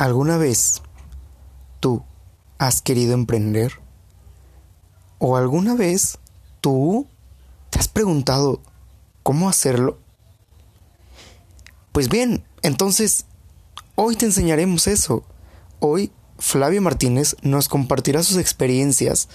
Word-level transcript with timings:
¿Alguna 0.00 0.38
vez 0.38 0.80
tú 1.78 2.02
has 2.56 2.80
querido 2.80 3.12
emprender? 3.12 3.72
¿O 5.18 5.36
alguna 5.36 5.74
vez 5.74 6.18
tú 6.62 7.06
te 7.68 7.78
has 7.78 7.88
preguntado 7.88 8.62
cómo 9.22 9.48
hacerlo? 9.50 9.98
Pues 11.92 12.08
bien, 12.08 12.42
entonces 12.62 13.26
hoy 13.94 14.16
te 14.16 14.24
enseñaremos 14.24 14.86
eso. 14.86 15.22
Hoy 15.80 16.10
Flavio 16.38 16.80
Martínez 16.80 17.36
nos 17.42 17.68
compartirá 17.68 18.22
sus 18.22 18.38
experiencias 18.38 19.28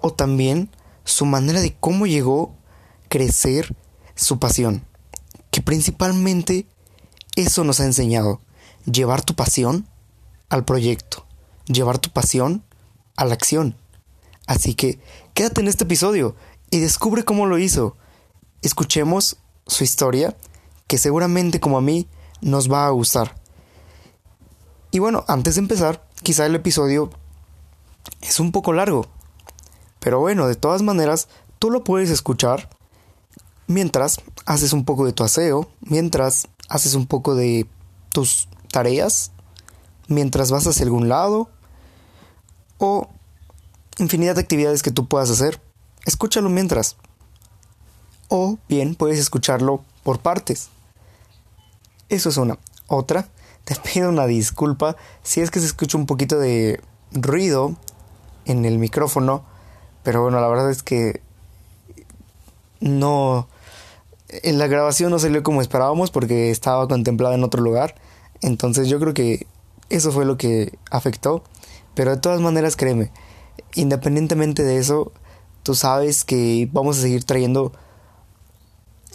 o 0.00 0.12
también 0.12 0.68
su 1.04 1.26
manera 1.26 1.60
de 1.60 1.76
cómo 1.78 2.08
llegó 2.08 2.56
crecer 3.08 3.74
su 4.14 4.38
pasión, 4.38 4.84
que 5.50 5.62
principalmente 5.62 6.66
eso 7.36 7.64
nos 7.64 7.80
ha 7.80 7.84
enseñado 7.84 8.40
llevar 8.84 9.24
tu 9.24 9.34
pasión 9.34 9.88
al 10.48 10.64
proyecto, 10.64 11.26
llevar 11.66 11.98
tu 11.98 12.10
pasión 12.10 12.64
a 13.16 13.24
la 13.24 13.34
acción. 13.34 13.76
Así 14.46 14.74
que 14.74 15.00
quédate 15.34 15.60
en 15.60 15.68
este 15.68 15.84
episodio 15.84 16.36
y 16.70 16.78
descubre 16.78 17.24
cómo 17.24 17.46
lo 17.46 17.58
hizo. 17.58 17.96
Escuchemos 18.62 19.36
su 19.66 19.84
historia, 19.84 20.36
que 20.86 20.98
seguramente 20.98 21.60
como 21.60 21.78
a 21.78 21.82
mí 21.82 22.08
nos 22.40 22.70
va 22.70 22.86
a 22.86 22.90
gustar. 22.90 23.34
Y 24.90 24.98
bueno, 24.98 25.24
antes 25.28 25.56
de 25.56 25.60
empezar, 25.60 26.06
quizá 26.22 26.46
el 26.46 26.54
episodio 26.54 27.10
es 28.22 28.40
un 28.40 28.52
poco 28.52 28.72
largo. 28.72 29.06
Pero 29.98 30.20
bueno, 30.20 30.46
de 30.46 30.54
todas 30.54 30.82
maneras, 30.82 31.28
tú 31.58 31.70
lo 31.70 31.82
puedes 31.82 32.10
escuchar 32.10 32.70
mientras 33.66 34.20
haces 34.44 34.72
un 34.72 34.84
poco 34.84 35.04
de 35.06 35.12
tu 35.12 35.24
aseo, 35.24 35.68
mientras 35.80 36.48
haces 36.68 36.94
un 36.94 37.06
poco 37.06 37.34
de 37.34 37.66
tus 38.10 38.48
tareas 38.70 39.32
mientras 40.08 40.50
vas 40.50 40.66
hacia 40.66 40.84
algún 40.84 41.08
lado 41.08 41.48
o 42.78 43.08
infinidad 43.98 44.34
de 44.34 44.42
actividades 44.42 44.82
que 44.82 44.90
tú 44.90 45.06
puedas 45.06 45.30
hacer. 45.30 45.60
Escúchalo 46.04 46.48
mientras. 46.48 46.96
O 48.28 48.58
bien 48.68 48.94
puedes 48.94 49.18
escucharlo 49.18 49.82
por 50.02 50.20
partes. 50.20 50.68
Eso 52.08 52.28
es 52.28 52.36
una. 52.36 52.58
Otra, 52.86 53.28
te 53.64 53.74
pido 53.94 54.08
una 54.08 54.26
disculpa 54.26 54.96
si 55.22 55.40
es 55.40 55.50
que 55.50 55.60
se 55.60 55.66
escucha 55.66 55.98
un 55.98 56.06
poquito 56.06 56.38
de 56.38 56.80
ruido 57.12 57.76
en 58.44 58.64
el 58.64 58.78
micrófono, 58.78 59.44
pero 60.02 60.22
bueno, 60.22 60.40
la 60.40 60.48
verdad 60.48 60.70
es 60.70 60.82
que 60.82 61.20
no 62.80 63.48
en 64.28 64.58
la 64.58 64.66
grabación 64.66 65.10
no 65.10 65.18
salió 65.18 65.42
como 65.42 65.62
esperábamos 65.62 66.10
porque 66.10 66.50
estaba 66.50 66.88
contemplada 66.88 67.34
en 67.34 67.44
otro 67.44 67.62
lugar 67.62 67.94
entonces 68.40 68.88
yo 68.88 68.98
creo 68.98 69.14
que 69.14 69.46
eso 69.88 70.12
fue 70.12 70.24
lo 70.24 70.36
que 70.36 70.78
afectó. 70.90 71.44
Pero 71.94 72.10
de 72.10 72.20
todas 72.20 72.40
maneras, 72.40 72.76
créeme, 72.76 73.10
independientemente 73.74 74.62
de 74.62 74.78
eso, 74.78 75.12
tú 75.62 75.74
sabes 75.74 76.24
que 76.24 76.68
vamos 76.72 76.98
a 76.98 77.02
seguir 77.02 77.24
trayendo 77.24 77.72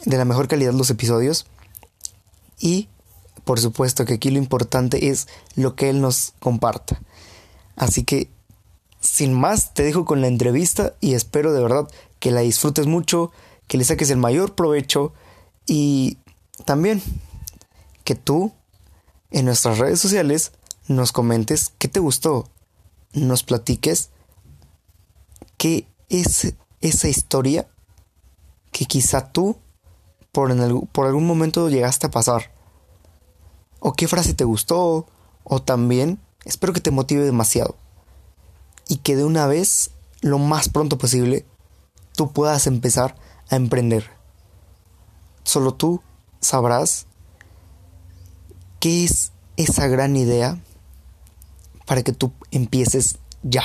de 0.06 0.17
la 0.17 0.26
mejor 0.26 0.48
calidad 0.48 0.73
los 0.73 0.89
episodios. 0.89 1.45
Y 2.59 2.89
por 3.45 3.59
supuesto 3.59 4.06
que 4.06 4.16
aquí 4.16 4.30
lo 4.32 4.38
importante 4.38 5.09
es 5.09 5.28
lo 5.56 5.76
que 5.76 5.89
él 5.89 6.02
nos 6.02 6.34
comparta. 6.39 7.02
Así 7.76 8.04
que, 8.04 8.30
sin 9.00 9.34
más, 9.34 9.73
te 9.73 9.84
dejo 9.84 10.06
con 10.06 10.22
la 10.22 10.28
entrevista 10.28 10.94
y 11.00 11.14
espero 11.14 11.54
de 11.54 11.62
verdad 11.62 11.88
que 12.20 12.32
la 12.32 12.42
disfrutes 12.42 12.86
mucho, 12.86 13.32
que 13.72 13.77
le 13.77 13.86
saques 13.86 14.09
el 14.09 14.17
mayor 14.17 14.53
provecho 14.53 15.14
y 15.66 16.17
también 16.66 17.02
que 18.03 18.16
tú 18.16 18.52
en 19.30 19.45
nuestras 19.45 19.77
redes 19.77 19.97
sociales 19.97 20.52
nos 20.89 21.14
comentes 21.14 21.72
qué 21.77 21.88
te 21.88 22.02
gustó, 22.02 22.49
nos 23.14 23.43
platiques 23.43 24.10
qué 25.55 25.87
es 26.10 26.54
esa 26.81 27.08
historia 27.08 27.70
que 28.73 28.83
quizá 28.83 29.31
tú 29.31 29.55
por, 30.33 30.52
en 30.52 30.81
por 30.87 31.05
algún 31.05 31.26
momento 31.26 31.70
llegaste 31.70 32.08
a 32.08 32.11
pasar. 32.11 32.52
O 33.80 33.93
qué 33.93 34.10
frase 34.10 34.33
te 34.33 34.43
gustó, 34.43 35.08
o 35.45 35.61
también 35.61 36.20
espero 36.43 36.73
que 36.73 36.81
te 36.81 36.92
motive 36.92 37.23
demasiado. 37.23 37.77
Y 38.89 38.98
que 38.98 39.15
de 39.15 39.23
una 39.23 39.48
vez, 39.48 39.92
lo 40.20 40.39
más 40.39 40.67
pronto 40.67 40.98
posible, 40.98 41.45
tú 42.17 42.33
puedas 42.33 42.67
empezar 42.67 43.15
a 43.52 43.56
emprender. 43.56 44.10
Solo 45.44 45.76
tú 45.76 46.02
sabrás 46.39 47.06
¿Qué 48.82 49.04
es 49.04 49.32
esa 49.58 49.88
gran 49.88 50.16
idea 50.16 50.58
para 51.86 52.02
que 52.02 52.14
tú 52.14 52.34
empieces 52.50 53.20
ya? 53.44 53.61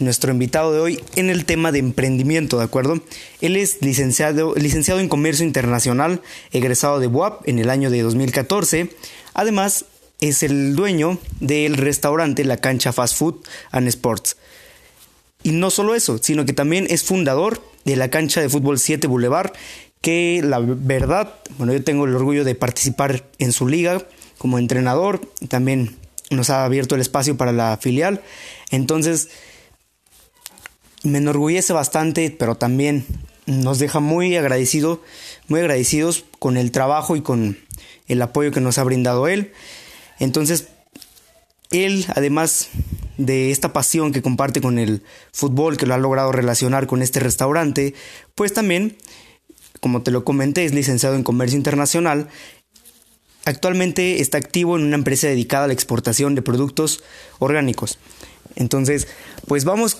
nuestro 0.00 0.30
invitado 0.30 0.72
de 0.72 0.78
hoy 0.78 1.00
en 1.16 1.28
el 1.28 1.44
tema 1.44 1.72
de 1.72 1.80
emprendimiento, 1.80 2.58
¿de 2.58 2.64
acuerdo? 2.64 3.00
Él 3.40 3.56
es 3.56 3.78
licenciado, 3.80 4.54
licenciado 4.54 5.00
en 5.00 5.08
Comercio 5.08 5.44
Internacional, 5.44 6.22
egresado 6.52 7.00
de 7.00 7.08
WAP 7.08 7.48
en 7.48 7.58
el 7.58 7.68
año 7.68 7.90
de 7.90 8.02
2014. 8.02 8.90
Además, 9.34 9.86
es 10.20 10.42
el 10.42 10.74
dueño 10.74 11.18
del 11.40 11.76
restaurante 11.76 12.44
La 12.44 12.56
Cancha 12.56 12.92
Fast 12.92 13.16
Food 13.16 13.36
and 13.70 13.88
Sports, 13.88 14.36
y 15.42 15.52
no 15.52 15.70
solo 15.70 15.94
eso, 15.94 16.18
sino 16.18 16.44
que 16.44 16.52
también 16.52 16.86
es 16.90 17.04
fundador 17.04 17.62
de 17.84 17.96
la 17.96 18.10
cancha 18.10 18.40
de 18.40 18.48
fútbol 18.48 18.78
7 18.78 19.06
Boulevard, 19.06 19.52
que 20.00 20.40
la 20.44 20.58
verdad, 20.58 21.34
bueno, 21.56 21.72
yo 21.72 21.82
tengo 21.82 22.04
el 22.06 22.14
orgullo 22.14 22.44
de 22.44 22.54
participar 22.54 23.24
en 23.38 23.52
su 23.52 23.66
liga 23.66 24.06
como 24.36 24.58
entrenador, 24.58 25.20
también 25.48 25.96
nos 26.30 26.50
ha 26.50 26.64
abierto 26.64 26.94
el 26.94 27.00
espacio 27.00 27.36
para 27.36 27.52
la 27.52 27.76
filial, 27.80 28.22
entonces 28.70 29.30
me 31.02 31.18
enorgullece 31.18 31.72
bastante, 31.72 32.34
pero 32.36 32.56
también 32.56 33.06
nos 33.46 33.78
deja 33.78 34.00
muy 34.00 34.36
agradecido, 34.36 35.02
muy 35.46 35.60
agradecidos 35.60 36.24
con 36.38 36.56
el 36.56 36.70
trabajo 36.72 37.16
y 37.16 37.22
con 37.22 37.58
el 38.08 38.20
apoyo 38.22 38.50
que 38.50 38.60
nos 38.60 38.78
ha 38.78 38.84
brindado 38.84 39.28
él. 39.28 39.52
Entonces, 40.18 40.68
él 41.70 42.06
además 42.14 42.68
de 43.18 43.50
esta 43.50 43.72
pasión 43.72 44.12
que 44.12 44.22
comparte 44.22 44.60
con 44.60 44.78
el 44.78 45.02
fútbol, 45.32 45.76
que 45.76 45.86
lo 45.86 45.94
ha 45.94 45.98
logrado 45.98 46.32
relacionar 46.32 46.86
con 46.86 47.02
este 47.02 47.20
restaurante, 47.20 47.94
pues 48.34 48.52
también, 48.52 48.96
como 49.80 50.02
te 50.02 50.10
lo 50.10 50.24
comenté, 50.24 50.64
es 50.64 50.72
licenciado 50.72 51.16
en 51.16 51.24
Comercio 51.24 51.56
Internacional. 51.56 52.28
Actualmente 53.44 54.20
está 54.20 54.38
activo 54.38 54.76
en 54.76 54.84
una 54.84 54.96
empresa 54.96 55.26
dedicada 55.26 55.64
a 55.64 55.66
la 55.68 55.72
exportación 55.72 56.34
de 56.34 56.42
productos 56.42 57.02
orgánicos. 57.38 57.98
Entonces, 58.56 59.08
pues 59.46 59.64
vamos 59.64 59.98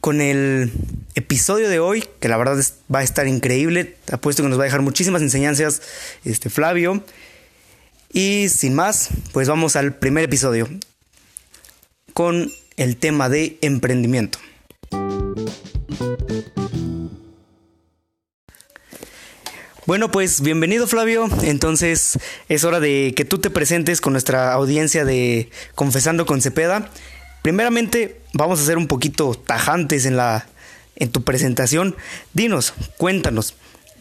con 0.00 0.20
el 0.20 0.70
episodio 1.14 1.68
de 1.70 1.80
hoy, 1.80 2.04
que 2.20 2.28
la 2.28 2.36
verdad 2.36 2.62
va 2.94 2.98
a 2.98 3.02
estar 3.02 3.26
increíble. 3.26 3.96
Apuesto 4.12 4.42
que 4.42 4.48
nos 4.48 4.58
va 4.58 4.64
a 4.64 4.66
dejar 4.66 4.82
muchísimas 4.82 5.22
enseñanzas 5.22 5.80
este 6.24 6.50
Flavio. 6.50 7.02
Y 8.16 8.48
sin 8.48 8.74
más, 8.74 9.08
pues 9.32 9.48
vamos 9.48 9.74
al 9.74 9.96
primer 9.96 10.22
episodio 10.22 10.68
con 12.12 12.48
el 12.76 12.96
tema 12.96 13.28
de 13.28 13.58
emprendimiento. 13.60 14.38
Bueno, 19.84 20.12
pues 20.12 20.42
bienvenido 20.42 20.86
Flavio. 20.86 21.28
Entonces 21.42 22.20
es 22.48 22.62
hora 22.62 22.78
de 22.78 23.14
que 23.16 23.24
tú 23.24 23.38
te 23.38 23.50
presentes 23.50 24.00
con 24.00 24.12
nuestra 24.12 24.52
audiencia 24.52 25.04
de 25.04 25.50
Confesando 25.74 26.24
con 26.24 26.40
Cepeda. 26.40 26.92
Primeramente, 27.42 28.20
vamos 28.32 28.60
a 28.60 28.64
ser 28.64 28.78
un 28.78 28.86
poquito 28.86 29.34
tajantes 29.34 30.06
en 30.06 30.16
la 30.16 30.46
en 30.94 31.10
tu 31.10 31.24
presentación. 31.24 31.96
Dinos, 32.32 32.74
cuéntanos, 32.96 33.56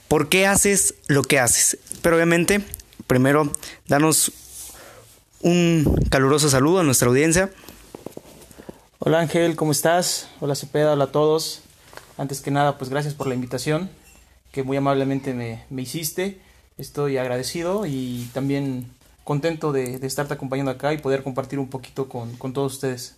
¿por 0.08 0.30
qué 0.30 0.46
haces 0.46 0.94
lo 1.08 1.24
que 1.24 1.40
haces? 1.40 1.80
Pero 2.04 2.16
obviamente, 2.18 2.64
primero, 3.14 3.48
danos 3.88 4.32
un 5.42 6.04
caluroso 6.10 6.50
saludo 6.50 6.80
a 6.80 6.84
nuestra 6.84 7.10
audiencia. 7.10 7.52
Hola 8.98 9.20
Ángel, 9.20 9.56
¿cómo 9.56 9.72
estás? 9.72 10.30
Hola 10.40 10.56
Cepeda, 10.56 10.94
hola 10.94 11.04
a 11.04 11.12
todos. 11.12 11.62
Antes 12.18 12.42
que 12.42 12.50
nada, 12.50 12.80
pues 12.80 12.90
gracias 12.90 13.14
por 13.14 13.28
la 13.28 13.36
invitación 13.36 13.92
que 14.52 14.64
muy 14.64 14.78
amablemente 14.78 15.36
me, 15.36 15.64
hiciste. 15.80 16.42
Estoy 16.80 17.18
agradecido 17.18 17.86
y 17.86 18.28
también 18.34 18.90
contento 19.24 19.72
de, 19.72 20.00
estarte 20.02 20.34
acompañando 20.34 20.72
acá 20.72 20.92
y 20.92 20.98
poder 20.98 21.22
compartir 21.22 21.60
un 21.60 21.70
poquito 21.70 22.10
con, 22.10 22.36
todos 22.52 22.74
ustedes. 22.74 23.16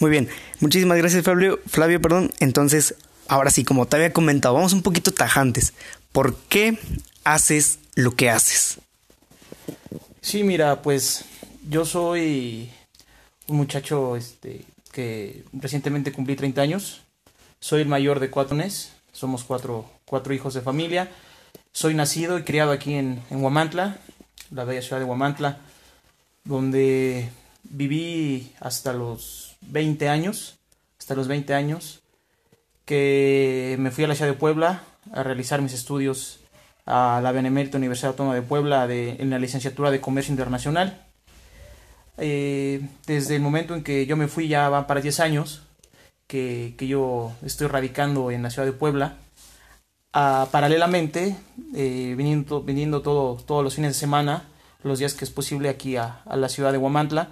Muy 0.00 0.10
bien, 0.10 0.28
muchísimas 0.58 0.98
gracias 0.98 1.22
Flavio, 1.22 1.60
Flavio, 1.68 2.02
perdón. 2.02 2.32
Entonces, 2.40 2.96
ahora 3.28 3.50
sí, 3.50 3.62
como 3.62 3.86
te 3.86 3.94
había 3.94 4.12
comentado, 4.12 4.56
vamos 4.56 4.72
un 4.72 4.82
poquito 4.82 5.12
tajantes. 5.12 5.74
¿Por 6.10 6.34
qué 6.48 6.76
haces 7.22 7.78
lo 7.94 8.16
que 8.16 8.30
haces? 8.30 8.80
Sí, 10.20 10.42
mira, 10.42 10.82
pues 10.82 11.24
yo 11.68 11.84
soy 11.84 12.70
un 13.48 13.56
muchacho 13.56 14.16
este, 14.16 14.64
que 14.92 15.44
recientemente 15.52 16.12
cumplí 16.12 16.36
30 16.36 16.60
años. 16.60 17.02
Soy 17.60 17.82
el 17.82 17.88
mayor 17.88 18.20
de 18.20 18.30
cuatro 18.30 18.56
nes, 18.56 18.92
somos 19.12 19.44
cuatro, 19.44 19.88
cuatro 20.04 20.34
hijos 20.34 20.54
de 20.54 20.62
familia. 20.62 21.10
Soy 21.72 21.94
nacido 21.94 22.38
y 22.38 22.44
criado 22.44 22.72
aquí 22.72 22.94
en, 22.94 23.22
en 23.30 23.42
Huamantla, 23.42 23.98
la 24.50 24.64
bella 24.64 24.82
ciudad 24.82 24.98
de 24.98 25.04
Huamantla, 25.04 25.58
donde 26.44 27.30
viví 27.64 28.52
hasta 28.60 28.92
los 28.92 29.56
20 29.62 30.08
años, 30.08 30.56
hasta 30.98 31.14
los 31.14 31.28
20 31.28 31.54
años, 31.54 32.00
que 32.84 33.76
me 33.78 33.90
fui 33.90 34.04
a 34.04 34.08
la 34.08 34.14
ciudad 34.14 34.30
de 34.30 34.38
Puebla 34.38 34.82
a 35.12 35.22
realizar 35.22 35.60
mis 35.60 35.72
estudios 35.72 36.40
a 36.86 37.20
la 37.22 37.32
Benemérita 37.32 37.78
Universidad 37.78 38.12
Autónoma 38.12 38.34
de 38.34 38.42
Puebla 38.42 38.86
de, 38.86 39.16
en 39.18 39.30
la 39.30 39.38
licenciatura 39.38 39.90
de 39.90 40.00
Comercio 40.00 40.32
Internacional. 40.32 41.02
Eh, 42.18 42.88
desde 43.06 43.36
el 43.36 43.42
momento 43.42 43.74
en 43.74 43.82
que 43.82 44.06
yo 44.06 44.16
me 44.16 44.28
fui 44.28 44.48
ya 44.48 44.68
van 44.68 44.86
para 44.86 45.02
10 45.02 45.20
años 45.20 45.62
que, 46.26 46.74
que 46.78 46.86
yo 46.86 47.32
estoy 47.44 47.66
radicando 47.66 48.30
en 48.30 48.42
la 48.42 48.50
ciudad 48.50 48.66
de 48.66 48.72
Puebla. 48.72 49.16
Ah, 50.12 50.48
paralelamente, 50.50 51.36
eh, 51.74 52.14
viniendo, 52.16 52.62
viniendo 52.62 53.02
todo, 53.02 53.36
todos 53.36 53.62
los 53.62 53.74
fines 53.74 53.90
de 53.90 53.98
semana, 53.98 54.44
los 54.82 54.98
días 54.98 55.12
que 55.12 55.24
es 55.24 55.30
posible 55.30 55.68
aquí 55.68 55.96
a, 55.96 56.22
a 56.24 56.36
la 56.36 56.48
ciudad 56.48 56.72
de 56.72 56.78
Huamantla, 56.78 57.28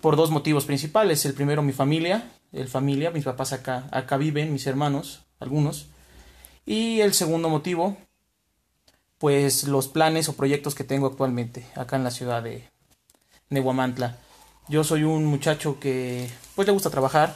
por 0.00 0.16
dos 0.16 0.30
motivos 0.30 0.64
principales. 0.64 1.24
El 1.26 1.34
primero, 1.34 1.62
mi 1.62 1.72
familia, 1.72 2.30
el 2.52 2.68
familia, 2.68 3.10
mis 3.10 3.24
papás 3.24 3.52
acá, 3.52 3.88
acá 3.90 4.16
viven, 4.16 4.52
mis 4.52 4.66
hermanos, 4.66 5.24
algunos. 5.38 5.88
Y 6.64 7.00
el 7.00 7.12
segundo 7.12 7.50
motivo, 7.50 7.98
pues 9.24 9.64
los 9.64 9.88
planes 9.88 10.28
o 10.28 10.36
proyectos 10.36 10.74
que 10.74 10.84
tengo 10.84 11.06
actualmente 11.06 11.64
acá 11.76 11.96
en 11.96 12.04
la 12.04 12.10
ciudad 12.10 12.42
de, 12.42 12.68
de 13.48 13.60
Huamantla. 13.60 14.18
Yo 14.68 14.84
soy 14.84 15.04
un 15.04 15.24
muchacho 15.24 15.80
que 15.80 16.28
pues 16.54 16.68
le 16.68 16.74
gusta 16.74 16.90
trabajar, 16.90 17.34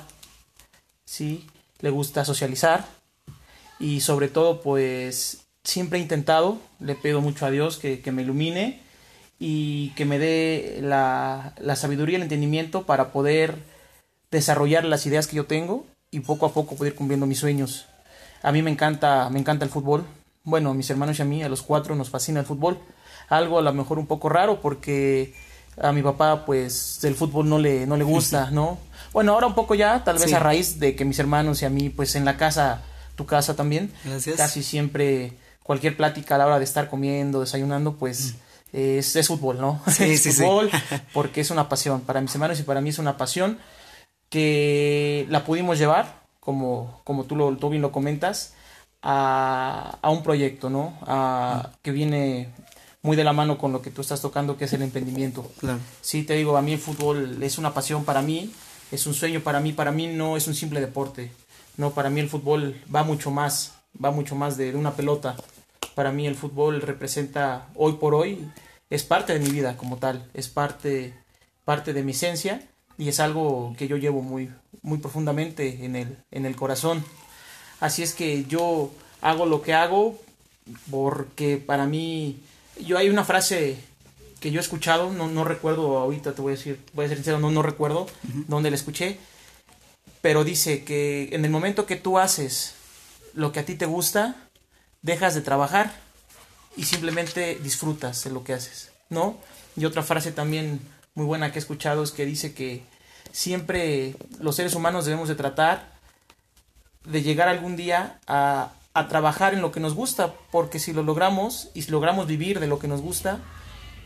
sí, 1.07 1.47
le 1.81 1.89
gusta 1.89 2.27
socializar 2.27 2.85
y 3.81 4.03
sobre 4.03 4.29
todo 4.29 4.61
pues 4.61 5.47
siempre 5.65 5.99
he 5.99 6.03
intentado, 6.03 6.59
le 6.79 6.95
pido 6.95 7.23
mucho 7.23 7.47
a 7.47 7.51
Dios 7.51 7.79
que, 7.79 8.03
que 8.03 8.13
me 8.13 8.21
ilumine 8.21 8.83
y 9.39 9.95
que 9.97 10.05
me 10.05 10.19
dé 10.19 10.81
la, 10.83 11.55
la 11.57 11.75
sabiduría 11.75 12.13
y 12.13 12.17
el 12.17 12.23
entendimiento 12.25 12.83
para 12.83 13.13
poder 13.13 13.57
desarrollar 14.31 14.85
las 14.85 15.07
ideas 15.07 15.27
que 15.27 15.37
yo 15.37 15.47
tengo 15.47 15.87
y 16.11 16.21
poco 16.21 16.45
a 16.45 16.53
poco 16.53 16.77
poder 16.77 16.95
cumpliendo 16.95 17.25
mis 17.25 17.39
sueños. 17.39 17.87
A 18.43 18.53
mí 18.53 18.61
me 18.61 18.71
encanta, 18.71 19.31
me 19.31 19.39
encanta 19.39 19.65
el 19.65 19.71
fútbol. 19.71 20.05
Bueno, 20.49 20.71
a 20.71 20.75
mis 20.75 20.89
hermanos 20.89 21.19
y 21.19 21.23
a 21.23 21.25
mí, 21.27 21.43
a 21.43 21.49
los 21.49 21.63
cuatro, 21.63 21.95
nos 21.95 22.09
fascina 22.11 22.41
el 22.41 22.47
fútbol. 22.47 22.79
Algo 23.29 23.59
a 23.59 23.63
lo 23.63 23.73
mejor 23.75 23.99
un 23.99 24.07
poco 24.07 24.29
raro 24.31 24.61
porque 24.63 25.35
a 25.81 25.93
mi 25.93 26.03
papá, 26.03 26.45
pues, 26.47 27.05
el 27.05 27.15
fútbol 27.15 27.49
no 27.49 27.59
le, 27.59 27.87
no 27.87 27.97
le 27.97 28.05
gusta, 28.05 28.51
¿no? 28.51 28.79
Bueno, 29.13 29.33
ahora 29.35 29.47
un 29.47 29.55
poco 29.55 29.75
ya, 29.75 30.03
tal 30.05 30.17
vez 30.19 30.29
Sí. 30.31 30.35
a 30.35 30.39
raíz 30.39 30.81
de 30.81 30.97
que 30.97 31.05
mis 31.05 31.19
hermanos 31.19 31.61
y 31.63 31.67
a 31.67 31.71
mí, 31.71 31.91
pues, 31.91 32.15
en 32.15 32.25
la 32.25 32.37
casa, 32.37 32.83
tu 33.15 33.27
casa 33.27 33.55
también, 33.57 33.93
Gracias. 34.05 34.37
casi 34.37 34.63
siempre, 34.63 35.35
cualquier 35.63 35.97
plática 35.97 36.35
a 36.35 36.39
la 36.39 36.47
hora 36.47 36.59
de 36.59 36.65
estar 36.65 36.89
comiendo, 36.89 37.41
desayunando, 37.41 37.95
pues, 37.97 38.35
es, 38.73 39.15
es 39.17 39.27
fútbol, 39.29 39.61
¿no? 39.61 39.81
Sí, 39.87 40.05
es 40.05 40.23
sí, 40.23 40.33
sí. 40.33 40.43
fútbol, 40.43 40.71
porque 41.13 41.43
es 41.43 41.51
una 41.51 41.69
pasión. 41.69 42.01
Para 42.01 42.21
mis 42.23 42.35
hermanos 42.35 42.59
y 42.59 42.63
para 42.65 42.81
mí 42.81 42.89
es 42.91 42.99
una 42.99 43.17
pasión 43.19 43.59
que 44.31 45.27
la 45.31 45.45
pudimos 45.45 45.79
llevar, 45.79 46.23
como, 46.41 47.01
como 47.05 47.25
tú, 47.25 47.37
lo, 47.37 47.57
tú 47.57 47.69
bien 47.71 47.83
lo 47.83 47.93
comentas, 47.93 48.55
a, 49.03 49.99
a 50.01 50.11
un 50.11 50.23
proyecto, 50.23 50.71
¿no? 50.71 50.99
A, 51.03 51.71
que 51.83 51.93
viene 51.93 52.51
muy 53.03 53.17
de 53.17 53.25
la 53.25 53.33
mano 53.33 53.59
con 53.59 53.73
lo 53.73 53.81
que 53.81 53.91
tú 53.91 54.01
estás 54.01 54.21
tocando, 54.21 54.57
que 54.57 54.65
es 54.65 54.73
el 54.73 54.83
emprendimiento. 54.83 55.51
Claro. 55.61 55.79
Sí, 56.01 56.25
te 56.25 56.35
digo, 56.35 56.57
a 56.57 56.63
mí 56.63 56.73
el 56.73 56.79
fútbol 56.79 57.43
es 57.43 57.59
una 57.59 57.75
pasión 57.75 58.05
para 58.05 58.23
mí, 58.23 58.53
es 58.91 59.07
un 59.07 59.15
sueño 59.15 59.41
para 59.41 59.61
mí, 59.61 59.73
para 59.73 59.93
mí 59.93 60.09
no 60.09 60.37
es 60.37 60.47
un 60.47 60.55
simple 60.55 60.81
deporte, 60.81 61.31
no, 61.77 61.93
para 61.93 62.11
mí 62.11 62.21
el 62.21 62.29
fútbol 62.29 62.81
va 62.95 63.05
mucho 63.05 63.31
más, 63.31 63.75
va 64.03 64.11
mucho 64.11 64.35
más 64.35 64.57
de, 64.57 64.75
una 64.75 64.95
pelota. 64.95 65.37
Para 65.95 66.13
mí 66.13 66.27
el 66.27 66.35
fútbol 66.35 66.83
representa 66.83 67.69
hoy 67.75 67.95
por 67.95 68.15
hoy, 68.15 68.51
es 68.91 69.05
parte 69.05 69.33
de 69.33 69.41
mi 69.41 69.51
vida 69.51 69.77
como 69.77 69.97
tal, 69.97 70.29
es 70.35 70.49
parte, 70.49 71.15
parte 71.65 71.93
de 71.93 72.03
mi 72.03 72.13
esencia 72.13 72.67
y 72.97 73.09
es 73.09 73.21
algo 73.21 73.75
que 73.79 73.87
yo 73.87 73.97
llevo 73.97 74.23
muy, 74.23 74.51
muy 74.83 74.99
profundamente 74.99 75.85
en 75.85 75.95
el, 75.95 76.19
en 76.31 76.47
el 76.47 76.57
corazón. 76.57 77.05
Así 77.81 78.03
es 78.03 78.15
que 78.15 78.45
yo 78.45 78.91
hago 79.21 79.47
lo 79.47 79.63
que 79.63 79.75
hago 79.75 80.19
porque 80.91 81.57
para 81.57 81.87
mí, 81.87 82.41
yo 82.81 82.99
hay 82.99 83.09
una 83.09 83.25
frase 83.25 83.79
que 84.41 84.51
yo 84.51 84.61
he 84.61 84.63
escuchado, 84.63 85.13
no, 85.13 85.29
no 85.29 85.45
recuerdo 85.45 85.99
ahorita, 85.99 86.33
te 86.33 86.43
voy 86.43 86.53
a 86.53 86.57
decir, 86.57 86.81
voy 86.93 87.07
a 87.07 87.09
ser 87.09 87.19
sincero, 87.19 87.41
no, 87.41 87.51
no 87.51 87.63
recuerdo 87.63 88.07
dónde 88.47 88.71
la 88.71 88.77
escuché, 88.77 89.19
pero 90.21 90.45
dice 90.45 90.85
que 90.85 91.31
en 91.33 91.45
el 91.45 91.51
momento 91.51 91.87
que 91.87 91.97
tú 91.97 92.19
haces 92.19 92.75
lo 93.35 93.53
que 93.53 93.61
a 93.61 93.65
ti 93.65 93.75
te 93.75 93.87
gusta, 93.87 94.37
dejas 95.03 95.35
de 95.35 95.41
trabajar 95.41 95.93
y 96.77 96.85
simplemente 96.85 97.59
disfrutas 97.63 98.23
de 98.25 98.31
lo 98.31 98.45
que 98.45 98.55
haces, 98.55 98.91
¿no? 99.11 99.39
Y 99.77 99.85
otra 99.85 100.03
frase 100.03 100.33
también 100.33 100.81
muy 101.15 101.27
buena 101.27 101.51
que 101.51 101.59
he 101.59 101.63
escuchado 101.63 102.03
es 102.03 102.13
que 102.13 102.25
dice 102.25 102.53
que 102.55 102.83
siempre 103.33 104.15
los 104.41 104.57
seres 104.57 104.75
humanos 104.75 105.05
debemos 105.05 105.29
de 105.29 105.35
tratar 105.35 105.98
de 107.11 107.23
llegar 107.23 107.49
algún 107.49 107.77
día 107.77 108.19
a, 108.27 108.73
a 108.95 109.09
trabajar 109.09 109.55
en 109.55 109.61
lo 109.63 109.73
que 109.73 109.81
nos 109.81 109.95
gusta, 109.95 110.35
porque 110.51 110.79
si 110.79 110.93
lo 110.93 111.03
logramos 111.03 111.69
y 111.75 111.83
si 111.83 111.91
logramos 111.91 112.27
vivir 112.27 112.61
de 112.61 112.67
lo 112.67 112.79
que 112.79 112.89
nos 112.89 113.01
gusta, 113.01 113.39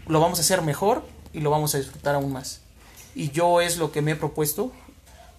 lo 0.06 0.20
vamos 0.20 0.38
a 0.38 0.42
hacer 0.42 0.62
mejor 0.62 1.04
y 1.32 1.40
lo 1.40 1.50
vamos 1.50 1.74
a 1.74 1.78
disfrutar 1.78 2.14
aún 2.14 2.32
más. 2.32 2.60
Y 3.14 3.30
yo 3.30 3.60
es 3.60 3.76
lo 3.78 3.92
que 3.92 4.02
me 4.02 4.12
he 4.12 4.16
propuesto, 4.16 4.72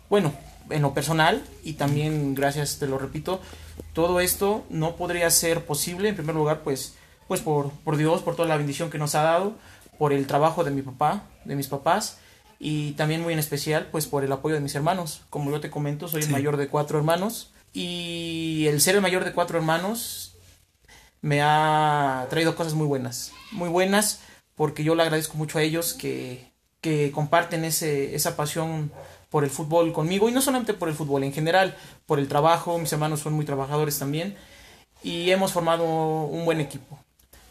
bueno, 0.09 0.33
en 0.69 0.81
lo 0.81 0.93
personal 0.93 1.43
y 1.63 1.73
también, 1.73 2.35
gracias, 2.35 2.77
te 2.79 2.87
lo 2.87 2.97
repito, 2.97 3.41
todo 3.93 4.19
esto 4.19 4.63
no 4.69 4.95
podría 4.95 5.29
ser 5.29 5.65
posible, 5.65 6.09
en 6.09 6.15
primer 6.15 6.35
lugar, 6.35 6.61
pues, 6.63 6.93
pues 7.27 7.41
por, 7.41 7.71
por 7.83 7.97
Dios, 7.97 8.21
por 8.21 8.35
toda 8.35 8.47
la 8.47 8.57
bendición 8.57 8.89
que 8.89 8.97
nos 8.97 9.15
ha 9.15 9.23
dado, 9.23 9.53
por 9.97 10.13
el 10.13 10.25
trabajo 10.27 10.63
de 10.63 10.71
mi 10.71 10.81
papá, 10.81 11.23
de 11.45 11.55
mis 11.55 11.67
papás, 11.67 12.17
y 12.59 12.91
también 12.93 13.21
muy 13.21 13.33
en 13.33 13.39
especial, 13.39 13.87
pues 13.91 14.07
por 14.07 14.23
el 14.23 14.31
apoyo 14.31 14.55
de 14.55 14.61
mis 14.61 14.73
hermanos. 14.75 15.21
Como 15.29 15.51
yo 15.51 15.59
te 15.59 15.69
comento, 15.69 16.07
soy 16.07 16.21
el 16.21 16.27
Sí. 16.27 16.31
mayor 16.31 16.55
de 16.57 16.67
cuatro 16.69 16.97
hermanos, 16.97 17.49
y 17.73 18.67
el 18.67 18.79
ser 18.79 18.95
el 18.95 19.01
mayor 19.01 19.25
de 19.25 19.33
cuatro 19.33 19.57
hermanos 19.57 20.35
me 21.21 21.41
ha 21.41 22.27
traído 22.29 22.55
cosas 22.55 22.73
muy 22.73 22.85
buenas, 22.85 23.31
muy 23.51 23.69
buenas, 23.69 24.21
porque 24.55 24.83
yo 24.83 24.93
le 24.95 25.03
agradezco 25.03 25.37
mucho 25.37 25.57
a 25.57 25.63
ellos 25.63 25.93
que, 25.93 26.51
que 26.81 27.11
comparten 27.11 27.65
ese, 27.65 28.13
esa 28.13 28.35
pasión 28.35 28.91
por 29.29 29.43
el 29.43 29.49
fútbol 29.49 29.91
conmigo, 29.93 30.29
y 30.29 30.31
no 30.31 30.41
solamente 30.41 30.75
por 30.75 30.89
el 30.89 30.95
fútbol, 30.95 31.23
en 31.23 31.33
general, 31.33 31.75
por 32.05 32.19
el 32.19 32.27
trabajo, 32.27 32.77
mis 32.77 32.93
hermanos 32.93 33.21
son 33.21 33.33
muy 33.33 33.45
trabajadores 33.45 33.97
también, 33.97 34.35
y 35.01 35.31
hemos 35.31 35.51
formado 35.51 35.85
un 35.85 36.45
buen 36.45 36.61
equipo. 36.61 36.99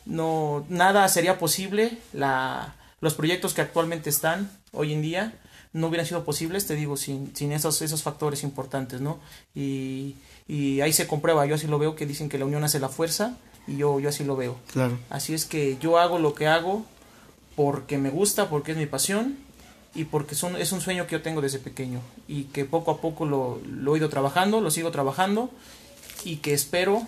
No, 0.05 0.65
nada 0.69 1.09
sería 1.09 1.39
posible, 1.39 1.99
la, 2.13 2.77
los 3.01 3.15
proyectos 3.15 3.53
que 3.53 3.63
actualmente 3.63 4.11
están 4.11 4.51
hoy 4.73 4.93
en 4.93 5.03
día 5.03 5.35
no 5.73 5.89
hubieran 5.89 6.07
sido 6.07 6.25
posibles, 6.25 6.67
te 6.67 6.75
digo, 6.75 6.97
sin, 6.97 7.35
sin 7.35 7.53
esos, 7.53 7.81
esos 7.83 8.03
factores 8.03 8.43
importantes, 8.43 9.01
¿no? 9.01 9.19
Y, 9.55 10.17
y 10.47 10.81
ahí 10.81 10.93
se 10.93 11.07
comprueba, 11.07 11.47
yo 11.47 11.55
así 11.55 11.67
lo 11.67 11.79
veo, 11.79 11.97
que 11.97 12.07
dicen 12.07 12.29
que 12.29 12.39
la 12.39 12.45
unión 12.45 12.65
hace 12.65 12.79
la 12.79 12.89
fuerza, 12.89 13.37
y 13.67 13.77
yo, 13.77 14.01
yo 14.01 14.09
así 14.09 14.25
lo 14.25 14.37
veo. 14.37 14.57
Claro. 14.73 14.99
Así 15.11 15.35
es 15.35 15.45
que 15.45 15.79
yo 15.81 15.99
hago 15.99 16.19
lo 16.19 16.35
que 16.35 16.47
hago 16.47 16.85
porque 17.57 17.99
me 17.99 18.11
gusta, 18.11 18.49
porque 18.49 18.73
es 18.73 18.79
mi 18.79 18.87
pasión 18.87 19.37
y 19.95 20.05
porque 20.05 20.35
son, 20.35 20.57
es 20.57 20.73
un 20.73 20.81
sueño 20.81 21.07
que 21.07 21.13
yo 21.13 21.23
tengo 21.23 21.41
desde 21.41 21.59
pequeño 21.59 22.01
y 22.27 22.45
que 22.45 22.65
poco 22.65 22.91
a 22.91 23.01
poco 23.01 23.27
lo, 23.27 23.61
lo 23.67 23.95
he 23.95 23.99
ido 23.99 24.09
trabajando, 24.09 24.61
lo 24.61 24.71
sigo 24.71 24.91
trabajando 24.91 25.51
y 26.25 26.37
que 26.37 26.55
espero, 26.55 27.03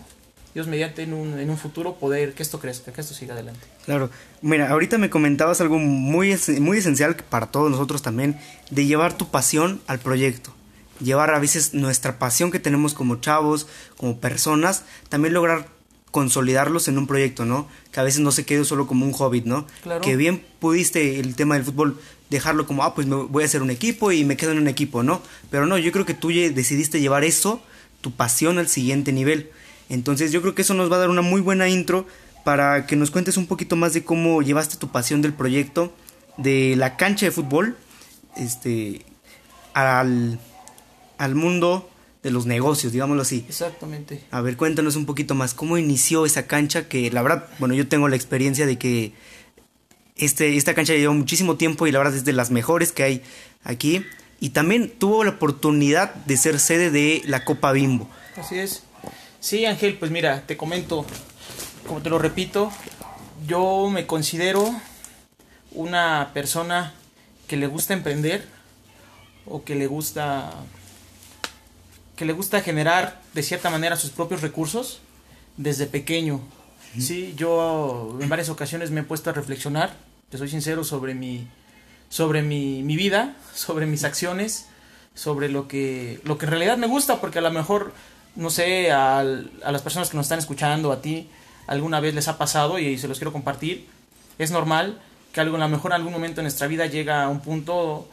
Dios 0.54 0.66
mediante, 0.68 1.02
en 1.02 1.12
un, 1.14 1.38
en 1.38 1.50
un 1.50 1.58
futuro 1.58 1.96
poder 1.96 2.32
que 2.34 2.42
esto 2.42 2.60
crezca, 2.60 2.92
que 2.92 3.00
esto 3.00 3.12
siga 3.12 3.34
adelante. 3.34 3.60
Claro. 3.84 4.08
Mira, 4.40 4.70
ahorita 4.70 4.98
me 4.98 5.10
comentabas 5.10 5.60
algo 5.60 5.78
muy, 5.78 6.30
es- 6.30 6.60
muy 6.60 6.78
esencial 6.78 7.16
para 7.16 7.46
todos 7.46 7.70
nosotros 7.70 8.02
también, 8.02 8.38
de 8.70 8.86
llevar 8.86 9.16
tu 9.18 9.28
pasión 9.30 9.80
al 9.88 9.98
proyecto. 9.98 10.54
Llevar 11.00 11.34
a 11.34 11.40
veces 11.40 11.74
nuestra 11.74 12.20
pasión 12.20 12.52
que 12.52 12.60
tenemos 12.60 12.94
como 12.94 13.16
chavos, 13.16 13.66
como 13.96 14.18
personas, 14.20 14.84
también 15.08 15.34
lograr 15.34 15.66
consolidarlos 16.12 16.86
en 16.86 16.96
un 16.98 17.08
proyecto, 17.08 17.44
¿no? 17.44 17.66
Que 17.90 17.98
a 17.98 18.04
veces 18.04 18.20
no 18.20 18.30
se 18.30 18.44
quede 18.46 18.64
solo 18.64 18.86
como 18.86 19.04
un 19.04 19.12
hobbit, 19.18 19.46
¿no? 19.46 19.66
Claro. 19.82 20.00
Que 20.00 20.14
bien 20.16 20.44
pudiste 20.60 21.18
el 21.18 21.34
tema 21.34 21.56
del 21.56 21.64
fútbol 21.64 22.00
dejarlo 22.30 22.66
como, 22.66 22.84
ah, 22.84 22.94
pues 22.94 23.08
me 23.08 23.16
voy 23.16 23.42
a 23.42 23.46
hacer 23.46 23.62
un 23.62 23.70
equipo 23.70 24.12
y 24.12 24.24
me 24.24 24.36
quedo 24.36 24.52
en 24.52 24.58
un 24.58 24.68
equipo, 24.68 25.02
¿no? 25.02 25.20
Pero 25.50 25.66
no, 25.66 25.76
yo 25.78 25.90
creo 25.90 26.04
que 26.06 26.14
tú 26.14 26.28
decidiste 26.28 27.00
llevar 27.00 27.24
eso, 27.24 27.60
tu 28.00 28.12
pasión 28.12 28.58
al 28.58 28.68
siguiente 28.68 29.12
nivel. 29.12 29.50
Entonces 29.88 30.32
yo 30.32 30.40
creo 30.40 30.54
que 30.54 30.62
eso 30.62 30.74
nos 30.74 30.90
va 30.90 30.96
a 30.96 31.00
dar 31.00 31.10
una 31.10 31.22
muy 31.22 31.40
buena 31.40 31.68
intro 31.68 32.06
para 32.44 32.86
que 32.86 32.96
nos 32.96 33.10
cuentes 33.10 33.36
un 33.36 33.46
poquito 33.46 33.76
más 33.76 33.92
de 33.94 34.04
cómo 34.04 34.42
llevaste 34.42 34.76
tu 34.76 34.88
pasión 34.88 35.22
del 35.22 35.32
proyecto, 35.32 35.92
de 36.36 36.74
la 36.76 36.96
cancha 36.96 37.26
de 37.26 37.32
fútbol, 37.32 37.76
este, 38.36 39.04
al, 39.72 40.38
al 41.18 41.34
mundo 41.34 41.88
de 42.22 42.30
los 42.30 42.46
negocios, 42.46 42.92
digámoslo 42.92 43.22
así. 43.22 43.44
Exactamente. 43.48 44.24
A 44.30 44.40
ver, 44.40 44.56
cuéntanos 44.56 44.96
un 44.96 45.06
poquito 45.06 45.34
más, 45.34 45.54
¿cómo 45.54 45.78
inició 45.78 46.26
esa 46.26 46.46
cancha? 46.46 46.88
Que 46.88 47.10
la 47.10 47.22
verdad, 47.22 47.48
bueno, 47.58 47.74
yo 47.74 47.86
tengo 47.86 48.08
la 48.08 48.16
experiencia 48.16 48.66
de 48.66 48.78
que 48.78 49.12
Este, 50.16 50.56
esta 50.56 50.74
cancha 50.74 50.94
lleva 50.94 51.12
muchísimo 51.12 51.56
tiempo 51.56 51.86
y 51.86 51.92
la 51.92 51.98
verdad 51.98 52.14
es 52.14 52.24
de 52.24 52.32
las 52.32 52.50
mejores 52.50 52.92
que 52.92 53.02
hay 53.02 53.22
aquí. 53.64 54.04
Y 54.40 54.50
también 54.50 54.92
tuvo 54.98 55.24
la 55.24 55.30
oportunidad 55.30 56.14
de 56.26 56.36
ser 56.36 56.60
sede 56.60 56.90
de 56.90 57.22
la 57.26 57.44
Copa 57.44 57.72
Bimbo. 57.72 58.08
Así 58.36 58.58
es. 58.58 58.84
Sí, 59.44 59.66
Ángel, 59.66 59.98
pues 59.98 60.10
mira, 60.10 60.46
te 60.46 60.56
comento, 60.56 61.04
como 61.86 62.00
te 62.00 62.08
lo 62.08 62.18
repito, 62.18 62.72
yo 63.46 63.90
me 63.90 64.06
considero 64.06 64.74
una 65.72 66.30
persona 66.32 66.94
que 67.46 67.58
le 67.58 67.66
gusta 67.66 67.92
emprender 67.92 68.48
o 69.44 69.62
que 69.62 69.74
le 69.74 69.86
gusta 69.86 70.50
que 72.16 72.24
le 72.24 72.32
gusta 72.32 72.62
generar 72.62 73.20
de 73.34 73.42
cierta 73.42 73.68
manera 73.68 73.96
sus 73.96 74.12
propios 74.12 74.40
recursos 74.40 75.00
desde 75.58 75.84
pequeño. 75.84 76.40
Sí, 76.98 77.34
yo 77.36 78.16
en 78.22 78.30
varias 78.30 78.48
ocasiones 78.48 78.92
me 78.92 79.02
he 79.02 79.04
puesto 79.04 79.28
a 79.28 79.34
reflexionar, 79.34 79.94
te 80.30 80.38
soy 80.38 80.48
sincero, 80.48 80.84
sobre 80.84 81.14
mi, 81.14 81.46
sobre 82.08 82.40
mi, 82.40 82.82
mi 82.82 82.96
vida, 82.96 83.36
sobre 83.54 83.84
mis 83.84 84.04
acciones, 84.04 84.68
sobre 85.14 85.50
lo 85.50 85.68
que, 85.68 86.22
lo 86.24 86.38
que 86.38 86.46
en 86.46 86.50
realidad 86.52 86.78
me 86.78 86.86
gusta, 86.86 87.20
porque 87.20 87.40
a 87.40 87.42
lo 87.42 87.50
mejor, 87.50 87.92
no 88.36 88.50
sé, 88.50 88.90
a, 88.90 89.18
a 89.18 89.72
las 89.72 89.82
personas 89.82 90.10
que 90.10 90.16
nos 90.16 90.26
están 90.26 90.38
escuchando, 90.38 90.92
a 90.92 91.00
ti, 91.00 91.28
alguna 91.66 92.00
vez 92.00 92.14
les 92.14 92.28
ha 92.28 92.38
pasado 92.38 92.78
y 92.78 92.98
se 92.98 93.08
los 93.08 93.18
quiero 93.18 93.32
compartir. 93.32 93.86
Es 94.38 94.50
normal 94.50 95.00
que 95.32 95.40
a 95.40 95.44
lo 95.44 95.68
mejor 95.68 95.92
en 95.92 95.96
algún 95.96 96.12
momento 96.12 96.40
en 96.40 96.44
nuestra 96.44 96.66
vida 96.66 96.86
llega 96.86 97.24
a 97.24 97.28
un 97.28 97.40
punto 97.40 98.08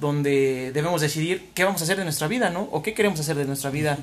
donde 0.00 0.72
debemos 0.72 1.00
decidir 1.00 1.50
qué 1.54 1.64
vamos 1.64 1.80
a 1.80 1.84
hacer 1.84 1.98
de 1.98 2.04
nuestra 2.04 2.28
vida, 2.28 2.50
¿no? 2.50 2.62
O 2.72 2.82
qué 2.82 2.94
queremos 2.94 3.20
hacer 3.20 3.36
de 3.36 3.44
nuestra 3.44 3.70
vida. 3.70 3.98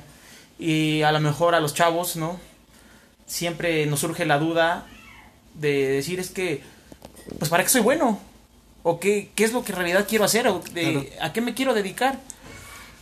Y 0.60 1.02
a 1.04 1.12
lo 1.12 1.20
mejor 1.20 1.56
a 1.56 1.60
los 1.60 1.74
chavos, 1.74 2.16
¿no? 2.16 2.40
siempre 3.30 3.86
nos 3.86 4.02
surge 4.02 4.26
la 4.26 4.40
duda 4.40 4.86
de 5.54 5.88
decir 5.88 6.20
es 6.20 6.32
que, 6.32 6.62
pues 7.38 7.50
para 7.50 7.64
qué 7.64 7.70
soy 7.70 7.82
bueno, 7.82 8.20
o 8.84 9.00
qué, 9.00 9.30
qué 9.36 9.44
es 9.44 9.54
lo 9.54 9.64
que 9.64 9.72
en 9.72 9.78
realidad 9.78 10.06
quiero 10.10 10.26
hacer, 10.26 10.48
o 10.48 10.60
de, 10.74 11.14
a 11.22 11.32
qué 11.32 11.40
me 11.40 11.54
quiero 11.54 11.74
dedicar. 11.74 12.20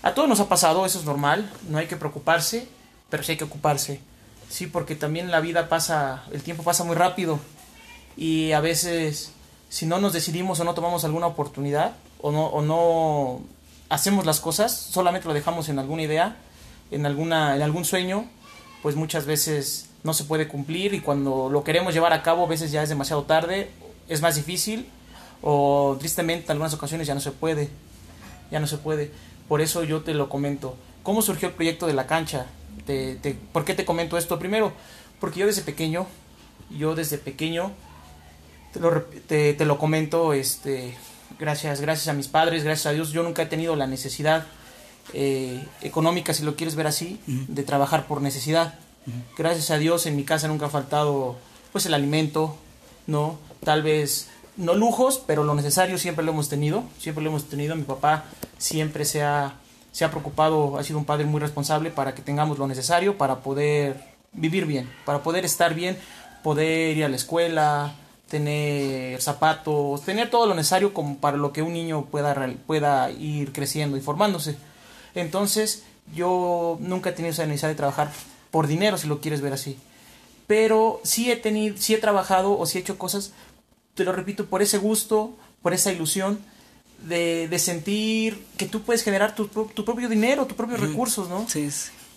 A 0.08 0.14
todos 0.14 0.30
nos 0.30 0.40
ha 0.40 0.48
pasado, 0.48 0.86
eso 0.86 1.00
es 1.00 1.04
normal, 1.04 1.52
no 1.68 1.80
hay 1.80 1.88
que 1.88 1.98
preocuparse, 1.98 2.66
pero 3.10 3.24
sí 3.24 3.34
hay 3.34 3.38
que 3.38 3.44
ocuparse. 3.44 4.00
Sí, 4.48 4.66
porque 4.66 4.96
también 4.96 5.32
la 5.32 5.42
vida 5.42 5.68
pasa, 5.68 6.24
el 6.32 6.44
tiempo 6.44 6.64
pasa 6.64 6.86
muy 6.86 6.96
rápido 6.96 7.42
y 8.16 8.54
a 8.54 8.62
veces 8.62 9.34
si 9.68 9.86
no 9.86 10.00
nos 10.00 10.14
decidimos 10.14 10.62
o 10.62 10.64
no 10.64 10.74
tomamos 10.74 11.04
alguna 11.04 11.28
oportunidad 11.28 11.98
o 12.22 12.32
no, 12.62 13.42
hacemos 13.90 14.26
las 14.26 14.40
cosas, 14.40 14.72
solamente 14.72 15.28
lo 15.28 15.34
dejamos 15.34 15.68
en 15.68 15.78
alguna 15.78 16.04
idea, 16.04 16.38
en, 16.90 17.06
alguna, 17.06 17.58
en 17.58 17.62
algún 17.62 17.84
sueño, 17.84 18.30
pues 18.84 18.96
muchas 18.96 19.26
veces 19.26 19.90
no 20.06 20.14
se 20.14 20.24
puede 20.24 20.48
cumplir 20.48 20.94
y 20.94 21.02
cuando 21.02 21.50
lo 21.50 21.66
queremos 21.66 21.94
llevar 21.94 22.14
a 22.14 22.24
cabo 22.24 22.46
a 22.46 22.48
veces 22.48 22.72
ya 22.72 22.82
es 22.82 22.88
demasiado 22.88 23.24
tarde, 23.24 23.72
es 24.08 24.22
más 24.22 24.36
difícil 24.36 24.88
o 25.42 25.98
tristemente 26.00 26.46
en 26.46 26.52
algunas 26.52 26.74
ocasiones 26.74 27.08
ya 27.08 27.14
no 27.14 27.20
se 27.20 27.32
puede, 27.32 27.70
ya 28.52 28.62
no 28.62 28.68
se 28.68 28.78
puede. 28.78 29.12
Por 29.48 29.62
eso 29.62 29.84
yo 29.84 30.02
te 30.02 30.14
lo 30.14 30.30
comento. 30.30 30.76
¿Cómo 31.04 31.22
surgió 31.22 31.50
el 31.50 31.54
proyecto 31.54 31.88
de 31.88 31.94
la 31.94 32.08
cancha? 32.08 32.48
Te, 32.86 33.18
¿Por 33.52 33.66
qué 33.66 33.74
te 33.74 33.86
comento 33.86 34.18
esto? 34.18 34.40
Primero, 34.40 34.74
porque 35.20 35.40
yo 35.40 35.46
desde 35.46 35.62
pequeño, 35.62 36.08
yo 36.70 36.96
desde 36.96 37.18
pequeño, 37.18 37.72
te 38.74 38.80
lo, 38.80 39.02
te, 39.02 39.66
lo 39.66 39.78
comento, 39.78 40.34
este, 40.34 40.96
gracias, 41.40 41.82
gracias 41.82 42.08
a 42.08 42.14
mis 42.14 42.28
padres, 42.28 42.64
gracias 42.64 42.88
a 42.88 42.92
Dios, 42.92 43.12
yo 43.12 43.24
nunca 43.24 43.42
he 43.42 43.46
tenido 43.46 43.76
la 43.76 43.88
necesidad 43.88 44.46
eh, 45.14 45.66
económica, 45.82 46.34
si 46.34 46.44
lo 46.44 46.56
quieres 46.56 46.76
ver 46.76 46.88
así, 46.88 47.20
de 47.26 47.64
trabajar 47.64 48.08
por 48.08 48.22
necesidad. 48.22 48.76
Gracias 49.38 49.72
a 49.72 49.78
Dios 49.78 50.06
en 50.06 50.18
mi 50.18 50.24
casa 50.24 50.50
nunca 50.50 50.66
ha 50.66 50.70
faltado 50.70 51.38
pues 51.72 51.86
el 51.86 51.94
alimento, 51.94 52.58
¿no? 53.06 53.38
Tal 53.64 53.82
vez 53.82 54.28
no 54.58 54.74
lujos, 54.74 55.22
pero 55.26 55.44
lo 55.44 55.56
necesario 55.56 55.98
siempre 55.98 56.26
lo 56.26 56.32
hemos 56.32 56.50
tenido, 56.50 56.84
siempre 57.00 57.24
lo 57.24 57.30
hemos 57.30 57.46
tenido. 57.46 57.76
Mi 57.76 57.84
papá 57.84 58.26
siempre 58.58 59.06
se 59.06 59.24
ha, 59.24 59.56
se 59.92 60.06
ha 60.06 60.12
preocupado, 60.12 60.78
ha 60.78 60.84
sido 60.84 61.00
un 61.00 61.06
padre 61.06 61.26
muy 61.26 61.40
responsable 61.40 61.90
para 61.90 62.14
que 62.14 62.22
tengamos 62.22 62.58
lo 62.58 62.68
necesario 62.68 63.18
para 63.18 63.38
poder 63.38 64.04
vivir 64.34 64.66
bien, 64.66 64.90
para 65.06 65.24
poder 65.24 65.46
estar 65.46 65.74
bien, 65.74 65.98
poder 66.44 66.98
ir 66.98 67.06
a 67.06 67.10
la 67.10 67.16
escuela, 67.16 67.96
tener 68.30 69.22
zapatos, 69.22 70.04
tener 70.04 70.30
todo 70.30 70.46
lo 70.46 70.54
necesario 70.54 70.94
como 70.94 71.18
para 71.18 71.38
lo 71.38 71.54
que 71.54 71.62
un 71.62 71.74
niño 71.74 72.06
pueda, 72.06 72.54
pueda 72.66 73.10
ir 73.12 73.54
creciendo 73.54 73.98
y 73.98 74.02
formándose. 74.02 74.58
Entonces, 75.16 75.84
yo 76.14 76.78
nunca 76.80 77.10
he 77.10 77.14
tenido 77.14 77.32
esa 77.32 77.46
necesidad 77.46 77.70
de 77.70 77.76
trabajar 77.76 78.12
por 78.52 78.68
dinero, 78.68 78.98
si 78.98 79.08
lo 79.08 79.20
quieres 79.20 79.42
ver 79.42 79.54
así. 79.54 79.78
Pero 80.46 81.02
sí 81.04 81.32
he 81.32 81.36
tenido, 81.36 81.78
sí 81.78 81.94
he 81.94 81.98
trabajado 81.98 82.58
o 82.58 82.66
sí 82.66 82.78
he 82.78 82.82
hecho 82.82 82.98
cosas, 82.98 83.32
te 83.96 84.04
lo 84.04 84.12
repito, 84.12 84.46
por 84.46 84.62
ese 84.62 84.78
gusto, 84.78 85.34
por 85.62 85.74
esa 85.74 85.92
ilusión 85.92 86.40
de, 87.04 87.48
de 87.48 87.60
sentir 87.60 88.44
que 88.58 88.66
tú 88.66 88.82
puedes 88.82 89.04
generar 89.04 89.36
tu, 89.36 89.48
tu 89.48 89.86
propio 89.86 90.10
dinero, 90.10 90.46
tus 90.46 90.58
propios 90.58 90.80
recursos, 90.80 91.30
¿no? 91.30 91.48
Sí, 91.48 91.70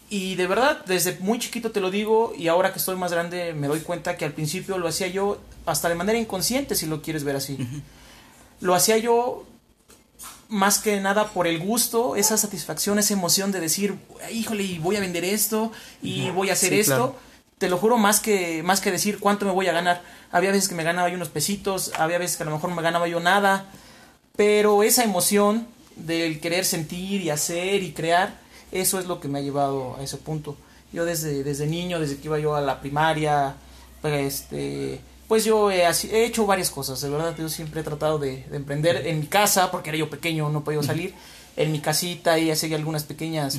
Y 0.08 0.34
de 0.34 0.46
verdad, 0.46 0.84
desde 0.86 1.18
muy 1.20 1.38
chiquito 1.38 1.70
te 1.70 1.80
lo 1.80 1.90
digo 1.90 2.32
y 2.36 2.48
ahora 2.48 2.72
que 2.72 2.78
estoy 2.78 2.96
más 2.96 3.12
grande 3.12 3.52
me 3.52 3.68
doy 3.68 3.80
cuenta 3.80 4.16
que 4.16 4.24
al 4.24 4.32
principio 4.32 4.78
lo 4.78 4.88
hacía 4.88 5.06
yo 5.06 5.40
hasta 5.66 5.88
de 5.88 5.94
manera 5.94 6.18
inconsciente, 6.18 6.74
si 6.74 6.86
lo 6.86 7.02
quieres 7.02 7.22
ver 7.24 7.36
así. 7.36 7.58
Lo 8.60 8.74
hacía 8.74 8.98
yo 8.98 9.46
más 10.48 10.78
que 10.78 11.00
nada 11.00 11.28
por 11.28 11.46
el 11.46 11.60
gusto, 11.60 12.16
esa 12.16 12.36
satisfacción, 12.36 12.98
esa 12.98 13.14
emoción 13.14 13.52
de 13.52 13.60
decir, 13.60 13.94
híjole, 14.32 14.78
voy 14.80 14.96
a 14.96 15.00
vender 15.00 15.24
esto 15.24 15.70
y 16.02 16.30
voy 16.30 16.50
a 16.50 16.54
hacer 16.54 16.72
esto. 16.72 17.16
Te 17.58 17.68
lo 17.68 17.76
juro, 17.76 17.98
más 17.98 18.20
que, 18.20 18.62
más 18.62 18.80
que 18.80 18.90
decir 18.90 19.18
cuánto 19.20 19.44
me 19.44 19.52
voy 19.52 19.68
a 19.68 19.72
ganar. 19.72 20.02
Había 20.32 20.50
veces 20.50 20.68
que 20.68 20.74
me 20.74 20.82
ganaba 20.82 21.08
yo 21.08 21.16
unos 21.16 21.28
pesitos, 21.28 21.92
había 21.98 22.18
veces 22.18 22.36
que 22.36 22.42
a 22.42 22.46
lo 22.46 22.52
mejor 22.52 22.74
me 22.74 22.82
ganaba 22.82 23.06
yo 23.06 23.20
nada, 23.20 23.66
pero 24.36 24.82
esa 24.82 25.04
emoción 25.04 25.66
del 25.96 26.40
querer 26.40 26.64
sentir 26.64 27.20
y 27.20 27.30
hacer 27.30 27.82
y 27.82 27.92
crear, 27.92 28.38
eso 28.72 28.98
es 28.98 29.06
lo 29.06 29.20
que 29.20 29.28
me 29.28 29.38
ha 29.38 29.42
llevado 29.42 29.96
a 29.98 30.02
ese 30.02 30.16
punto. 30.16 30.56
Yo 30.92 31.04
desde, 31.04 31.44
desde 31.44 31.66
niño, 31.66 32.00
desde 32.00 32.16
que 32.16 32.28
iba 32.28 32.38
yo 32.38 32.54
a 32.54 32.60
la 32.60 32.80
primaria, 32.80 33.54
pues 34.00 34.34
este 34.34 35.00
pues 35.30 35.44
yo 35.44 35.70
he, 35.70 35.86
hecho 36.24 36.44
varias 36.44 36.70
cosas, 36.70 37.00
de 37.00 37.08
verdad, 37.08 37.36
yo 37.38 37.48
siempre 37.48 37.82
he 37.82 37.84
tratado 37.84 38.18
de, 38.18 38.44
emprender 38.50 39.06
en 39.06 39.20
mi 39.20 39.26
casa, 39.26 39.70
porque 39.70 39.90
era 39.90 39.96
yo 39.96 40.10
pequeño, 40.10 40.50
no 40.50 40.64
podía 40.64 40.82
salir, 40.82 41.14
en 41.56 41.70
mi 41.70 41.78
casita 41.78 42.36
y 42.36 42.50
hacía 42.50 42.76
algunas 42.76 43.04
pequeñas 43.04 43.56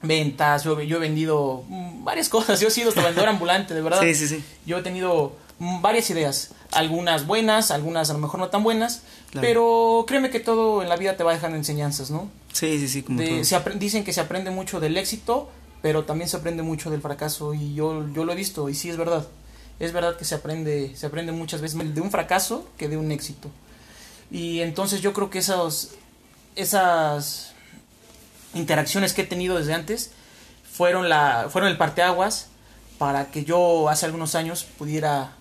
ventas, 0.00 0.64
yo, 0.64 0.80
yo 0.80 0.96
he 0.96 1.00
vendido 1.00 1.62
mm, 1.68 2.04
varias 2.04 2.30
cosas, 2.30 2.58
yo 2.58 2.68
he 2.68 2.70
sido 2.70 2.88
hasta 2.88 3.02
vendedor 3.02 3.28
ambulante, 3.28 3.74
de 3.74 3.82
verdad. 3.82 4.00
Sí, 4.00 4.14
sí, 4.14 4.28
sí. 4.28 4.42
Yo 4.64 4.78
he 4.78 4.82
tenido 4.82 5.36
varias 5.58 6.10
ideas, 6.10 6.50
algunas 6.72 7.26
buenas, 7.26 7.70
algunas 7.70 8.10
a 8.10 8.12
lo 8.12 8.18
mejor 8.18 8.40
no 8.40 8.48
tan 8.48 8.62
buenas, 8.62 9.02
pero 9.32 10.04
créeme 10.06 10.30
que 10.30 10.40
todo 10.40 10.82
en 10.82 10.88
la 10.88 10.96
vida 10.96 11.16
te 11.16 11.24
va 11.24 11.32
dejando 11.32 11.56
enseñanzas, 11.56 12.10
¿no? 12.10 12.30
Sí, 12.52 12.78
sí, 12.78 12.88
sí, 12.88 13.02
como 13.02 13.20
dicen 13.20 14.04
que 14.04 14.12
se 14.12 14.20
aprende 14.20 14.50
mucho 14.50 14.80
del 14.80 14.96
éxito, 14.96 15.50
pero 15.82 16.04
también 16.04 16.28
se 16.28 16.36
aprende 16.36 16.62
mucho 16.62 16.90
del 16.90 17.00
fracaso 17.00 17.54
y 17.54 17.74
yo, 17.74 18.06
yo 18.12 18.24
lo 18.24 18.32
he 18.32 18.36
visto 18.36 18.68
y 18.68 18.74
sí 18.74 18.90
es 18.90 18.96
verdad 18.96 19.26
es 19.80 19.92
verdad 19.92 20.16
que 20.16 20.24
se 20.24 20.34
aprende, 20.34 20.94
se 20.96 21.06
aprende 21.06 21.32
muchas 21.32 21.60
veces 21.60 21.94
de 21.94 22.00
un 22.00 22.10
fracaso 22.10 22.68
que 22.76 22.88
de 22.88 22.96
un 22.96 23.10
éxito. 23.10 23.50
Y 24.30 24.60
entonces 24.60 25.00
yo 25.00 25.12
creo 25.12 25.30
que 25.30 25.38
esos, 25.38 25.92
esas 26.56 27.52
interacciones 28.54 29.12
que 29.12 29.22
he 29.22 29.26
tenido 29.26 29.56
desde 29.58 29.74
antes 29.74 30.12
fueron, 30.70 31.08
la, 31.08 31.48
fueron 31.50 31.70
el 31.70 31.76
parteaguas 31.76 32.48
para 32.98 33.30
que 33.30 33.44
yo 33.44 33.88
hace 33.88 34.06
algunos 34.06 34.34
años 34.34 34.64
pudiera, 34.78 35.32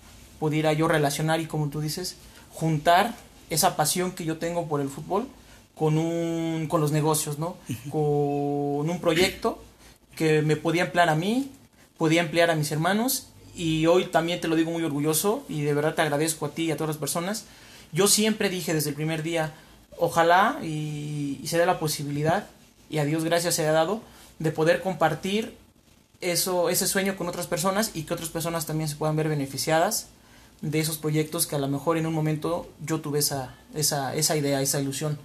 pudiera 0.43 0.73
yo 0.73 0.89
relacionar 0.89 1.39
y 1.39 1.45
como 1.45 1.69
tú 1.69 1.79
dices, 1.79 2.17
juntar 2.51 3.15
esa 3.49 3.77
pasión 3.77 4.11
que 4.11 4.25
yo 4.25 4.39
tengo 4.39 4.67
por 4.67 4.81
el 4.81 4.89
fútbol 4.89 5.25
con, 5.73 5.97
un, 5.97 6.67
con 6.67 6.81
los 6.81 6.91
negocios, 6.91 7.39
¿no? 7.39 7.55
Con 7.89 8.89
un 8.89 8.99
proyecto 8.99 9.63
que 10.17 10.41
me 10.41 10.57
podía 10.57 10.83
emplear 10.83 11.07
a 11.07 11.15
mí, 11.15 11.49
podía 11.97 12.19
emplear 12.19 12.51
a 12.51 12.55
mis 12.55 12.69
hermanos 12.73 13.27
y 13.55 13.85
hoy 13.85 14.07
también 14.07 14.41
te 14.41 14.49
lo 14.49 14.57
digo 14.57 14.69
muy 14.69 14.83
orgulloso 14.83 15.45
y 15.47 15.61
de 15.61 15.73
verdad 15.73 15.95
te 15.95 16.01
agradezco 16.01 16.47
a 16.47 16.49
ti 16.49 16.63
y 16.63 16.71
a 16.71 16.75
todas 16.75 16.89
las 16.89 16.97
personas. 16.97 17.45
Yo 17.93 18.09
siempre 18.09 18.49
dije 18.49 18.73
desde 18.73 18.89
el 18.89 18.97
primer 18.97 19.23
día, 19.23 19.53
ojalá 19.97 20.59
y, 20.61 21.39
se 21.45 21.57
dé 21.57 21.65
la 21.65 21.79
posibilidad, 21.79 22.47
y 22.89 22.97
a 22.97 23.05
Dios 23.05 23.23
gracias 23.23 23.55
se 23.55 23.65
ha 23.65 23.71
dado, 23.71 24.01
de 24.39 24.51
poder 24.51 24.81
compartir 24.81 25.55
eso, 26.19 26.69
ese 26.69 26.85
sueño 26.85 27.15
con 27.15 27.29
otras 27.29 27.47
personas 27.47 27.91
y 27.93 28.03
que 28.03 28.13
otras 28.13 28.27
personas 28.27 28.65
también 28.65 28.89
se 28.89 28.97
puedan 28.97 29.15
ver 29.15 29.29
beneficiadas 29.29 30.09
de 30.63 30.79
esos 30.79 30.97
proyectos 30.97 31.45
que 31.45 31.55
a 31.55 31.59
lo 31.59 31.67
mejor 31.67 31.97
en 31.97 32.07
un 32.07 32.13
momento 32.13 32.69
yo 32.83 33.01
tuve 33.01 33.19
esa, 33.19 33.53
esa, 33.75 34.15
esa 34.15 34.35
idea, 34.37 34.61
esa 34.61 34.79
ilusión. 34.79 35.19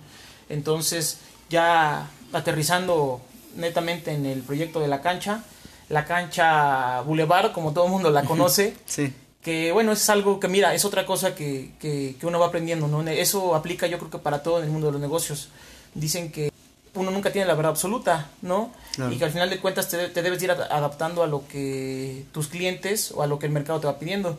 Entonces, 0.49 1.19
ya 1.49 2.11
aterrizando 2.33 3.21
netamente 3.55 4.13
en 4.13 4.27
el 4.27 4.43
proyecto 4.43 4.81
de 4.81 4.89
la 4.89 5.01
cancha, 5.01 5.45
la 5.89 6.05
cancha 6.05 7.03
Boulevard, 7.03 7.53
como 7.53 7.73
todo 7.73 7.87
el 7.87 7.93
mundo 7.93 8.11
la 8.11 8.25
conoce. 8.25 8.77
sí. 8.87 9.15
Que 9.41 9.71
bueno, 9.71 9.93
es 9.93 10.11
algo 10.11 10.41
que 10.41 10.49
mira, 10.49 10.75
es 10.75 10.85
otra 10.85 11.07
cosa 11.07 11.37
que, 11.37 11.71
que, 11.79 12.17
uno 12.23 12.41
va 12.41 12.47
aprendiendo, 12.47 12.89
¿no? 12.89 13.09
Eso 13.09 13.55
aplica 13.55 13.87
yo 13.87 13.99
creo 13.99 14.11
que 14.11 14.19
para 14.19 14.43
todo 14.43 14.59
en 14.59 14.65
el 14.65 14.71
mundo 14.71 14.89
de 14.89 14.95
los 14.95 15.01
negocios. 15.01 15.51
Dicen 15.95 16.33
que 16.33 16.51
uno 16.95 17.13
nunca 17.13 17.31
tiene 17.31 17.47
la 17.47 17.55
verdad 17.55 17.71
absoluta, 17.71 18.29
¿no? 18.43 18.73
Y 19.11 19.17
que 19.17 19.25
al 19.25 19.31
final 19.31 19.49
de 19.49 19.61
cuentas 19.61 19.89
te, 19.89 20.09
te, 20.09 20.23
debes 20.23 20.43
ir 20.43 20.51
adaptando 20.51 21.23
a 21.23 21.29
lo 21.29 21.47
que 21.47 22.25
tus 22.33 22.49
clientes 22.49 23.13
o 23.13 23.23
a 23.23 23.29
lo 23.29 23.39
que 23.39 23.47
el 23.47 23.53
mercado 23.53 23.79
te 23.79 23.87
va 23.87 24.01
pidiendo. 24.01 24.37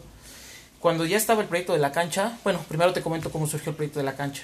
Cuando 0.79 1.05
ya 1.05 1.17
estaba 1.17 1.41
el 1.41 1.47
proyecto 1.47 1.73
de 1.73 1.79
la 1.79 1.91
cancha, 1.91 2.37
bueno, 2.43 2.59
primero 2.67 2.93
te 2.93 3.01
comento 3.01 3.31
cómo 3.31 3.47
surgió 3.47 3.71
el 3.71 3.75
proyecto 3.75 3.99
de 3.99 4.05
la 4.05 4.15
cancha. 4.15 4.43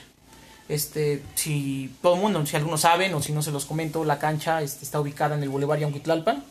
Este, 0.67 1.21
si 1.35 1.93
todo 2.01 2.15
el 2.15 2.21
mundo, 2.21 2.45
si 2.45 2.55
algunos 2.55 2.81
saben 2.81 3.13
o 3.13 3.21
si 3.21 3.31
no 3.31 3.41
se 3.41 3.51
los 3.51 3.65
comento, 3.65 4.03
la 4.03 4.17
cancha 4.17 4.61
este, 4.61 4.83
está 4.83 4.99
ubicada 4.99 5.35
en 5.35 5.43
el 5.43 5.49
Boulevard 5.49 5.79
Yanquitlalpan, 5.79 6.43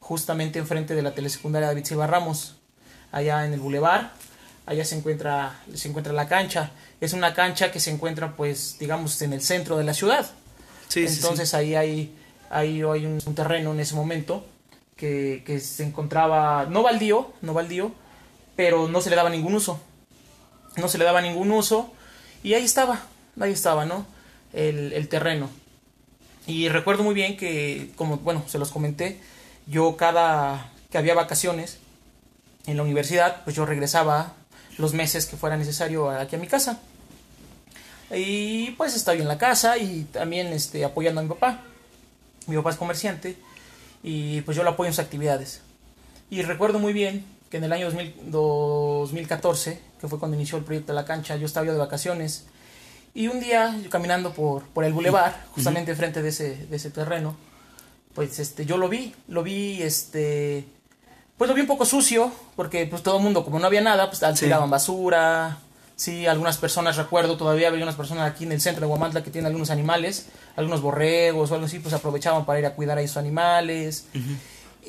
justamente 0.00 0.58
enfrente 0.58 0.94
de 0.94 1.02
la 1.02 1.14
telesecundaria 1.14 1.68
David 1.68 1.84
Silva 1.84 2.06
Ramos, 2.06 2.56
allá 3.12 3.44
en 3.44 3.52
el 3.52 3.60
Boulevard, 3.60 4.06
allá 4.66 4.84
se 4.84 4.96
encuentra, 4.96 5.60
se 5.74 5.88
encuentra 5.88 6.12
la 6.12 6.26
cancha. 6.26 6.70
Es 7.00 7.12
una 7.12 7.34
cancha 7.34 7.70
que 7.70 7.78
se 7.78 7.90
encuentra, 7.90 8.34
pues, 8.34 8.76
digamos, 8.80 9.20
en 9.22 9.34
el 9.34 9.42
centro 9.42 9.76
de 9.76 9.84
la 9.84 9.94
ciudad. 9.94 10.26
Entonces 10.94 11.52
ahí 11.54 11.74
hay, 11.74 12.14
ahí 12.50 12.82
hay 12.82 13.06
un, 13.06 13.20
un, 13.24 13.34
terreno 13.34 13.72
en 13.72 13.80
ese 13.80 13.94
momento 13.94 14.46
que, 14.96 15.42
que 15.44 15.60
se 15.60 15.84
encontraba, 15.84 16.64
no 16.64 16.82
baldío, 16.82 17.32
no 17.42 17.52
baldío, 17.52 17.92
pero 18.58 18.88
no 18.88 19.00
se 19.00 19.08
le 19.08 19.14
daba 19.14 19.30
ningún 19.30 19.54
uso. 19.54 19.80
No 20.78 20.88
se 20.88 20.98
le 20.98 21.04
daba 21.04 21.22
ningún 21.22 21.52
uso 21.52 21.92
y 22.42 22.54
ahí 22.54 22.64
estaba, 22.64 23.02
ahí 23.38 23.52
estaba, 23.52 23.84
¿no? 23.84 24.04
El, 24.52 25.08
terreno. 25.08 25.48
Y 26.44 26.68
recuerdo 26.68 27.04
muy 27.04 27.14
bien 27.14 27.36
que, 27.36 27.92
como, 27.94 28.16
bueno, 28.16 28.42
se 28.48 28.58
los 28.58 28.72
comenté, 28.72 29.20
yo 29.68 29.96
cada 29.96 30.72
que 30.90 30.98
había 30.98 31.14
vacaciones 31.14 31.78
en 32.66 32.76
la 32.76 32.82
universidad, 32.82 33.44
pues 33.44 33.54
yo 33.54 33.64
regresaba 33.64 34.32
los 34.76 34.92
meses 34.92 35.26
que 35.26 35.36
fuera 35.36 35.56
necesario 35.56 36.10
aquí 36.10 36.34
a 36.34 36.40
mi 36.40 36.48
casa. 36.48 36.80
Y 38.10 38.72
pues 38.72 38.96
estaba 38.96 39.14
yo 39.14 39.22
en 39.22 39.28
la 39.28 39.38
casa 39.38 39.78
y 39.78 40.02
también 40.10 40.48
este, 40.48 40.84
apoyando 40.84 41.20
a 41.20 41.22
mi 41.22 41.28
papá. 41.28 41.60
Mi 42.48 42.56
papá 42.56 42.70
es 42.70 42.76
comerciante 42.76 43.36
y 44.02 44.40
pues 44.40 44.56
yo 44.56 44.64
lo 44.64 44.70
apoyo 44.70 44.88
en 44.88 44.94
sus 44.94 45.04
actividades. 45.04 45.60
Y 46.28 46.42
recuerdo 46.42 46.80
muy 46.80 46.92
bien 46.92 47.37
que 47.50 47.56
en 47.56 47.64
el 47.64 47.72
año 47.72 47.86
2000, 47.86 48.30
2014, 48.30 49.80
que 50.00 50.08
fue 50.08 50.18
cuando 50.18 50.36
inició 50.36 50.58
el 50.58 50.64
proyecto 50.64 50.92
de 50.92 50.96
la 50.96 51.04
cancha, 51.04 51.36
yo 51.36 51.46
estaba 51.46 51.66
yo 51.66 51.72
de 51.72 51.78
vacaciones 51.78 52.46
y 53.14 53.28
un 53.28 53.40
día, 53.40 53.76
yo 53.82 53.90
caminando 53.90 54.32
por, 54.32 54.62
por 54.64 54.84
el 54.84 54.92
bulevar, 54.92 55.44
justamente 55.52 55.90
enfrente 55.90 56.22
de 56.22 56.28
ese, 56.28 56.66
de 56.66 56.76
ese 56.76 56.90
terreno, 56.90 57.36
pues 58.14 58.38
este, 58.38 58.66
yo 58.66 58.76
lo 58.76 58.88
vi, 58.88 59.14
lo 59.28 59.42
vi, 59.42 59.82
este, 59.82 60.64
pues 61.36 61.48
lo 61.48 61.54
vi 61.54 61.62
un 61.62 61.66
poco 61.66 61.84
sucio, 61.84 62.30
porque 62.54 62.86
pues 62.86 63.02
todo 63.02 63.16
el 63.16 63.22
mundo, 63.22 63.44
como 63.44 63.58
no 63.58 63.66
había 63.66 63.80
nada, 63.80 64.10
pues 64.10 64.22
tiraban 64.38 64.70
basura, 64.70 65.58
sí, 65.96 66.26
algunas 66.26 66.58
personas, 66.58 66.96
recuerdo, 66.96 67.36
todavía 67.36 67.68
había 67.68 67.82
unas 67.82 67.96
personas 67.96 68.30
aquí 68.30 68.44
en 68.44 68.52
el 68.52 68.60
centro 68.60 68.82
de 68.82 68.86
Guamantla 68.86 69.24
que 69.24 69.30
tienen 69.30 69.46
algunos 69.46 69.70
animales, 69.70 70.26
algunos 70.56 70.80
borregos 70.80 71.50
o 71.50 71.54
algo 71.54 71.66
así, 71.66 71.80
pues 71.80 71.94
aprovechaban 71.94 72.44
para 72.44 72.60
ir 72.60 72.66
a 72.66 72.74
cuidar 72.74 72.98
a 72.98 73.02
esos 73.02 73.16
animales. 73.16 74.06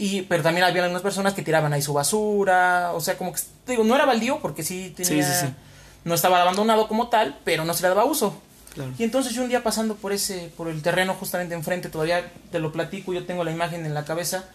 Y, 0.01 0.21
pero 0.21 0.43
también 0.43 0.65
había 0.65 0.83
algunas 0.83 1.01
personas 1.01 1.33
que 1.33 1.41
tiraban 1.41 1.73
ahí 1.73 1.81
su 1.81 1.93
basura, 1.93 2.93
o 2.93 3.01
sea, 3.01 3.17
como 3.17 3.33
que, 3.33 3.41
digo, 3.67 3.83
no 3.83 3.95
era 3.95 4.05
baldío 4.05 4.39
porque 4.39 4.63
sí 4.63 4.93
tenía... 4.95 5.25
Sí, 5.25 5.31
sí, 5.31 5.47
sí 5.47 5.53
no 6.03 6.15
estaba 6.15 6.41
abandonado 6.41 6.87
como 6.87 7.07
tal, 7.07 7.37
pero 7.43 7.65
no 7.65 7.73
se 7.73 7.83
le 7.83 7.89
daba 7.89 8.05
uso. 8.05 8.41
Y 8.97 9.03
entonces 9.03 9.33
yo 9.33 9.43
un 9.43 9.49
día 9.49 9.61
pasando 9.61 9.95
por 9.95 10.13
ese, 10.13 10.51
por 10.55 10.69
el 10.69 10.81
terreno 10.81 11.13
justamente 11.13 11.53
enfrente, 11.53 11.89
todavía 11.89 12.31
te 12.51 12.59
lo 12.59 12.71
platico, 12.71 13.13
yo 13.13 13.25
tengo 13.25 13.43
la 13.43 13.51
imagen 13.51 13.85
en 13.85 13.93
la 13.93 14.05
cabeza, 14.05 14.45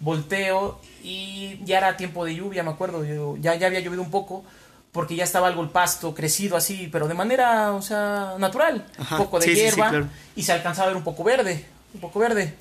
volteo 0.00 0.80
y 1.04 1.60
ya 1.64 1.78
era 1.78 1.96
tiempo 1.96 2.24
de 2.24 2.34
lluvia, 2.34 2.62
me 2.64 2.70
acuerdo, 2.70 3.04
yo, 3.04 3.36
ya, 3.36 3.54
ya 3.54 3.68
había 3.68 3.80
llovido 3.80 4.02
un 4.02 4.10
poco, 4.10 4.44
porque 4.90 5.14
ya 5.14 5.22
estaba 5.22 5.46
algo 5.46 5.62
el 5.62 5.68
pasto 5.68 6.14
crecido 6.14 6.56
así, 6.56 6.88
pero 6.90 7.06
de 7.06 7.14
manera, 7.14 7.72
o 7.72 7.82
sea, 7.82 8.34
natural, 8.38 8.86
un 8.98 9.18
poco 9.18 9.38
de 9.38 9.54
hierba, 9.54 10.08
y 10.34 10.42
se 10.42 10.52
alcanzaba 10.52 10.86
a 10.86 10.88
ver 10.88 10.96
un 10.96 11.04
poco 11.04 11.22
verde, 11.22 11.64
un 11.94 12.00
poco 12.00 12.18
verde. 12.18 12.56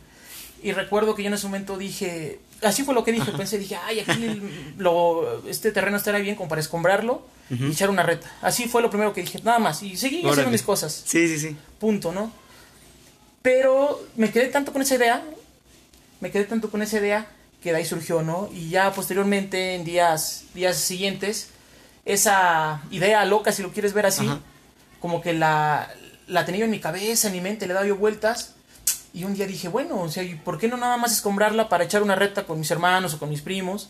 Y 0.61 0.71
recuerdo 0.73 1.15
que 1.15 1.23
yo 1.23 1.27
en 1.27 1.33
ese 1.33 1.47
momento 1.47 1.77
dije, 1.77 2.39
así 2.61 2.83
fue 2.83 2.93
lo 2.93 3.03
que 3.03 3.11
dije, 3.11 3.31
pensé, 3.31 3.57
dije, 3.57 3.77
ay, 3.77 4.01
aquí 4.01 4.41
lo, 4.77 5.47
este 5.47 5.71
terreno 5.71 5.97
estará 5.97 6.19
bien 6.19 6.35
como 6.35 6.49
para 6.49 6.61
escombrarlo 6.61 7.25
y 7.49 7.71
echar 7.71 7.89
una 7.89 8.03
reta. 8.03 8.29
Así 8.41 8.67
fue 8.67 8.81
lo 8.81 8.89
primero 8.89 9.13
que 9.13 9.21
dije, 9.21 9.39
nada 9.43 9.59
más. 9.59 9.81
Y 9.83 9.97
seguí 9.97 10.27
haciendo 10.27 10.51
mis 10.51 10.63
cosas. 10.63 11.03
Sí, 11.05 11.27
sí, 11.27 11.39
sí. 11.39 11.57
Punto, 11.79 12.11
¿no? 12.11 12.31
Pero 13.41 14.05
me 14.15 14.31
quedé 14.31 14.47
tanto 14.47 14.73
con 14.73 14.81
esa 14.81 14.95
idea, 14.95 15.23
me 16.19 16.29
quedé 16.31 16.43
tanto 16.43 16.69
con 16.69 16.81
esa 16.81 16.99
idea 16.99 17.27
que 17.63 17.71
de 17.71 17.77
ahí 17.77 17.85
surgió, 17.85 18.21
¿no? 18.21 18.49
Y 18.53 18.69
ya 18.69 18.91
posteriormente, 18.93 19.75
en 19.75 19.85
días, 19.85 20.43
días 20.53 20.77
siguientes, 20.77 21.49
esa 22.05 22.81
idea 22.91 23.23
loca, 23.25 23.51
si 23.51 23.61
lo 23.61 23.71
quieres 23.71 23.93
ver 23.93 24.05
así, 24.05 24.29
como 24.99 25.21
que 25.21 25.33
la, 25.33 25.89
la 26.27 26.45
tenía 26.45 26.65
en 26.65 26.71
mi 26.71 26.79
cabeza, 26.79 27.27
en 27.27 27.33
mi 27.33 27.41
mente, 27.41 27.67
le 27.67 27.73
daba 27.73 27.85
yo 27.85 27.95
vueltas. 27.95 28.55
Y 29.13 29.23
un 29.23 29.33
día 29.33 29.47
dije, 29.47 29.67
bueno, 29.67 30.01
o 30.01 30.09
sea, 30.09 30.23
¿por 30.43 30.57
qué 30.57 30.67
no 30.67 30.77
nada 30.77 30.97
más 30.97 31.11
escombrarla 31.11 31.67
para 31.69 31.83
echar 31.83 32.03
una 32.03 32.15
reta 32.15 32.45
con 32.45 32.59
mis 32.59 32.69
hermanos 32.71 33.13
o 33.13 33.19
con 33.19 33.29
mis 33.29 33.41
primos? 33.41 33.89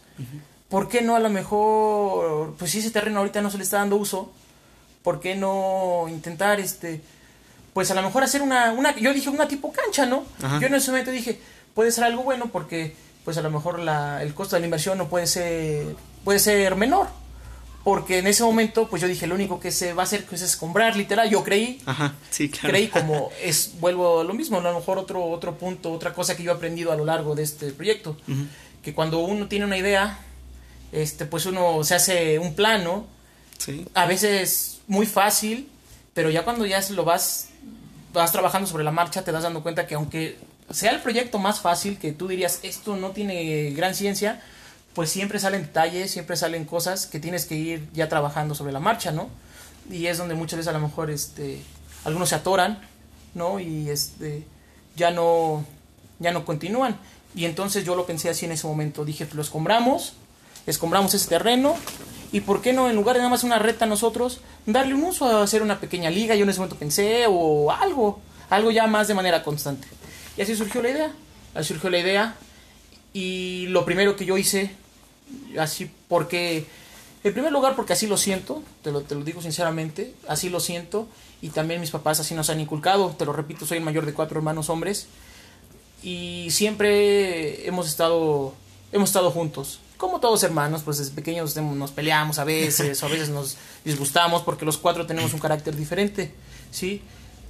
¿por 0.70 0.88
qué 0.88 1.02
no 1.02 1.16
a 1.16 1.20
lo 1.20 1.30
mejor, 1.30 2.56
pues 2.58 2.72
si 2.72 2.80
ese 2.80 2.92
terreno 2.92 3.20
ahorita 3.20 3.42
no 3.42 3.50
se 3.50 3.58
le 3.58 3.64
está 3.64 3.78
dando 3.78 3.98
uso, 3.98 4.32
¿por 5.04 5.20
qué 5.20 5.36
no 5.36 6.06
intentar, 6.08 6.60
este, 6.60 7.02
pues 7.74 7.90
a 7.92 7.96
lo 7.96 8.04
mejor 8.04 8.24
hacer 8.24 8.42
una, 8.42 8.72
una 8.72 8.96
yo 8.96 9.14
dije 9.14 9.30
una 9.30 9.48
tipo 9.48 9.74
cancha, 9.74 10.06
¿no? 10.06 10.24
Yo 10.62 10.68
en 10.68 10.76
ese 10.76 10.92
momento 10.92 11.12
dije, 11.12 11.40
puede 11.74 11.92
ser 11.92 12.04
algo 12.04 12.24
bueno 12.24 12.48
porque, 12.52 12.96
pues 13.26 13.38
a 13.38 13.42
lo 13.42 13.50
mejor 13.50 13.80
la, 13.80 14.22
el 14.22 14.34
costo 14.34 14.56
de 14.56 14.62
la 14.62 14.68
inversión 14.68 14.98
no 14.98 15.08
puede 15.08 15.26
ser, 15.28 15.96
puede 16.24 16.40
ser 16.40 16.76
menor. 16.76 17.08
Porque 17.84 18.20
en 18.20 18.28
ese 18.28 18.44
momento, 18.44 18.88
pues 18.88 19.02
yo 19.02 19.08
dije, 19.08 19.26
lo 19.26 19.36
único 19.36 19.60
que 19.60 19.72
se 19.72 19.94
va 19.94 20.04
a 20.04 20.06
hacer 20.06 20.26
pues, 20.26 20.42
es 20.42 20.58
comprar, 20.58 20.96
literal. 20.96 21.30
Yo 21.30 21.44
creí, 21.44 21.82
Ajá, 21.86 22.14
sí, 22.30 22.50
claro. 22.50 22.70
creí 22.70 22.88
como 22.90 23.32
es, 23.42 23.72
vuelvo 23.80 24.20
a 24.20 24.24
lo 24.24 24.34
mismo, 24.34 24.58
a 24.58 24.62
lo 24.62 24.74
mejor 24.74 24.98
otro, 24.98 25.24
otro 25.26 25.58
punto, 25.58 25.92
otra 25.92 26.14
cosa 26.14 26.36
que 26.36 26.44
yo 26.44 26.52
he 26.52 26.56
aprendido 26.56 26.92
a 26.92 26.96
lo 26.96 27.06
largo 27.06 27.36
de 27.36 27.44
este 27.44 27.72
proyecto. 27.72 28.18
Que 28.84 28.94
cuando 28.94 29.20
uno 29.20 29.48
tiene 29.48 29.66
una 29.66 29.78
idea, 29.78 30.20
este, 30.92 31.26
pues 31.26 31.46
uno 31.46 31.84
se 31.84 31.96
hace 31.96 32.40
un 32.40 32.54
plano, 32.54 33.08
sí. 33.58 33.86
a 33.94 34.06
veces 34.06 34.80
muy 34.88 35.06
fácil, 35.06 35.70
pero 36.14 36.30
ya 36.30 36.44
cuando 36.44 36.66
ya 36.66 36.82
lo 36.92 37.06
vas, 37.06 37.50
vas 38.14 38.32
trabajando 38.32 38.68
sobre 38.68 38.84
la 38.84 38.92
marcha, 38.92 39.24
te 39.24 39.32
das 39.32 39.44
dando 39.44 39.64
cuenta 39.64 39.88
que 39.88 39.96
aunque 39.96 40.38
sea 40.72 40.92
el 40.92 41.02
proyecto 41.02 41.40
más 41.40 41.62
fácil, 41.62 41.98
que 41.98 42.12
tú 42.12 42.28
dirías, 42.28 42.60
esto 42.64 42.96
no 42.96 43.12
tiene 43.12 43.72
gran 43.72 43.96
ciencia, 43.96 44.42
pues 44.94 45.10
siempre 45.10 45.40
salen 45.40 45.62
detalles, 45.62 46.12
siempre 46.12 46.36
salen 46.36 46.66
cosas 46.66 47.06
que 47.06 47.20
tienes 47.20 47.46
que 47.46 47.56
ir 47.56 47.90
ya 47.94 48.10
trabajando 48.10 48.56
sobre 48.56 48.72
la 48.72 48.80
marcha, 48.80 49.12
¿no? 49.12 49.30
Y 49.90 50.08
es 50.08 50.18
donde 50.18 50.36
muchas 50.36 50.58
veces 50.58 50.70
a 50.70 50.78
lo 50.78 50.80
mejor 50.80 51.10
este, 51.10 51.62
algunos 52.06 52.30
se 52.30 52.36
atoran, 52.36 52.80
¿no? 53.34 53.60
Y 53.60 53.90
este, 53.90 54.44
ya 54.96 55.12
no, 55.12 55.64
ya 56.20 56.32
no 56.32 56.46
continúan. 56.46 56.98
Y 57.36 57.46
entonces 57.46 57.86
yo 57.86 57.96
lo 57.96 58.06
pensé 58.06 58.30
así 58.30 58.46
en 58.46 58.52
ese 58.52 58.68
momento, 58.68 59.06
dije, 59.06 59.28
lo 59.34 59.42
escombramos, 59.42 60.14
escombramos 60.66 61.14
ese 61.14 61.30
terreno 61.30 61.76
y 62.32 62.42
por 62.42 62.62
qué 62.62 62.74
no 62.74 62.90
en 62.90 62.96
lugar 62.96 63.16
de 63.16 63.20
nada 63.20 63.30
más 63.30 63.44
una 63.44 63.60
reta 63.60 63.86
nosotros 63.86 64.40
darle 64.66 64.94
un 64.94 65.04
uso 65.04 65.26
a 65.26 65.44
hacer 65.44 65.62
una 65.62 65.80
pequeña 65.80 66.10
liga 66.10 66.36
yo 66.36 66.44
en 66.44 66.50
ese 66.50 66.60
momento 66.60 66.78
pensé 66.78 67.26
o 67.28 67.72
algo 67.72 68.20
algo 68.50 68.72
ya 68.72 68.86
más 68.88 69.08
de 69.08 69.16
manera 69.16 69.44
constante 69.44 69.88
y 70.38 70.42
así 70.42 70.56
surgió 70.56 70.82
la 70.82 70.90
idea 70.90 71.12
así 71.56 71.70
surgió 71.70 71.90
la 71.90 71.98
idea 71.98 72.36
y 73.14 73.68
lo 73.68 73.86
primero 73.86 74.16
que 74.16 74.26
yo 74.26 74.38
hice 74.38 74.72
así 75.58 75.90
porque 76.08 76.66
en 77.24 77.34
primer 77.34 77.52
lugar 77.52 77.76
porque 77.76 77.94
así 77.94 78.08
lo 78.08 78.18
siento 78.18 78.64
te 78.84 78.92
lo, 78.92 79.02
te 79.02 79.16
lo 79.16 79.24
digo 79.24 79.42
sinceramente 79.42 80.14
así 80.28 80.50
lo 80.50 80.60
siento 80.60 81.08
y 81.42 81.50
también 81.50 81.82
mis 81.82 81.92
papás 81.92 82.20
así 82.20 82.34
nos 82.34 82.50
han 82.50 82.60
inculcado 82.60 83.16
te 83.18 83.26
lo 83.26 83.34
repito 83.34 83.66
soy 83.66 83.78
el 83.78 83.84
mayor 83.84 84.06
de 84.06 84.14
cuatro 84.14 84.38
hermanos 84.38 84.70
hombres 84.70 85.08
y 86.04 86.48
siempre 86.52 87.68
hemos 87.68 87.88
estado 87.88 88.54
hemos 88.92 89.10
estado 89.10 89.32
juntos 89.32 89.80
como 90.00 90.22
todos 90.22 90.42
hermanos, 90.44 90.82
pues 90.84 90.98
desde 90.98 91.12
pequeños 91.12 91.58
nos 91.58 91.92
peleamos 91.92 92.40
a 92.40 92.46
veces, 92.46 93.04
o 93.04 93.06
a 93.06 93.10
veces 93.10 93.28
nos 93.28 93.58
disgustamos 93.84 94.44
porque 94.44 94.64
los 94.64 94.78
cuatro 94.78 95.06
tenemos 95.06 95.34
un 95.34 95.42
carácter 95.42 95.76
diferente, 95.76 96.34
¿sí? 96.72 97.02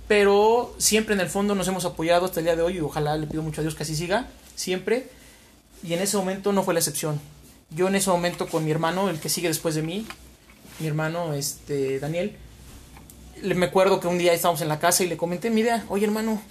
Pero 0.08 0.74
siempre 0.80 1.13
en 1.13 1.22
el 1.22 1.30
fondo 1.30 1.54
nos 1.54 1.67
hemos 1.67 1.86
apoyado 1.86 2.26
hasta 2.26 2.39
el 2.39 2.48
día 2.48 2.56
de 2.56 2.63
hoy 2.63 2.78
y 2.78 2.80
ojalá 2.80 3.15
le 3.17 3.28
pido 3.28 3.43
mucho 3.43 3.62
a 3.62 3.63
Dios 3.63 3.76
que 3.76 3.84
así 3.84 3.95
siga, 3.95 4.30
siempre. 4.56 5.12
Y 5.83 5.93
en 5.93 6.01
ese 6.01 6.17
momento 6.17 6.51
no 6.51 6.63
fue 6.63 6.73
la 6.73 6.79
excepción. 6.79 7.19
Yo 7.71 7.87
en 7.87 7.95
ese 7.95 8.09
momento 8.09 8.47
con 8.47 8.65
mi 8.65 8.71
hermano, 8.71 9.09
el 9.09 9.19
que 9.19 9.29
sigue 9.29 9.47
después 9.47 9.75
de 9.75 9.81
mí, 9.81 10.07
mi 10.79 10.87
hermano, 10.87 11.33
este, 11.33 11.99
Daniel, 11.99 12.35
me 13.43 13.65
acuerdo 13.67 13.99
que 13.99 14.07
un 14.07 14.17
día 14.17 14.33
estábamos 14.33 14.61
en 14.61 14.67
la 14.67 14.79
casa 14.79 15.03
y 15.03 15.07
le 15.07 15.17
comenté 15.17 15.49
mi 15.49 15.61
idea, 15.61 15.85
oye 15.89 16.05
hermano, 16.05 16.41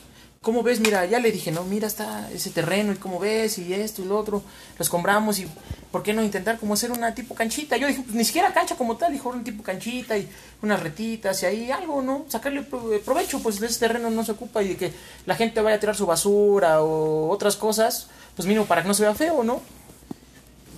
¿cómo 0.41 0.63
ves? 0.63 0.81
Mira, 0.81 1.05
ya 1.07 1.19
le 1.19 1.33
dije, 1.33 1.51
no, 1.51 1.65
mira, 1.65 1.87
está 1.87 2.31
ese 2.33 2.51
terreno 2.51 2.93
y 2.93 2.97
cómo 2.97 3.19
ves 3.19 3.59
y 3.59 3.75
esto 3.75 4.03
y 4.03 4.07
lo 4.07 4.19
otro, 4.19 4.43
los 4.79 4.89
compramos 4.89 5.39
y 5.39 5.49
¿por 5.91 6.03
qué 6.03 6.13
no 6.13 6.23
intentar 6.23 6.59
como 6.59 6.75
hacer 6.75 6.93
una 6.93 7.15
tipo 7.15 7.35
canchita? 7.35 7.77
Yo 7.77 7.87
dije, 7.87 8.03
pues 8.03 8.15
ni 8.15 8.25
siquiera 8.25 8.53
cancha 8.53 8.77
como 8.77 8.97
tal, 8.97 9.13
dijo 9.13 9.29
un 9.31 9.45
tipo 9.45 9.63
canchita 9.63 10.17
y 10.17 10.29
unas 10.63 10.81
retitas 10.83 11.43
y 11.43 11.47
ahí 11.47 11.71
algo, 11.71 12.03
¿no? 12.03 12.25
Sacarle 12.29 12.61
eh, 12.61 13.03
provecho, 13.05 13.41
pues 13.43 13.61
de 13.61 13.67
ese 13.67 13.81
terreno 13.81 14.11
no 14.11 14.25
se 14.25 14.33
ocupa 14.33 14.63
y 14.63 14.69
de 14.69 14.77
que 14.77 14.93
la 15.27 15.35
gente 15.35 15.61
vaya 15.61 15.77
a 15.77 15.81
tirar 15.81 15.97
su 15.97 16.07
basura 16.07 16.83
o 16.83 17.29
otras 17.31 17.57
cosas, 17.57 18.09
pues 18.39 18.47
mínimo 18.47 18.67
para 18.67 18.83
que 18.83 18.89
no 18.89 18.95
se 18.95 19.03
vea 19.03 19.17
feo, 19.17 19.43
¿no? 19.43 19.61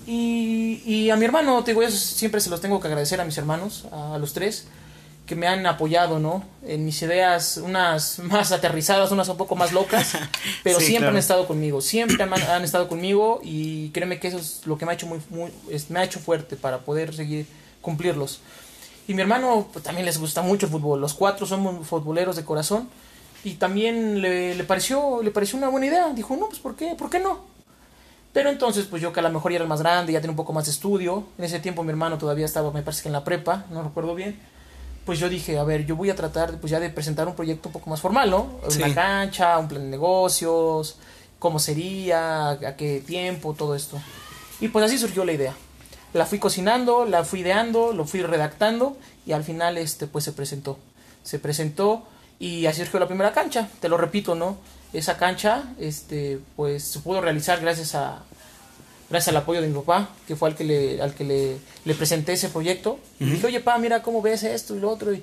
Y, 0.07 0.83
y 0.87 1.11
a 1.11 1.17
mi 1.17 1.27
hermano, 1.27 1.63
te 1.63 1.73
digo, 1.73 1.83
yo 1.83 1.91
siempre 1.91 2.41
se 2.41 2.49
los 2.49 2.63
tengo 2.63 2.81
que 2.81 2.89
agradecer 2.89 3.21
a 3.21 3.27
mis 3.27 3.37
hermanos, 3.37 3.85
a 3.93 4.17
los 4.17 4.33
tres, 4.33 4.67
que 5.27 5.37
me 5.37 5.47
han 5.47 5.67
apoyado, 5.67 6.19
¿no? 6.19 6.43
En 6.67 6.87
mis 6.87 7.03
ideas, 7.03 7.61
unas 7.63 8.19
más 8.21 8.51
aterrizadas, 8.51 9.13
unas 9.13 9.29
un 9.29 9.37
poco 9.37 9.57
más 9.57 9.73
locas, 9.73 10.15
pero 10.63 10.81
siempre 10.81 11.11
han 11.11 11.19
estado 11.19 11.47
conmigo, 11.47 11.83
siempre 11.83 12.23
han, 12.23 12.33
han, 12.33 12.65
estado 12.65 12.89
conmigo 12.89 13.43
y 13.45 13.91
créeme 13.91 14.19
que 14.19 14.29
eso 14.29 14.39
es 14.39 14.63
lo 14.65 14.79
que 14.79 14.87
me 14.87 14.93
ha 14.93 14.95
hecho 14.95 15.07
muy, 15.07 15.21
muy 15.29 15.53
me 15.91 15.99
ha 15.99 16.05
hecho 16.05 16.19
fuerte 16.19 16.57
para 16.57 16.79
poder 16.79 17.15
seguir 17.15 17.45
cumplirlos. 17.83 18.41
Y 19.07 19.13
mi 19.13 19.21
hermano 19.21 19.69
pues, 19.71 19.85
también 19.85 20.07
les 20.07 20.17
gusta 20.17 20.41
mucho 20.41 20.65
el 20.65 20.73
fútbol. 20.73 20.99
Los 20.99 21.13
cuatro 21.13 21.45
somos 21.45 21.87
futboleros 21.87 22.37
de 22.37 22.45
corazón. 22.47 22.89
Y 23.43 23.55
también 23.55 24.21
le, 24.21 24.55
le, 24.55 24.65
pareció, 24.65 25.23
le 25.23 25.31
pareció 25.31 25.59
una 25.59 25.69
buena 25.69 25.87
idea. 25.87 26.11
Dijo, 26.11 26.37
no, 26.37 26.49
pues 26.49 26.59
¿por 26.59 26.77
qué? 26.77 26.95
¿Por 26.95 27.09
qué 27.09 27.21
no? 27.21 27.51
Pero 28.33 28.51
entonces, 28.51 28.87
pues 28.87 29.03
yo 29.03 29.13
que 29.13 29.21
a 29.21 29.23
lo 29.23 29.31
mejor 29.31 29.51
ya 29.51 29.57
era 29.57 29.65
el 29.65 29.69
más 29.69 29.81
grande, 29.81 30.13
ya 30.13 30.21
tenía 30.21 30.33
un 30.33 30.37
poco 30.37 30.53
más 30.53 30.67
de 30.67 30.71
estudio. 30.71 31.25
En 31.37 31.45
ese 31.45 31.59
tiempo 31.59 31.83
mi 31.83 31.91
hermano 31.91 32.19
todavía 32.19 32.45
estaba, 32.45 32.71
me 32.71 32.83
parece 32.83 33.03
que 33.03 33.09
en 33.09 33.15
la 33.15 33.25
prepa, 33.25 33.65
no 33.71 33.83
recuerdo 33.83 34.15
bien. 34.15 34.39
Pues 35.05 35.19
yo 35.19 35.29
dije, 35.29 35.59
a 35.59 35.65
ver, 35.65 35.87
yo 35.87 35.97
voy 35.97 36.11
a 36.11 36.15
tratar 36.15 36.59
pues 36.59 36.71
ya 36.71 36.79
de 36.79 36.91
presentar 36.91 37.27
un 37.27 37.35
proyecto 37.35 37.71
un 37.71 37.73
poco 37.73 37.91
más 37.91 38.01
formal, 38.01 38.31
¿no? 38.31 38.61
Una 38.77 38.95
cancha, 38.95 39.59
un 39.59 39.67
plan 39.67 39.83
de 39.83 39.89
negocios, 39.89 40.99
cómo 41.39 41.59
sería, 41.59 42.51
a 42.51 42.77
qué 42.77 43.03
tiempo, 43.05 43.55
todo 43.55 43.75
esto. 43.75 43.99
Y 44.61 44.69
pues 44.69 44.85
así 44.85 44.99
surgió 44.99 45.25
la 45.25 45.33
idea. 45.33 45.55
La 46.13 46.27
fui 46.27 46.39
cocinando, 46.39 47.07
la 47.07 47.25
fui 47.25 47.41
ideando, 47.41 47.93
lo 47.93 48.05
fui 48.05 48.23
redactando 48.23 48.97
y 49.27 49.33
al 49.33 49.43
final 49.43 49.79
este 49.79 50.07
pues 50.07 50.25
se 50.25 50.33
presentó. 50.33 50.79
Se 51.25 51.39
presentó 51.39 52.05
y 52.41 52.67
así 52.67 52.81
surgió 52.81 52.99
la 52.99 53.07
primera 53.07 53.33
cancha. 53.33 53.69
Te 53.81 53.89
lo 53.89 53.97
repito, 53.97 54.35
¿no? 54.35 54.57
Esa 54.93 55.17
cancha 55.17 55.75
este 55.79 56.41
pues 56.57 56.83
se 56.83 56.99
pudo 56.99 57.21
realizar 57.21 57.61
gracias 57.61 57.95
a 57.95 58.25
gracias 59.09 59.29
al 59.29 59.37
apoyo 59.37 59.61
de 59.61 59.69
mi 59.69 59.75
papá, 59.75 60.09
que 60.27 60.35
fue 60.35 60.49
al 60.49 60.57
que 60.57 60.65
le, 60.65 61.03
al 61.03 61.15
que 61.15 61.25
le, 61.25 61.59
le 61.85 61.95
presenté 61.95 62.33
ese 62.33 62.49
proyecto. 62.49 62.99
Y 63.19 63.27
dije, 63.27 63.47
oye, 63.47 63.61
pa, 63.61 63.77
mira 63.79 64.03
cómo 64.03 64.23
ves 64.23 64.43
esto 64.43 64.75
y 64.75 64.81
lo 64.81 64.91
otro. 64.91 65.13
Y, 65.13 65.23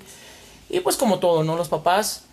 y 0.70 0.80
pues 0.82 0.96
como 0.96 1.20
todo, 1.20 1.44
¿no? 1.44 1.56
Los 1.56 1.70
papás 1.70 2.24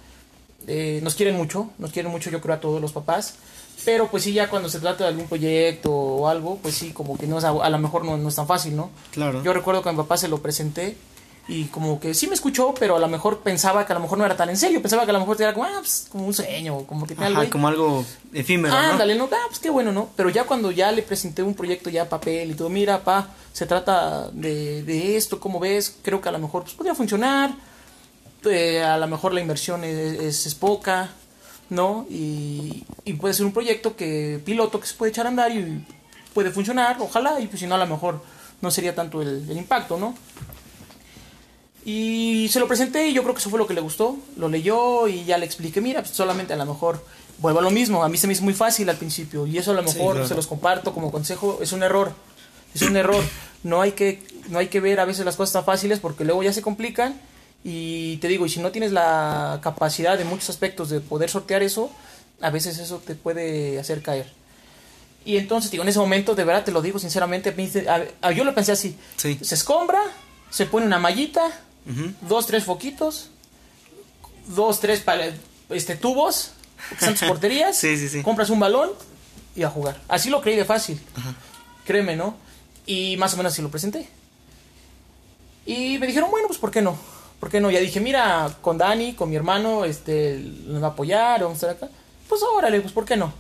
eh, 0.66 1.00
nos 1.02 1.14
quieren 1.14 1.36
mucho, 1.36 1.70
nos 1.78 1.92
quieren 1.92 2.10
mucho 2.10 2.30
yo 2.30 2.40
creo 2.40 2.56
a 2.56 2.60
todos 2.60 2.80
los 2.80 2.92
papás. 2.92 3.36
Pero 3.84 4.08
pues 4.10 4.24
sí, 4.24 4.32
ya 4.32 4.48
cuando 4.48 4.68
se 4.68 4.80
trata 4.80 5.04
de 5.04 5.10
algún 5.10 5.26
proyecto 5.26 5.92
o 5.92 6.28
algo, 6.28 6.58
pues 6.62 6.74
sí, 6.74 6.92
como 6.92 7.18
que 7.18 7.26
no 7.26 7.38
es, 7.38 7.44
a, 7.44 7.70
lo 7.70 7.78
mejor 7.78 8.04
no, 8.04 8.16
no, 8.16 8.28
es 8.28 8.34
tan 8.34 8.46
fácil, 8.46 8.76
¿no? 8.76 8.90
Claro. 9.12 9.42
Yo 9.42 9.52
recuerdo 9.52 9.82
que 9.82 9.88
a 9.88 9.92
mi 9.92 9.98
papá 9.98 10.16
se 10.16 10.28
lo 10.28 10.38
presenté 10.38 10.96
y 11.46 11.64
como 11.64 12.00
que 12.00 12.14
sí 12.14 12.26
me 12.26 12.34
escuchó, 12.34 12.74
pero 12.78 12.96
a 12.96 12.98
lo 12.98 13.08
mejor 13.08 13.40
pensaba 13.40 13.86
que 13.86 13.92
a 13.92 13.96
lo 13.96 14.00
mejor 14.00 14.18
no 14.18 14.24
era 14.24 14.36
tan 14.36 14.48
en 14.48 14.56
serio, 14.56 14.80
pensaba 14.80 15.04
que 15.04 15.10
a 15.10 15.12
lo 15.12 15.20
mejor 15.20 15.40
era 15.40 15.52
como, 15.52 15.66
ah, 15.66 15.78
pues, 15.80 16.06
como 16.10 16.26
un 16.26 16.34
sueño, 16.34 16.84
como 16.86 17.06
que 17.06 17.14
Ajá, 17.14 17.26
algo 17.26 17.50
como 17.50 17.68
algo 17.68 18.04
efímero, 18.32 18.74
ah, 18.74 18.90
Ándale, 18.92 19.14
¿no? 19.14 19.28
Ah, 19.30 19.44
pues 19.48 19.58
qué 19.58 19.70
bueno, 19.70 19.92
¿no? 19.92 20.08
Pero 20.16 20.30
ya 20.30 20.44
cuando 20.44 20.70
ya 20.70 20.90
le 20.90 21.02
presenté 21.02 21.42
un 21.42 21.54
proyecto 21.54 21.90
ya 21.90 22.08
papel 22.08 22.50
y 22.50 22.54
todo, 22.54 22.68
mira, 22.70 23.04
pa, 23.04 23.28
se 23.52 23.66
trata 23.66 24.30
de, 24.32 24.82
de 24.82 25.16
esto, 25.16 25.38
¿cómo 25.38 25.60
ves? 25.60 25.96
Creo 26.02 26.20
que 26.20 26.28
a 26.28 26.32
lo 26.32 26.38
mejor 26.38 26.62
pues, 26.62 26.74
podría 26.74 26.94
funcionar, 26.94 27.54
eh, 28.50 28.82
a 28.82 28.98
lo 28.98 29.06
mejor 29.06 29.32
la 29.32 29.40
inversión 29.40 29.84
es, 29.84 30.46
es 30.46 30.54
poca, 30.54 31.10
¿no? 31.70 32.06
Y, 32.10 32.84
puede 33.20 33.34
ser 33.34 33.46
un 33.46 33.52
proyecto 33.52 33.96
que 33.96 34.40
piloto 34.44 34.80
que 34.80 34.86
se 34.86 34.94
puede 34.94 35.10
echar 35.10 35.26
a 35.26 35.28
andar 35.30 35.52
y 35.52 35.84
puede 36.32 36.50
funcionar, 36.50 36.96
ojalá, 37.00 37.40
y 37.40 37.46
pues 37.46 37.60
si 37.60 37.66
no 37.66 37.74
a 37.74 37.78
lo 37.78 37.86
mejor 37.86 38.22
no 38.60 38.70
sería 38.70 38.94
tanto 38.94 39.22
el, 39.22 39.50
impacto, 39.56 39.98
¿no? 39.98 40.14
Y 41.84 42.48
se 42.50 42.60
lo 42.60 42.66
presenté 42.66 43.08
y 43.08 43.12
yo 43.12 43.22
creo 43.22 43.34
que 43.34 43.40
eso 43.40 43.50
fue 43.50 43.58
lo 43.58 43.66
que 43.66 43.74
le 43.74 43.82
gustó, 43.82 44.16
lo 44.36 44.48
leyó 44.48 45.06
y 45.06 45.24
ya 45.24 45.36
le 45.36 45.44
expliqué, 45.44 45.82
mira, 45.82 46.00
pues 46.00 46.14
solamente 46.14 46.54
a 46.54 46.56
lo 46.56 46.64
mejor 46.64 47.04
vuelvo 47.38 47.58
a 47.58 47.62
lo 47.62 47.70
mismo, 47.70 48.02
a 48.02 48.08
mí 48.08 48.16
se 48.16 48.26
me 48.26 48.32
hizo 48.32 48.42
muy 48.42 48.54
fácil 48.54 48.88
al 48.88 48.96
principio 48.96 49.46
y 49.46 49.58
eso 49.58 49.72
a 49.72 49.74
lo 49.74 49.82
mejor 49.82 50.26
se 50.26 50.34
los 50.34 50.46
comparto 50.46 50.94
como 50.94 51.12
consejo, 51.12 51.58
es 51.60 51.72
un 51.72 51.82
error, 51.82 52.12
es 52.74 52.82
un 52.82 52.96
error, 52.96 53.22
no 53.64 53.82
hay 53.82 53.92
que, 53.92 54.22
no 54.48 54.58
hay 54.58 54.68
que 54.68 54.80
ver 54.80 54.98
a 54.98 55.04
veces 55.04 55.26
las 55.26 55.36
cosas 55.36 55.52
tan 55.52 55.64
fáciles 55.64 56.00
porque 56.00 56.24
luego 56.24 56.42
ya 56.42 56.54
se 56.54 56.62
complican 56.62 57.20
y 57.64 58.16
te 58.18 58.28
digo, 58.28 58.46
y 58.46 58.48
si 58.48 58.60
no 58.60 58.70
tienes 58.70 58.92
la 58.92 59.60
capacidad 59.62 60.16
de 60.16 60.24
muchos 60.24 60.48
aspectos 60.48 60.88
de 60.88 61.00
poder 61.00 61.28
sortear 61.28 61.62
eso, 61.62 61.90
a 62.40 62.50
veces 62.50 62.78
eso 62.78 63.02
te 63.04 63.14
puede 63.14 63.78
hacer 63.78 64.00
caer. 64.02 64.30
Y 65.24 65.38
entonces, 65.38 65.70
digo, 65.70 65.82
en 65.82 65.88
ese 65.88 65.98
momento, 65.98 66.34
de 66.34 66.44
verdad 66.44 66.64
te 66.64 66.72
lo 66.72 66.82
digo 66.82 66.98
sinceramente, 66.98 67.54
yo 68.36 68.44
lo 68.44 68.54
pensé 68.54 68.72
así. 68.72 68.98
Se 69.16 69.54
escombra, 69.54 70.00
se 70.50 70.66
pone 70.66 70.84
una 70.84 70.98
mallita, 70.98 71.50
dos, 72.22 72.46
tres 72.46 72.64
foquitos, 72.64 73.30
dos, 74.48 74.80
tres 74.80 75.02
este, 75.70 75.96
tubos, 75.96 76.52
que 76.98 77.04
son 77.04 77.14
tus 77.18 77.28
porterías, 77.28 77.80
compras 78.22 78.50
un 78.50 78.60
balón 78.60 78.90
y 79.56 79.62
a 79.62 79.70
jugar. 79.70 80.00
Así 80.08 80.30
lo 80.30 80.40
creí 80.40 80.56
de 80.56 80.64
fácil. 80.64 81.00
Créeme, 81.84 82.16
¿no? 82.16 82.36
Y 82.86 83.16
más 83.16 83.34
o 83.34 83.36
menos 83.36 83.52
así 83.52 83.62
lo 83.62 83.70
presenté. 83.70 84.08
Y 85.66 85.98
me 85.98 86.06
dijeron, 86.06 86.30
bueno, 86.30 86.46
pues 86.46 86.58
¿por 86.58 86.70
qué 86.70 86.82
no? 86.82 86.98
¿por 87.44 87.50
qué 87.50 87.60
no? 87.60 87.70
Ya 87.70 87.78
dije, 87.78 88.00
mira, 88.00 88.56
con 88.62 88.78
Dani, 88.78 89.12
con 89.12 89.28
mi 89.28 89.36
hermano, 89.36 89.84
este, 89.84 90.38
nos 90.66 90.82
va 90.82 90.86
a 90.86 90.90
apoyar, 90.92 91.42
vamos 91.42 91.62
a 91.62 91.70
estar 91.70 91.88
acá. 91.88 91.94
Pues 92.26 92.42
órale, 92.42 92.80
pues 92.80 92.94
¿por 92.94 93.04
qué 93.04 93.18
no? 93.18 93.34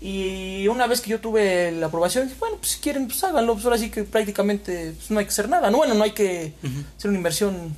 Y 0.00 0.68
una 0.68 0.86
vez 0.86 1.00
que 1.00 1.10
yo 1.10 1.20
tuve 1.20 1.72
la 1.72 1.86
aprobación, 1.86 2.28
dije, 2.28 2.38
bueno, 2.38 2.56
pues 2.58 2.72
si 2.72 2.80
quieren, 2.80 3.06
pues 3.06 3.22
háganlo. 3.24 3.54
Pues 3.54 3.64
ahora 3.64 3.78
sí 3.78 3.90
que 3.90 4.04
prácticamente 4.04 4.92
pues, 4.96 5.10
no 5.10 5.18
hay 5.18 5.24
que 5.24 5.30
hacer 5.30 5.48
nada. 5.48 5.70
No, 5.70 5.78
bueno, 5.78 5.94
no 5.94 6.04
hay 6.04 6.12
que 6.12 6.52
hacer 6.96 7.08
una 7.08 7.18
inversión 7.18 7.74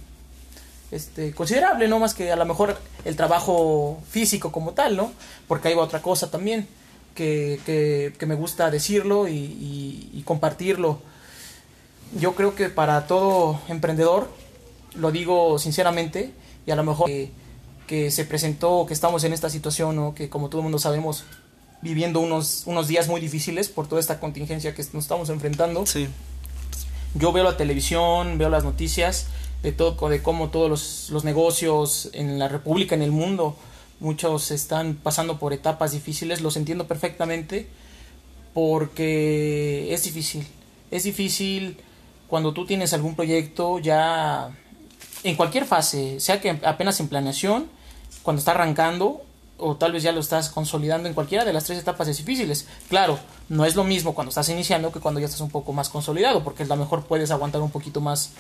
este, 0.91 1.33
considerable, 1.33 1.89
¿no? 1.89 1.99
Más 1.99 2.15
que 2.15 2.31
a 2.31 2.37
lo 2.37 2.45
mejor 2.45 2.79
el 3.05 3.17
trabajo 3.17 4.03
físico 4.11 4.53
como 4.53 4.73
tal, 4.73 4.97
¿no? 4.97 5.13
Porque 5.49 5.69
hay 5.69 5.75
otra 5.75 6.03
cosa 6.03 6.31
también 6.31 6.69
que, 7.15 7.61
que, 7.65 8.13
que 8.19 8.27
me 8.27 8.35
gusta 8.35 8.71
decirlo 8.71 9.27
y, 9.29 10.11
y 10.13 10.23
compartirlo. 10.25 11.01
Yo 12.19 12.35
creo 12.35 12.55
que 12.55 12.69
para 12.69 13.07
todo 13.07 13.61
emprendedor 13.69 14.29
lo 14.95 15.11
digo 15.13 15.59
sinceramente, 15.59 16.33
y 16.67 16.71
a 16.71 16.77
lo 16.77 16.85
mejor 16.85 17.11
que, 17.87 18.11
se 18.11 18.25
presentó, 18.25 18.87
que 18.87 18.95
estamos 18.95 19.25
en 19.25 19.33
esta 19.33 19.51
situación, 19.51 19.99
o 19.99 20.15
que 20.15 20.29
como 20.29 20.49
todo 20.49 20.61
el 20.61 20.65
mundo 20.65 20.79
sabemos, 20.79 21.25
viviendo 21.83 22.21
unos, 22.21 22.63
unos 22.67 22.89
días 22.89 23.09
muy 23.09 23.21
difíciles 23.21 23.69
por 23.69 23.89
toda 23.89 24.01
esta 24.01 24.21
contingencia 24.21 24.75
que 24.75 24.83
nos 24.93 25.05
estamos 25.05 25.29
enfrentando. 25.31 25.87
Sí. 25.87 26.09
Yo 27.15 27.33
veo 27.33 27.45
la 27.45 27.57
televisión, 27.57 28.39
veo 28.39 28.49
las 28.49 28.65
noticias 28.65 29.27
de 29.63 29.73
todo, 29.73 30.09
de 30.09 30.23
cómo 30.23 30.51
todos 30.51 30.71
los, 30.71 31.11
los 31.11 31.25
negocios 31.25 32.11
en 32.13 32.39
la 32.39 32.49
República, 32.49 32.95
en 32.95 33.03
el 33.03 33.11
mundo, 33.11 33.57
muchos 33.99 34.51
están 34.51 34.95
pasando 34.95 35.39
por 35.39 35.53
etapas 35.53 35.93
difíciles, 35.93 36.41
los 36.41 36.57
entiendo 36.57 36.87
perfectamente, 36.87 37.69
porque 38.55 39.93
es 39.93 40.05
difícil. 40.05 40.47
Es 40.91 41.05
difícil 41.05 41.79
cuando 42.29 42.53
tú 42.53 42.65
tienes 42.65 42.93
algún 42.93 43.17
proyecto 43.17 43.79
ya 43.79 44.51
en 45.23 45.37
cualquier 45.37 45.67
fase, 45.67 46.21
sea 46.21 46.41
que 46.41 46.51
apenas 46.51 46.99
en 47.01 47.09
planeación, 47.09 47.67
cuando 48.23 48.39
está 48.39 48.53
arrancando, 48.53 49.23
o 49.61 49.77
tal 49.77 49.93
vez 49.93 50.03
ya 50.03 50.13
lo 50.13 50.21
estás 50.21 50.49
consolidando 50.49 51.09
en 51.09 51.15
cualquiera 51.15 51.45
de 51.45 51.53
las 51.53 51.65
tres 51.65 51.79
etapas 51.79 52.09
es 52.09 52.17
difíciles. 52.19 52.67
Claro, 52.89 53.19
no 53.49 53.65
es 53.65 53.77
lo 53.77 53.85
mismo 53.85 54.15
cuando 54.15 54.31
estás 54.31 54.49
iniciando 54.49 54.93
que 54.93 55.01
cuando 55.01 55.21
ya 55.21 55.27
estás 55.27 55.41
un 55.41 55.51
poco 55.51 55.73
más 55.73 55.89
consolidado, 55.89 56.43
porque 56.43 56.65
a 56.65 56.67
lo 56.67 56.77
mejor 56.77 57.05
puedes 57.05 57.31
aguantar 57.31 57.61
un 57.61 57.71
poquito 57.71 58.01
más 58.01 58.31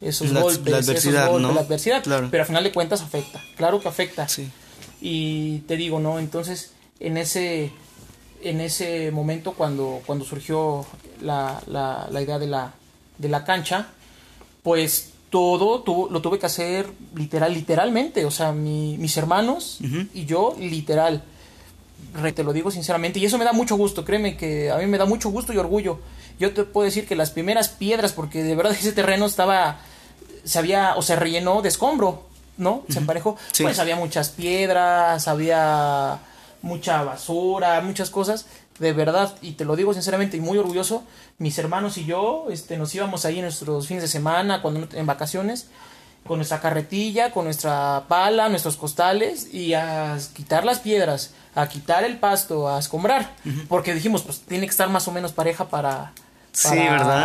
esos 0.00 0.32
golpes, 0.32 0.72
la 0.72 0.78
adversidad, 0.78 1.40
la 1.40 1.60
adversidad, 1.60 2.02
pero 2.30 2.42
al 2.42 2.46
final 2.46 2.64
de 2.64 2.72
cuentas 2.72 3.00
afecta, 3.00 3.40
claro 3.56 3.80
que 3.80 3.88
afecta. 3.88 4.28
Sí. 4.28 4.50
Y 5.00 5.58
te 5.60 5.76
digo, 5.76 6.00
¿no? 6.00 6.18
Entonces, 6.18 6.72
en 7.00 7.16
ese 7.16 7.72
en 8.42 8.60
ese 8.60 9.10
momento 9.10 9.52
cuando 9.52 10.02
cuando 10.04 10.24
surgió 10.24 10.84
la, 11.22 11.62
la, 11.66 12.08
la 12.10 12.22
idea 12.22 12.38
de 12.38 12.46
la 12.46 12.74
de 13.18 13.28
la 13.28 13.44
cancha, 13.44 13.88
pues 14.62 15.13
todo 15.34 16.08
lo 16.12 16.22
tuve 16.22 16.38
que 16.38 16.46
hacer 16.46 16.86
literal, 17.16 17.52
literalmente. 17.52 18.24
O 18.24 18.30
sea, 18.30 18.52
mis 18.52 19.16
hermanos 19.16 19.80
y 20.14 20.26
yo, 20.26 20.54
literal. 20.60 21.24
te 22.36 22.44
lo 22.44 22.52
digo 22.52 22.70
sinceramente. 22.70 23.18
Y 23.18 23.24
eso 23.24 23.36
me 23.36 23.44
da 23.44 23.52
mucho 23.52 23.74
gusto, 23.74 24.04
créeme 24.04 24.36
que 24.36 24.70
a 24.70 24.76
mí 24.76 24.86
me 24.86 24.96
da 24.96 25.06
mucho 25.06 25.30
gusto 25.30 25.52
y 25.52 25.58
orgullo. 25.58 25.98
Yo 26.38 26.54
te 26.54 26.62
puedo 26.62 26.84
decir 26.84 27.04
que 27.04 27.16
las 27.16 27.32
primeras 27.32 27.68
piedras, 27.68 28.12
porque 28.12 28.44
de 28.44 28.54
verdad 28.54 28.76
ese 28.78 28.92
terreno 28.92 29.26
estaba, 29.26 29.80
se 30.44 30.56
había, 30.60 30.94
o 30.94 31.02
se 31.02 31.16
rellenó 31.16 31.62
de 31.62 31.68
escombro, 31.68 32.28
¿no? 32.56 32.84
Se 32.88 33.00
emparejó. 33.00 33.36
Pues 33.60 33.80
había 33.80 33.96
muchas 33.96 34.28
piedras, 34.30 35.26
había 35.26 36.20
mucha 36.62 37.02
basura, 37.02 37.80
muchas 37.80 38.08
cosas 38.08 38.46
de 38.78 38.92
verdad, 38.92 39.36
y 39.40 39.52
te 39.52 39.64
lo 39.64 39.76
digo 39.76 39.92
sinceramente 39.92 40.36
y 40.36 40.40
muy 40.40 40.58
orgulloso, 40.58 41.04
mis 41.38 41.58
hermanos 41.58 41.96
y 41.96 42.04
yo 42.04 42.46
este, 42.50 42.76
nos 42.76 42.94
íbamos 42.94 43.24
ahí 43.24 43.36
en 43.36 43.42
nuestros 43.42 43.86
fines 43.86 44.02
de 44.02 44.08
semana, 44.08 44.62
cuando 44.62 44.88
en 44.92 45.06
vacaciones, 45.06 45.68
con 46.26 46.38
nuestra 46.38 46.60
carretilla, 46.60 47.30
con 47.30 47.44
nuestra 47.44 48.04
pala, 48.08 48.48
nuestros 48.48 48.76
costales 48.76 49.52
y 49.52 49.74
a 49.74 50.18
quitar 50.34 50.64
las 50.64 50.80
piedras, 50.80 51.34
a 51.54 51.68
quitar 51.68 52.02
el 52.02 52.18
pasto, 52.18 52.68
a 52.68 52.78
escombrar, 52.78 53.34
porque 53.68 53.94
dijimos, 53.94 54.22
pues 54.22 54.40
tiene 54.40 54.66
que 54.66 54.70
estar 54.70 54.88
más 54.88 55.06
o 55.06 55.12
menos 55.12 55.32
pareja 55.32 55.68
para, 55.68 56.12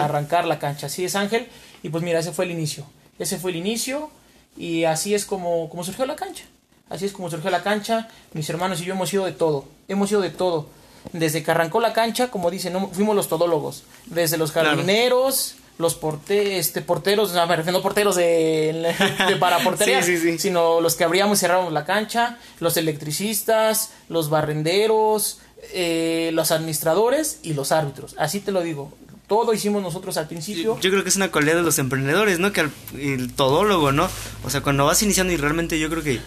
arrancar 0.03 0.45
la 0.45 0.59
cancha. 0.59 0.87
Así 0.87 1.05
es, 1.05 1.15
Ángel, 1.15 1.47
y 1.81 1.89
pues 1.89 2.03
mira, 2.03 2.19
ese 2.19 2.31
fue 2.31 2.45
el 2.45 2.51
inicio. 2.51 2.85
Ese 3.17 3.39
fue 3.39 3.51
el 3.51 3.57
inicio 3.57 4.11
y 4.55 4.83
así 4.83 5.15
es 5.15 5.25
como, 5.25 5.69
como 5.69 5.83
surgió 5.83 6.05
la 6.05 6.15
cancha. 6.15 6.45
Así 6.89 7.05
es 7.05 7.11
como 7.11 7.29
surgió 7.29 7.49
la 7.49 7.63
cancha. 7.63 8.07
Mis 8.33 8.49
hermanos 8.49 8.81
y 8.81 8.85
yo 8.85 8.93
hemos 8.93 9.13
ido 9.13 9.25
de 9.25 9.31
todo. 9.31 9.65
Hemos 9.87 10.11
ido 10.11 10.21
de 10.21 10.29
todo 10.29 10.67
desde 11.13 11.43
que 11.43 11.51
arrancó 11.51 11.79
la 11.79 11.93
cancha, 11.93 12.29
como 12.29 12.51
dicen, 12.51 12.73
no, 12.73 12.89
fuimos 12.89 13.15
los 13.15 13.27
todólogos, 13.27 13.83
desde 14.05 14.37
los 14.37 14.51
jardineros, 14.51 15.55
los 15.79 15.95
porte, 15.95 16.59
este, 16.59 16.81
porteros, 16.81 17.33
no, 17.33 17.47
me 17.47 17.55
refiero 17.55 17.81
porteros 17.81 18.17
de, 18.17 18.93
para 19.39 19.59
portería, 19.63 20.03
sino 20.03 20.81
los 20.81 20.95
que 20.95 21.05
abríamos 21.05 21.37
y 21.37 21.41
cerrábamos 21.41 21.71
la 21.71 21.85
cancha, 21.85 22.37
los 22.59 22.75
electricistas, 22.75 23.91
los 24.09 24.29
barrenderos, 24.29 25.39
eh, 25.73 26.31
los 26.33 26.51
administradores 26.51 27.39
y 27.43 27.53
los 27.53 27.71
árbitros. 27.71 28.13
Así 28.17 28.41
te 28.41 28.51
lo 28.51 28.61
digo. 28.61 28.91
todo 29.27 29.53
hicimos 29.53 29.81
nosotros 29.81 30.17
al 30.17 30.27
principio. 30.27 30.77
Yo, 30.81 30.91
creo 30.91 31.03
que 31.03 31.09
es 31.09 31.15
una 31.15 31.31
cualidad 31.31 31.55
de 31.55 31.63
los 31.63 31.79
emprendedores, 31.79 32.39
¿no? 32.39 32.51
Que 32.51 32.69
el 32.97 33.33
todólogo, 33.33 33.93
¿no? 33.93 34.09
O 34.43 34.49
sea, 34.49 34.61
cuando 34.61 34.85
vas 34.85 35.01
iniciando 35.01 35.31
y 35.31 35.37
realmente 35.37 35.79
yo 35.79 35.89
creo 35.89 36.03
que, 36.03 36.19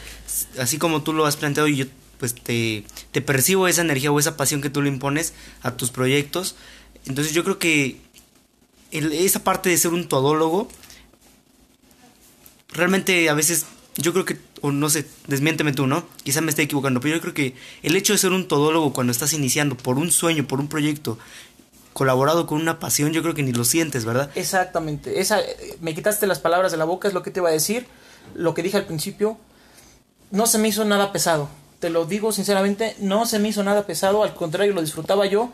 así 0.59 0.79
como 0.79 1.03
tú 1.03 1.13
lo 1.13 1.27
has 1.27 1.37
planteado 1.37 1.69
y 1.69 1.77
yo 1.77 1.87
pues 2.23 2.37
te, 2.37 2.85
te 3.11 3.21
percibo 3.21 3.67
esa 3.67 3.81
energía 3.81 4.13
o 4.13 4.21
esa 4.21 4.37
pasión 4.37 4.63
que 4.63 4.71
tú 4.71 4.81
le 4.81 4.89
impones 4.89 5.33
a 5.63 5.73
tus 5.73 5.91
proyectos. 5.91 6.55
Entonces 7.05 7.35
yo 7.35 7.43
creo 7.43 7.59
que 7.59 7.97
esa 8.93 9.43
parte 9.43 9.71
de 9.71 9.77
ser 9.77 9.91
un 9.91 10.07
todólogo, 10.07 10.69
realmente 12.69 13.29
a 13.29 13.35
veces, 13.35 13.67
yo 13.97 14.13
creo 14.13 14.25
que, 14.25 14.39
o 14.61 14.71
no 14.71 14.89
sé, 14.89 15.05
desmiénteme 15.27 15.73
tú, 15.73 15.89
¿no? 15.89 16.07
Quizá 16.23 16.43
me 16.43 16.51
esté 16.51 16.63
equivocando, 16.63 17.01
pero 17.01 17.17
yo 17.17 17.21
creo 17.21 17.35
que 17.35 17.57
el 17.83 17.97
hecho 17.97 18.13
de 18.13 18.21
ser 18.21 18.31
un 18.31 18.47
todólogo 18.47 18.93
cuando 18.93 19.11
estás 19.11 19.33
iniciando 19.33 19.77
por 19.77 19.99
un 19.99 20.13
sueño, 20.13 20.47
por 20.47 20.61
un 20.61 20.69
proyecto, 20.69 21.19
colaborado 21.93 22.47
con 22.47 22.61
una 22.61 22.79
pasión, 22.79 23.13
yo 23.13 23.23
creo 23.23 23.35
que 23.35 23.43
ni 23.43 23.51
lo 23.51 23.65
sientes, 23.65 24.05
¿verdad? 24.05 24.31
Exactamente. 24.37 25.19
Esa, 25.19 25.41
me 25.81 25.93
quitaste 25.93 26.29
las 26.29 26.39
palabras 26.39 26.71
de 26.71 26.79
la 26.79 26.85
boca, 26.85 27.09
es 27.09 27.15
lo 27.15 27.25
que 27.25 27.33
te 27.33 27.41
iba 27.41 27.49
a 27.49 27.53
decir. 27.53 27.89
Lo 28.37 28.55
que 28.55 28.63
dije 28.63 28.77
al 28.77 28.87
principio, 28.87 29.39
no 30.31 30.47
se 30.47 30.59
me 30.59 30.69
hizo 30.69 30.85
nada 30.85 31.11
pesado 31.11 31.49
te 31.83 31.91
lo 31.91 32.05
digo 32.05 32.31
sinceramente, 32.31 32.95
no 33.01 33.27
se 33.27 33.41
me 33.41 33.49
hizo 33.49 33.65
nada 33.65 33.85
pesado, 33.85 34.23
al 34.23 34.35
contrario, 34.35 34.73
lo 34.73 34.83
disfrutaba 34.83 35.27
yo. 35.27 35.51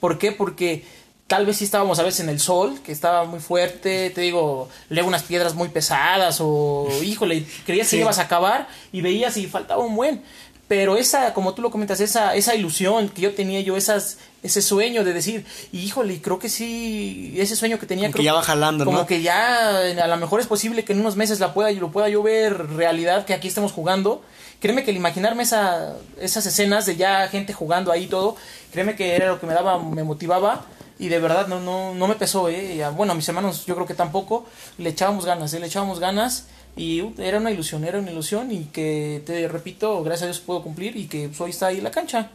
¿Por 0.00 0.16
qué? 0.16 0.32
Porque 0.32 0.86
tal 1.26 1.44
vez 1.44 1.58
sí 1.58 1.64
estábamos 1.64 1.98
a 1.98 2.02
veces 2.02 2.20
en 2.20 2.30
el 2.30 2.40
sol, 2.40 2.80
que 2.82 2.92
estaba 2.92 3.24
muy 3.24 3.40
fuerte, 3.40 4.08
te 4.08 4.22
digo, 4.22 4.70
leo 4.88 5.06
unas 5.06 5.24
piedras 5.24 5.54
muy 5.54 5.68
pesadas 5.68 6.38
o, 6.40 6.88
híjole, 7.04 7.44
creías 7.66 7.90
que 7.90 7.98
ibas 7.98 8.18
a 8.18 8.22
acabar 8.22 8.68
y 8.90 9.02
veías 9.02 9.36
y 9.36 9.48
faltaba 9.48 9.84
un 9.84 9.94
buen. 9.96 10.22
Pero 10.66 10.96
esa, 10.96 11.34
como 11.34 11.52
tú 11.52 11.60
lo 11.60 11.70
comentas, 11.70 12.00
esa, 12.00 12.34
esa 12.34 12.54
ilusión 12.54 13.10
que 13.10 13.20
yo 13.20 13.34
tenía 13.34 13.60
yo, 13.60 13.76
esas, 13.76 14.16
ese 14.46 14.62
sueño 14.62 15.04
de 15.04 15.12
decir, 15.12 15.44
híjole, 15.72 16.20
creo 16.20 16.38
que 16.38 16.48
sí, 16.48 17.34
ese 17.36 17.56
sueño 17.56 17.78
que 17.78 17.86
tenía, 17.86 18.08
como 18.08 18.16
que 18.16 18.24
ya 18.24 18.32
va 18.32 18.42
jalando, 18.42 18.84
como 18.84 19.06
que 19.06 19.22
ya 19.22 19.78
a 19.78 20.06
lo 20.06 20.16
mejor 20.16 20.40
es 20.40 20.46
posible 20.46 20.84
que 20.84 20.92
en 20.92 21.00
unos 21.00 21.16
meses 21.16 21.38
la 21.40 21.52
pueda, 21.52 21.70
lo 21.72 21.90
pueda 21.90 22.08
yo 22.08 22.22
ver 22.22 22.68
realidad, 22.70 23.24
que 23.26 23.34
aquí 23.34 23.48
estemos 23.48 23.72
jugando 23.72 24.22
créeme 24.60 24.84
que 24.84 24.90
el 24.90 24.96
imaginarme 24.96 25.42
esa, 25.42 25.96
esas 26.20 26.46
escenas 26.46 26.86
de 26.86 26.96
ya 26.96 27.28
gente 27.28 27.52
jugando 27.52 27.92
ahí 27.92 28.06
todo, 28.06 28.36
créeme 28.72 28.96
que 28.96 29.14
era 29.14 29.28
lo 29.28 29.40
que 29.40 29.46
me 29.46 29.54
daba, 29.54 29.82
me 29.82 30.04
motivaba 30.04 30.66
y 30.98 31.08
de 31.08 31.18
verdad 31.18 31.46
no, 31.46 31.60
no, 31.60 31.94
no 31.94 32.08
me 32.08 32.14
pesó, 32.14 32.48
¿eh? 32.48 32.82
bueno, 32.96 33.12
a 33.12 33.16
mis 33.16 33.28
hermanos 33.28 33.66
yo 33.66 33.74
creo 33.74 33.86
que 33.86 33.94
tampoco, 33.94 34.46
le 34.78 34.90
echábamos 34.90 35.26
ganas, 35.26 35.52
¿eh? 35.54 35.60
le 35.60 35.66
echábamos 35.66 36.00
ganas 36.00 36.46
y 36.74 37.02
uh, 37.02 37.14
era 37.18 37.38
una 37.38 37.50
ilusión, 37.50 37.84
era 37.84 37.98
una 37.98 38.10
ilusión 38.10 38.50
y 38.50 38.64
que 38.66 39.22
te 39.26 39.46
repito, 39.48 40.02
gracias 40.02 40.22
a 40.22 40.26
Dios 40.26 40.40
puedo 40.40 40.62
cumplir 40.62 40.96
y 40.96 41.06
que 41.06 41.28
pues, 41.28 41.40
hoy 41.40 41.50
está 41.50 41.66
ahí 41.66 41.80
la 41.80 41.90
cancha, 41.90 42.30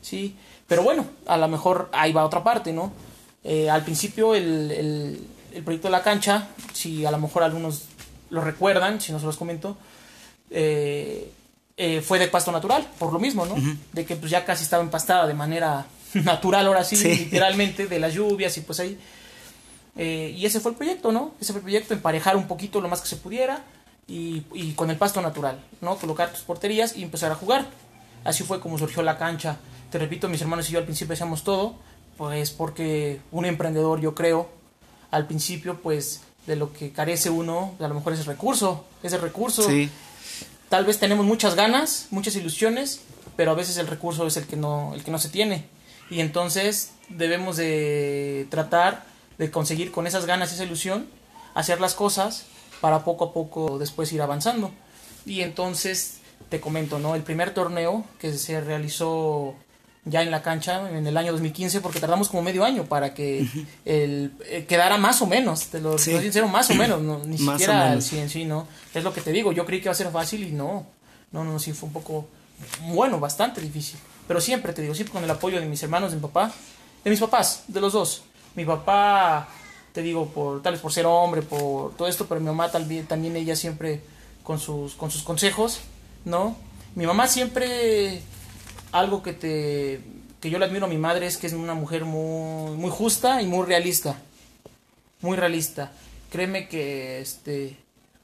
¿sí? 0.00 0.36
Pero 0.66 0.82
bueno, 0.82 1.06
a 1.26 1.36
lo 1.36 1.48
mejor 1.48 1.88
ahí 1.92 2.12
va 2.12 2.24
otra 2.24 2.42
parte, 2.42 2.72
¿no? 2.72 2.92
Eh, 3.42 3.68
al 3.68 3.84
principio 3.84 4.34
el, 4.34 4.70
el, 4.70 5.26
el, 5.52 5.62
proyecto 5.62 5.88
de 5.88 5.92
la 5.92 6.02
cancha, 6.02 6.48
si 6.72 7.04
a 7.04 7.10
lo 7.10 7.18
mejor 7.18 7.42
algunos 7.42 7.84
lo 8.30 8.40
recuerdan, 8.40 9.00
si 9.00 9.12
no 9.12 9.20
se 9.20 9.26
los 9.26 9.36
comento, 9.36 9.76
eh, 10.50 11.30
eh, 11.76 12.00
fue 12.00 12.18
de 12.18 12.28
pasto 12.28 12.50
natural, 12.50 12.88
por 12.98 13.12
lo 13.12 13.18
mismo, 13.18 13.44
¿no? 13.44 13.54
De 13.92 14.06
que 14.06 14.16
pues 14.16 14.30
ya 14.30 14.44
casi 14.44 14.64
estaba 14.64 14.82
empastada 14.82 15.26
de 15.26 15.34
manera 15.34 15.86
natural, 16.14 16.66
ahora 16.66 16.84
sí, 16.84 16.96
literalmente, 16.96 17.86
de 17.86 17.98
las 17.98 18.14
lluvias 18.14 18.56
y 18.56 18.62
pues 18.62 18.80
ahí. 18.80 18.98
Y 19.96 20.44
ese 20.44 20.58
fue 20.58 20.72
el 20.72 20.76
proyecto, 20.76 21.12
¿no? 21.12 21.34
Ese 21.40 21.52
fue 21.52 21.58
el 21.58 21.64
proyecto, 21.64 21.94
emparejar 21.94 22.36
un 22.36 22.48
poquito 22.48 22.80
lo 22.80 22.88
más 22.88 23.00
que 23.00 23.08
se 23.08 23.16
pudiera 23.16 23.62
y, 24.06 24.72
con 24.74 24.90
el 24.90 24.96
pasto 24.96 25.20
natural, 25.20 25.62
¿no? 25.80 25.96
Colocar 25.96 26.32
tus 26.32 26.42
porterías 26.42 26.96
y 26.96 27.02
empezar 27.02 27.30
a 27.30 27.34
jugar. 27.34 27.66
Así 28.24 28.42
fue 28.42 28.60
como 28.60 28.78
surgió 28.78 29.02
la 29.02 29.18
cancha. 29.18 29.58
Te 29.94 30.00
repito, 30.00 30.28
mis 30.28 30.40
hermanos 30.40 30.68
y 30.68 30.72
yo 30.72 30.80
al 30.80 30.84
principio 30.86 31.12
hacíamos 31.12 31.44
todo, 31.44 31.76
pues 32.18 32.50
porque 32.50 33.20
un 33.30 33.44
emprendedor, 33.44 34.00
yo 34.00 34.12
creo, 34.12 34.50
al 35.12 35.28
principio, 35.28 35.80
pues 35.80 36.22
de 36.48 36.56
lo 36.56 36.72
que 36.72 36.90
carece 36.90 37.30
uno, 37.30 37.76
a 37.78 37.86
lo 37.86 37.94
mejor 37.94 38.12
es 38.12 38.18
el 38.18 38.24
recurso, 38.24 38.84
ese 39.04 39.18
recurso. 39.18 39.62
Sí 39.62 39.88
tal 40.74 40.84
vez 40.84 40.98
tenemos 40.98 41.24
muchas 41.24 41.54
ganas, 41.54 42.08
muchas 42.10 42.34
ilusiones, 42.34 43.02
pero 43.36 43.52
a 43.52 43.54
veces 43.54 43.76
el 43.76 43.86
recurso 43.86 44.26
es 44.26 44.36
el 44.36 44.46
que 44.48 44.56
no, 44.56 44.92
el 44.92 45.04
que 45.04 45.12
no 45.12 45.20
se 45.20 45.28
tiene. 45.28 45.66
Y 46.10 46.18
entonces 46.18 46.90
debemos 47.08 47.56
de 47.56 48.48
tratar 48.50 49.04
de 49.38 49.52
conseguir 49.52 49.92
con 49.92 50.08
esas 50.08 50.26
ganas, 50.26 50.52
esa 50.52 50.64
ilusión, 50.64 51.06
hacer 51.54 51.80
las 51.80 51.94
cosas 51.94 52.46
para 52.80 53.04
poco 53.04 53.26
a 53.26 53.32
poco 53.32 53.78
después 53.78 54.12
ir 54.12 54.20
avanzando. 54.20 54.72
Y 55.26 55.42
entonces 55.42 56.18
te 56.48 56.60
comento, 56.60 56.98
¿no? 56.98 57.14
El 57.14 57.22
primer 57.22 57.54
torneo 57.54 58.04
que 58.18 58.36
se 58.36 58.60
realizó 58.60 59.54
ya 60.06 60.22
en 60.22 60.30
la 60.30 60.42
cancha 60.42 60.88
en 60.90 61.06
el 61.06 61.16
año 61.16 61.32
2015 61.32 61.80
porque 61.80 62.00
tardamos 62.00 62.28
como 62.28 62.42
medio 62.42 62.64
año 62.64 62.84
para 62.84 63.14
que 63.14 63.46
el, 63.84 64.32
eh, 64.46 64.66
quedara 64.68 64.98
más 64.98 65.22
o 65.22 65.26
menos, 65.26 65.66
te 65.66 65.80
lo 65.80 65.96
sí. 65.98 66.18
sincero, 66.18 66.48
más 66.48 66.70
o 66.70 66.74
menos, 66.74 67.00
no, 67.00 67.20
ni 67.24 67.38
siquiera 67.38 68.00
sí 68.00 68.18
en 68.18 68.28
sí, 68.28 68.44
¿no? 68.44 68.66
Es 68.92 69.02
lo 69.02 69.12
que 69.12 69.20
te 69.20 69.32
digo, 69.32 69.52
yo 69.52 69.64
creí 69.64 69.80
que 69.80 69.86
iba 69.86 69.92
a 69.92 69.96
ser 69.96 70.10
fácil 70.10 70.46
y 70.46 70.52
no, 70.52 70.86
no, 71.32 71.44
no, 71.44 71.58
sí 71.58 71.72
fue 71.72 71.86
un 71.86 71.92
poco, 71.94 72.28
bueno, 72.88 73.18
bastante 73.18 73.60
difícil, 73.60 73.98
pero 74.28 74.40
siempre 74.40 74.72
te 74.72 74.82
digo, 74.82 74.94
siempre 74.94 75.14
con 75.14 75.24
el 75.24 75.30
apoyo 75.30 75.58
de 75.58 75.66
mis 75.66 75.82
hermanos, 75.82 76.10
de 76.10 76.16
mi 76.16 76.22
papá, 76.22 76.52
de 77.02 77.10
mis 77.10 77.20
papás, 77.20 77.64
de 77.68 77.80
los 77.80 77.92
dos, 77.94 78.24
mi 78.54 78.64
papá, 78.64 79.48
te 79.92 80.02
digo, 80.02 80.26
por 80.26 80.60
tal 80.60 80.74
vez 80.74 80.82
por 80.82 80.92
ser 80.92 81.06
hombre, 81.06 81.40
por 81.40 81.96
todo 81.96 82.08
esto, 82.08 82.26
pero 82.26 82.40
mi 82.40 82.46
mamá 82.46 82.70
también, 82.70 83.06
también 83.06 83.36
ella 83.36 83.56
siempre 83.56 84.02
con 84.42 84.58
sus, 84.58 84.94
con 84.94 85.10
sus 85.10 85.22
consejos, 85.22 85.80
¿no? 86.24 86.56
Mi 86.94 87.06
mamá 87.06 87.26
siempre 87.26 88.22
algo 88.94 89.22
que 89.22 89.32
te 89.32 90.00
que 90.40 90.50
yo 90.50 90.58
le 90.58 90.66
admiro 90.66 90.86
a 90.86 90.88
mi 90.88 90.98
madre 90.98 91.26
es 91.26 91.36
que 91.36 91.46
es 91.46 91.52
una 91.52 91.74
mujer 91.74 92.04
muy, 92.04 92.76
muy 92.76 92.90
justa 92.90 93.42
y 93.42 93.46
muy 93.46 93.66
realista. 93.66 94.16
Muy 95.20 95.36
realista. 95.36 95.90
Créeme 96.30 96.68
que 96.68 97.20
este 97.20 97.76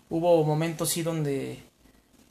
hubo 0.08 0.44
momentos 0.44 0.90
sí 0.90 1.02
donde 1.02 1.62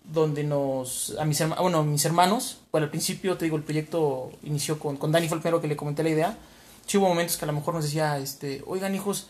donde 0.04 0.44
nos 0.44 1.16
a 1.20 1.26
mis 1.26 1.42
hermanos, 1.42 1.62
bueno, 1.64 1.84
mis 1.84 2.06
hermanos, 2.06 2.60
bueno, 2.72 2.86
al 2.86 2.92
principio 2.92 3.38
te 3.38 3.46
digo 3.46 3.58
el 3.58 3.64
proyecto 3.64 4.32
inició 4.44 4.80
con 4.80 4.96
con 4.96 5.12
Dani 5.12 5.28
fue 5.28 5.36
el 5.36 5.42
primero 5.42 5.62
que 5.62 5.68
le 5.68 5.76
comenté 5.76 6.04
la 6.04 6.10
idea. 6.10 6.38
Sí 6.86 6.98
hubo 6.98 7.10
momentos 7.10 7.36
que 7.36 7.46
a 7.46 7.48
lo 7.48 7.54
mejor 7.54 7.74
nos 7.74 7.84
decía 7.84 8.18
este, 8.20 8.64
"Oigan, 8.68 8.96
hijos, 8.96 9.28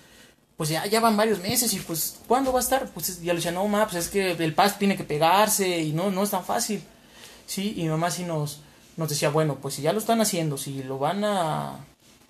pues 0.56 0.70
ya, 0.70 0.86
ya 0.86 1.00
van 1.00 1.18
varios 1.18 1.40
meses 1.40 1.74
y 1.74 1.80
pues 1.80 2.20
¿cuándo 2.28 2.54
va 2.54 2.60
a 2.60 2.62
estar?" 2.62 2.88
Pues 2.94 3.22
ya 3.22 3.34
le 3.34 3.38
decía, 3.40 3.52
"No, 3.52 3.68
ma, 3.68 3.88
pues 3.88 4.06
es 4.06 4.10
que 4.10 4.32
el 4.32 4.54
pasto 4.54 4.78
tiene 4.78 4.96
que 4.96 5.04
pegarse 5.04 5.80
y 5.80 5.94
no 5.94 6.12
no 6.12 6.24
es 6.24 6.30
tan 6.30 6.44
fácil." 6.46 6.84
Sí, 7.48 7.74
y 7.78 7.88
mamá 7.88 8.12
sí 8.12 8.24
nos 8.24 8.62
nos 9.00 9.10
decía, 9.10 9.30
bueno, 9.30 9.56
pues 9.56 9.76
si 9.76 9.82
ya 9.82 9.94
lo 9.94 10.00
están 10.00 10.20
haciendo, 10.20 10.58
si 10.58 10.84
lo 10.84 11.00
van 11.00 11.24
a 11.24 11.80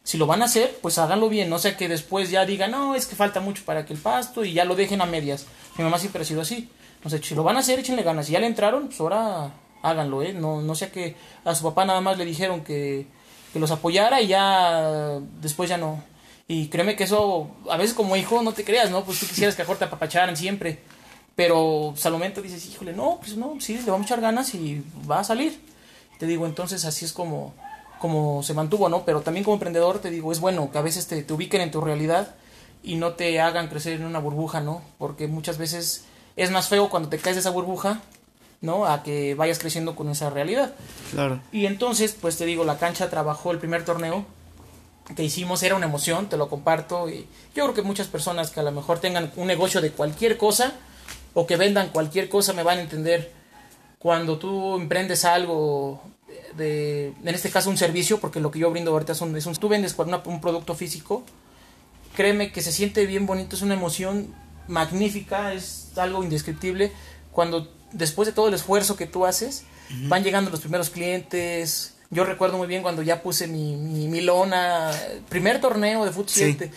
si 0.03 0.17
lo 0.17 0.27
van 0.27 0.41
a 0.41 0.45
hacer, 0.45 0.77
pues 0.82 0.97
háganlo 0.97 1.29
bien, 1.29 1.49
no 1.49 1.60
sea 1.60 1.75
que 1.75 1.88
después 1.88 2.29
ya 2.29 2.45
digan, 2.45 2.71
no, 2.71 2.95
es 2.95 3.05
que 3.05 3.15
falta 3.15 3.39
mucho 3.41 3.63
para 3.65 3.86
que 3.86 3.93
el 3.93 3.99
pasto 3.99 4.45
y 4.45 4.53
ya 4.53 4.65
lo 4.65 4.75
dejen 4.75 5.01
a 5.01 5.05
medias. 5.05 5.45
Mi 5.77 5.84
mamá 5.84 5.99
siempre 5.99 6.21
ha 6.21 6.25
sido 6.25 6.41
así. 6.41 6.69
No 7.03 7.10
sé, 7.10 7.21
si 7.21 7.36
lo 7.36 7.43
van 7.43 7.58
a 7.58 7.60
hacer, 7.60 7.79
échenle 7.79 8.03
ganas. 8.03 8.27
Si 8.27 8.34
ya 8.34 8.39
le 8.39 8.47
entraron, 8.47 8.88
pues 8.88 8.99
ahora 9.01 9.51
háganlo, 9.82 10.21
¿eh? 10.21 10.34
No, 10.34 10.62
no 10.62 10.75
sea 10.75 10.91
que 10.91 11.15
a 11.43 11.55
su 11.55 11.63
papá 11.63 11.86
nada 11.86 12.01
más 12.01 12.17
le 12.17 12.25
dijeron 12.25 12.63
que, 12.63 13.08
que 13.51 13.60
los 13.60 13.71
apoyara 13.71 14.21
y 14.21 14.27
ya 14.27 15.19
después 15.41 15.69
ya 15.69 15.77
no. 15.77 16.03
Y 16.47 16.67
créeme 16.67 16.95
que 16.95 17.03
eso, 17.03 17.49
a 17.69 17.77
veces 17.77 17.95
como 17.95 18.15
hijo, 18.15 18.41
no 18.41 18.53
te 18.53 18.63
creas, 18.63 18.89
¿no? 18.91 19.03
Pues 19.03 19.19
tú 19.19 19.27
quisieras 19.27 19.55
que 19.55 19.62
a 19.62 19.65
te 19.65 19.86
apapacharan 19.86 20.36
siempre. 20.36 20.79
Pero 21.36 21.89
pues, 21.91 22.05
al 22.05 22.13
momento 22.13 22.41
dices, 22.41 22.65
híjole, 22.67 22.93
no, 22.93 23.17
pues 23.19 23.38
no, 23.38 23.55
sí, 23.60 23.77
le 23.77 23.91
vamos 23.91 24.05
a 24.05 24.08
echar 24.08 24.21
ganas 24.21 24.53
y 24.55 24.84
va 25.10 25.19
a 25.19 25.23
salir. 25.23 25.68
Te 26.19 26.27
digo, 26.27 26.45
entonces 26.45 26.86
así 26.86 27.05
es 27.05 27.13
como, 27.13 27.55
como 27.99 28.43
se 28.43 28.53
mantuvo, 28.53 28.89
¿no? 28.89 29.05
Pero 29.05 29.21
también 29.21 29.43
como 29.43 29.55
emprendedor, 29.55 29.99
te 29.99 30.12
digo, 30.12 30.32
es 30.32 30.39
bueno 30.39 30.69
que 30.69 30.77
a 30.77 30.82
veces 30.82 31.08
te, 31.08 31.23
te 31.23 31.34
ubiquen 31.34 31.62
en 31.62 31.71
tu 31.71 31.82
realidad 31.82 32.36
y 32.84 32.95
no 32.95 33.13
te 33.13 33.41
hagan 33.41 33.69
crecer 33.69 33.93
en 33.93 34.05
una 34.05 34.19
burbuja, 34.19 34.62
¿no? 34.62 34.82
Porque 34.97 35.27
muchas 35.27 35.58
veces 35.58 36.03
es 36.36 36.51
más 36.51 36.67
feo 36.67 36.89
cuando 36.89 37.10
te 37.10 37.17
caes 37.17 37.38
de 37.38 37.39
esa 37.39 37.49
burbuja, 37.49 38.01
¿no? 38.62 38.86
A 38.86 39.01
que 39.01 39.34
vayas 39.34 39.60
creciendo 39.60 39.95
con 39.95 40.10
esa 40.10 40.29
realidad. 40.29 40.73
Claro. 41.12 41.41
Y 41.51 41.65
entonces, 41.65 42.15
pues 42.19 42.38
te 42.38 42.45
digo, 42.45 42.65
la 42.65 42.77
cancha 42.77 43.10
trabajó 43.10 43.51
el 43.51 43.60
primer 43.60 43.86
torneo 43.86 44.25
que 45.15 45.23
hicimos, 45.23 45.63
era 45.63 45.75
una 45.75 45.88
emoción, 45.88 46.27
te 46.27 46.38
lo 46.38 46.49
comparto. 46.49 47.10
Y 47.10 47.27
yo 47.55 47.63
creo 47.63 47.73
que 47.73 47.82
muchas 47.82 48.08
personas 48.08 48.51
que 48.51 48.60
a 48.60 48.63
lo 48.63 48.71
mejor 48.71 48.99
tengan 48.99 49.32
un 49.36 49.47
negocio 49.47 49.82
de 49.82 49.91
cualquier 49.91 50.38
cosa 50.38 50.73
o 51.34 51.47
que 51.47 51.58
vendan 51.58 51.89
cualquier 51.89 52.29
cosa 52.29 52.53
me 52.53 52.63
van 52.63 52.79
a 52.79 52.82
entender 52.82 53.38
cuando 53.99 54.39
tú 54.39 54.77
emprendes 54.77 55.25
algo 55.25 56.01
de, 56.55 57.07
en 57.23 57.35
este 57.35 57.49
caso 57.49 57.69
un 57.69 57.77
servicio, 57.77 58.19
porque 58.19 58.39
lo 58.39 58.49
que 58.49 58.59
yo 58.59 58.71
brindo 58.71 58.91
ahorita 58.91 59.13
son, 59.13 59.35
es 59.35 59.45
un, 59.45 59.55
tú 59.55 59.69
vendes 59.69 59.95
un 60.25 60.41
producto 60.41 60.73
físico, 60.73 61.23
créeme 62.15 62.51
que 62.51 62.62
se 62.62 62.71
siente 62.71 63.05
bien 63.05 63.25
bonito, 63.25 63.55
es 63.55 63.62
una 63.62 63.73
emoción 63.73 64.33
magnífica, 64.67 65.53
es 65.53 65.91
algo 65.97 66.23
indescriptible, 66.23 66.91
cuando 67.31 67.71
después 67.91 68.27
de 68.27 68.33
todo 68.33 68.47
el 68.47 68.53
esfuerzo 68.53 68.95
que 68.95 69.05
tú 69.05 69.25
haces, 69.25 69.63
van 70.07 70.23
llegando 70.23 70.51
los 70.51 70.59
primeros 70.59 70.91
clientes, 70.91 71.95
yo 72.12 72.23
recuerdo 72.23 72.57
muy 72.57 72.67
bien 72.67 72.83
cuando 72.83 73.01
ya 73.01 73.23
puse 73.23 73.47
mi, 73.47 73.75
mi, 73.75 74.21
lona, 74.21 74.91
primer 75.29 75.59
torneo 75.59 76.05
de 76.05 76.12
Foot 76.12 76.29
7, 76.29 76.71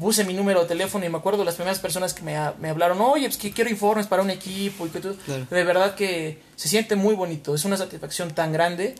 puse 0.00 0.24
mi 0.24 0.34
número 0.34 0.62
de 0.62 0.66
teléfono 0.66 1.04
y 1.04 1.08
me 1.08 1.18
acuerdo 1.18 1.44
las 1.44 1.54
primeras 1.54 1.78
personas 1.78 2.14
que 2.14 2.22
me, 2.22 2.36
me 2.58 2.70
hablaron, 2.70 3.00
oye, 3.00 3.26
pues 3.26 3.36
que 3.36 3.52
quiero 3.52 3.70
informes 3.70 4.06
para 4.06 4.22
un 4.22 4.30
equipo 4.30 4.86
y 4.86 4.90
que 4.90 5.00
todo. 5.00 5.14
De 5.26 5.64
verdad 5.64 5.94
que 5.94 6.42
se 6.56 6.68
siente 6.68 6.96
muy 6.96 7.14
bonito, 7.14 7.54
es 7.54 7.64
una 7.64 7.76
satisfacción 7.76 8.32
tan 8.32 8.52
grande 8.52 8.94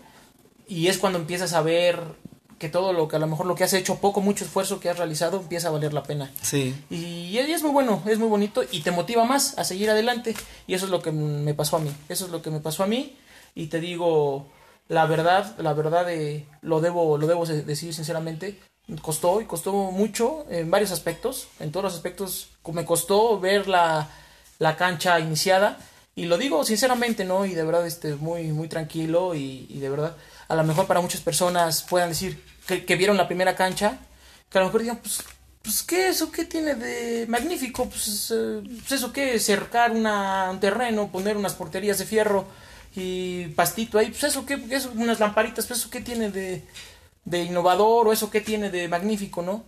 y 0.68 0.86
es 0.86 0.98
cuando 0.98 1.18
empiezas 1.18 1.52
a 1.54 1.62
ver 1.62 2.00
que 2.60 2.68
todo 2.68 2.92
lo 2.92 3.08
que 3.08 3.16
a 3.16 3.18
lo 3.18 3.26
mejor 3.26 3.46
lo 3.46 3.54
que 3.54 3.64
has 3.64 3.72
hecho, 3.72 3.96
poco, 3.96 4.20
mucho 4.20 4.44
esfuerzo 4.44 4.80
que 4.80 4.90
has 4.90 4.98
realizado, 4.98 5.40
empieza 5.40 5.68
a 5.68 5.70
valer 5.70 5.94
la 5.94 6.02
pena. 6.02 6.30
Sí. 6.42 6.74
Y, 6.90 7.38
es 7.38 7.62
muy 7.62 7.72
bueno, 7.72 8.02
es 8.06 8.18
muy 8.18 8.28
bonito 8.28 8.62
y 8.70 8.82
te 8.82 8.90
motiva 8.90 9.24
más 9.24 9.58
a 9.58 9.64
seguir 9.64 9.88
adelante. 9.88 10.36
Y 10.66 10.74
eso 10.74 10.84
es 10.84 10.90
lo 10.90 11.00
que 11.00 11.10
me 11.10 11.54
pasó 11.54 11.78
a 11.78 11.80
mí. 11.80 11.90
Eso 12.10 12.26
es 12.26 12.30
lo 12.30 12.42
que 12.42 12.50
me 12.50 12.60
pasó 12.60 12.82
a 12.82 12.86
mí. 12.86 13.16
Y 13.54 13.68
te 13.68 13.80
digo, 13.80 14.46
la 14.88 15.06
verdad, 15.06 15.56
la 15.58 15.72
verdad 15.72 16.04
de, 16.04 16.46
lo 16.60 16.82
debo, 16.82 17.16
lo 17.16 17.26
debo 17.26 17.46
decir 17.46 17.94
sinceramente, 17.94 18.58
costó 19.02 19.40
y 19.40 19.44
costó 19.44 19.72
mucho 19.72 20.46
en 20.50 20.70
varios 20.70 20.90
aspectos. 20.90 21.48
En 21.58 21.72
todos 21.72 21.84
los 21.84 21.94
aspectos 21.94 22.50
me 22.72 22.84
costó 22.84 23.38
ver 23.38 23.68
la, 23.68 24.08
la 24.58 24.76
cancha 24.76 25.18
iniciada. 25.20 25.78
Y 26.14 26.24
lo 26.24 26.38
digo 26.38 26.64
sinceramente, 26.64 27.24
¿no? 27.24 27.46
Y 27.46 27.54
de 27.54 27.64
verdad, 27.64 27.86
este, 27.86 28.14
muy, 28.16 28.48
muy 28.48 28.68
tranquilo 28.68 29.34
y, 29.34 29.66
y 29.68 29.78
de 29.78 29.88
verdad, 29.88 30.16
a 30.48 30.56
lo 30.56 30.64
mejor 30.64 30.86
para 30.86 31.00
muchas 31.00 31.20
personas 31.20 31.82
puedan 31.88 32.08
decir, 32.08 32.42
que, 32.78 32.96
vieron 32.96 33.16
la 33.16 33.26
primera 33.26 33.54
cancha, 33.54 33.98
que 34.48 34.58
a 34.58 34.60
lo 34.60 34.66
mejor 34.66 34.82
digan, 34.82 34.98
pues, 34.98 35.22
pues 35.62 35.82
¿qué 35.82 36.08
eso? 36.08 36.30
¿Qué 36.30 36.44
tiene 36.44 36.74
de 36.74 37.26
magnífico? 37.26 37.88
Pues, 37.88 38.32
eh, 38.34 38.62
pues 38.64 38.92
eso, 38.92 39.12
¿qué? 39.12 39.38
Cercar 39.38 39.90
una, 39.92 40.50
un 40.50 40.60
terreno, 40.60 41.10
poner 41.10 41.36
unas 41.36 41.54
porterías 41.54 41.98
de 41.98 42.06
fierro 42.06 42.46
y 42.94 43.46
pastito 43.48 43.98
ahí, 43.98 44.08
pues 44.08 44.24
eso, 44.24 44.44
¿qué? 44.46 44.58
Eso, 44.70 44.90
unas 44.94 45.20
lamparitas, 45.20 45.66
pues 45.66 45.80
eso, 45.80 45.90
¿qué 45.90 46.00
tiene 46.00 46.30
de, 46.30 46.62
de 47.24 47.42
innovador 47.42 48.08
o 48.08 48.12
eso, 48.12 48.30
¿qué 48.30 48.40
tiene 48.40 48.70
de 48.70 48.88
magnífico, 48.88 49.42
no? 49.42 49.64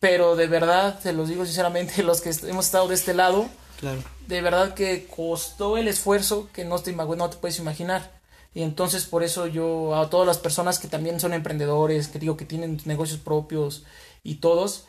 Pero 0.00 0.36
de 0.36 0.46
verdad, 0.46 0.98
te 1.00 1.12
los 1.12 1.28
digo 1.28 1.44
sinceramente, 1.44 2.02
los 2.04 2.20
que 2.20 2.30
hemos 2.48 2.66
estado 2.66 2.88
de 2.88 2.94
este 2.94 3.14
lado, 3.14 3.48
claro. 3.78 4.02
de 4.26 4.40
verdad 4.42 4.74
que 4.74 5.06
costó 5.06 5.76
el 5.76 5.88
esfuerzo 5.88 6.48
que 6.52 6.64
no 6.64 6.78
te, 6.78 6.92
no 6.92 7.30
te 7.30 7.36
puedes 7.36 7.58
imaginar. 7.58 8.20
Y 8.54 8.62
entonces 8.62 9.06
por 9.06 9.22
eso 9.22 9.46
yo 9.46 9.94
a 9.96 10.10
todas 10.10 10.26
las 10.26 10.38
personas 10.38 10.78
que 10.78 10.88
también 10.88 11.20
son 11.20 11.32
emprendedores, 11.32 12.08
que 12.08 12.18
digo 12.18 12.36
que 12.36 12.44
tienen 12.44 12.80
negocios 12.84 13.18
propios 13.18 13.84
y 14.22 14.36
todos, 14.36 14.84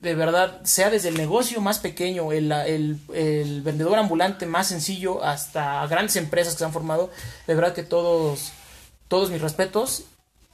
de 0.00 0.14
verdad, 0.14 0.60
sea 0.64 0.90
desde 0.90 1.08
el 1.08 1.16
negocio 1.16 1.60
más 1.60 1.78
pequeño, 1.78 2.32
el, 2.32 2.52
el, 2.52 3.00
el, 3.14 3.62
vendedor 3.62 3.98
ambulante 3.98 4.44
más 4.44 4.68
sencillo, 4.68 5.24
hasta 5.24 5.86
grandes 5.86 6.16
empresas 6.16 6.54
que 6.54 6.58
se 6.58 6.64
han 6.66 6.72
formado, 6.72 7.10
de 7.46 7.54
verdad 7.54 7.74
que 7.74 7.82
todos, 7.82 8.52
todos 9.08 9.30
mis 9.30 9.40
respetos, 9.40 10.04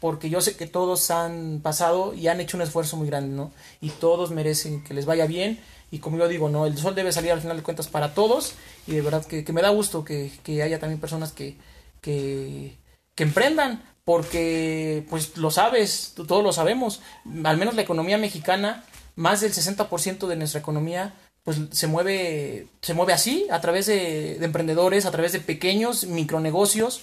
porque 0.02 0.28
yo 0.28 0.40
sé 0.40 0.56
que 0.56 0.66
todos 0.66 1.12
han 1.12 1.60
pasado 1.62 2.12
y 2.12 2.26
han 2.26 2.40
hecho 2.40 2.56
un 2.56 2.64
esfuerzo 2.64 2.96
muy 2.96 3.06
grande, 3.06 3.36
¿no? 3.36 3.52
Y 3.80 3.90
todos 3.90 4.32
merecen 4.32 4.82
que 4.82 4.94
les 4.94 5.06
vaya 5.06 5.26
bien. 5.26 5.60
Y 5.92 6.00
como 6.00 6.18
yo 6.18 6.26
digo, 6.26 6.48
¿no? 6.48 6.66
El 6.66 6.76
sol 6.76 6.96
debe 6.96 7.12
salir 7.12 7.30
al 7.30 7.40
final 7.40 7.56
de 7.56 7.62
cuentas 7.62 7.86
para 7.86 8.12
todos. 8.12 8.54
Y 8.88 8.96
de 8.96 9.00
verdad 9.00 9.24
que, 9.24 9.44
me 9.52 9.62
da 9.62 9.68
gusto 9.68 10.04
que, 10.04 10.32
haya 10.60 10.80
también 10.80 11.00
personas 11.00 11.30
que, 11.30 11.56
que, 12.00 12.76
que 13.14 13.22
emprendan, 13.22 13.84
porque 14.04 15.06
pues 15.08 15.36
lo 15.36 15.52
sabes, 15.52 16.14
todos 16.16 16.42
lo 16.42 16.52
sabemos, 16.52 17.00
al 17.44 17.56
menos 17.56 17.76
la 17.76 17.82
economía 17.82 18.18
mexicana, 18.18 18.84
más 19.14 19.40
del 19.40 19.52
60% 19.52 20.26
de 20.26 20.34
nuestra 20.34 20.58
economía 20.58 21.14
pues 21.44 21.58
se 21.72 21.86
mueve, 21.86 22.68
se 22.80 22.94
mueve 22.94 23.12
así, 23.12 23.46
a 23.50 23.60
través 23.60 23.86
de, 23.86 24.36
emprendedores, 24.44 25.06
a 25.06 25.10
través 25.10 25.32
de 25.32 25.40
pequeños 25.40 26.06
micronegocios, 26.06 27.02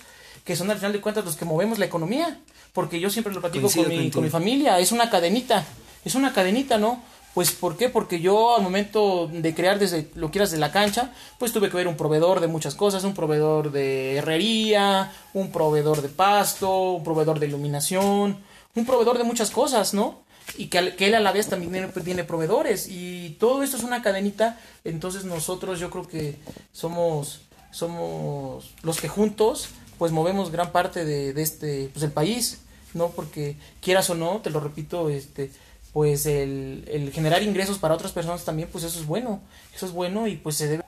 que 0.49 0.55
son 0.55 0.71
al 0.71 0.77
final 0.77 0.93
de 0.93 0.99
cuentas 0.99 1.23
los 1.23 1.35
que 1.35 1.45
movemos 1.45 1.77
la 1.77 1.85
economía. 1.85 2.39
Porque 2.73 2.99
yo 2.99 3.11
siempre 3.11 3.31
lo 3.31 3.39
platico 3.39 3.69
con 3.69 3.87
mi, 3.87 4.09
con 4.09 4.23
mi 4.23 4.31
familia, 4.31 4.79
es 4.79 4.91
una 4.91 5.07
cadenita, 5.07 5.63
es 6.03 6.15
una 6.15 6.33
cadenita, 6.33 6.79
¿no? 6.79 7.03
Pues 7.35 7.51
¿por 7.51 7.77
qué? 7.77 7.87
Porque 7.87 8.19
yo 8.19 8.55
al 8.55 8.63
momento 8.63 9.29
de 9.31 9.53
crear 9.53 9.77
desde 9.77 10.09
lo 10.15 10.31
quieras 10.31 10.49
de 10.49 10.57
la 10.57 10.71
cancha, 10.71 11.13
pues 11.37 11.53
tuve 11.53 11.69
que 11.69 11.77
ver 11.77 11.87
un 11.87 11.95
proveedor 11.95 12.39
de 12.39 12.47
muchas 12.47 12.73
cosas, 12.73 13.03
un 13.03 13.13
proveedor 13.13 13.71
de 13.71 14.15
herrería, 14.15 15.11
un 15.35 15.51
proveedor 15.51 16.01
de 16.01 16.09
pasto, 16.09 16.93
un 16.93 17.03
proveedor 17.03 17.39
de 17.39 17.45
iluminación, 17.45 18.39
un 18.73 18.85
proveedor 18.87 19.19
de 19.19 19.25
muchas 19.25 19.51
cosas, 19.51 19.93
¿no? 19.93 20.23
Y 20.57 20.65
que, 20.65 20.95
que 20.95 21.09
él 21.09 21.13
a 21.13 21.19
la 21.19 21.31
vez 21.31 21.47
también 21.47 21.71
tiene, 21.71 21.87
tiene, 22.03 22.23
proveedores 22.23 22.87
y 22.89 23.37
todo 23.39 23.61
esto 23.61 23.77
es 23.77 23.83
una 23.83 24.01
cadenita, 24.01 24.59
entonces 24.83 25.25
nosotros 25.25 25.79
yo 25.79 25.91
creo 25.91 26.07
que 26.07 26.39
somos 26.73 27.41
somos 27.71 28.73
los 28.81 28.99
que 28.99 29.07
juntos 29.07 29.69
pues 29.99 30.11
movemos 30.11 30.51
gran 30.51 30.71
parte 30.71 31.05
de, 31.05 31.33
de 31.33 31.41
este 31.43 31.89
pues 31.93 32.03
el 32.03 32.11
país, 32.11 32.61
¿no? 32.95 33.09
Porque 33.09 33.57
quieras 33.81 34.09
o 34.09 34.15
no, 34.15 34.39
te 34.39 34.49
lo 34.49 34.59
repito, 34.59 35.09
este 35.09 35.51
pues 35.93 36.25
el, 36.25 36.85
el, 36.87 37.11
generar 37.11 37.43
ingresos 37.43 37.77
para 37.77 37.93
otras 37.93 38.11
personas 38.11 38.45
también, 38.45 38.69
pues 38.71 38.83
eso 38.83 38.99
es 38.99 39.05
bueno, 39.05 39.41
eso 39.75 39.85
es 39.85 39.91
bueno 39.91 40.27
y 40.27 40.37
pues 40.37 40.55
se 40.55 40.67
debe, 40.67 40.83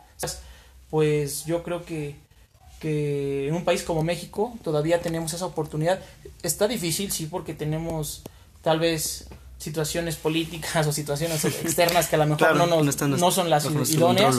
pues 0.90 1.46
yo 1.46 1.64
creo 1.64 1.84
que, 1.86 2.16
que 2.80 3.48
en 3.48 3.56
un 3.56 3.66
país 3.66 3.84
como 3.84 4.04
México 4.04 4.54
todavía 4.64 5.02
tenemos 5.02 5.34
esa 5.34 5.46
oportunidad. 5.46 6.00
Está 6.44 6.68
difícil, 6.68 7.12
sí, 7.12 7.26
porque 7.26 7.54
tenemos 7.54 8.22
tal 8.62 8.80
vez 8.80 9.28
situaciones 9.58 10.16
políticas 10.16 10.88
o 10.88 10.92
situaciones 10.92 11.44
externas 11.46 12.08
que 12.08 12.16
a 12.16 12.20
lo 12.20 12.28
mejor 12.28 12.56
no, 12.56 12.68
no, 12.68 13.32
son 13.32 13.50
las 13.50 13.66
idóneas, 13.66 14.36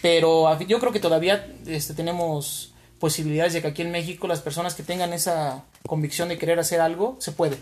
pero 0.00 0.58
yo 0.60 0.80
creo 0.80 0.92
que 0.92 1.00
todavía 1.00 1.46
este, 1.66 1.94
tenemos 1.94 2.71
posibilidades 3.02 3.52
de 3.52 3.62
que 3.62 3.66
aquí 3.66 3.82
en 3.82 3.90
México 3.90 4.28
las 4.28 4.42
personas 4.42 4.76
que 4.76 4.84
tengan 4.84 5.12
esa 5.12 5.64
convicción 5.88 6.28
de 6.28 6.38
querer 6.38 6.60
hacer 6.60 6.80
algo, 6.80 7.16
se 7.18 7.32
puede 7.32 7.58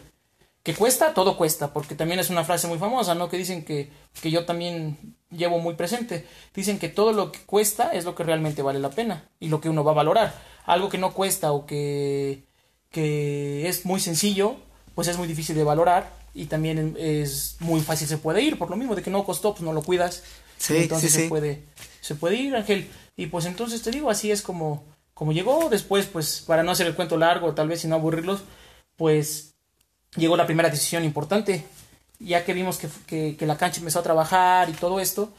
que 0.62 0.74
cuesta, 0.74 1.14
todo 1.14 1.38
cuesta, 1.38 1.72
porque 1.72 1.94
también 1.94 2.20
es 2.20 2.29
una 2.29 2.44
frase 2.44 2.66
muy 2.66 2.76
famosa, 2.76 3.14
¿no? 3.14 3.31
Que 3.31 3.38
dicen 3.38 3.64
que, 3.64 3.88
que 4.20 4.31
yo 4.31 4.44
también 4.44 5.16
llevo 5.31 5.59
muy 5.59 5.72
presente. 5.72 6.26
Dicen 6.55 6.79
que 6.79 6.90
todo 6.90 7.14
lo 7.14 7.33
que 7.33 7.38
cuesta 7.46 7.94
es 7.94 8.05
lo 8.05 8.14
que 8.14 8.24
realmente 8.24 8.61
vale 8.61 8.79
la 8.79 8.90
pena 8.90 9.24
y 9.40 9.48
lo 9.48 9.62
que 9.62 9.70
uno 9.70 9.83
va 9.83 9.92
a 9.92 9.94
valorar. 10.03 10.35
Algo 10.66 10.90
que 10.90 10.98
no 10.98 11.14
cuesta 11.14 11.53
o 11.53 11.64
que, 11.64 12.44
que 12.90 13.66
es 13.66 13.87
muy 13.87 14.00
sencillo, 14.00 14.57
pues 14.94 15.09
es 15.09 15.16
muy 15.16 15.26
difícil 15.26 15.57
de 15.57 15.64
valorar 15.64 16.12
y 16.35 16.44
también 16.44 16.94
es 16.98 17.57
muy 17.61 17.81
fácil 17.81 18.07
se 18.07 18.18
puede 18.18 18.42
ir, 18.42 18.59
por 18.59 18.68
lo 18.68 18.76
mismo 18.76 18.94
de 18.94 19.03
que 19.03 19.11
no 19.11 19.24
costó, 19.24 19.53
pues 19.53 19.62
no 19.62 19.72
lo 19.72 19.81
cuidas. 19.81 20.22
Sí, 20.59 20.76
entonces 20.76 21.11
sí, 21.11 21.22
se 21.22 21.29
puede 21.31 21.62
se 22.00 22.14
puede 22.14 22.37
ir, 22.37 22.57
Ángel. 22.57 22.88
Y 23.16 23.26
pues 23.26 23.46
entonces 23.46 23.83
te 23.83 23.90
digo, 23.90 24.11
así 24.11 24.31
es 24.31 24.42
como 24.42 24.85
como 25.20 25.33
llegó 25.33 25.68
después, 25.68 26.06
pues 26.06 26.42
para 26.46 26.62
no 26.62 26.70
hacer 26.70 26.87
el 26.87 26.94
cuento 26.94 27.18
largo, 27.18 27.52
tal 27.52 27.68
vez 27.68 27.85
y 27.85 27.88
no 27.88 27.96
aburrirlos, 27.96 28.40
pues 28.96 29.52
llegó 30.16 30.35
la 30.35 30.46
primera 30.46 30.70
decisión 30.70 31.04
importante. 31.04 31.66
Ya 32.18 32.42
que 32.42 32.54
vimos 32.54 32.78
que, 33.06 33.37
que, 33.37 33.46
la 33.46 33.59
cancha 33.59 33.80
empezó 33.80 33.98
a 33.98 34.02
trabajar 34.02 34.70
y 34.70 34.72
todo 34.72 34.98
esto, 34.98 35.35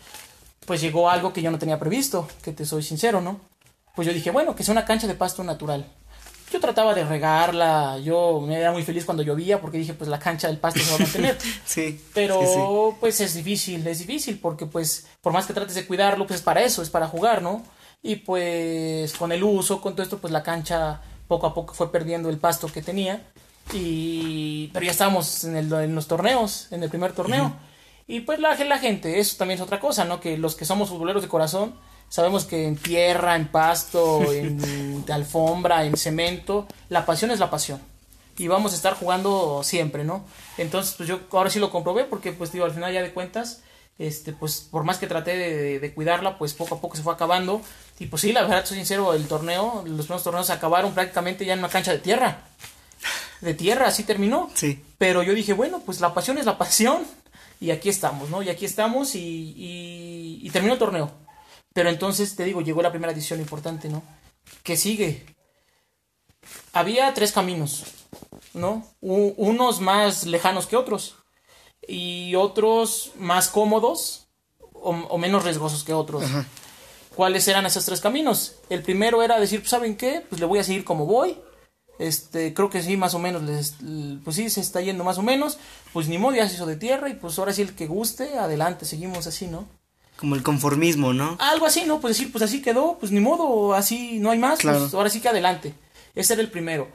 pues 0.67 0.81
llegó 0.81 1.09
algo 1.09 1.33
que 1.33 1.41
yo 1.41 1.49
no 1.49 1.57
tenía 1.57 1.79
previsto, 1.79 2.27
que 2.43 2.51
te 2.51 2.63
soy 2.63 2.83
sincero, 2.83 3.21
¿no? 3.21 3.41
Pues 3.95 4.07
yo 4.07 4.13
dije, 4.13 4.29
bueno, 4.29 4.55
que 4.55 4.63
sea 4.63 4.71
una 4.71 4.85
cancha 4.85 5.07
de 5.07 5.15
pasto 5.15 5.43
natural. 5.43 5.83
Yo 6.53 6.59
trataba 6.59 6.93
de 6.93 7.03
regarla, 7.03 7.97
yo 7.97 8.39
me 8.39 8.59
era 8.59 8.71
muy 8.71 8.83
feliz 8.83 9.03
cuando 9.03 9.23
llovía 9.23 9.59
porque 9.59 9.79
dije, 9.79 9.95
pues 9.95 10.11
la 10.11 10.19
cancha 10.19 10.47
del 10.47 10.59
pasto 10.59 10.79
se 10.79 10.91
va 10.91 10.97
a 10.97 10.99
mantener. 10.99 11.39
sí. 11.65 11.99
Pero 12.13 12.95
pues 12.99 13.19
es 13.19 13.33
difícil, 13.33 13.87
es 13.87 13.97
difícil 13.97 14.37
porque 14.37 14.67
pues 14.67 15.07
por 15.21 15.33
más 15.33 15.47
que 15.47 15.55
trates 15.55 15.73
de 15.73 15.87
cuidarlo, 15.87 16.27
pues 16.27 16.41
es 16.41 16.43
para 16.43 16.61
eso, 16.61 16.83
es 16.83 16.91
para 16.91 17.07
jugar, 17.07 17.41
¿no? 17.41 17.63
Y 18.03 18.17
pues 18.17 19.13
con 19.13 19.31
el 19.31 19.43
uso, 19.43 19.81
con 19.81 19.93
todo 19.93 20.03
esto, 20.03 20.17
pues 20.17 20.33
la 20.33 20.43
cancha 20.43 21.01
poco 21.27 21.47
a 21.47 21.53
poco 21.53 21.73
fue 21.73 21.91
perdiendo 21.91 22.29
el 22.29 22.37
pasto 22.37 22.67
que 22.67 22.81
tenía 22.81 23.25
y, 23.73 24.67
pero 24.73 24.85
ya 24.85 24.91
estábamos 24.91 25.43
en, 25.43 25.55
el, 25.55 25.71
en 25.73 25.95
los 25.95 26.07
torneos, 26.07 26.67
en 26.71 26.83
el 26.83 26.89
primer 26.89 27.13
torneo. 27.13 27.53
Y 28.07 28.21
pues 28.21 28.39
la, 28.39 28.55
la 28.55 28.79
gente, 28.79 29.19
eso 29.19 29.37
también 29.37 29.59
es 29.59 29.63
otra 29.63 29.79
cosa, 29.79 30.03
¿no? 30.03 30.19
Que 30.19 30.37
los 30.37 30.55
que 30.55 30.65
somos 30.65 30.89
futboleros 30.89 31.21
de 31.21 31.29
corazón, 31.29 31.75
sabemos 32.09 32.45
que 32.45 32.67
en 32.67 32.75
tierra, 32.75 33.35
en 33.35 33.47
pasto, 33.47 34.21
en 34.33 35.05
alfombra, 35.09 35.85
en 35.85 35.95
cemento, 35.95 36.67
la 36.89 37.05
pasión 37.05 37.31
es 37.31 37.39
la 37.39 37.49
pasión. 37.49 37.81
Y 38.37 38.47
vamos 38.47 38.73
a 38.73 38.75
estar 38.75 38.95
jugando 38.95 39.61
siempre, 39.63 40.03
¿no? 40.03 40.25
Entonces, 40.57 40.95
pues 40.95 41.07
yo 41.07 41.19
ahora 41.31 41.49
sí 41.49 41.59
lo 41.59 41.69
comprobé 41.69 42.05
porque, 42.05 42.31
pues 42.33 42.51
digo, 42.51 42.65
al 42.65 42.71
final 42.71 42.91
ya 42.91 43.01
de 43.01 43.13
cuentas, 43.13 43.61
este, 43.99 44.33
pues 44.33 44.67
por 44.71 44.83
más 44.83 44.97
que 44.97 45.07
traté 45.07 45.37
de, 45.37 45.79
de, 45.79 45.93
cuidarla, 45.93 46.37
pues 46.37 46.53
poco 46.53 46.75
a 46.75 46.81
poco 46.81 46.95
se 46.95 47.03
fue 47.03 47.13
acabando. 47.13 47.61
Y 48.01 48.07
pues 48.07 48.23
sí, 48.23 48.31
la 48.31 48.41
verdad, 48.41 48.65
soy 48.65 48.77
sincero, 48.77 49.13
el 49.13 49.27
torneo, 49.27 49.83
los 49.85 50.05
primeros 50.05 50.23
torneos 50.23 50.47
se 50.47 50.53
acabaron 50.53 50.93
prácticamente 50.93 51.45
ya 51.45 51.53
en 51.53 51.59
una 51.59 51.69
cancha 51.69 51.91
de 51.91 51.99
tierra 51.99 52.43
de 53.41 53.53
tierra, 53.53 53.87
así 53.87 54.03
terminó. 54.03 54.49
Sí. 54.53 54.83
Pero 54.97 55.23
yo 55.23 55.33
dije, 55.33 55.53
bueno, 55.53 55.81
pues 55.85 55.99
la 55.99 56.13
pasión 56.13 56.37
es 56.37 56.45
la 56.45 56.57
pasión. 56.57 57.05
Y 57.59 57.71
aquí 57.71 57.89
estamos, 57.89 58.29
¿no? 58.29 58.41
Y 58.41 58.49
aquí 58.49 58.65
estamos 58.65 59.13
y, 59.15 60.39
y, 60.41 60.49
terminó 60.51 60.73
el 60.73 60.79
torneo. 60.79 61.11
Pero 61.73 61.89
entonces, 61.89 62.35
te 62.35 62.43
digo, 62.43 62.61
llegó 62.61 62.81
la 62.81 62.89
primera 62.91 63.13
decisión 63.13 63.39
importante, 63.39 63.87
¿no? 63.87 64.01
Que 64.63 64.77
sigue. 64.77 65.25
Había 66.73 67.13
tres 67.13 67.31
caminos, 67.31 67.83
¿no? 68.53 68.87
unos 69.01 69.79
más 69.79 70.25
lejanos 70.25 70.65
que 70.65 70.75
otros. 70.75 71.15
Y 71.87 72.33
otros 72.35 73.11
más 73.17 73.49
cómodos 73.49 74.27
o, 74.73 75.17
menos 75.17 75.43
riesgosos 75.43 75.83
que 75.83 75.93
otros. 75.93 76.23
¿Cuáles 77.15 77.47
eran 77.47 77.65
esos 77.65 77.85
tres 77.85 78.01
caminos? 78.01 78.55
El 78.69 78.83
primero 78.83 79.21
era 79.21 79.39
decir, 79.39 79.59
pues, 79.59 79.69
¿saben 79.69 79.97
qué? 79.97 80.23
Pues 80.27 80.39
le 80.39 80.47
voy 80.47 80.59
a 80.59 80.63
seguir 80.63 80.83
como 80.83 81.05
voy 81.05 81.37
este, 82.01 82.53
creo 82.53 82.69
que 82.69 82.81
sí, 82.81 82.97
más 82.97 83.13
o 83.13 83.19
menos, 83.19 83.43
les, 83.43 83.75
pues 84.23 84.35
sí, 84.35 84.49
se 84.49 84.59
está 84.59 84.81
yendo 84.81 85.03
más 85.03 85.19
o 85.19 85.21
menos, 85.21 85.59
pues 85.93 86.07
ni 86.07 86.17
modo, 86.17 86.35
ya 86.35 86.49
se 86.49 86.55
hizo 86.55 86.65
de 86.65 86.75
tierra 86.75 87.09
y 87.09 87.13
pues 87.13 87.37
ahora 87.37 87.53
sí 87.53 87.61
el 87.61 87.75
que 87.75 87.85
guste, 87.85 88.39
adelante, 88.39 88.85
seguimos 88.85 89.27
así, 89.27 89.45
¿no? 89.45 89.67
Como 90.17 90.35
el 90.35 90.41
conformismo, 90.41 91.13
¿no? 91.13 91.37
Algo 91.39 91.67
así, 91.67 91.83
¿no? 91.85 92.01
Pues 92.01 92.17
decir, 92.17 92.31
pues 92.31 92.43
así 92.43 92.61
quedó, 92.61 92.97
pues 92.99 93.11
ni 93.11 93.19
modo, 93.19 93.75
así 93.75 94.19
no 94.19 94.31
hay 94.31 94.39
más, 94.39 94.61
pues 94.61 94.93
ahora 94.93 95.09
sí 95.09 95.21
que 95.21 95.29
adelante. 95.29 95.73
Ese 96.15 96.33
era 96.33 96.41
el 96.41 96.49
primero. 96.49 96.87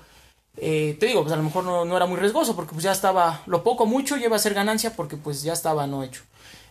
eh, 0.57 0.97
te 0.99 1.07
digo, 1.07 1.23
pues 1.23 1.33
a 1.33 1.37
lo 1.37 1.43
mejor 1.43 1.64
no, 1.64 1.85
no, 1.85 1.97
era 1.97 2.07
muy 2.07 2.19
riesgoso 2.19 2.57
porque 2.57 2.73
pues 2.73 2.83
ya 2.83 2.93
estaba, 2.93 3.43
lo 3.47 3.62
poco 3.62 3.87
mucho 3.87 4.17
lleva 4.17 4.37
a 4.37 4.41
ser 4.41 4.55
ganancia 4.55 4.97
porque 4.97 5.17
pues 5.17 5.43
ya 5.43 5.53
estaba 5.53 5.87
no 5.87 6.03
hecho. 6.03 6.23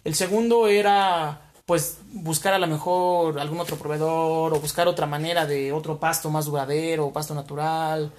El 0.04 0.14
segundo 0.14 0.68
era 0.68 1.45
pues 1.66 1.97
buscar 2.11 2.53
a 2.53 2.59
lo 2.59 2.68
mejor 2.68 3.39
algún 3.39 3.59
otro 3.59 3.78
proveedor 3.78 4.53
o 4.53 4.59
buscar 4.59 4.88
otra 4.88 5.07
manera 5.07 5.45
de 5.45 5.72
otro 5.72 5.99
pasto 5.99 6.30
más 6.30 6.45
duradero, 6.45 7.11
pasto 7.11 7.34
natural, 7.34 8.11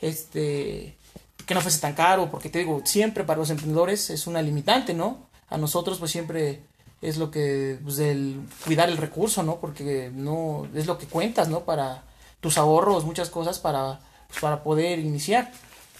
este, 0.00 0.96
que 1.44 1.54
no 1.54 1.60
fuese 1.60 1.80
tan 1.80 1.94
caro, 1.94 2.30
porque 2.30 2.48
te 2.48 2.60
digo, 2.60 2.82
siempre 2.84 3.24
para 3.24 3.38
los 3.38 3.50
emprendedores 3.50 4.10
es 4.10 4.26
una 4.26 4.40
limitante, 4.40 4.94
¿no? 4.94 5.28
A 5.48 5.58
nosotros 5.58 5.98
pues 5.98 6.10
siempre 6.10 6.62
es 7.02 7.18
lo 7.18 7.30
que, 7.30 7.78
pues 7.82 7.98
el 7.98 8.40
cuidar 8.64 8.88
el 8.88 8.96
recurso, 8.96 9.42
¿no? 9.42 9.56
Porque 9.56 10.10
no, 10.12 10.66
es 10.74 10.86
lo 10.86 10.96
que 10.98 11.06
cuentas, 11.06 11.48
¿no? 11.48 11.60
Para 11.60 12.04
tus 12.40 12.56
ahorros, 12.58 13.04
muchas 13.04 13.28
cosas 13.28 13.58
para, 13.58 14.00
pues, 14.28 14.40
para 14.40 14.62
poder 14.62 14.98
iniciar. 14.98 15.52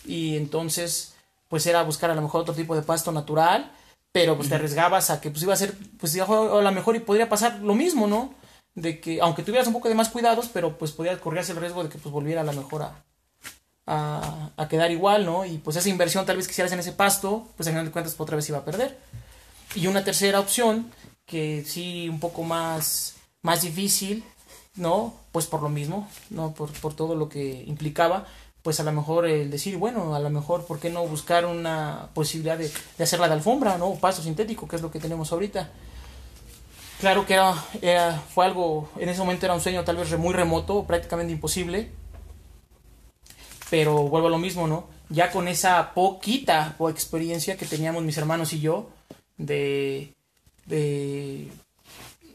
Y 0.07 0.37
entonces, 0.37 1.15
pues 1.49 1.67
era 1.67 1.83
buscar 1.83 2.11
a 2.11 2.15
lo 2.15 2.23
mejor 2.23 2.41
otro 2.43 2.55
tipo 2.55 2.75
de 2.75 2.83
pasto 2.83 3.13
natural, 3.13 3.71
pero 4.17 4.35
pues 4.35 4.49
te 4.49 4.55
arriesgabas 4.55 5.11
a 5.11 5.21
que 5.21 5.31
pues 5.31 5.43
iba 5.43 5.53
a 5.53 5.57
ser, 5.57 5.75
pues 6.01 6.19
a 6.19 6.27
lo 6.27 6.73
mejor 6.73 6.97
y 6.97 7.01
podría 7.01 7.29
pasar 7.29 7.61
lo 7.61 7.75
mismo, 7.75 8.07
¿no? 8.07 8.33
De 8.75 8.99
que, 8.99 9.21
aunque 9.21 9.43
tuvieras 9.43 9.67
un 9.67 9.75
poco 9.75 9.91
de 9.91 9.95
más 9.95 10.09
cuidados, 10.09 10.49
pero 10.51 10.79
pues 10.79 10.93
podías 10.93 11.19
correr 11.19 11.45
el 11.47 11.57
riesgo 11.57 11.85
de 11.85 11.91
que 11.91 11.99
pues 11.99 12.11
volviera 12.11 12.41
a 12.41 12.45
la 12.45 12.53
mejor 12.53 12.85
a, 12.85 13.05
a, 13.85 14.53
a, 14.57 14.69
quedar 14.69 14.91
igual, 14.91 15.27
¿no? 15.27 15.45
Y 15.45 15.59
pues 15.59 15.77
esa 15.77 15.91
inversión 15.91 16.25
tal 16.25 16.39
vez 16.39 16.47
que 16.47 16.53
hicieras 16.53 16.73
en 16.73 16.79
ese 16.79 16.93
pasto, 16.93 17.47
pues 17.59 17.67
al 17.67 17.75
final 17.75 17.85
de 17.85 17.93
cuentas 17.93 18.15
pues, 18.15 18.25
otra 18.25 18.37
vez 18.37 18.49
iba 18.49 18.57
a 18.57 18.65
perder. 18.65 18.97
Y 19.75 19.87
una 19.87 20.03
tercera 20.03 20.41
opción, 20.41 20.91
que 21.27 21.63
sí 21.67 22.09
un 22.09 22.19
poco 22.19 22.43
más, 22.43 23.17
más 23.43 23.61
difícil, 23.61 24.25
¿no? 24.77 25.13
Pues 25.31 25.45
por 25.45 25.61
lo 25.63 25.69
mismo, 25.69 26.09
¿no? 26.31 26.55
Por, 26.55 26.73
por 26.73 26.95
todo 26.95 27.15
lo 27.17 27.29
que 27.29 27.65
implicaba, 27.67 28.27
pues 28.67 28.81
a 28.81 28.83
lo 28.83 28.91
mejor 28.91 29.27
el 29.29 29.49
decir, 29.49 29.77
bueno, 29.77 30.17
a 30.17 30.19
lo 30.19 30.29
mejor, 30.29 30.65
¿por 30.67 30.81
qué 30.81 30.91
no 30.91 31.07
buscar 31.07 31.47
una 31.47 32.09
posibilidad 32.15 32.59
de, 32.59 32.69
de 32.99 33.05
hacerla 33.05 33.29
de 33.29 33.35
alfombra, 33.35 33.79
¿no? 33.79 33.95
Pasto 33.95 34.23
sintético, 34.23 34.67
que 34.67 34.75
es 34.75 34.83
lo 34.83 34.91
que 34.91 34.99
tenemos 34.99 35.31
ahorita. 35.31 35.71
Claro 36.99 37.25
que 37.25 37.41
fue 38.35 38.45
algo, 38.45 38.91
en 38.99 39.09
ese 39.09 39.21
momento 39.21 39.47
era 39.47 39.55
un 39.55 39.61
sueño 39.61 39.85
tal 39.85 39.99
vez 39.99 40.19
muy 40.19 40.35
remoto, 40.35 40.83
prácticamente 40.85 41.33
imposible, 41.33 41.93
pero 43.71 44.09
vuelvo 44.09 44.27
a 44.27 44.31
lo 44.31 44.39
mismo, 44.39 44.67
¿no? 44.67 44.89
Ya 45.11 45.31
con 45.31 45.47
esa 45.47 45.95
poquita 45.95 46.75
experiencia 46.91 47.57
que 47.57 47.67
teníamos 47.67 48.03
mis 48.03 48.19
hermanos 48.19 48.53
y 48.53 48.59
yo 48.59 48.91
de, 49.37 50.13
de, 50.65 51.53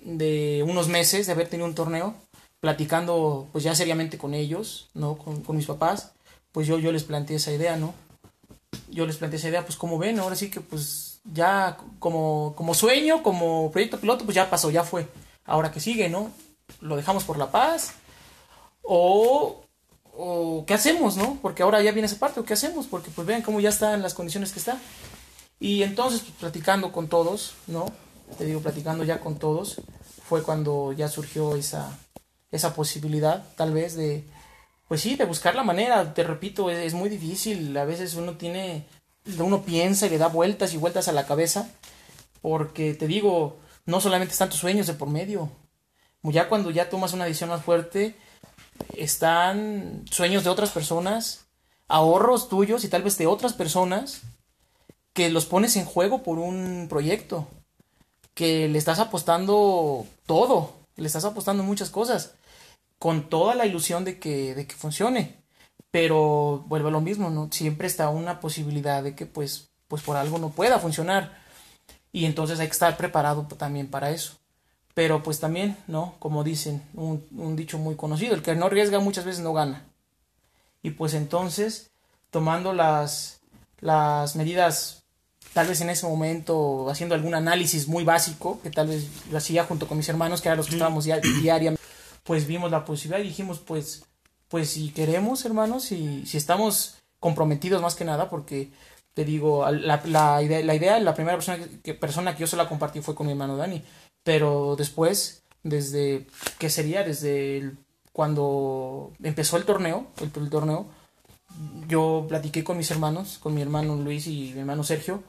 de 0.06 0.64
unos 0.66 0.88
meses 0.88 1.28
de 1.28 1.34
haber 1.34 1.50
tenido 1.50 1.68
un 1.68 1.76
torneo, 1.76 2.16
platicando 2.62 3.50
pues 3.52 3.66
ya 3.66 3.76
seriamente 3.76 4.18
con 4.18 4.34
ellos, 4.34 4.88
¿no? 4.94 5.18
Con 5.18 5.58
mis 5.58 5.66
papás, 5.66 6.14
pues 6.52 6.68
yo, 6.68 6.80
yo 6.80 6.92
les 6.92 7.04
planteé 7.04 7.38
esa 7.38 7.52
idea, 7.52 7.78
¿no? 7.78 7.94
Yo 8.90 9.06
les 9.06 9.18
planteé 9.18 9.40
esa 9.40 9.50
idea, 9.50 9.66
pues 9.66 9.78
como 9.78 9.98
ven, 9.98 10.20
ahora 10.20 10.36
sí 10.36 10.50
que 10.50 10.62
pues 10.62 11.20
ya 11.24 11.78
como, 12.00 12.54
como 12.56 12.74
sueño, 12.74 13.24
como 13.24 13.72
proyecto 13.72 14.00
piloto, 14.00 14.26
pues 14.26 14.36
ya 14.36 14.50
pasó, 14.50 14.72
ya 14.72 14.84
fue. 14.84 15.08
Ahora 15.46 15.72
que 15.72 15.80
sigue, 15.80 16.10
¿no? 16.10 16.32
Lo 16.82 16.96
dejamos 16.96 17.24
por 17.24 17.38
la 17.38 17.52
paz 17.52 17.94
o 18.84 19.66
o 20.14 20.66
qué 20.66 20.74
hacemos, 20.74 21.18
¿no? 21.18 21.38
Porque 21.42 21.64
ahora 21.64 21.82
ya 21.82 21.92
viene 21.92 22.06
esa 22.06 22.20
parte, 22.20 22.40
o 22.40 22.44
qué 22.44 22.54
hacemos, 22.54 22.88
porque 22.88 23.12
pues 23.12 23.26
vean 23.26 23.42
cómo 23.42 23.60
ya 23.60 23.70
está 23.70 23.94
en 23.94 24.02
las 24.02 24.14
condiciones 24.14 24.52
que 24.52 24.60
está. 24.60 24.78
Y 25.60 25.84
entonces, 25.84 26.22
pues, 26.22 26.34
platicando 26.40 26.92
con 26.92 27.08
todos, 27.08 27.54
¿no? 27.68 27.86
Te 28.38 28.46
digo, 28.46 28.62
platicando 28.62 29.04
ya 29.04 29.20
con 29.20 29.38
todos, 29.38 29.82
fue 30.28 30.44
cuando 30.44 30.94
ya 30.94 31.08
surgió 31.08 31.56
esa, 31.56 31.98
esa 32.52 32.74
posibilidad, 32.74 33.44
tal 33.56 33.74
vez, 33.74 33.96
de, 33.96 34.24
pues 34.92 35.00
sí, 35.00 35.16
de 35.16 35.24
buscar 35.24 35.56
la 35.56 35.64
manera, 35.64 36.14
te 36.14 36.22
repito, 36.22 36.70
es, 36.70 36.94
muy 36.94 37.08
difícil, 37.08 37.78
a 37.78 37.86
veces 37.86 38.16
uno 38.16 38.34
tiene, 38.34 38.84
uno 39.40 39.62
piensa 39.62 40.06
y 40.06 40.10
le 40.10 40.18
da 40.18 40.28
vueltas 40.28 40.74
y 40.74 40.78
vueltas 40.78 41.08
a 41.08 41.14
la 41.14 41.26
cabeza, 41.26 41.70
porque 42.42 42.94
te 42.94 43.08
digo, 43.08 43.58
no 43.86 44.02
solamente 44.02 44.34
están 44.34 44.50
tus 44.50 44.60
sueños 44.60 44.88
de 44.88 44.94
por 44.94 45.08
medio, 45.08 45.50
ya 46.24 46.50
cuando 46.50 46.72
ya 46.72 46.90
tomas 46.90 47.14
una 47.14 47.24
decisión 47.24 47.52
más 47.52 47.64
fuerte, 47.64 48.18
están 48.98 50.04
sueños 50.12 50.44
de 50.44 50.50
otras 50.50 50.72
personas, 50.72 51.46
ahorros 51.88 52.50
tuyos 52.50 52.84
y 52.84 52.90
tal 52.90 53.04
vez 53.04 53.18
de 53.18 53.28
otras 53.28 53.54
personas 53.54 54.24
que 55.14 55.30
los 55.30 55.46
pones 55.46 55.78
en 55.78 55.86
juego 55.86 56.22
por 56.22 56.38
un 56.38 56.88
proyecto, 56.90 57.48
que 58.34 58.68
le 58.68 58.78
estás 58.78 59.00
apostando 59.00 60.06
todo, 60.26 60.74
le 60.98 61.08
estás 61.08 61.24
apostando 61.24 61.64
muchas 61.64 61.90
cosas, 61.90 62.34
con 63.02 63.30
toda 63.30 63.56
la 63.56 63.66
ilusión 63.66 64.06
de 64.06 64.20
que, 64.20 64.54
de 64.54 64.68
que 64.68 64.76
funcione. 64.76 65.44
Pero 65.90 66.64
vuelve 66.68 66.90
a 66.90 66.92
lo 66.92 67.02
mismo, 67.02 67.32
¿no? 67.32 67.50
Siempre 67.52 67.88
está 67.88 68.10
una 68.10 68.40
posibilidad 68.40 69.02
de 69.02 69.16
que 69.16 69.26
pues, 69.26 69.72
pues 69.88 70.04
por 70.04 70.18
algo 70.18 70.38
no 70.38 70.50
pueda 70.50 70.78
funcionar. 70.78 71.36
Y 72.12 72.26
entonces 72.26 72.60
hay 72.60 72.68
que 72.68 72.74
estar 72.74 72.96
preparado 72.98 73.48
también 73.58 73.88
para 73.88 74.12
eso. 74.12 74.38
Pero 74.94 75.24
pues 75.24 75.40
también, 75.40 75.78
¿no? 75.88 76.14
Como 76.20 76.44
dicen, 76.44 76.84
un, 76.94 77.26
un, 77.36 77.56
dicho 77.56 77.80
muy 77.80 77.96
conocido, 77.96 78.36
el 78.36 78.44
que 78.44 78.54
no 78.54 78.68
arriesga 78.68 79.00
muchas 79.00 79.26
veces 79.26 79.42
no 79.42 79.52
gana. 79.54 79.84
Y 80.84 80.92
pues 80.92 81.16
entonces, 81.16 81.90
tomando 82.30 82.72
las, 82.72 83.42
las 83.80 84.36
medidas, 84.36 85.06
tal 85.54 85.66
vez 85.66 85.82
en 85.82 85.90
ese 85.90 86.06
momento, 86.06 86.88
haciendo 86.88 87.16
algún 87.16 87.34
análisis 87.34 87.88
muy 87.88 88.04
básico, 88.04 88.62
que 88.62 88.70
tal 88.70 88.90
vez 88.90 89.08
lo 89.32 89.40
hacía 89.40 89.64
junto 89.64 89.88
con 89.88 89.98
mis 89.98 90.08
hermanos, 90.08 90.40
que 90.40 90.50
eran 90.50 90.58
los 90.58 90.68
que 90.68 90.76
estábamos 90.76 91.06
diariamente, 91.06 91.81
pues 92.24 92.48
vimos 92.48 92.72
la 92.72 92.86
posibilidad 92.86 93.24
y 93.24 93.28
dijimos, 93.28 93.60
pues, 93.60 94.06
pues 94.48 94.70
si 94.72 94.92
queremos, 94.92 95.46
hermanos, 95.46 95.84
si, 95.84 96.26
si 96.26 96.38
estamos 96.38 96.96
comprometidos 97.20 97.82
más 97.82 97.96
que 97.96 98.06
nada, 98.06 98.30
porque 98.30 98.72
te 99.14 99.26
digo, 99.26 99.70
la, 99.70 100.02
la, 100.06 100.42
idea, 100.42 100.64
la 100.64 100.76
idea, 100.76 101.00
la 101.00 101.14
primera 101.14 101.38
persona 101.38 101.60
que, 101.84 101.94
persona 101.94 102.34
que 102.34 102.42
yo 102.42 102.48
se 102.48 102.58
la 102.58 102.70
compartí 102.70 103.02
fue 103.02 103.16
con 103.16 103.28
mi 103.28 103.34
hermano 103.34 103.58
Dani 103.58 103.84
pero 104.24 104.76
después, 104.78 105.44
desde, 105.64 106.28
¿qué 106.60 106.70
sería? 106.70 107.04
Desde 107.04 107.72
cuando 108.14 109.14
empezó 109.24 109.58
el 109.58 109.66
torneo, 109.66 110.08
el, 110.18 110.32
el, 110.42 110.50
torneo, 110.50 110.88
yo 111.88 112.26
platiqué 112.28 112.64
con 112.64 112.78
mis 112.78 112.92
hermanos, 112.92 113.38
con 113.40 113.54
mi 113.54 113.62
hermano 113.62 113.96
Luis 113.96 114.28
y 114.28 114.52
mi 114.54 114.60
hermano 114.60 114.84
Sergio, 114.84 115.24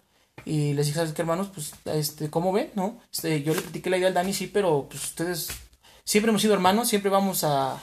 y 0.45 0.75
les 0.75 0.87
dije, 0.87 0.99
¿sabes 0.99 1.13
qué 1.13 1.23
hermanos? 1.23 1.49
Pues, 1.55 1.73
este, 1.87 2.29
¿cómo 2.31 2.53
ven? 2.53 2.71
¿No? 2.75 3.01
Este, 3.13 3.43
yo 3.43 3.55
le 3.55 3.63
platiqué 3.63 3.91
la 3.91 3.99
idea 3.99 4.09
al 4.09 4.15
Dani, 4.15 4.35
sí, 4.35 4.47
pero 4.47 4.87
pues 4.89 5.05
ustedes 5.05 5.49
siempre 6.05 6.31
hemos 6.31 6.43
sido 6.43 6.55
hermanos, 6.55 6.89
siempre 6.89 7.11
vamos 7.11 7.45
a, 7.45 7.83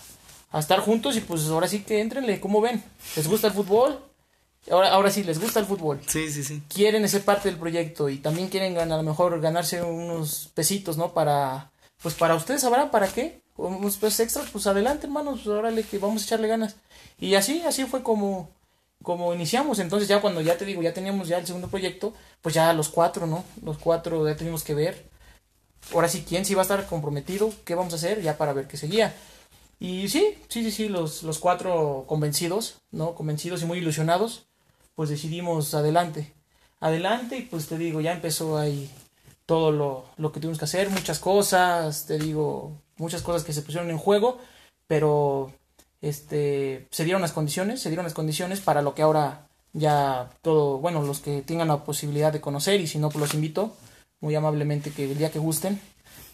a 0.52 0.60
estar 0.60 0.80
juntos 0.80 1.16
y 1.18 1.22
pues 1.22 1.48
ahora 1.48 1.68
sí 1.68 1.82
que 1.82 2.02
entrenle, 2.02 2.40
¿cómo 2.40 2.62
ven? 2.62 2.84
¿Les 3.16 3.28
gusta 3.28 3.48
el 3.48 3.54
fútbol? 3.54 4.00
Ahora, 4.70 4.92
ahora 4.92 5.10
sí, 5.10 5.24
les 5.24 5.40
gusta 5.40 5.60
el 5.60 5.66
fútbol. 5.66 6.02
Sí, 6.08 6.30
sí, 6.32 6.44
sí. 6.44 6.62
Quieren 6.68 7.08
ser 7.08 7.24
parte 7.24 7.50
del 7.50 7.58
proyecto 7.58 8.10
y 8.10 8.18
también 8.18 8.50
quieren 8.50 8.78
a 8.78 8.86
lo 8.86 9.04
mejor 9.04 9.40
ganarse 9.40 9.82
unos 9.82 10.50
pesitos, 10.54 10.98
¿no? 10.98 11.14
Para, 11.14 11.72
pues 12.02 12.14
para 12.16 12.36
ustedes 12.36 12.62
sabrán 12.62 12.92
para 12.92 13.08
qué. 13.08 13.42
Unos 13.56 13.98
pesos 13.98 14.20
extras, 14.22 14.50
pues 14.52 14.68
adelante, 14.68 15.08
hermanos, 15.08 15.42
pues 15.44 15.48
órale 15.48 15.84
que 15.84 15.98
vamos 15.98 16.22
a 16.22 16.26
echarle 16.26 16.48
ganas. 16.48 16.76
Y 17.20 17.36
así, 17.36 17.62
así 17.66 17.86
fue 17.86 18.04
como, 18.04 18.50
como 19.04 19.34
iniciamos. 19.34 19.80
Entonces 19.80 20.08
ya 20.08 20.22
cuando 20.22 20.42
ya 20.42 20.58
te 20.58 20.66
digo, 20.66 20.82
ya 20.82 20.94
teníamos 20.94 21.28
ya 21.28 21.38
el 21.38 21.48
segundo 21.48 21.68
proyecto, 21.68 22.14
pues 22.42 22.56
ya 22.56 22.72
los 22.74 22.90
cuatro, 22.90 23.28
¿no? 23.28 23.44
Los 23.64 23.78
cuatro 23.78 24.28
ya 24.28 24.36
teníamos 24.36 24.64
que 24.64 24.76
ver. 24.76 25.10
Ahora 25.94 26.08
sí, 26.08 26.26
quién 26.28 26.46
sí 26.46 26.54
va 26.54 26.62
a 26.62 26.64
estar 26.64 26.86
comprometido, 26.88 27.54
qué 27.66 27.76
vamos 27.76 27.94
a 27.94 27.96
hacer, 27.98 28.22
ya 28.22 28.38
para 28.38 28.54
ver 28.54 28.68
qué 28.68 28.78
seguía. 28.78 29.16
Y 29.80 30.10
sí, 30.10 30.38
sí, 30.50 30.64
sí, 30.64 30.72
sí, 30.72 30.90
los, 30.90 31.24
los 31.24 31.40
cuatro 31.40 32.06
convencidos, 32.08 32.82
¿no? 32.92 33.16
Convencidos 33.16 33.62
y 33.62 33.66
muy 33.66 33.78
ilusionados 33.80 34.50
pues 35.00 35.08
decidimos 35.08 35.74
adelante. 35.76 36.34
Adelante 36.82 37.38
y 37.38 37.44
pues 37.44 37.68
te 37.68 37.78
digo, 37.78 38.02
ya 38.02 38.12
empezó 38.12 38.58
ahí 38.58 38.90
todo 39.46 39.72
lo, 39.72 40.04
lo, 40.18 40.34
que 40.34 40.42
tuvimos 40.42 40.60
que 40.60 40.66
hacer, 40.66 40.90
muchas 40.90 41.20
cosas, 41.20 42.06
te 42.06 42.20
digo, 42.20 42.74
muchas 42.98 43.22
cosas 43.22 43.46
que 43.46 43.54
se 43.54 43.62
pusieron 43.62 43.90
en 43.92 43.98
juego, 43.98 44.40
pero 44.88 45.54
este 46.02 46.86
se 46.92 47.06
dieron 47.06 47.22
las 47.22 47.32
condiciones, 47.32 47.82
se 47.82 47.88
dieron 47.88 48.04
las 48.04 48.14
condiciones 48.14 48.60
para 48.60 48.82
lo 48.82 48.94
que 48.94 49.02
ahora 49.02 49.48
ya 49.72 50.32
todo, 50.42 50.80
bueno, 50.80 51.02
los 51.02 51.22
que 51.22 51.44
tengan 51.44 51.70
la 51.70 51.86
posibilidad 51.86 52.34
de 52.34 52.42
conocer 52.42 52.82
y 52.82 52.88
si 52.88 53.00
no, 53.00 53.08
pues 53.08 53.22
los 53.22 53.34
invito 53.34 53.78
muy 54.22 54.36
amablemente 54.36 54.92
que 54.92 55.12
el 55.12 55.18
día 55.18 55.32
que 55.32 55.40
gusten, 55.40 55.80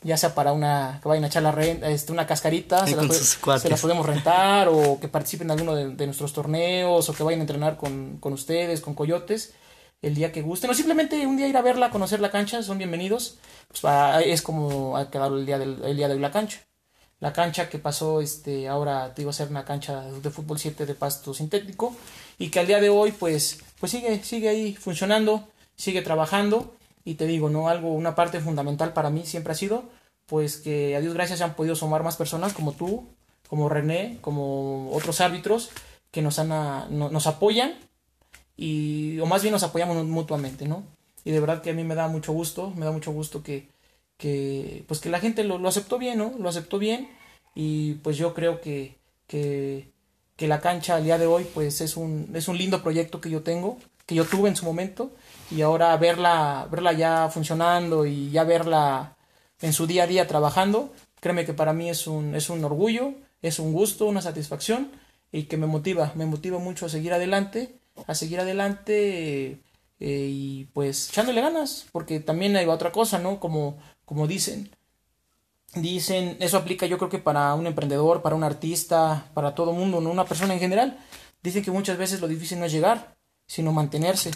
ya 0.02 0.18
sea 0.18 0.36
para 0.36 0.54
una 0.54 1.00
que 1.02 1.08
vayan 1.08 1.24
a 1.24 1.28
echar 1.28 1.44
la 1.44 1.52
renta, 1.52 1.90
este, 1.90 2.12
una 2.12 2.28
cascarita, 2.28 2.86
se 2.86 2.96
la, 2.96 3.60
se 3.60 3.78
podemos 3.78 4.06
rentar 4.06 4.68
o 4.70 5.00
que 5.00 5.08
participen 5.16 5.48
en 5.48 5.52
alguno 5.52 5.76
de, 5.76 5.90
de, 5.90 6.06
nuestros 6.06 6.34
torneos 6.34 7.10
o 7.10 7.14
que 7.14 7.24
vayan 7.24 7.40
a 7.40 7.44
entrenar 7.44 7.78
con, 7.78 8.18
con 8.18 8.34
ustedes, 8.34 8.82
con 8.82 8.94
coyotes, 8.94 9.54
el 10.02 10.14
día 10.14 10.32
que 10.32 10.42
gusten, 10.42 10.70
o 10.70 10.74
simplemente 10.74 11.26
un 11.26 11.38
día 11.38 11.48
ir 11.48 11.58
a 11.58 11.62
verla, 11.62 11.90
conocer 11.90 12.20
la 12.20 12.32
cancha, 12.32 12.62
son 12.62 12.78
bienvenidos. 12.78 13.38
Pues 13.68 13.84
va, 13.84 14.22
es 14.22 14.42
como 14.42 14.98
ha 14.98 15.10
quedado 15.10 15.38
el 15.38 15.46
día, 15.46 15.58
del, 15.58 15.82
el 15.84 15.98
día 15.98 16.08
de 16.08 16.16
hoy 16.16 16.20
la 16.20 16.32
cancha. 16.32 16.62
La 17.20 17.34
cancha 17.34 17.70
que 17.70 17.80
pasó, 17.80 18.22
este, 18.22 18.68
ahora 18.68 19.14
te 19.14 19.22
iba 19.22 19.32
a 19.32 19.34
ser 19.34 19.48
una 19.48 19.66
cancha 19.66 20.02
de 20.04 20.30
fútbol 20.30 20.60
7 20.60 20.86
de 20.86 20.94
pasto 20.94 21.34
sintético 21.34 21.96
y 22.38 22.50
que 22.50 22.60
al 22.60 22.68
día 22.68 22.80
de 22.80 22.90
hoy 22.90 23.14
pues, 23.14 23.60
pues 23.80 23.92
sigue, 23.92 24.22
sigue 24.24 24.50
ahí 24.50 24.76
funcionando, 24.76 25.48
sigue 25.76 26.02
trabajando 26.02 26.76
y 27.06 27.16
te 27.16 27.28
digo, 27.28 27.50
no 27.50 27.70
algo, 27.70 27.94
una 27.94 28.16
parte 28.16 28.40
fundamental 28.40 28.92
para 28.92 29.12
mí 29.12 29.26
siempre 29.26 29.54
ha 29.54 29.56
sido, 29.56 29.86
pues 30.26 30.58
que 30.58 30.96
a 30.96 31.00
Dios 31.00 31.14
gracias 31.14 31.38
se 31.38 31.46
han 31.46 31.56
podido 31.56 31.76
sumar 31.76 32.04
más 32.04 32.18
personas 32.18 32.54
como 32.54 32.74
tú, 32.74 33.08
como 33.48 33.70
René, 33.70 34.18
como 34.22 34.92
otros 34.92 35.22
árbitros, 35.22 35.70
que 36.10 36.24
nos, 36.24 36.40
han, 36.40 36.50
nos 36.90 37.28
apoyan 37.28 37.76
y, 38.58 39.20
o 39.20 39.28
más 39.28 39.44
bien 39.44 39.52
nos 39.52 39.64
apoyamos 39.64 40.04
mutuamente, 40.06 40.68
¿no? 40.68 40.84
Y 41.24 41.32
de 41.32 41.40
verdad 41.40 41.62
que 41.62 41.70
a 41.70 41.74
mí 41.74 41.84
me 41.84 41.96
da 41.96 42.08
mucho 42.08 42.34
gusto, 42.34 42.72
me 42.76 42.86
da 42.86 42.92
mucho 42.92 43.12
gusto 43.12 43.44
que, 43.44 43.70
que 44.18 44.84
pues 44.88 45.00
que 45.00 45.10
la 45.10 45.20
gente 45.20 45.44
lo, 45.44 45.60
lo 45.60 45.70
aceptó 45.70 46.00
bien, 46.00 46.18
¿no? 46.18 46.34
Lo 46.40 46.50
aceptó 46.50 46.80
bien 46.80 47.10
y 47.54 47.96
pues 47.96 48.18
yo 48.18 48.34
creo 48.34 48.62
que, 48.62 48.98
que, 49.28 49.92
que 50.36 50.48
la 50.48 50.60
cancha 50.60 50.96
al 50.96 51.04
día 51.04 51.20
de 51.20 51.28
hoy 51.28 51.46
pues 51.54 51.82
es 51.82 51.98
un, 51.98 52.32
es 52.34 52.48
un 52.48 52.58
lindo 52.58 52.82
proyecto 52.82 53.22
que 53.22 53.30
yo 53.30 53.44
tengo, 53.44 53.78
que 54.06 54.16
yo 54.16 54.26
tuve 54.26 54.50
en 54.50 54.56
su 54.56 54.66
momento 54.66 55.12
y 55.52 55.62
ahora 55.62 55.96
verla, 55.98 56.68
verla 56.70 56.94
ya 56.94 57.30
funcionando 57.30 58.06
y 58.06 58.32
ya 58.32 58.44
verla 58.44 59.16
en 59.62 59.74
su 59.74 59.88
día 59.88 60.04
a 60.04 60.08
día 60.08 60.28
trabajando, 60.28 60.94
créeme 61.20 61.46
que 61.46 61.54
para 61.54 61.74
mí 61.74 61.90
es 61.90 62.08
un, 62.08 62.36
es 62.36 62.50
un 62.50 62.64
orgullo, 62.64 63.14
es 63.42 63.60
un 63.60 63.74
gusto, 63.74 64.06
una 64.06 64.22
satisfacción 64.22 64.92
y 65.32 65.44
que 65.44 65.58
me 65.58 65.68
motiva, 65.68 66.12
me 66.16 66.26
motiva 66.26 66.60
mucho 66.60 66.86
a 66.86 66.90
seguir 66.90 67.14
adelante, 67.14 67.76
a 68.08 68.16
seguir 68.16 68.40
adelante 68.40 69.60
eh, 70.00 70.28
y 70.30 70.66
pues 70.74 71.10
echándole 71.10 71.42
ganas, 71.42 71.86
porque 71.92 72.20
también 72.20 72.56
hay 72.56 72.66
otra 72.66 72.92
cosa, 72.92 73.20
¿no? 73.20 73.40
Como, 73.40 73.78
como 74.06 74.28
dicen, 74.28 74.70
dicen, 75.76 76.38
eso 76.40 76.58
aplica 76.58 76.86
yo 76.86 76.98
creo 76.98 77.10
que 77.10 77.20
para 77.20 77.54
un 77.54 77.68
emprendedor, 77.68 78.22
para 78.22 78.36
un 78.36 78.44
artista, 78.44 79.30
para 79.34 79.56
todo 79.56 79.74
mundo, 79.74 80.02
¿no? 80.02 80.10
Una 80.10 80.26
persona 80.26 80.54
en 80.54 80.60
general, 80.60 81.00
dicen 81.42 81.64
que 81.64 81.72
muchas 81.72 81.98
veces 81.98 82.22
lo 82.22 82.28
difícil 82.28 82.60
no 82.60 82.66
es 82.66 82.72
llegar, 82.72 83.15
sino 83.48 83.72
mantenerse. 83.72 84.32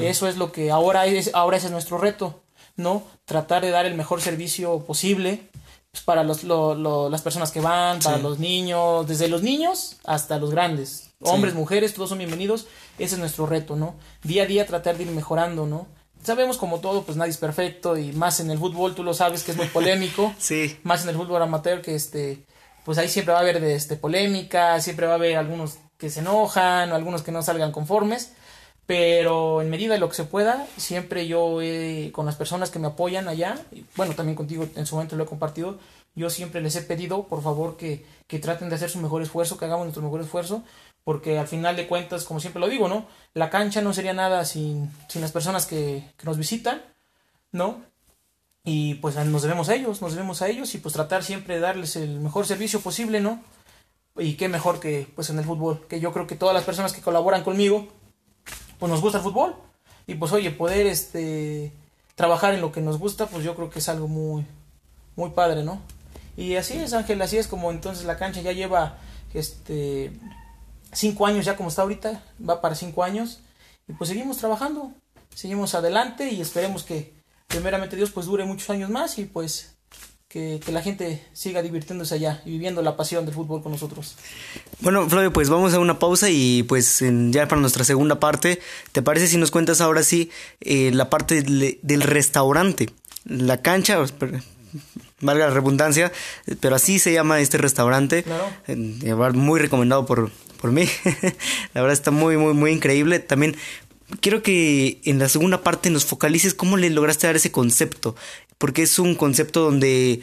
Eso 0.00 0.28
es 0.28 0.36
lo 0.36 0.52
que 0.52 0.70
ahora 0.70 1.06
es, 1.06 1.30
ahora 1.34 1.56
ese 1.56 1.66
es 1.66 1.72
nuestro 1.72 1.98
reto, 1.98 2.42
¿no? 2.76 3.02
Tratar 3.24 3.62
de 3.62 3.70
dar 3.70 3.86
el 3.86 3.94
mejor 3.94 4.20
servicio 4.20 4.80
posible 4.80 5.48
pues, 5.90 6.04
para 6.04 6.22
los, 6.24 6.44
las 6.44 7.22
personas 7.22 7.50
que 7.50 7.60
van, 7.60 8.00
para 8.00 8.18
los 8.18 8.38
niños, 8.38 9.06
desde 9.06 9.28
los 9.28 9.42
niños 9.42 9.96
hasta 10.04 10.38
los 10.38 10.50
grandes, 10.50 11.10
hombres, 11.20 11.54
mujeres, 11.54 11.94
todos 11.94 12.10
son 12.10 12.18
bienvenidos. 12.18 12.66
Ese 12.98 13.14
es 13.14 13.18
nuestro 13.18 13.46
reto, 13.46 13.76
¿no? 13.76 13.94
Día 14.22 14.42
a 14.42 14.46
día 14.46 14.66
tratar 14.66 14.96
de 14.96 15.04
ir 15.04 15.10
mejorando, 15.10 15.66
¿no? 15.66 15.86
Sabemos 16.22 16.58
como 16.58 16.80
todo, 16.80 17.04
pues 17.04 17.16
nadie 17.16 17.30
es 17.30 17.36
perfecto 17.38 17.96
y 17.96 18.12
más 18.12 18.40
en 18.40 18.50
el 18.50 18.58
fútbol, 18.58 18.94
tú 18.94 19.04
lo 19.04 19.14
sabes 19.14 19.42
que 19.42 19.52
es 19.52 19.56
muy 19.56 19.68
polémico. 19.68 20.34
sí. 20.38 20.76
Más 20.82 21.02
en 21.04 21.10
el 21.10 21.16
fútbol 21.16 21.40
amateur 21.40 21.80
que 21.80 21.94
este, 21.94 22.44
pues 22.84 22.98
ahí 22.98 23.08
siempre 23.08 23.32
va 23.32 23.38
a 23.38 23.42
haber 23.42 23.60
de 23.60 23.74
este 23.74 23.96
polémica, 23.96 24.80
siempre 24.80 25.06
va 25.06 25.12
a 25.12 25.16
haber 25.16 25.36
algunos 25.36 25.78
que 25.98 26.10
se 26.10 26.20
enojan, 26.20 26.92
o 26.92 26.94
algunos 26.94 27.22
que 27.22 27.32
no 27.32 27.42
salgan 27.42 27.72
conformes, 27.72 28.32
pero 28.86 29.62
en 29.62 29.70
medida 29.70 29.94
de 29.94 30.00
lo 30.00 30.08
que 30.08 30.14
se 30.14 30.24
pueda, 30.24 30.66
siempre 30.76 31.26
yo 31.26 31.58
con 32.12 32.26
las 32.26 32.36
personas 32.36 32.70
que 32.70 32.78
me 32.78 32.88
apoyan 32.88 33.28
allá, 33.28 33.58
bueno, 33.96 34.14
también 34.14 34.36
contigo 34.36 34.66
en 34.76 34.86
su 34.86 34.94
momento 34.94 35.16
lo 35.16 35.24
he 35.24 35.26
compartido, 35.26 35.78
yo 36.14 36.30
siempre 36.30 36.60
les 36.60 36.76
he 36.76 36.82
pedido, 36.82 37.24
por 37.24 37.42
favor, 37.42 37.76
que, 37.76 38.06
que 38.26 38.38
traten 38.38 38.68
de 38.68 38.76
hacer 38.76 38.88
su 38.88 38.98
mejor 39.00 39.22
esfuerzo, 39.22 39.58
que 39.58 39.66
hagamos 39.66 39.84
nuestro 39.84 40.02
mejor 40.02 40.20
esfuerzo, 40.20 40.62
porque 41.04 41.38
al 41.38 41.46
final 41.46 41.76
de 41.76 41.86
cuentas, 41.86 42.24
como 42.24 42.40
siempre 42.40 42.60
lo 42.60 42.68
digo, 42.68 42.88
¿no? 42.88 43.06
La 43.34 43.50
cancha 43.50 43.82
no 43.82 43.92
sería 43.92 44.14
nada 44.14 44.44
sin, 44.44 44.90
sin 45.08 45.20
las 45.20 45.32
personas 45.32 45.66
que, 45.66 46.02
que 46.16 46.24
nos 46.24 46.38
visitan, 46.38 46.82
¿no? 47.52 47.82
Y 48.64 48.94
pues 48.94 49.14
nos 49.14 49.42
debemos 49.42 49.68
a 49.68 49.74
ellos, 49.74 50.00
nos 50.00 50.12
debemos 50.12 50.42
a 50.42 50.48
ellos 50.48 50.74
y 50.74 50.78
pues 50.78 50.94
tratar 50.94 51.22
siempre 51.22 51.54
de 51.54 51.60
darles 51.60 51.96
el 51.96 52.18
mejor 52.18 52.46
servicio 52.46 52.80
posible, 52.80 53.20
¿no? 53.20 53.40
Y 54.18 54.34
qué 54.34 54.48
mejor 54.48 54.80
que 54.80 55.08
pues 55.14 55.30
en 55.30 55.38
el 55.38 55.44
fútbol, 55.44 55.86
que 55.88 56.00
yo 56.00 56.12
creo 56.12 56.26
que 56.26 56.36
todas 56.36 56.54
las 56.54 56.64
personas 56.64 56.92
que 56.92 57.00
colaboran 57.00 57.44
conmigo 57.44 57.88
pues 58.78 58.90
nos 58.90 59.00
gusta 59.00 59.18
el 59.18 59.24
fútbol 59.24 59.54
y 60.06 60.14
pues 60.14 60.32
oye, 60.32 60.50
poder 60.50 60.86
este 60.86 61.72
trabajar 62.14 62.54
en 62.54 62.60
lo 62.60 62.72
que 62.72 62.80
nos 62.80 62.98
gusta, 62.98 63.26
pues 63.26 63.44
yo 63.44 63.54
creo 63.54 63.70
que 63.70 63.80
es 63.80 63.88
algo 63.88 64.08
muy 64.08 64.46
muy 65.16 65.30
padre, 65.30 65.62
¿no? 65.62 65.80
Y 66.36 66.56
así 66.56 66.74
es, 66.74 66.92
Ángel, 66.92 67.20
así 67.22 67.38
es 67.38 67.48
como 67.48 67.70
entonces 67.70 68.04
la 68.04 68.16
cancha 68.16 68.40
ya 68.40 68.52
lleva 68.52 68.98
este 69.34 70.12
cinco 70.92 71.26
años 71.26 71.44
ya 71.44 71.56
como 71.56 71.68
está 71.68 71.82
ahorita, 71.82 72.22
va 72.48 72.60
para 72.60 72.74
cinco 72.74 73.02
años 73.02 73.40
y 73.88 73.92
pues 73.92 74.08
seguimos 74.08 74.38
trabajando, 74.38 74.92
seguimos 75.34 75.74
adelante 75.74 76.30
y 76.30 76.40
esperemos 76.40 76.84
que 76.84 77.14
primeramente 77.46 77.96
Dios 77.96 78.10
pues 78.10 78.26
dure 78.26 78.44
muchos 78.44 78.70
años 78.70 78.90
más 78.90 79.18
y 79.18 79.24
pues 79.24 79.75
que, 80.36 80.72
la 80.72 80.82
gente 80.82 81.22
siga 81.32 81.62
divirtiéndose 81.62 82.14
allá 82.14 82.42
y 82.44 82.50
viviendo 82.50 82.82
la 82.82 82.96
pasión 82.96 83.24
del 83.24 83.34
fútbol 83.34 83.62
con 83.62 83.72
nosotros. 83.72 84.16
Bueno, 84.80 85.08
Flavio, 85.08 85.32
pues 85.32 85.48
vamos 85.48 85.72
a 85.72 85.78
una 85.78 85.98
pausa 85.98 86.28
y 86.28 86.62
pues 86.64 87.02
ya 87.30 87.48
para 87.48 87.60
nuestra 87.60 87.84
segunda 87.84 88.20
parte, 88.20 88.60
¿te 88.92 89.00
parece 89.00 89.28
si 89.28 89.38
nos 89.38 89.50
cuentas 89.50 89.80
ahora 89.80 90.02
sí 90.02 90.30
eh, 90.60 90.90
la 90.92 91.08
parte 91.08 91.42
del, 91.42 92.02
restaurante? 92.02 92.90
La 93.24 93.62
cancha, 93.62 93.98
valga 95.20 95.48
la 95.48 95.54
redundancia, 95.54 96.12
pero 96.60 96.76
así 96.76 96.98
se 96.98 97.14
llama 97.14 97.40
este 97.40 97.56
restaurante. 97.56 98.22
Claro. 98.22 99.32
muy 99.32 99.58
recomendado 99.58 100.04
por, 100.04 100.30
por 100.60 100.70
mí. 100.70 100.86
la 101.72 101.80
verdad 101.80 101.92
está 101.94 102.10
muy, 102.10 102.36
muy, 102.36 102.52
muy 102.52 102.72
increíble. 102.72 103.20
También 103.20 103.56
quiero 104.20 104.42
que 104.42 105.00
en 105.04 105.18
la 105.18 105.28
segunda 105.28 105.62
parte 105.62 105.90
nos 105.90 106.04
focalices 106.04 106.54
cómo 106.54 106.76
le 106.76 106.90
lograste 106.90 107.26
dar 107.26 107.36
ese 107.36 107.52
concepto, 107.52 108.16
porque 108.58 108.82
es 108.82 108.98
un 108.98 109.14
concepto 109.14 109.60
donde 109.60 110.20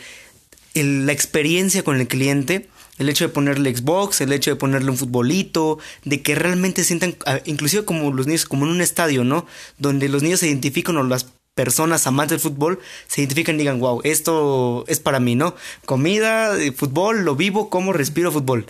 la 0.73 1.11
experiencia 1.11 1.83
con 1.83 1.99
el 1.99 2.07
cliente, 2.07 2.69
el 2.97 3.09
hecho 3.09 3.25
de 3.25 3.33
ponerle 3.33 3.75
Xbox, 3.75 4.21
el 4.21 4.33
hecho 4.33 4.51
de 4.51 4.55
ponerle 4.55 4.91
un 4.91 4.97
futbolito, 4.97 5.79
de 6.03 6.21
que 6.21 6.35
realmente 6.35 6.83
sientan, 6.83 7.15
inclusive 7.45 7.85
como 7.85 8.11
los 8.11 8.27
niños, 8.27 8.45
como 8.45 8.65
en 8.65 8.71
un 8.71 8.81
estadio, 8.81 9.23
¿no? 9.23 9.45
Donde 9.77 10.09
los 10.09 10.23
niños 10.23 10.39
se 10.39 10.47
identifican 10.47 10.97
o 10.97 11.03
las 11.03 11.27
personas 11.55 12.07
amantes 12.07 12.41
del 12.41 12.51
fútbol 12.51 12.79
se 13.07 13.21
identifican 13.21 13.55
y 13.55 13.59
digan, 13.59 13.79
wow, 13.79 14.01
esto 14.03 14.85
es 14.87 14.99
para 14.99 15.19
mí, 15.19 15.35
¿no? 15.35 15.55
Comida, 15.85 16.59
eh, 16.59 16.71
fútbol, 16.71 17.23
lo 17.23 17.35
vivo, 17.35 17.69
como 17.69 17.93
respiro 17.93 18.31
fútbol, 18.31 18.65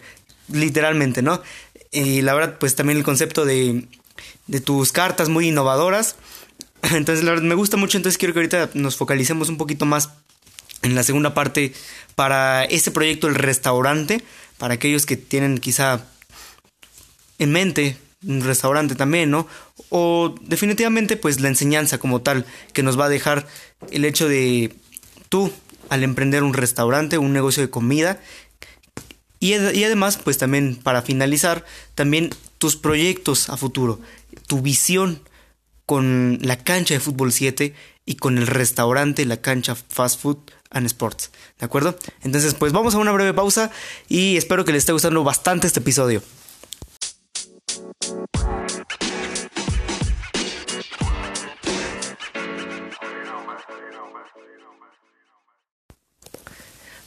literalmente, 0.50 1.22
¿no? 1.22 1.42
Y 1.92 2.22
la 2.22 2.34
verdad, 2.34 2.58
pues 2.60 2.76
también 2.76 2.98
el 2.98 3.04
concepto 3.04 3.46
de, 3.46 3.88
de 4.48 4.62
tus 4.62 4.92
cartas 4.92 5.30
muy 5.30 5.48
innovadoras 5.48 6.16
entonces, 6.92 7.24
la 7.24 7.32
verdad, 7.32 7.46
me 7.46 7.56
gusta 7.56 7.78
mucho. 7.78 7.98
Entonces, 7.98 8.18
quiero 8.18 8.34
que 8.34 8.42
ahorita 8.42 8.72
nos 8.74 8.98
focalicemos 8.98 9.50
un 9.50 9.58
poquito 9.58 9.86
más 9.86 10.10
en 10.82 10.96
la 10.96 11.04
segunda 11.04 11.34
parte 11.34 11.74
para 12.16 12.66
este 12.66 12.92
proyecto, 12.92 13.28
el 13.28 13.36
restaurante. 13.36 14.22
Para 14.58 14.76
aquellos 14.76 15.06
que 15.06 15.18
tienen 15.18 15.58
quizá 15.58 16.06
en 17.40 17.52
mente 17.52 17.98
un 18.26 18.42
restaurante 18.42 18.96
también, 18.96 19.32
¿no? 19.32 19.48
O 19.90 20.36
definitivamente, 20.42 21.18
pues 21.18 21.40
la 21.40 21.48
enseñanza 21.48 21.98
como 21.98 22.22
tal 22.22 22.46
que 22.74 22.84
nos 22.84 23.00
va 23.00 23.06
a 23.06 23.10
dejar 23.10 23.48
el 23.92 24.06
hecho 24.06 24.28
de 24.28 24.74
tú, 25.30 25.52
al 25.90 26.04
emprender 26.04 26.44
un 26.44 26.54
restaurante, 26.54 27.18
un 27.18 27.34
negocio 27.34 27.64
de 27.64 27.70
comida. 27.70 28.22
Y, 29.40 29.56
y 29.56 29.84
además, 29.84 30.20
pues 30.22 30.38
también 30.38 30.76
para 30.76 31.02
finalizar, 31.02 31.66
también 31.96 32.30
tus 32.64 32.78
proyectos 32.78 33.50
a 33.50 33.58
futuro, 33.58 34.00
tu 34.48 34.62
visión 34.62 35.20
con 35.86 36.40
la 36.42 36.56
cancha 36.56 36.94
de 36.94 37.02
fútbol 37.02 37.34
7 37.34 37.76
y 38.06 38.16
con 38.16 38.38
el 38.38 38.48
restaurante, 38.48 39.26
la 39.26 39.42
cancha 39.42 39.76
Fast 39.76 40.22
Food 40.22 40.38
and 40.70 40.86
Sports. 40.86 41.30
¿De 41.60 41.66
acuerdo? 41.66 41.98
Entonces, 42.22 42.54
pues 42.54 42.72
vamos 42.72 42.96
a 42.96 43.00
una 43.00 43.12
breve 43.12 43.34
pausa 43.34 43.70
y 44.08 44.38
espero 44.38 44.64
que 44.64 44.72
les 44.72 44.84
esté 44.84 44.94
gustando 44.94 45.26
bastante 45.26 45.68
este 45.68 45.82
episodio. 45.82 46.24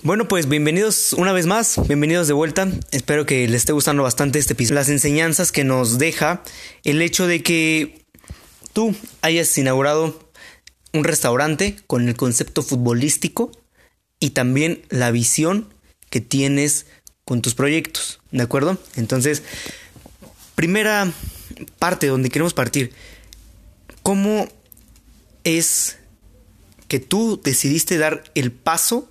Bueno, 0.07 0.29
pues 0.29 0.49
bienvenidos 0.49 1.15
una 1.15 1.33
vez 1.33 1.47
más, 1.47 1.85
bienvenidos 1.89 2.29
de 2.29 2.33
vuelta. 2.33 2.69
Espero 2.93 3.27
que 3.27 3.49
les 3.49 3.63
esté 3.63 3.73
gustando 3.73 4.05
bastante 4.05 4.39
este 4.39 4.53
episodio. 4.53 4.77
Las 4.77 4.89
enseñanzas 4.89 5.51
que 5.51 5.65
nos 5.65 5.99
deja 5.99 6.45
el 6.85 7.03
hecho 7.03 7.27
de 7.27 7.43
que 7.43 8.07
tú 8.73 8.95
hayas 9.21 9.59
inaugurado 9.59 10.31
un 10.93 11.03
restaurante 11.03 11.75
con 11.89 12.09
el 12.09 12.15
concepto 12.15 12.63
futbolístico 12.63 13.51
y 14.21 14.31
también 14.31 14.81
la 14.91 15.11
visión 15.11 15.75
que 16.09 16.21
tienes 16.21 16.87
con 17.25 17.43
tus 17.43 17.57
proyectos, 17.57 18.21
¿de 18.31 18.45
acuerdo? 18.45 18.79
Entonces, 18.95 19.43
primera 20.55 21.13
parte 21.81 22.07
donde 22.07 22.31
queremos 22.31 22.55
partir, 22.55 22.93
¿cómo 24.05 24.47
es 25.43 25.99
que 26.87 27.01
tú 27.01 27.41
decidiste 27.43 27.99
dar 27.99 28.23
el 28.37 28.53
paso 28.53 29.11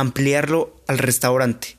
ampliarlo 0.00 0.74
al 0.88 0.98
restaurante? 0.98 1.78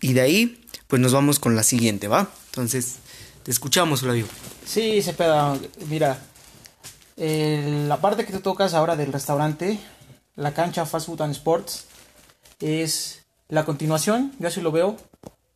Y 0.00 0.14
de 0.14 0.22
ahí, 0.22 0.64
pues 0.86 1.00
nos 1.00 1.12
vamos 1.12 1.38
con 1.38 1.54
la 1.54 1.62
siguiente, 1.62 2.08
¿va? 2.08 2.30
Entonces, 2.46 2.96
te 3.42 3.50
escuchamos, 3.50 4.00
Flavio. 4.00 4.26
Sí, 4.64 5.02
Cepeda, 5.02 5.58
mira, 5.88 6.18
la 7.16 8.00
parte 8.00 8.24
que 8.24 8.32
te 8.32 8.38
tocas 8.38 8.72
ahora 8.74 8.96
del 8.96 9.12
restaurante, 9.12 9.78
la 10.36 10.54
cancha 10.54 10.86
Fast 10.86 11.06
Food 11.06 11.22
and 11.22 11.32
Sports, 11.32 11.84
es 12.60 13.26
la 13.48 13.64
continuación, 13.64 14.32
yo 14.38 14.48
así 14.48 14.60
lo 14.60 14.72
veo, 14.72 14.96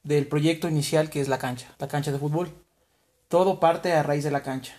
del 0.03 0.27
proyecto 0.27 0.69
inicial 0.69 1.11
que 1.11 1.21
es 1.21 1.29
la 1.29 1.39
cancha, 1.39 1.75
la 1.79 1.89
cancha 1.89 2.13
de 2.13 2.19
fútbol. 2.19 2.51
Todo 3.29 3.59
parte 3.59 3.93
a 3.93 4.03
raíz 4.03 4.23
de 4.23 4.31
la 4.31 4.43
cancha. 4.43 4.75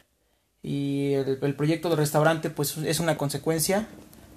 Y 0.62 1.14
el, 1.14 1.56
proyecto 1.56 1.90
del 1.90 1.98
restaurante 1.98 2.50
pues 2.50 2.78
es 2.78 3.00
una 3.00 3.18
consecuencia 3.18 3.88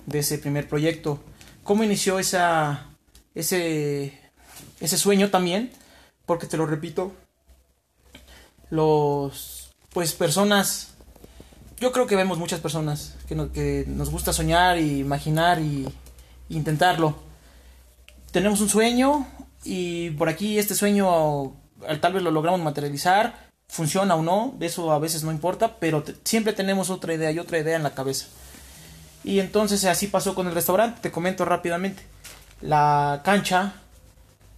de 0.07 0.19
ese 0.19 0.39
primer 0.39 0.69
proyecto. 0.69 1.21
¿Cómo 1.65 1.85
inició 1.85 2.19
esa, 2.19 2.87
ese, 3.35 4.19
ese 4.81 4.99
sueño 4.99 5.31
también? 5.31 5.71
Porque 6.27 6.47
te 6.47 6.57
lo 6.57 6.67
repito, 6.67 7.13
los, 8.71 9.71
pues 9.93 10.13
personas, 10.13 10.95
yo 11.81 11.93
creo 11.93 12.07
que 12.07 12.17
vemos 12.17 12.39
muchas 12.39 12.61
personas 12.61 13.17
que, 13.27 13.37
que 13.53 13.85
nos 13.87 14.11
gusta 14.11 14.33
soñar 14.33 14.79
y 14.79 15.01
imaginar 15.01 15.61
y, 15.61 15.89
intentarlo. 16.51 17.15
Tenemos 18.33 18.63
un 18.63 18.71
sueño 18.71 19.27
y 19.65 20.11
por 20.13 20.31
aquí 20.31 20.59
este 20.59 20.75
sueño 20.75 21.53
tal 22.01 22.15
vez 22.15 22.23
lo 22.23 22.31
logramos 22.31 22.61
materializar, 22.61 23.51
funciona 23.69 24.15
o 24.15 24.23
no, 24.23 24.55
eso 24.61 24.91
a 24.93 24.99
veces 24.99 25.25
no 25.25 25.31
importa, 25.31 25.77
pero 25.79 26.03
siempre 26.25 26.55
tenemos 26.55 26.89
otra 26.89 27.13
idea 27.13 27.31
y 27.31 27.39
otra 27.39 27.59
idea 27.59 27.77
en 27.77 27.83
la 27.83 27.95
cabeza. 27.95 28.29
Y 29.25 29.41
entonces 29.41 29.85
así 29.85 30.07
pasó 30.07 30.35
con 30.35 30.47
el 30.47 30.55
restaurante, 30.55 31.01
te 31.01 31.11
comento 31.11 31.45
rápidamente. 31.45 32.03
La 32.61 33.21
cancha, 33.25 33.75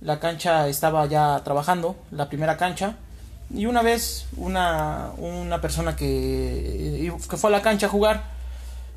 la 0.00 0.20
cancha 0.20 0.68
estaba 0.68 1.06
ya 1.06 1.40
trabajando, 1.44 1.96
la 2.10 2.28
primera 2.28 2.56
cancha, 2.56 2.96
y 3.52 3.66
una 3.66 3.82
vez 3.82 4.26
una, 4.36 5.10
una 5.18 5.60
persona 5.60 5.96
que, 5.96 7.12
que 7.28 7.36
fue 7.36 7.50
a 7.50 7.52
la 7.52 7.62
cancha 7.62 7.86
a 7.86 7.90
jugar, 7.90 8.24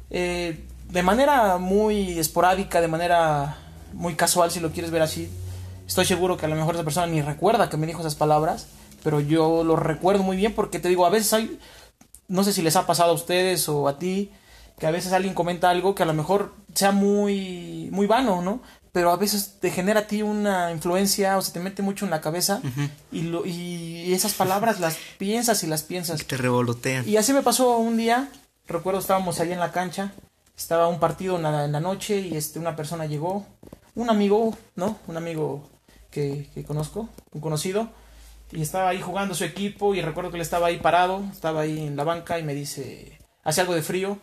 eh, 0.09 0.63
de 0.89 1.03
manera 1.03 1.57
muy 1.57 2.19
esporádica, 2.19 2.79
de 2.79 2.87
manera 2.87 3.57
muy 3.93 4.15
casual, 4.15 4.51
si 4.51 4.59
lo 4.59 4.71
quieres 4.71 4.91
ver 4.91 5.01
así, 5.01 5.29
estoy 5.87 6.05
seguro 6.05 6.37
que 6.37 6.45
a 6.45 6.49
lo 6.49 6.55
mejor 6.55 6.75
esa 6.75 6.83
persona 6.83 7.07
ni 7.07 7.21
recuerda 7.21 7.69
que 7.69 7.77
me 7.77 7.87
dijo 7.87 8.01
esas 8.01 8.15
palabras, 8.15 8.67
pero 9.03 9.19
yo 9.19 9.63
lo 9.63 9.75
recuerdo 9.75 10.23
muy 10.23 10.37
bien 10.37 10.53
porque 10.53 10.79
te 10.79 10.87
digo, 10.87 11.05
a 11.05 11.09
veces 11.09 11.33
hay, 11.33 11.59
no 12.27 12.43
sé 12.43 12.53
si 12.53 12.61
les 12.61 12.75
ha 12.75 12.85
pasado 12.85 13.11
a 13.11 13.15
ustedes 13.15 13.67
o 13.69 13.87
a 13.87 13.97
ti, 13.97 14.31
que 14.77 14.87
a 14.87 14.91
veces 14.91 15.13
alguien 15.13 15.33
comenta 15.33 15.69
algo 15.69 15.95
que 15.95 16.03
a 16.03 16.05
lo 16.05 16.13
mejor 16.13 16.53
sea 16.73 16.91
muy, 16.91 17.89
muy 17.91 18.07
vano, 18.07 18.41
¿no? 18.41 18.61
Pero 18.91 19.11
a 19.11 19.17
veces 19.17 19.57
te 19.59 19.71
genera 19.71 20.01
a 20.01 20.07
ti 20.07 20.21
una 20.21 20.71
influencia 20.71 21.37
o 21.37 21.41
se 21.41 21.51
te 21.51 21.59
mete 21.59 21.81
mucho 21.81 22.05
en 22.05 22.11
la 22.11 22.21
cabeza 22.21 22.61
y, 23.11 23.23
lo, 23.23 23.45
y 23.45 24.13
esas 24.13 24.33
palabras 24.33 24.79
las 24.79 24.97
piensas 25.17 25.63
y 25.63 25.67
las 25.67 25.81
piensas. 25.81 26.21
Y 26.21 26.25
te 26.25 26.37
revolotean. 26.37 27.07
Y 27.07 27.17
así 27.17 27.33
me 27.33 27.41
pasó 27.41 27.77
un 27.77 27.97
día, 27.97 28.29
recuerdo 28.67 28.99
estábamos 28.99 29.39
ahí 29.39 29.51
en 29.51 29.59
la 29.59 29.71
cancha, 29.71 30.13
estaba 30.55 30.87
un 30.87 30.99
partido 30.99 31.37
en 31.37 31.43
la, 31.43 31.79
noche 31.79 32.19
y 32.19 32.35
este, 32.35 32.59
una 32.59 32.75
persona 32.75 33.07
llegó, 33.07 33.47
un 33.95 34.09
amigo, 34.11 34.55
¿no? 34.75 34.99
Un 35.07 35.17
amigo 35.17 35.67
que, 36.11 36.49
que 36.53 36.63
conozco, 36.63 37.09
un 37.31 37.41
conocido, 37.41 37.89
y 38.51 38.61
estaba 38.61 38.89
ahí 38.89 39.01
jugando 39.01 39.33
su 39.33 39.43
equipo 39.43 39.95
y 39.95 40.01
recuerdo 40.01 40.29
que 40.29 40.37
él 40.37 40.41
estaba 40.41 40.67
ahí 40.67 40.77
parado, 40.77 41.23
estaba 41.31 41.61
ahí 41.61 41.87
en 41.87 41.95
la 41.95 42.03
banca 42.03 42.37
y 42.37 42.43
me 42.43 42.53
dice, 42.53 43.17
hace 43.43 43.61
algo 43.61 43.73
de 43.73 43.81
frío 43.81 44.19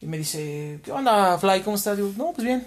y 0.00 0.06
me 0.06 0.18
dice, 0.18 0.80
¿qué 0.82 0.92
onda, 0.92 1.38
Fly? 1.38 1.60
¿Cómo 1.60 1.76
estás? 1.76 1.96
Digo, 1.96 2.12
no, 2.16 2.32
pues 2.32 2.46
bien. 2.46 2.66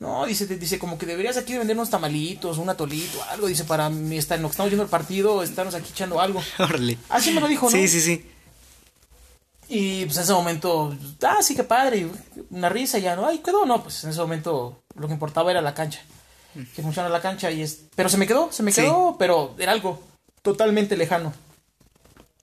No, 0.00 0.26
dice, 0.26 0.46
dice, 0.46 0.78
como 0.78 0.98
que 0.98 1.06
deberías 1.06 1.36
aquí 1.36 1.56
vender 1.56 1.76
unos 1.76 1.88
tamalitos, 1.88 2.58
un 2.58 2.68
atolito, 2.68 3.22
algo, 3.30 3.46
dice, 3.46 3.64
para 3.64 3.88
mí, 3.88 4.18
en 4.18 4.42
lo 4.42 4.48
que 4.48 4.52
estamos 4.52 4.70
viendo 4.70 4.82
el 4.82 4.90
partido, 4.90 5.42
estarnos 5.42 5.74
aquí 5.74 5.90
echando 5.92 6.20
algo. 6.20 6.42
Órale. 6.58 6.98
Así 7.08 7.32
me 7.32 7.40
lo 7.40 7.46
dijo, 7.46 7.66
¿no? 7.66 7.72
Sí, 7.72 7.86
sí, 7.86 8.00
sí. 8.00 8.30
Y 9.68 10.04
pues 10.04 10.16
en 10.16 10.24
ese 10.24 10.32
momento, 10.32 10.96
ah, 11.22 11.38
sí, 11.40 11.54
qué 11.54 11.64
padre, 11.64 12.08
una 12.50 12.68
risa 12.68 12.98
ya, 12.98 13.16
¿no? 13.16 13.26
Ay, 13.26 13.38
quedó, 13.38 13.64
no, 13.64 13.82
pues 13.82 14.04
en 14.04 14.10
ese 14.10 14.20
momento 14.20 14.82
lo 14.96 15.06
que 15.06 15.14
importaba 15.14 15.52
era 15.52 15.62
la 15.62 15.74
cancha, 15.74 16.02
que 16.74 16.82
funciona 16.82 17.08
la 17.08 17.22
cancha 17.22 17.50
y 17.50 17.62
es... 17.62 17.84
Pero 17.94 18.08
se 18.08 18.18
me 18.18 18.26
quedó, 18.26 18.52
se 18.52 18.62
me 18.62 18.72
quedó, 18.72 19.16
pero 19.18 19.54
era 19.58 19.72
algo 19.72 20.02
totalmente 20.42 20.96
lejano. 20.96 21.32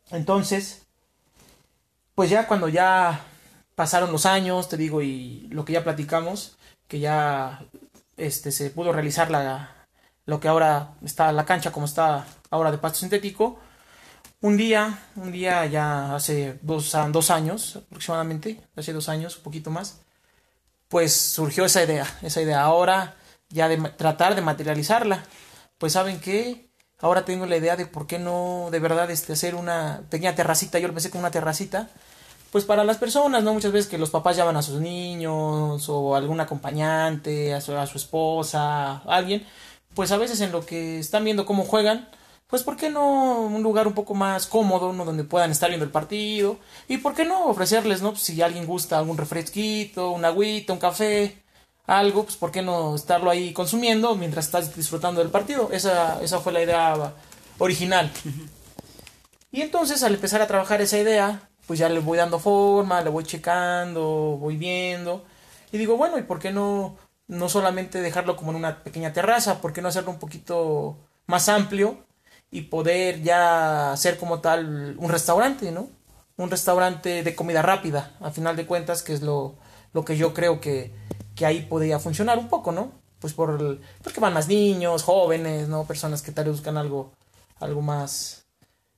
Entonces, 0.09 0.81
pues 2.15 2.29
ya 2.29 2.47
cuando 2.47 2.67
ya 2.69 3.25
pasaron 3.75 4.11
los 4.11 4.25
años, 4.25 4.69
te 4.69 4.77
digo, 4.77 5.01
y 5.01 5.47
lo 5.51 5.65
que 5.65 5.73
ya 5.73 5.83
platicamos, 5.83 6.57
que 6.87 6.99
ya 6.99 7.63
este, 8.17 8.51
se 8.51 8.69
pudo 8.69 8.91
realizar 8.93 9.31
la, 9.31 9.87
lo 10.25 10.39
que 10.39 10.47
ahora 10.47 10.95
está 11.03 11.31
la 11.31 11.45
cancha 11.45 11.71
como 11.71 11.85
está 11.85 12.25
ahora 12.49 12.71
de 12.71 12.77
pasto 12.77 12.99
sintético. 12.99 13.59
Un 14.41 14.57
día, 14.57 14.99
un 15.15 15.31
día 15.31 15.65
ya 15.67 16.15
hace 16.15 16.59
dos, 16.61 16.95
dos 17.09 17.29
años 17.29 17.77
aproximadamente, 17.77 18.61
hace 18.75 18.91
dos 18.93 19.07
años, 19.09 19.37
un 19.37 19.43
poquito 19.43 19.69
más, 19.69 20.01
pues 20.89 21.15
surgió 21.15 21.65
esa 21.65 21.83
idea, 21.83 22.05
esa 22.21 22.41
idea 22.41 22.61
ahora 22.61 23.15
ya 23.49 23.67
de 23.67 23.77
tratar 23.77 24.35
de 24.35 24.41
materializarla. 24.41 25.23
Pues 25.77 25.93
saben 25.93 26.19
que 26.19 26.69
ahora 26.99 27.25
tengo 27.25 27.45
la 27.45 27.57
idea 27.57 27.75
de 27.75 27.85
por 27.85 28.07
qué 28.07 28.19
no 28.19 28.69
de 28.71 28.79
verdad 28.79 29.09
este, 29.11 29.33
hacer 29.33 29.55
una 29.55 30.03
pequeña 30.09 30.35
terracita, 30.35 30.79
yo 30.79 30.87
lo 30.87 30.93
pensé 30.93 31.09
con 31.09 31.19
una 31.19 31.31
terracita, 31.31 31.89
pues 32.51 32.65
para 32.65 32.83
las 32.83 32.97
personas, 32.97 33.43
¿no? 33.43 33.53
Muchas 33.53 33.71
veces 33.71 33.89
que 33.89 33.97
los 33.97 34.09
papás 34.09 34.35
llevan 34.35 34.57
a 34.57 34.61
sus 34.61 34.79
niños 34.81 35.87
o 35.89 36.15
algún 36.15 36.39
acompañante, 36.41 37.53
a 37.53 37.61
su, 37.61 37.75
a 37.75 37.87
su 37.87 37.97
esposa, 37.97 38.97
alguien, 39.05 39.45
pues 39.95 40.11
a 40.11 40.17
veces 40.17 40.41
en 40.41 40.51
lo 40.51 40.65
que 40.65 40.99
están 40.99 41.23
viendo 41.23 41.45
cómo 41.45 41.63
juegan, 41.63 42.09
pues 42.47 42.63
¿por 42.63 42.75
qué 42.75 42.89
no 42.89 43.43
un 43.43 43.63
lugar 43.63 43.87
un 43.87 43.93
poco 43.93 44.13
más 44.13 44.47
cómodo, 44.47 44.91
¿no? 44.91 45.05
Donde 45.05 45.23
puedan 45.23 45.51
estar 45.51 45.69
viendo 45.69 45.85
el 45.85 45.91
partido 45.91 46.59
y 46.89 46.97
¿por 46.97 47.13
qué 47.15 47.23
no 47.23 47.45
ofrecerles, 47.45 48.01
¿no? 48.01 48.11
Pues 48.11 48.23
si 48.23 48.41
alguien 48.41 48.65
gusta 48.65 48.99
algún 48.99 49.17
refresquito, 49.17 50.11
un 50.11 50.25
agüita, 50.25 50.73
un 50.73 50.79
café, 50.79 51.41
algo, 51.87 52.25
pues 52.25 52.35
¿por 52.35 52.51
qué 52.51 52.61
no 52.61 52.95
estarlo 52.95 53.29
ahí 53.29 53.53
consumiendo 53.53 54.15
mientras 54.15 54.45
estás 54.45 54.75
disfrutando 54.75 55.21
del 55.21 55.31
partido? 55.31 55.69
Esa, 55.71 56.21
esa 56.21 56.39
fue 56.39 56.51
la 56.51 56.63
idea 56.63 57.13
original. 57.59 58.11
Y 59.53 59.61
entonces 59.61 60.03
al 60.03 60.13
empezar 60.13 60.41
a 60.41 60.47
trabajar 60.47 60.81
esa 60.81 60.97
idea, 60.97 61.49
pues 61.71 61.79
ya 61.79 61.87
le 61.87 62.01
voy 62.01 62.17
dando 62.17 62.37
forma, 62.37 63.01
le 63.01 63.09
voy 63.09 63.23
checando, 63.23 64.35
voy 64.37 64.57
viendo. 64.57 65.23
Y 65.71 65.77
digo, 65.77 65.95
bueno, 65.95 66.17
¿y 66.17 66.23
por 66.23 66.37
qué 66.37 66.51
no, 66.51 66.97
no 67.29 67.47
solamente 67.47 68.01
dejarlo 68.01 68.35
como 68.35 68.51
en 68.51 68.57
una 68.57 68.83
pequeña 68.83 69.13
terraza? 69.13 69.61
¿Por 69.61 69.71
qué 69.71 69.81
no 69.81 69.87
hacerlo 69.87 70.11
un 70.11 70.19
poquito 70.19 70.97
más 71.27 71.47
amplio 71.47 72.05
y 72.51 72.63
poder 72.63 73.21
ya 73.21 73.93
hacer 73.93 74.17
como 74.17 74.41
tal 74.41 74.97
un 74.97 75.09
restaurante, 75.09 75.71
¿no? 75.71 75.87
Un 76.35 76.51
restaurante 76.51 77.23
de 77.23 77.35
comida 77.35 77.61
rápida, 77.61 78.17
a 78.19 78.31
final 78.31 78.57
de 78.57 78.65
cuentas, 78.65 79.01
que 79.01 79.13
es 79.13 79.21
lo, 79.21 79.55
lo 79.93 80.03
que 80.03 80.17
yo 80.17 80.33
creo 80.33 80.59
que, 80.59 80.93
que 81.35 81.45
ahí 81.45 81.61
podría 81.61 81.99
funcionar 81.99 82.37
un 82.37 82.49
poco, 82.49 82.73
¿no? 82.73 82.91
Pues 83.19 83.33
por 83.33 83.61
el, 83.61 83.79
porque 84.03 84.19
van 84.19 84.33
más 84.33 84.49
niños, 84.49 85.03
jóvenes, 85.03 85.69
¿no? 85.69 85.85
Personas 85.85 86.21
que 86.21 86.33
tal 86.33 86.47
vez 86.47 86.55
buscan 86.55 86.75
algo, 86.75 87.13
algo 87.61 87.81
más, 87.81 88.45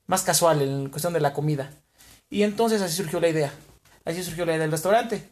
más 0.08 0.24
casual 0.24 0.64
en 0.64 0.90
cuestión 0.90 1.14
de 1.14 1.22
la 1.22 1.34
comida. 1.34 1.70
Y 2.34 2.42
entonces 2.42 2.82
así 2.82 2.96
surgió 2.96 3.20
la 3.20 3.30
idea. 3.30 3.54
Así 4.06 4.24
surgió 4.24 4.44
la 4.44 4.54
idea 4.54 4.64
del 4.64 4.72
restaurante. 4.72 5.30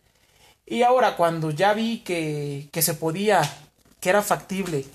Y 0.67 0.83
ahora 0.83 1.17
cuando 1.17 1.49
ya 1.49 1.73
vi 1.73 2.01
que, 2.01 2.69
que 2.71 2.83
se 2.83 2.93
podía, 2.93 3.41
que 3.99 4.09
era 4.09 4.21
factible, 4.21 4.85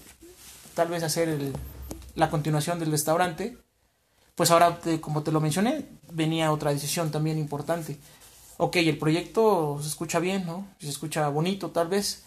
tal 0.74 0.86
vez 0.86 1.02
hacer 1.02 1.36
la 2.14 2.30
continuación 2.30 2.78
del 2.78 2.92
restaurante, 2.92 3.58
pues 4.36 4.52
ahora, 4.52 4.78
como 5.00 5.24
te 5.24 5.32
lo 5.32 5.40
mencioné, 5.40 5.84
venía 6.12 6.52
otra 6.52 6.72
decisión 6.72 7.10
también 7.10 7.38
importante. 7.38 7.98
Ok, 8.58 8.76
el 8.76 8.98
proyecto 8.98 9.80
se 9.82 9.88
escucha 9.88 10.20
bien, 10.20 10.46
¿no? 10.46 10.64
Se 10.78 10.90
escucha 10.90 11.28
bonito 11.28 11.72
tal 11.72 11.88
vez. 11.88 12.22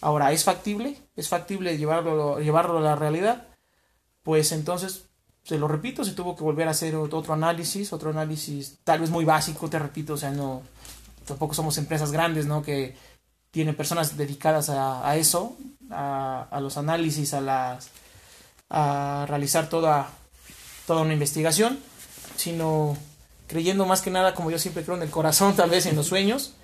Ahora, 0.00 0.32
¿es 0.32 0.42
factible? 0.42 0.96
¿Es 1.16 1.28
factible 1.28 1.76
llevarlo, 1.76 2.40
llevarlo 2.40 2.78
a 2.78 2.80
la 2.80 2.96
realidad? 2.96 3.46
Pues 4.22 4.52
entonces 4.52 5.07
se 5.48 5.56
lo 5.56 5.66
repito, 5.66 6.04
se 6.04 6.12
tuvo 6.12 6.36
que 6.36 6.44
volver 6.44 6.68
a 6.68 6.72
hacer 6.72 6.94
otro 6.94 7.32
análisis, 7.32 7.94
otro 7.94 8.10
análisis 8.10 8.80
tal 8.84 9.00
vez 9.00 9.08
muy 9.08 9.24
básico, 9.24 9.70
te 9.70 9.78
repito, 9.78 10.12
o 10.12 10.16
sea, 10.18 10.30
no, 10.30 10.60
tampoco 11.24 11.54
somos 11.54 11.78
empresas 11.78 12.12
grandes, 12.12 12.44
¿no? 12.44 12.60
Que 12.62 12.94
tienen 13.50 13.74
personas 13.74 14.18
dedicadas 14.18 14.68
a, 14.68 15.16
eso, 15.16 15.56
a, 15.90 16.58
los 16.60 16.76
análisis, 16.76 17.32
a 17.32 17.40
las, 17.40 17.88
a 18.68 19.24
realizar 19.26 19.70
toda, 19.70 20.10
toda 20.86 21.00
una 21.00 21.14
investigación, 21.14 21.78
sino 22.36 22.94
creyendo 23.46 23.86
más 23.86 24.02
que 24.02 24.10
nada, 24.10 24.34
como 24.34 24.50
yo 24.50 24.58
siempre 24.58 24.84
creo, 24.84 24.98
en 24.98 25.04
el 25.04 25.10
corazón, 25.10 25.56
tal 25.56 25.70
vez 25.70 25.86
en 25.86 25.96
los 25.96 26.08
sueños, 26.08 26.56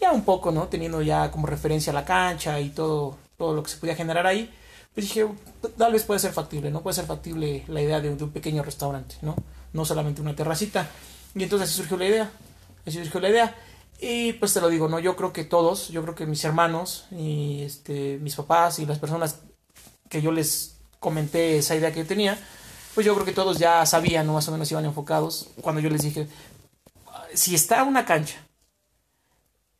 ya 0.00 0.12
un 0.12 0.24
poco, 0.24 0.50
¿no? 0.50 0.68
Teniendo 0.68 1.02
ya 1.02 1.30
como 1.30 1.46
referencia 1.46 1.92
la 1.92 2.06
cancha 2.06 2.58
y 2.58 2.70
todo, 2.70 3.18
todo 3.36 3.52
lo 3.52 3.62
que 3.62 3.70
se 3.70 3.76
podía 3.76 3.96
generar 3.96 4.26
ahí, 4.26 4.50
pues 4.94 5.06
dije, 5.06 5.26
tal 5.76 5.92
vez 5.92 6.04
puede 6.04 6.20
ser 6.20 6.32
factible, 6.32 6.70
¿no? 6.70 6.82
Puede 6.82 6.96
ser 6.96 7.06
factible 7.06 7.64
la 7.68 7.80
idea 7.80 8.00
de, 8.00 8.10
un 8.10 8.30
pequeño 8.30 8.62
restaurante, 8.62 9.16
¿no? 9.22 9.36
No 9.72 9.84
solamente 9.84 10.20
una 10.20 10.34
terracita. 10.34 10.88
Y 11.34 11.42
entonces 11.44 11.68
así 11.68 11.76
surgió 11.76 11.96
la 11.96 12.06
idea, 12.06 12.30
así 12.86 12.98
surgió 12.98 13.20
la 13.20 13.30
idea. 13.30 13.56
Y 14.00 14.32
pues 14.34 14.52
te 14.52 14.60
lo 14.60 14.68
digo, 14.68 14.88
¿no? 14.88 14.98
Yo 14.98 15.14
creo 15.14 15.32
que 15.32 15.44
todos, 15.44 15.88
yo 15.88 16.02
creo 16.02 16.14
que 16.14 16.26
mis 16.26 16.44
hermanos 16.44 17.06
y 17.12 17.62
este, 17.62 18.18
mis 18.20 18.34
papás 18.34 18.78
y 18.78 18.86
las 18.86 18.98
personas 18.98 19.40
que 20.08 20.22
yo 20.22 20.32
les 20.32 20.76
comenté 20.98 21.58
esa 21.58 21.76
idea 21.76 21.92
que 21.92 22.00
yo 22.00 22.06
tenía, 22.06 22.38
pues 22.94 23.06
yo 23.06 23.14
creo 23.14 23.24
que 23.24 23.32
todos 23.32 23.58
ya 23.58 23.86
sabían, 23.86 24.26
¿no? 24.26 24.34
Más 24.34 24.48
o 24.48 24.52
menos 24.52 24.70
iban 24.72 24.84
enfocados. 24.84 25.50
Cuando 25.60 25.80
yo 25.80 25.90
les 25.90 26.02
dije, 26.02 26.26
si 27.32 27.54
está 27.54 27.84
una 27.84 28.04
cancha 28.04 28.44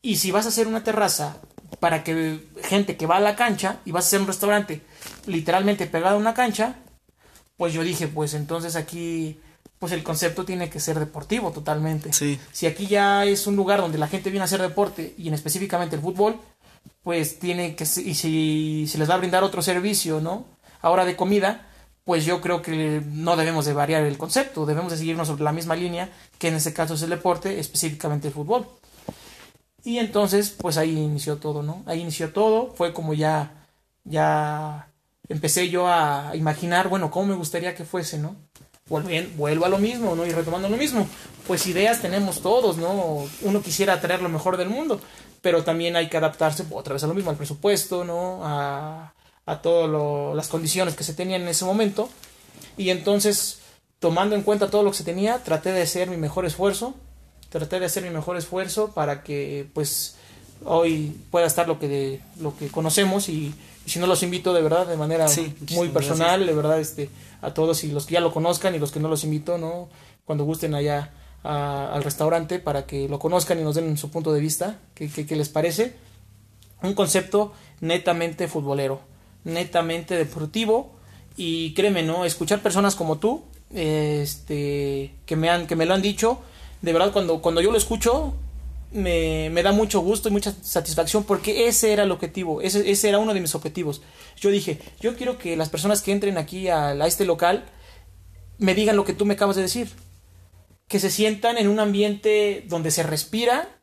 y 0.03 0.17
si 0.17 0.31
vas 0.31 0.47
a 0.47 0.51
hacer 0.51 0.69
una 0.69 0.85
terraza 0.85 1.37
para 1.81 2.05
que 2.05 2.47
gente 2.63 2.97
que 2.97 3.07
va 3.07 3.17
a 3.17 3.21
la 3.21 3.35
cancha 3.37 3.81
y 3.85 3.91
vas 3.91 4.05
a 4.05 4.09
hacer 4.09 4.21
un 4.21 4.29
restaurante 4.29 4.83
literalmente 5.27 5.87
pegado 5.87 6.16
a 6.16 6.18
una 6.18 6.35
cancha, 6.35 6.77
pues 7.57 7.73
yo 7.73 7.83
dije, 7.83 8.09
pues 8.09 8.35
entonces 8.35 8.77
aquí, 8.77 9.39
pues 9.79 9.93
el 9.93 10.03
concepto 10.03 10.45
tiene 10.45 10.71
que 10.71 10.81
ser 10.81 10.99
deportivo 10.99 11.51
totalmente. 11.53 12.12
Sí. 12.12 12.39
Si 12.53 12.66
aquí 12.66 12.87
ya 12.87 13.25
es 13.25 13.47
un 13.47 13.57
lugar 13.57 13.81
donde 13.81 13.99
la 13.99 14.09
gente 14.09 14.31
viene 14.31 14.43
a 14.43 14.45
hacer 14.47 14.62
deporte 14.62 15.14
y 15.18 15.29
en 15.29 15.35
específicamente 15.35 15.97
el 15.97 16.03
fútbol, 16.03 16.37
pues 17.03 17.39
tiene 17.39 17.77
que, 17.77 17.85
y 17.85 18.14
si 18.14 18.87
se 18.89 18.99
les 18.99 19.09
va 19.09 19.14
a 19.14 19.18
brindar 19.18 19.45
otro 19.45 19.62
servicio, 19.62 20.21
¿no? 20.21 20.47
Ahora 20.81 21.05
de 21.05 21.16
comida, 21.16 21.66
pues 22.05 22.25
yo 22.25 22.41
creo 22.41 22.62
que 22.62 23.03
no 23.07 23.37
debemos 23.37 23.64
de 23.66 23.73
variar 23.73 24.03
el 24.05 24.18
concepto, 24.18 24.66
debemos 24.66 24.93
de 24.93 24.99
seguirnos 24.99 25.29
sobre 25.29 25.45
la 25.45 25.53
misma 25.53 25.77
línea, 25.77 26.11
que 26.39 26.49
en 26.49 26.55
este 26.55 26.73
caso 26.73 26.95
es 26.95 27.03
el 27.03 27.11
deporte, 27.11 27.61
específicamente 27.61 28.29
el 28.29 28.35
fútbol. 28.35 28.66
Y 29.85 29.99
entonces, 29.99 30.51
pues 30.51 30.77
ahí 30.77 30.99
inició 30.99 31.39
todo, 31.39 31.62
¿no? 31.62 31.83
Ahí 31.87 32.01
inició 32.01 32.33
todo, 32.33 32.73
fue 32.75 32.93
como 32.93 33.14
ya, 33.14 33.66
ya 34.05 34.89
empecé 35.31 35.70
yo 35.70 35.87
a 35.89 36.33
imaginar, 36.35 36.89
bueno, 36.89 37.11
cómo 37.11 37.28
me 37.28 37.35
gustaría 37.35 37.74
que 37.74 37.85
fuese, 37.85 38.18
¿no? 38.18 38.37
Vuelvo, 38.89 39.09
vuelvo 39.37 39.64
a 39.64 39.68
lo 39.68 39.78
mismo, 39.78 40.16
¿no? 40.16 40.26
Y 40.26 40.33
retomando 40.33 40.68
lo 40.68 40.76
mismo, 40.76 41.09
pues 41.47 41.66
ideas 41.68 42.03
tenemos 42.03 42.43
todos, 42.43 42.76
¿no? 42.76 43.24
Uno 43.43 43.62
quisiera 43.62 44.01
traer 44.01 44.20
lo 44.20 44.28
mejor 44.28 44.57
del 44.57 44.68
mundo, 44.68 45.01
pero 45.41 45.62
también 45.62 45.95
hay 45.95 46.09
que 46.09 46.16
adaptarse 46.16 46.66
otra 46.70 46.95
vez 46.95 47.05
a 47.05 47.07
lo 47.07 47.14
mismo, 47.14 47.31
al 47.31 47.37
presupuesto, 47.37 48.05
¿no? 48.05 48.41
A, 48.45 49.14
a 49.47 49.62
todas 49.62 50.37
las 50.37 50.49
condiciones 50.49 50.97
que 50.97 51.05
se 51.05 51.14
tenían 51.14 51.43
en 51.43 51.49
ese 51.49 51.64
momento. 51.64 52.09
Y 52.76 52.91
entonces, 52.91 53.61
tomando 54.01 54.35
en 54.35 54.43
cuenta 54.43 54.68
todo 54.68 54.83
lo 54.83 54.91
que 54.91 54.99
se 54.99 55.05
tenía, 55.05 55.39
traté 55.45 55.70
de 55.70 55.83
hacer 55.83 56.11
mi 56.11 56.16
mejor 56.16 56.45
esfuerzo, 56.45 56.95
traté 57.51 57.78
de 57.78 57.87
hacer 57.87 58.03
mi 58.03 58.11
mejor 58.11 58.37
esfuerzo 58.37 58.93
para 58.93 59.22
que 59.22 59.68
pues 59.72 60.16
hoy 60.64 61.16
pueda 61.31 61.47
estar 61.47 61.68
lo 61.68 61.78
que 61.78 61.89
de, 61.89 62.20
lo 62.41 62.57
que 62.57 62.68
conocemos 62.68 63.28
y, 63.28 63.55
si 63.87 63.99
no 63.99 64.07
los 64.07 64.22
invito 64.22 64.53
de 64.53 64.62
verdad 64.62 64.87
de 64.87 64.97
manera 64.97 65.26
muy 65.70 65.89
personal 65.89 66.47
de 66.47 66.53
verdad 66.53 66.81
este 66.81 67.11
a 67.43 67.55
todos 67.55 67.85
y 67.85 67.93
los 67.93 68.07
que 68.07 68.14
ya 68.14 68.20
lo 68.20 68.33
conozcan 68.33 68.74
y 68.74 68.78
los 68.78 68.93
que 68.93 69.01
no 69.01 69.09
los 69.09 69.24
invito 69.24 69.59
no 69.59 69.89
cuando 70.24 70.45
gusten 70.45 70.74
allá 70.74 71.12
al 71.43 72.03
restaurante 72.05 72.59
para 72.59 72.87
que 72.87 73.09
lo 73.09 73.18
conozcan 73.18 73.59
y 73.59 73.62
nos 73.62 73.74
den 73.74 73.97
su 73.97 74.11
punto 74.11 74.33
de 74.33 74.41
vista 74.41 74.78
qué, 74.95 75.09
qué 75.09 75.37
les 75.37 75.49
parece. 75.49 75.95
Un 76.83 76.93
concepto 76.93 77.53
netamente 77.81 78.47
futbolero 78.47 79.01
netamente 79.45 80.16
deportivo 80.16 80.93
y 81.37 81.72
créeme 81.74 82.03
no 82.03 82.24
escuchar 82.24 82.61
personas 82.61 82.95
como 82.95 83.18
tú 83.18 83.43
este 83.74 85.14
que 85.26 85.37
me 85.37 85.49
han 85.49 85.66
que 85.66 85.76
me 85.76 85.87
lo 85.87 85.95
han 85.95 86.03
dicho 86.03 86.41
de 86.83 86.93
verdad 86.93 87.12
cuando, 87.12 87.41
cuando 87.41 87.61
yo 87.61 87.70
lo 87.70 87.78
escucho 87.78 88.35
me, 88.93 89.51
me, 89.51 89.62
da 89.62 89.72
mucho 89.72 90.01
gusto 90.01 90.28
y 90.28 90.32
mucha 90.32 90.53
satisfacción 90.62 91.24
porque 91.24 91.68
ese 91.68 91.93
era 91.93 92.03
el 92.03 92.11
objetivo, 92.11 92.61
ese, 92.61 92.91
ese, 92.91 93.09
era 93.09 93.18
uno 93.18 93.34
de 93.34 93.41
mis 93.41 93.55
objetivos. 93.55 94.03
Yo 94.36 94.51
dije, 94.51 94.80
yo 95.01 95.16
quiero 95.16 95.38
que 95.38 95.57
las 95.57 95.68
personas 95.68 96.03
que 96.03 96.12
entren 96.12 96.38
aquí 96.38 96.68
a, 96.68 96.88
a 96.88 97.07
este 97.07 97.24
local 97.24 97.64
me 98.59 98.74
digan 98.74 98.97
lo 98.97 99.05
que 99.05 99.14
tú 99.14 99.24
me 99.26 99.34
acabas 99.34 99.57
de 99.57 99.62
decir, 99.62 99.88
que 100.88 101.01
se 101.01 101.11
sientan 101.11 101.57
en 101.57 101.68
un 101.68 101.80
ambiente 101.80 102.64
donde 102.68 102.91
se 102.91 103.03
respira, 103.03 103.80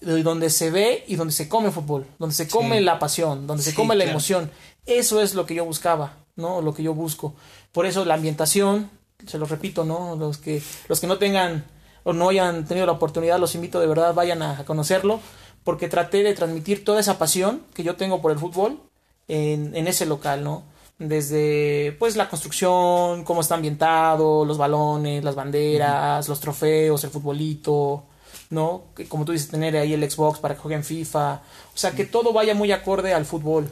donde 0.00 0.50
se 0.50 0.70
ve 0.70 1.04
y 1.06 1.16
donde 1.16 1.32
se 1.32 1.48
come 1.48 1.70
fútbol, 1.70 2.06
donde 2.18 2.34
se 2.34 2.48
come 2.48 2.80
la 2.80 2.98
pasión, 2.98 3.46
donde 3.46 3.62
se 3.62 3.74
come 3.74 3.96
la 3.96 4.04
emoción. 4.04 4.50
Eso 4.84 5.20
es 5.20 5.34
lo 5.34 5.46
que 5.46 5.54
yo 5.54 5.64
buscaba, 5.64 6.24
¿no? 6.36 6.60
Lo 6.60 6.74
que 6.74 6.82
yo 6.82 6.94
busco. 6.94 7.34
Por 7.72 7.86
eso 7.86 8.04
la 8.04 8.14
ambientación, 8.14 8.90
se 9.26 9.38
lo 9.38 9.46
repito, 9.46 9.84
¿no? 9.84 10.16
Los 10.16 10.38
que, 10.38 10.62
los 10.88 11.00
que 11.00 11.06
no 11.06 11.18
tengan 11.18 11.64
o 12.06 12.12
no 12.12 12.28
hayan 12.28 12.64
tenido 12.66 12.86
la 12.86 12.92
oportunidad, 12.92 13.40
los 13.40 13.56
invito 13.56 13.80
de 13.80 13.88
verdad, 13.88 14.14
vayan 14.14 14.40
a, 14.40 14.64
conocerlo, 14.64 15.18
porque 15.64 15.88
traté 15.88 16.22
de 16.22 16.34
transmitir 16.34 16.84
toda 16.84 17.00
esa 17.00 17.18
pasión 17.18 17.62
que 17.74 17.82
yo 17.82 17.96
tengo 17.96 18.22
por 18.22 18.30
el 18.30 18.38
fútbol 18.38 18.80
en, 19.26 19.74
en 19.74 19.88
ese 19.88 20.06
local, 20.06 20.44
¿no? 20.44 20.62
Desde 21.00 21.96
pues 21.98 22.14
la 22.14 22.28
construcción, 22.28 23.24
cómo 23.24 23.40
está 23.40 23.56
ambientado, 23.56 24.44
los 24.44 24.56
balones, 24.56 25.24
las 25.24 25.34
banderas, 25.34 26.28
los 26.28 26.38
trofeos, 26.38 27.02
el 27.02 27.10
futbolito, 27.10 28.04
¿no? 28.50 28.84
Como 29.08 29.24
tú 29.24 29.32
dices, 29.32 29.48
tener 29.48 29.76
ahí 29.76 29.92
el 29.92 30.08
Xbox 30.08 30.38
para 30.38 30.54
que 30.54 30.60
jueguen 30.60 30.84
FIFA. 30.84 31.42
O 31.74 31.76
sea, 31.76 31.90
que 31.90 32.04
todo 32.04 32.32
vaya 32.32 32.54
muy 32.54 32.70
acorde 32.70 33.14
al 33.14 33.26
fútbol, 33.26 33.68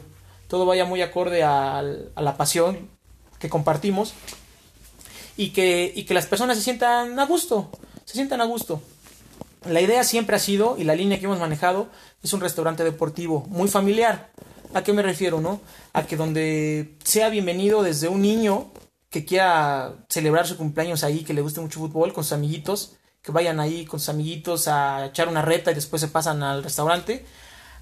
todo 0.49 0.65
vaya 0.65 0.83
muy 0.83 1.01
acorde 1.01 1.41
a 1.41 1.81
la 2.17 2.35
pasión 2.35 2.89
que 3.39 3.47
compartimos 3.47 4.13
y 5.37 5.51
que, 5.51 5.93
y 5.95 6.03
que 6.03 6.13
las 6.13 6.25
personas 6.25 6.57
se 6.57 6.63
sientan 6.63 7.17
a 7.17 7.25
gusto 7.25 7.69
se 8.05 8.13
sientan 8.13 8.41
a 8.41 8.45
gusto. 8.45 8.81
La 9.67 9.81
idea 9.81 10.03
siempre 10.03 10.35
ha 10.35 10.39
sido, 10.39 10.77
y 10.77 10.83
la 10.83 10.95
línea 10.95 11.19
que 11.19 11.25
hemos 11.25 11.39
manejado, 11.39 11.87
es 12.23 12.31
un 12.33 12.41
restaurante 12.41 12.83
deportivo 12.83 13.45
muy 13.49 13.67
familiar. 13.67 14.29
¿A 14.73 14.83
qué 14.83 14.93
me 14.93 15.01
refiero, 15.01 15.41
no? 15.41 15.59
A 15.93 16.03
que 16.03 16.15
donde 16.15 16.95
sea 17.03 17.29
bienvenido 17.29 17.81
desde 17.81 18.07
un 18.07 18.21
niño 18.21 18.71
que 19.09 19.25
quiera 19.25 19.95
celebrar 20.09 20.45
su 20.45 20.57
cumpleaños 20.57 21.03
ahí, 21.03 21.23
que 21.23 21.33
le 21.33 21.41
guste 21.41 21.61
mucho 21.61 21.79
fútbol, 21.79 22.13
con 22.13 22.23
sus 22.23 22.33
amiguitos, 22.33 22.97
que 23.21 23.31
vayan 23.31 23.59
ahí 23.59 23.85
con 23.85 23.99
sus 23.99 24.09
amiguitos 24.09 24.67
a 24.67 25.07
echar 25.07 25.27
una 25.27 25.41
reta 25.41 25.71
y 25.71 25.75
después 25.75 26.01
se 26.01 26.09
pasan 26.09 26.43
al 26.43 26.63
restaurante, 26.63 27.25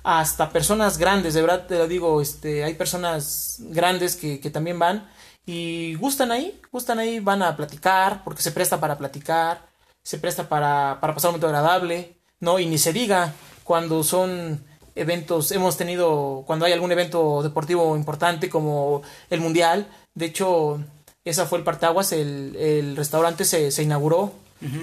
hasta 0.04 0.52
personas 0.52 0.98
grandes, 0.98 1.34
de 1.34 1.42
verdad 1.42 1.66
te 1.68 1.78
lo 1.78 1.88
digo, 1.88 2.22
este, 2.22 2.64
hay 2.64 2.76
personas 2.76 3.58
grandes 3.60 4.16
que, 4.16 4.40
que 4.40 4.50
también 4.50 4.80
van 4.80 5.10
y 5.46 5.96
gustan 5.96 6.32
ahí, 6.32 6.62
gustan 6.72 7.00
ahí, 7.00 7.20
van 7.20 7.42
a 7.42 7.58
platicar, 7.58 8.24
porque 8.24 8.42
se 8.42 8.52
presta 8.52 8.80
para 8.80 8.98
platicar, 8.98 9.73
se 10.04 10.18
presta 10.18 10.50
para, 10.50 11.00
para 11.02 11.14
pasar 11.14 11.30
un 11.30 11.34
momento 11.34 11.48
agradable, 11.48 12.18
¿no? 12.40 12.60
Y 12.60 12.66
ni 12.66 12.78
se 12.78 12.94
diga 12.94 13.34
cuando 13.64 14.04
son 14.04 14.64
eventos, 14.96 15.52
hemos 15.52 15.78
tenido, 15.78 16.44
cuando 16.46 16.66
hay 16.66 16.74
algún 16.74 16.92
evento 16.92 17.42
deportivo 17.42 17.96
importante 17.96 18.50
como 18.50 19.02
el 19.30 19.42
Mundial, 19.42 19.88
de 20.14 20.26
hecho, 20.26 20.84
esa 21.26 21.46
fue 21.46 21.58
el 21.58 21.64
partaguas, 21.64 22.12
el, 22.12 22.56
el 22.56 22.96
restaurante 22.96 23.46
se, 23.46 23.72
se 23.72 23.84
inauguró, 23.84 24.34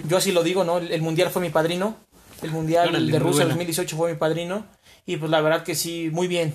yo 0.06 0.18
así 0.18 0.30
lo 0.30 0.42
digo, 0.42 0.62
¿no? 0.62 0.76
El, 0.76 1.00
Mundial 1.00 1.30
fue 1.30 1.40
mi 1.40 1.48
padrino, 1.48 1.96
el 2.42 2.50
Mundial 2.50 3.10
de 3.10 3.18
Rusia 3.18 3.46
2018 3.46 3.96
fue 3.96 4.12
mi 4.12 4.18
padrino, 4.18 4.66
y 5.06 5.16
pues 5.16 5.30
la 5.30 5.40
verdad 5.40 5.62
que 5.62 5.74
sí, 5.74 6.10
muy 6.12 6.28
bien, 6.28 6.54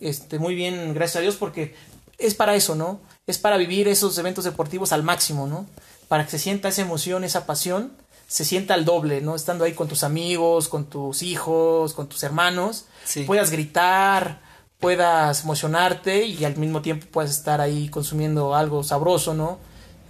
este, 0.00 0.38
muy 0.38 0.54
bien, 0.54 0.94
gracias 0.94 1.16
a 1.16 1.20
Dios, 1.20 1.36
porque 1.36 1.74
es 2.18 2.34
para 2.34 2.54
eso, 2.54 2.76
¿no? 2.76 3.00
Es 3.26 3.38
para 3.38 3.56
vivir 3.56 3.88
esos 3.88 4.16
eventos 4.18 4.44
deportivos 4.44 4.92
al 4.92 5.02
máximo, 5.02 5.48
¿no? 5.48 5.66
Para 6.12 6.26
que 6.26 6.32
se 6.32 6.38
sienta 6.38 6.68
esa 6.68 6.82
emoción, 6.82 7.24
esa 7.24 7.46
pasión, 7.46 7.90
se 8.26 8.44
sienta 8.44 8.74
al 8.74 8.84
doble, 8.84 9.22
¿no? 9.22 9.34
Estando 9.34 9.64
ahí 9.64 9.72
con 9.72 9.88
tus 9.88 10.04
amigos, 10.04 10.68
con 10.68 10.84
tus 10.84 11.22
hijos, 11.22 11.94
con 11.94 12.06
tus 12.06 12.22
hermanos, 12.22 12.84
puedas 13.26 13.50
gritar, 13.50 14.42
puedas 14.78 15.44
emocionarte 15.44 16.26
y 16.26 16.44
al 16.44 16.58
mismo 16.58 16.82
tiempo 16.82 17.06
puedas 17.10 17.30
estar 17.30 17.62
ahí 17.62 17.88
consumiendo 17.88 18.54
algo 18.54 18.84
sabroso, 18.84 19.32
¿no? 19.32 19.58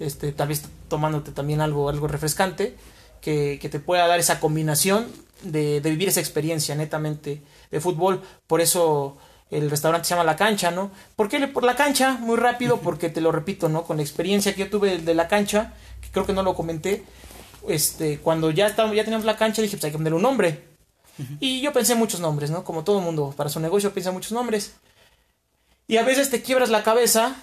Este, 0.00 0.32
tal 0.32 0.48
vez 0.48 0.64
tomándote 0.88 1.30
también 1.30 1.60
algo, 1.60 1.88
algo 1.88 2.08
refrescante, 2.08 2.76
que, 3.20 3.60
que 3.62 3.68
te 3.68 3.78
pueda 3.78 4.04
dar 4.08 4.18
esa 4.18 4.40
combinación 4.40 5.06
de, 5.42 5.80
de 5.80 5.90
vivir 5.90 6.08
esa 6.08 6.18
experiencia 6.18 6.74
netamente 6.74 7.42
de 7.70 7.80
fútbol. 7.80 8.22
Por 8.48 8.60
eso 8.60 9.18
el 9.52 9.70
restaurante 9.70 10.08
se 10.08 10.14
llama 10.14 10.24
La 10.24 10.36
Cancha, 10.36 10.70
¿no? 10.70 10.90
¿Por 11.14 11.28
qué 11.28 11.46
por 11.46 11.62
la 11.62 11.76
cancha? 11.76 12.16
Muy 12.18 12.36
rápido, 12.36 12.80
porque 12.80 13.10
te 13.10 13.20
lo 13.20 13.30
repito, 13.30 13.68
¿no? 13.68 13.84
Con 13.84 13.98
la 13.98 14.02
experiencia 14.02 14.54
que 14.54 14.60
yo 14.60 14.70
tuve 14.70 14.98
de 14.98 15.14
la 15.14 15.28
cancha, 15.28 15.74
creo 16.10 16.26
que 16.26 16.32
no 16.32 16.42
lo 16.42 16.54
comenté, 16.54 17.04
este, 17.68 18.18
cuando 18.18 18.50
ya, 18.50 18.66
estábamos, 18.66 18.96
ya 18.96 19.04
teníamos 19.04 19.26
la 19.26 19.36
cancha, 19.36 19.62
dije, 19.62 19.76
pues 19.76 19.84
hay 19.84 19.90
que 19.90 19.98
ponerle 19.98 20.16
un 20.16 20.22
nombre. 20.22 20.72
Y 21.38 21.60
yo 21.60 21.72
pensé 21.72 21.94
muchos 21.94 22.20
nombres, 22.20 22.50
¿no? 22.50 22.64
Como 22.64 22.82
todo 22.82 23.00
mundo, 23.00 23.34
para 23.36 23.50
su 23.50 23.60
negocio 23.60 23.92
piensa 23.92 24.10
muchos 24.10 24.32
nombres. 24.32 24.72
Y 25.86 25.98
a 25.98 26.02
veces 26.02 26.30
te 26.30 26.42
quiebras 26.42 26.70
la 26.70 26.82
cabeza 26.82 27.36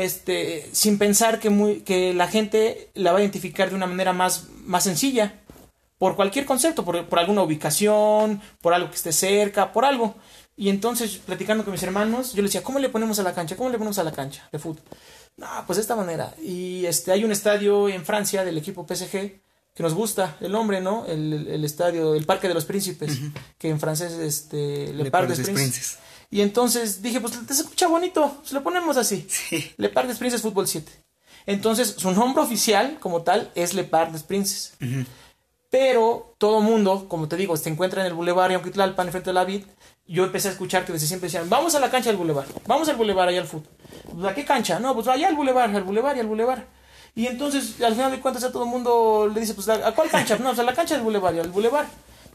este, 0.00 0.68
sin 0.72 0.98
pensar 0.98 1.38
que, 1.38 1.50
muy, 1.50 1.80
que 1.80 2.14
la 2.14 2.28
gente 2.28 2.90
la 2.94 3.12
va 3.12 3.18
a 3.18 3.20
identificar 3.20 3.68
de 3.68 3.76
una 3.76 3.86
manera 3.86 4.12
más, 4.12 4.48
más 4.64 4.84
sencilla. 4.84 5.34
Por 5.98 6.16
cualquier 6.16 6.46
concepto, 6.46 6.84
por, 6.84 7.06
por 7.06 7.18
alguna 7.18 7.42
ubicación, 7.42 8.40
por 8.60 8.74
algo 8.74 8.88
que 8.88 8.96
esté 8.96 9.12
cerca, 9.12 9.72
por 9.72 9.84
algo. 9.84 10.16
Y 10.56 10.68
entonces, 10.68 11.18
platicando 11.18 11.64
con 11.64 11.72
mis 11.72 11.82
hermanos, 11.82 12.34
yo 12.34 12.42
les 12.42 12.52
decía, 12.52 12.62
¿cómo 12.62 12.78
le 12.78 12.88
ponemos 12.88 13.18
a 13.18 13.22
la 13.22 13.34
cancha? 13.34 13.56
¿Cómo 13.56 13.70
le 13.70 13.78
ponemos 13.78 13.98
a 13.98 14.04
la 14.04 14.12
cancha 14.12 14.48
de 14.52 14.58
fútbol? 14.58 14.82
No, 15.36 15.46
pues 15.66 15.76
de 15.76 15.82
esta 15.82 15.96
manera. 15.96 16.34
Y 16.42 16.84
este, 16.84 17.10
hay 17.12 17.24
un 17.24 17.32
estadio 17.32 17.88
en 17.88 18.04
Francia 18.04 18.44
del 18.44 18.58
equipo 18.58 18.86
PSG 18.86 19.40
que 19.74 19.82
nos 19.82 19.94
gusta 19.94 20.36
el 20.40 20.52
nombre, 20.52 20.80
¿no? 20.80 21.06
El, 21.06 21.48
el 21.48 21.64
estadio, 21.64 22.14
el 22.14 22.26
Parque 22.26 22.48
de 22.48 22.54
los 22.54 22.66
Príncipes, 22.66 23.18
que 23.58 23.70
en 23.70 23.80
francés, 23.80 24.12
este, 24.12 24.92
Le, 24.92 25.10
Parc 25.10 25.28
des 25.28 25.48
Princes. 25.48 25.98
Y 26.30 26.42
entonces 26.42 27.02
dije, 27.02 27.20
pues 27.20 27.46
te 27.46 27.52
escucha 27.52 27.88
bonito, 27.88 28.42
se 28.44 28.54
lo 28.54 28.62
ponemos 28.62 28.96
así. 28.96 29.26
Sí. 29.28 29.72
Le 29.78 29.88
Parc 29.88 30.08
des 30.08 30.18
Princes 30.18 30.42
Fútbol 30.42 30.68
7. 30.68 30.92
Entonces, 31.46 31.94
su 31.96 32.10
nombre 32.12 32.42
oficial, 32.42 32.98
como 33.00 33.22
tal, 33.22 33.50
es 33.54 33.74
Le 33.74 33.84
Parc 33.84 34.12
des 34.12 34.22
Princes. 34.22 34.74
Pero 35.70 36.34
todo 36.36 36.60
mundo, 36.60 37.08
como 37.08 37.28
te 37.28 37.36
digo, 37.36 37.56
se 37.56 37.70
encuentra 37.70 38.02
en 38.02 38.08
el 38.08 38.14
Boulevard 38.14 38.52
Yonquitlalpan, 38.52 39.10
frente 39.10 39.30
a 39.30 39.32
la 39.32 39.44
vid. 39.44 39.64
Yo 40.06 40.24
empecé 40.24 40.48
a 40.48 40.50
escuchar 40.52 40.84
que 40.84 40.92
desde 40.92 41.06
siempre 41.06 41.28
decían, 41.28 41.48
vamos 41.48 41.74
a 41.74 41.80
la 41.80 41.90
cancha 41.90 42.10
del 42.10 42.16
Boulevard, 42.16 42.48
vamos 42.66 42.88
al 42.88 42.96
Boulevard 42.96 43.28
allá 43.28 43.40
al 43.40 43.46
fútbol. 43.46 43.68
Pues, 44.12 44.24
¿A 44.26 44.34
qué 44.34 44.44
cancha? 44.44 44.78
No, 44.78 44.94
pues 44.94 45.08
allá 45.08 45.28
al 45.28 45.36
Boulevard, 45.36 45.74
al 45.74 45.84
Boulevard 45.84 46.16
y 46.16 46.20
al 46.20 46.26
Boulevard. 46.26 46.62
Y 47.14 47.26
entonces, 47.26 47.80
al 47.82 47.94
final 47.94 48.10
de 48.10 48.20
cuentas, 48.20 48.42
a 48.44 48.52
todo 48.52 48.64
el 48.64 48.70
mundo 48.70 49.30
le 49.32 49.40
dice, 49.40 49.54
pues, 49.54 49.68
¿a 49.68 49.92
cuál 49.94 50.08
cancha? 50.08 50.36
No, 50.38 50.48
pues 50.48 50.58
a 50.58 50.62
la 50.62 50.74
cancha 50.74 50.94
del 50.94 51.04
Boulevard 51.04 51.34
y 51.34 51.40
al 51.40 51.50
Boulevard. 51.50 51.86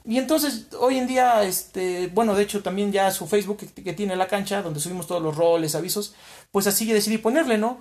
Y 0.05 0.17
entonces, 0.17 0.67
hoy 0.79 0.97
en 0.97 1.07
día, 1.07 1.43
este, 1.43 2.07
bueno, 2.07 2.33
de 2.33 2.43
hecho, 2.43 2.63
también 2.63 2.91
ya 2.91 3.11
su 3.11 3.27
Facebook 3.27 3.57
que, 3.57 3.93
tiene 3.93 4.15
la 4.15 4.27
cancha, 4.27 4.61
donde 4.61 4.79
subimos 4.79 5.07
todos 5.07 5.21
los 5.21 5.35
roles, 5.35 5.75
avisos, 5.75 6.15
pues 6.51 6.65
así 6.67 6.85
decidí 6.85 7.17
ponerle, 7.17 7.57
¿no? 7.57 7.77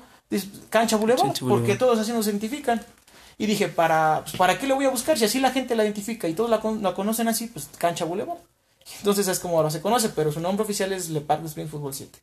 cancha 0.70 0.96
Boulevard, 0.96 1.38
porque 1.38 1.76
todos 1.76 2.00
así 2.00 2.12
nos 2.12 2.26
identifican. 2.26 2.84
Y 3.38 3.46
dije, 3.46 3.68
¿para, 3.68 4.22
pues, 4.24 4.34
¿para 4.36 4.58
qué 4.58 4.66
le 4.66 4.74
voy 4.74 4.86
a 4.86 4.90
buscar? 4.90 5.16
Si 5.16 5.24
así 5.24 5.38
la 5.38 5.52
gente 5.52 5.76
la 5.76 5.84
identifica 5.84 6.26
y 6.26 6.32
todos 6.32 6.50
la, 6.50 6.60
la 6.80 6.94
conocen 6.94 7.28
así, 7.28 7.46
pues 7.46 7.68
cancha 7.78 8.04
Boulevard. 8.04 8.38
Entonces 8.98 9.28
es 9.28 9.38
como 9.38 9.56
ahora 9.56 9.70
se 9.70 9.80
conoce, 9.80 10.10
pero 10.10 10.32
su 10.32 10.40
nombre 10.40 10.64
oficial 10.64 10.92
es 10.92 11.08
Le 11.10 11.20
Parc 11.20 11.44
Spring 11.44 11.68
Football 11.68 11.94
7. 11.94 12.18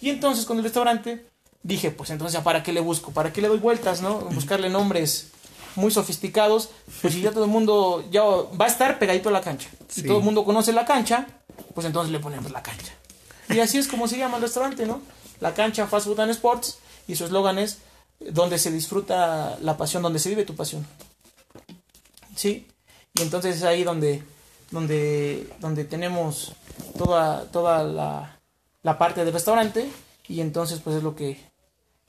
Y 0.00 0.10
entonces 0.10 0.44
con 0.44 0.58
el 0.58 0.64
restaurante, 0.64 1.26
dije, 1.62 1.90
pues 1.90 2.10
entonces, 2.10 2.40
¿para 2.40 2.62
qué 2.62 2.72
le 2.72 2.80
busco? 2.80 3.12
¿Para 3.12 3.32
qué 3.32 3.40
le 3.40 3.48
doy 3.48 3.58
vueltas, 3.58 4.02
no? 4.02 4.18
Buscarle 4.18 4.68
nombres 4.68 5.28
muy 5.74 5.90
sofisticados, 5.90 6.68
pues 7.00 7.14
si 7.14 7.22
ya 7.22 7.30
todo 7.30 7.44
el 7.44 7.50
mundo 7.50 8.04
ya 8.10 8.22
va 8.22 8.66
a 8.66 8.68
estar 8.68 8.98
pegadito 8.98 9.30
a 9.30 9.32
la 9.32 9.40
cancha. 9.40 9.70
Si 9.88 10.02
todo 10.02 10.18
el 10.18 10.24
mundo 10.24 10.44
conoce 10.44 10.72
la 10.72 10.84
cancha, 10.84 11.26
pues 11.74 11.86
entonces 11.86 12.12
le 12.12 12.18
ponemos 12.18 12.50
la 12.52 12.62
cancha. 12.62 12.92
Y 13.48 13.60
así 13.60 13.78
es 13.78 13.88
como 13.88 14.08
se 14.08 14.18
llama 14.18 14.36
el 14.36 14.42
restaurante, 14.42 14.86
¿no? 14.86 15.00
La 15.40 15.54
cancha 15.54 15.86
Fast 15.86 16.06
Food 16.06 16.20
and 16.20 16.30
Sports 16.30 16.78
y 17.08 17.16
su 17.16 17.24
eslogan 17.24 17.58
es 17.58 17.78
donde 18.20 18.58
se 18.58 18.70
disfruta 18.70 19.58
la 19.60 19.76
pasión, 19.76 20.02
donde 20.02 20.18
se 20.18 20.28
vive 20.28 20.44
tu 20.44 20.54
pasión. 20.54 20.86
¿Sí? 22.36 22.68
Y 23.14 23.22
entonces 23.22 23.56
es 23.56 23.62
ahí 23.64 23.84
donde, 23.84 24.22
donde, 24.72 25.48
donde 25.60 25.84
tenemos 25.84 26.54
toda, 26.98 27.44
toda 27.44 27.84
la, 27.84 28.40
la 28.82 28.98
parte 28.98 29.24
del 29.24 29.32
restaurante 29.32 29.88
y 30.26 30.40
entonces 30.40 30.80
pues 30.82 30.96
es 30.96 31.02
lo 31.02 31.14
que, 31.14 31.38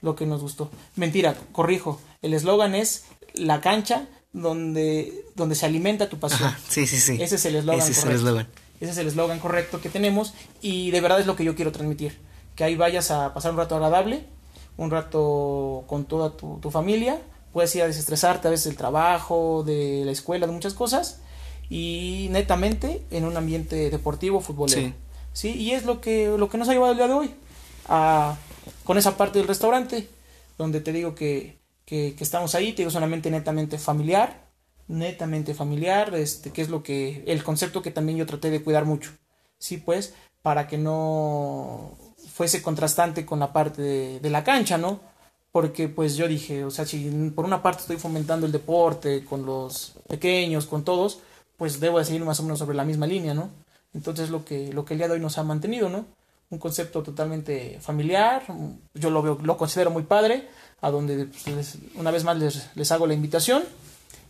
lo 0.01 0.16
que 0.16 0.26
nos 0.26 0.41
gustó. 0.41 0.72
Mentira, 0.95 1.36
corrijo, 1.51 2.01
el 2.22 2.34
eslogan 2.34 2.74
es 2.74 3.05
la 3.36 3.61
cancha 3.61 4.07
donde, 4.32 5.26
donde 5.36 5.55
se 5.55 5.66
alimenta 5.66 6.09
tu 6.09 6.18
pasión. 6.18 6.53
sí, 6.70 6.88
sí, 6.88 6.99
sí. 6.99 7.22
Ese 7.22 7.36
es 7.36 7.45
el 7.45 7.57
eslogan 7.57 7.80
correcto. 7.80 8.47
Ese 8.80 8.91
es 8.91 8.97
el 8.97 9.07
eslogan 9.07 9.39
correcto 9.39 9.80
que 9.82 9.89
tenemos 9.89 10.34
y 10.61 10.91
de 10.91 11.01
verdad 11.01 11.20
es 11.20 11.28
lo 11.28 11.36
que 11.36 11.43
yo 11.43 11.55
quiero 11.55 11.72
transmitir. 11.72 12.20
Que 12.55 12.64
ahí 12.64 12.76
vayas 12.76 13.11
a 13.11 13.34
pasar 13.34 13.51
un 13.51 13.57
rato 13.57 13.76
agradable, 13.76 14.26
un 14.78 14.89
rato 14.89 15.84
con 15.88 16.05
toda 16.05 16.36
tu, 16.36 16.72
familia, 16.72 17.20
puedes 17.51 17.76
ir 17.76 17.84
a 17.84 17.88
desestresarte 17.88 18.47
a 18.47 18.51
veces 18.51 18.66
del 18.66 18.78
trabajo, 18.78 19.64
de 19.66 20.03
la 20.05 20.11
escuela, 20.11 20.47
de 20.47 20.53
muchas 20.53 20.74
cosas 20.74 21.20
y 21.70 22.28
netamente 22.32 23.01
en 23.11 23.26
un 23.26 23.38
ambiente 23.38 23.89
deportivo, 23.89 24.41
futbolero. 24.41 24.93
Sí. 25.34 25.49
Y 25.49 25.72
es 25.72 25.86
lo 25.86 25.99
que, 26.01 26.28
lo 26.38 26.49
que 26.49 26.57
nos 26.57 26.70
ha 26.70 26.74
llevado 26.74 26.91
el 26.91 26.97
día 26.97 27.07
de 27.07 27.14
hoy 27.14 27.32
a, 27.88 28.38
con 28.84 28.97
esa 28.97 29.18
parte 29.18 29.39
del 29.39 29.47
restaurante, 29.47 30.07
donde 30.57 30.80
te 30.82 30.93
digo 30.93 31.16
que, 31.16 31.57
que, 31.86 32.16
estamos 32.20 32.55
ahí, 32.55 32.74
te 32.74 32.84
digo 32.84 32.91
solamente 32.91 33.32
netamente 33.32 33.78
familiar, 33.78 34.47
netamente 34.88 35.53
familiar, 35.53 36.14
este, 36.16 36.51
que 36.51 36.61
es 36.61 36.70
lo 36.70 36.84
que, 36.84 37.24
el 37.28 37.43
concepto 37.43 37.82
que 37.82 37.91
también 37.91 38.18
yo 38.18 38.26
traté 38.26 38.49
de 38.49 38.64
cuidar 38.64 38.86
mucho, 38.86 39.11
sí, 39.57 39.78
pues, 39.78 40.14
para 40.41 40.68
que 40.68 40.78
no 40.78 41.97
fuese 42.34 42.61
contrastante 42.61 43.26
con 43.26 43.39
la 43.39 43.53
parte 43.53 43.82
de, 44.20 44.30
la 44.30 44.43
cancha, 44.43 44.78
¿no? 44.78 44.99
Porque 45.51 45.88
pues 45.88 46.16
yo 46.16 46.28
dije, 46.28 46.66
o 46.66 46.72
sea, 46.72 46.86
si 46.86 47.09
por 47.36 47.45
una 47.45 47.61
parte 47.61 47.82
estoy 47.82 47.97
fomentando 47.97 48.45
el 48.45 48.51
deporte 48.51 49.24
con 49.24 49.45
los 49.45 49.93
pequeños, 50.07 50.66
con 50.66 50.84
todos, 50.84 51.20
pues 51.64 51.80
debo 51.80 51.97
de 51.97 52.03
seguir 52.03 52.26
más 52.26 52.41
o 52.41 52.43
menos 52.43 52.59
sobre 52.59 52.76
la 52.76 52.84
misma 52.84 53.07
línea, 53.07 53.34
¿no? 53.34 53.49
Entonces 53.93 54.30
lo 54.30 54.43
que, 54.43 54.74
lo 54.74 54.84
que 54.84 54.95
el 54.95 54.97
día 54.97 55.07
de 55.07 55.14
hoy 55.14 55.22
nos 55.22 55.38
ha 55.38 55.43
mantenido, 55.43 55.88
¿no? 55.88 56.03
Un 56.49 56.59
concepto 56.59 57.03
totalmente 57.03 57.80
familiar, 57.80 58.43
yo 58.93 59.09
lo 59.09 59.22
veo, 59.22 59.39
lo 59.41 59.55
considero 59.55 59.89
muy 59.89 60.03
padre, 60.03 60.49
a 60.82 60.91
donde 60.91 61.28
pues, 61.45 61.78
una 61.95 62.11
vez 62.11 62.26
más 62.26 62.38
les, 62.38 62.70
les, 62.76 62.91
hago 62.91 63.07
la 63.07 63.14
invitación 63.14 63.64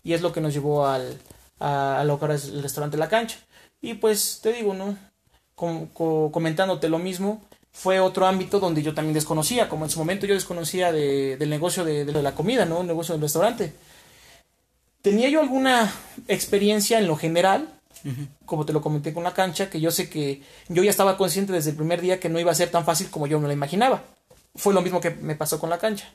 y 0.04 0.14
es 0.14 0.22
lo 0.22 0.32
que 0.32 0.42
nos 0.42 0.54
llevó 0.54 0.86
al, 0.86 1.18
a, 1.60 2.06
es 2.30 2.50
el 2.50 2.62
restaurante 2.62 2.98
La 2.98 3.10
Cancha. 3.10 3.40
Y 3.82 3.96
pues 3.96 4.40
te 4.44 4.54
digo, 4.54 4.76
¿no? 4.76 4.96
comentándote 5.56 6.88
lo 6.88 7.00
mismo, 7.00 7.42
fue 7.72 8.00
otro 8.00 8.28
ámbito 8.28 8.60
donde 8.60 8.84
yo 8.84 8.94
también 8.94 9.16
desconocía, 9.16 9.70
como 9.70 9.86
en 9.86 9.90
su 9.90 9.98
momento 9.98 10.28
yo 10.28 10.36
desconocía 10.36 10.92
de, 10.92 11.36
del 11.38 11.50
negocio 11.50 11.84
de, 11.84 12.06
de, 12.06 12.22
la 12.22 12.36
comida, 12.36 12.66
¿no? 12.66 12.82
El 12.82 12.88
negocio 12.88 13.16
del 13.16 13.24
restaurante. 13.24 13.74
Tenía 15.04 15.30
yo 15.30 15.40
alguna 15.40 15.94
experiencia 16.28 16.98
en 16.98 17.06
lo 17.06 17.16
general, 17.16 17.70
como 18.48 18.66
te 18.66 18.74
lo 18.74 18.82
comenté 18.82 19.14
con 19.14 19.24
la 19.24 19.36
cancha, 19.36 19.70
que 19.70 19.80
yo 19.80 19.92
sé 19.92 20.10
que 20.10 20.42
yo 20.68 20.84
ya 20.84 20.90
estaba 20.90 21.18
consciente 21.18 21.54
desde 21.54 21.70
el 21.70 21.76
primer 21.76 22.02
día 22.02 22.20
que 22.20 22.30
no 22.30 22.40
iba 22.40 22.52
a 22.52 22.56
ser 22.56 22.72
tan 22.72 22.86
fácil 22.86 23.12
como 23.12 23.28
yo 23.28 23.40
me 23.40 23.48
lo 23.48 23.54
imaginaba. 23.54 24.02
Fue 24.56 24.74
lo 24.74 24.82
mismo 24.82 25.00
que 25.00 25.12
me 25.12 25.36
pasó 25.36 25.60
con 25.60 25.70
la 25.70 25.78
cancha 25.78 26.12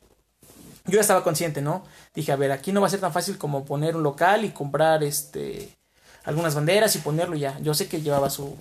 yo 0.88 0.94
ya 0.94 1.02
estaba 1.02 1.22
consciente, 1.22 1.60
¿no? 1.60 1.84
Dije, 2.14 2.32
a 2.32 2.36
ver, 2.36 2.50
aquí 2.50 2.72
no 2.72 2.80
va 2.80 2.86
a 2.86 2.90
ser 2.90 3.00
tan 3.00 3.12
fácil 3.12 3.38
como 3.38 3.64
poner 3.64 3.94
un 3.94 4.02
local 4.02 4.44
y 4.44 4.50
comprar 4.50 5.04
este 5.04 5.76
algunas 6.24 6.54
banderas 6.54 6.94
y 6.96 6.98
ponerlo 6.98 7.36
ya. 7.36 7.58
Yo 7.60 7.74
sé 7.74 7.88
que 7.88 8.00
llevaba 8.00 8.30
su 8.30 8.54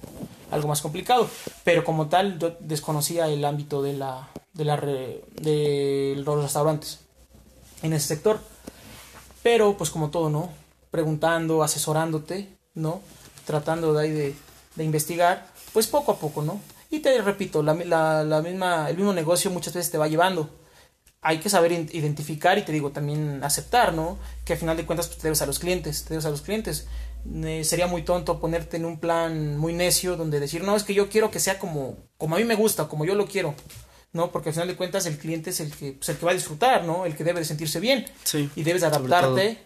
algo 0.51 0.67
más 0.67 0.81
complicado, 0.81 1.29
pero 1.63 1.83
como 1.83 2.07
tal 2.07 2.37
yo 2.37 2.55
desconocía 2.59 3.27
el 3.27 3.43
ámbito 3.43 3.81
de 3.81 3.93
la 3.93 4.29
de 4.53 4.65
la 4.65 4.77
de 4.77 6.15
los 6.17 6.43
restaurantes 6.43 6.99
en 7.81 7.93
ese 7.93 8.07
sector. 8.07 8.39
Pero 9.47 9.77
pues 9.77 9.91
como 9.91 10.09
todo, 10.09 10.29
¿no? 10.29 10.49
Preguntando, 10.91 11.63
asesorándote, 11.63 12.49
¿no? 12.73 12.99
Tratando 13.45 13.93
de 13.93 14.03
ahí 14.03 14.11
de, 14.75 14.83
investigar, 14.83 15.47
pues 15.71 15.87
poco 15.87 16.11
a 16.11 16.19
poco, 16.19 16.41
¿no? 16.41 16.59
Y 16.89 16.99
te 16.99 17.21
repito, 17.21 17.63
la, 17.63 17.73
misma, 17.73 18.89
el 18.89 18.97
mismo 18.97 19.13
negocio 19.13 19.49
muchas 19.49 19.73
veces 19.73 19.89
te 19.89 19.97
va 19.97 20.09
llevando 20.09 20.49
hay 21.21 21.39
que 21.39 21.49
saber 21.49 21.71
identificar 21.71 22.57
y 22.57 22.63
te 22.63 22.73
digo 22.73 22.91
también 22.91 23.41
aceptar, 23.41 23.93
¿no? 23.93 24.17
Que 24.43 24.53
al 24.53 24.59
final 24.59 24.75
de 24.75 24.85
cuentas 24.85 25.07
pues, 25.07 25.19
te 25.19 25.23
debes 25.23 25.41
a 25.41 25.45
los 25.45 25.59
clientes, 25.59 26.03
te 26.03 26.09
debes 26.09 26.25
a 26.25 26.29
los 26.29 26.41
clientes. 26.41 26.87
Sería 27.63 27.87
muy 27.87 28.03
tonto 28.03 28.39
ponerte 28.39 28.75
en 28.75 28.85
un 28.85 28.99
plan 28.99 29.57
muy 29.57 29.73
necio 29.73 30.17
donde 30.17 30.41
decir, 30.41 30.63
no, 30.63 30.75
es 30.75 30.83
que 30.83 30.93
yo 30.93 31.09
quiero 31.09 31.31
que 31.31 31.39
sea 31.39 31.57
como, 31.57 31.97
como 32.17 32.35
a 32.35 32.39
mí 32.39 32.43
me 32.43 32.55
gusta, 32.55 32.89
como 32.89 33.05
yo 33.05 33.15
lo 33.15 33.27
quiero, 33.27 33.55
¿no? 34.17 34.31
Porque 34.31 34.49
al 34.49 34.53
final 34.53 34.67
de 34.67 34.75
cuentas 34.75 35.05
el 35.05 35.17
cliente 35.17 35.51
es 35.51 35.61
el 35.61 35.71
que, 35.71 35.93
pues, 35.93 36.09
el 36.09 36.17
que 36.17 36.25
va 36.25 36.31
a 36.31 36.35
disfrutar, 36.35 36.83
¿no? 36.83 37.05
El 37.05 37.15
que 37.15 37.23
debe 37.23 37.39
de 37.39 37.45
sentirse 37.45 37.79
bien. 37.79 38.05
Sí, 38.25 38.49
y 38.55 38.63
debes 38.63 38.83
adaptarte 38.83 39.59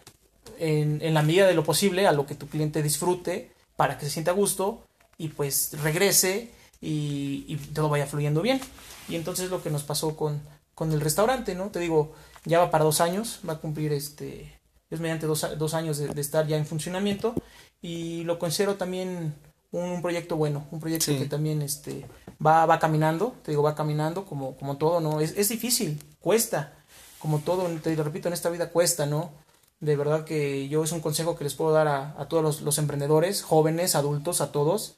en, 0.59 1.01
en 1.01 1.13
la 1.15 1.23
medida 1.23 1.47
de 1.47 1.55
lo 1.55 1.63
posible 1.63 2.05
a 2.05 2.11
lo 2.11 2.27
que 2.27 2.35
tu 2.35 2.47
cliente 2.47 2.83
disfrute 2.83 3.51
para 3.75 3.97
que 3.97 4.05
se 4.05 4.11
sienta 4.11 4.29
a 4.29 4.35
gusto 4.35 4.83
y 5.17 5.29
pues 5.29 5.71
regrese 5.81 6.51
y, 6.79 7.45
y 7.47 7.55
todo 7.73 7.89
vaya 7.89 8.05
fluyendo 8.05 8.43
bien. 8.43 8.61
Y 9.09 9.15
entonces 9.15 9.49
lo 9.49 9.63
que 9.63 9.71
nos 9.71 9.83
pasó 9.83 10.15
con, 10.15 10.41
con 10.75 10.91
el 10.91 11.01
restaurante, 11.01 11.55
¿no? 11.55 11.69
Te 11.69 11.79
digo, 11.79 12.13
ya 12.45 12.59
va 12.59 12.71
para 12.71 12.83
dos 12.83 13.01
años, 13.01 13.39
va 13.47 13.53
a 13.53 13.57
cumplir 13.57 13.93
este, 13.93 14.59
es 14.89 14.99
mediante 14.99 15.25
dos, 15.25 15.47
dos 15.57 15.73
años 15.73 15.97
de, 15.97 16.19
estar 16.19 16.47
ya 16.47 16.57
en 16.57 16.65
funcionamiento 16.65 17.33
y 17.81 18.23
lo 18.25 18.37
considero 18.37 18.75
también 18.75 19.33
un, 19.71 20.01
proyecto 20.01 20.35
bueno, 20.35 20.67
un 20.71 20.79
proyecto 20.79 21.17
que 21.17 21.25
también 21.25 21.61
este, 21.61 22.05
va, 22.45 22.65
va 22.65 22.79
caminando, 22.79 23.35
te 23.43 23.51
digo, 23.51 23.63
va 23.63 23.75
caminando 23.75 24.25
como, 24.25 24.55
como 24.57 24.77
todo, 24.77 24.99
¿no? 24.99 25.21
Es, 25.21 25.37
es 25.37 25.49
difícil, 25.49 26.01
cuesta, 26.19 26.73
como 27.19 27.39
todo, 27.39 27.67
te 27.81 27.95
lo 27.95 28.03
repito, 28.03 28.27
en 28.27 28.33
esta 28.33 28.49
vida 28.49 28.69
cuesta, 28.69 29.05
¿no? 29.05 29.31
De 29.79 29.95
verdad 29.95 30.25
que 30.25 30.67
yo 30.69 30.83
es 30.83 30.91
un 30.91 31.01
consejo 31.01 31.35
que 31.35 31.43
les 31.43 31.55
puedo 31.55 31.71
dar 31.71 31.87
a, 31.87 32.15
a 32.19 32.27
todos 32.27 32.61
los, 32.61 32.77
emprendedores, 32.77 33.41
jóvenes, 33.41 33.95
adultos, 33.95 34.41
a 34.41 34.51
todos, 34.51 34.95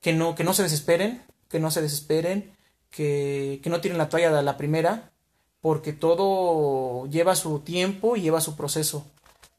que 0.00 0.12
no, 0.12 0.34
que 0.34 0.44
no 0.44 0.52
se 0.52 0.62
desesperen, 0.62 1.22
que 1.48 1.60
no 1.60 1.70
se 1.70 1.82
desesperen, 1.82 2.52
que, 2.90 3.60
no 3.66 3.80
tienen 3.80 3.98
la 3.98 4.08
toalla 4.08 4.32
de 4.32 4.42
la 4.42 4.56
primera, 4.56 5.12
porque 5.60 5.92
todo 5.92 7.06
lleva 7.06 7.36
su 7.36 7.60
tiempo 7.60 8.16
y 8.16 8.22
lleva 8.22 8.40
su 8.40 8.56
proceso. 8.56 9.06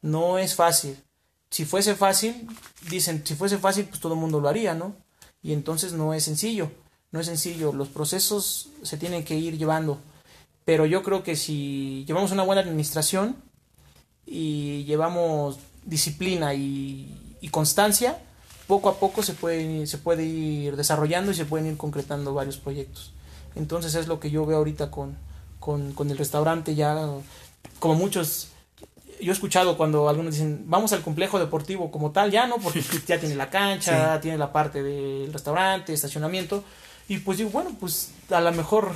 No 0.02 0.38
es 0.38 0.54
fácil. 0.54 0.98
Si 1.50 1.64
fuese 1.64 1.94
fácil, 1.94 2.46
dicen, 2.90 3.22
si 3.26 3.34
fuese 3.34 3.58
fácil, 3.58 3.86
pues 3.86 4.00
todo 4.00 4.14
el 4.14 4.20
mundo 4.20 4.40
lo 4.40 4.48
haría, 4.48 4.74
¿no? 4.74 4.94
Y 5.42 5.52
entonces 5.52 5.92
no 5.92 6.14
es 6.14 6.24
sencillo, 6.24 6.70
no 7.10 7.20
es 7.20 7.26
sencillo. 7.26 7.72
Los 7.72 7.88
procesos 7.88 8.70
se 8.82 8.96
tienen 8.96 9.24
que 9.24 9.36
ir 9.36 9.58
llevando. 9.58 9.98
Pero 10.64 10.86
yo 10.86 11.02
creo 11.02 11.22
que 11.22 11.36
si 11.36 12.04
llevamos 12.06 12.32
una 12.32 12.42
buena 12.42 12.60
administración 12.60 13.36
y 14.26 14.84
llevamos 14.84 15.58
disciplina 15.84 16.54
y, 16.54 17.36
y 17.40 17.48
constancia, 17.48 18.18
poco 18.66 18.90
a 18.90 18.98
poco 19.00 19.22
se 19.22 19.32
puede, 19.32 19.86
se 19.86 19.98
puede 19.98 20.24
ir 20.24 20.76
desarrollando 20.76 21.32
y 21.32 21.34
se 21.34 21.46
pueden 21.46 21.66
ir 21.66 21.76
concretando 21.76 22.34
varios 22.34 22.58
proyectos. 22.58 23.12
Entonces 23.56 23.94
es 23.94 24.06
lo 24.06 24.20
que 24.20 24.30
yo 24.30 24.44
veo 24.44 24.58
ahorita 24.58 24.90
con, 24.90 25.16
con, 25.58 26.10
el 26.10 26.18
restaurante 26.18 26.74
ya, 26.74 27.08
como 27.80 27.94
muchos 27.94 28.48
yo 29.20 29.32
he 29.32 29.34
escuchado 29.34 29.76
cuando 29.76 30.08
algunos 30.08 30.34
dicen, 30.34 30.64
vamos 30.66 30.92
al 30.92 31.02
complejo 31.02 31.38
deportivo 31.40 31.90
como 31.90 32.12
tal, 32.12 32.30
ya 32.30 32.46
no, 32.46 32.58
porque 32.58 32.82
ya 33.06 33.18
tiene 33.18 33.34
la 33.34 33.50
cancha, 33.50 34.20
tiene 34.20 34.38
la 34.38 34.52
parte 34.52 34.82
del 34.82 35.32
restaurante, 35.32 35.92
estacionamiento, 35.92 36.62
y 37.08 37.18
pues 37.18 37.38
digo, 37.38 37.50
bueno, 37.50 37.74
pues 37.80 38.12
a 38.30 38.40
lo 38.40 38.52
mejor, 38.52 38.92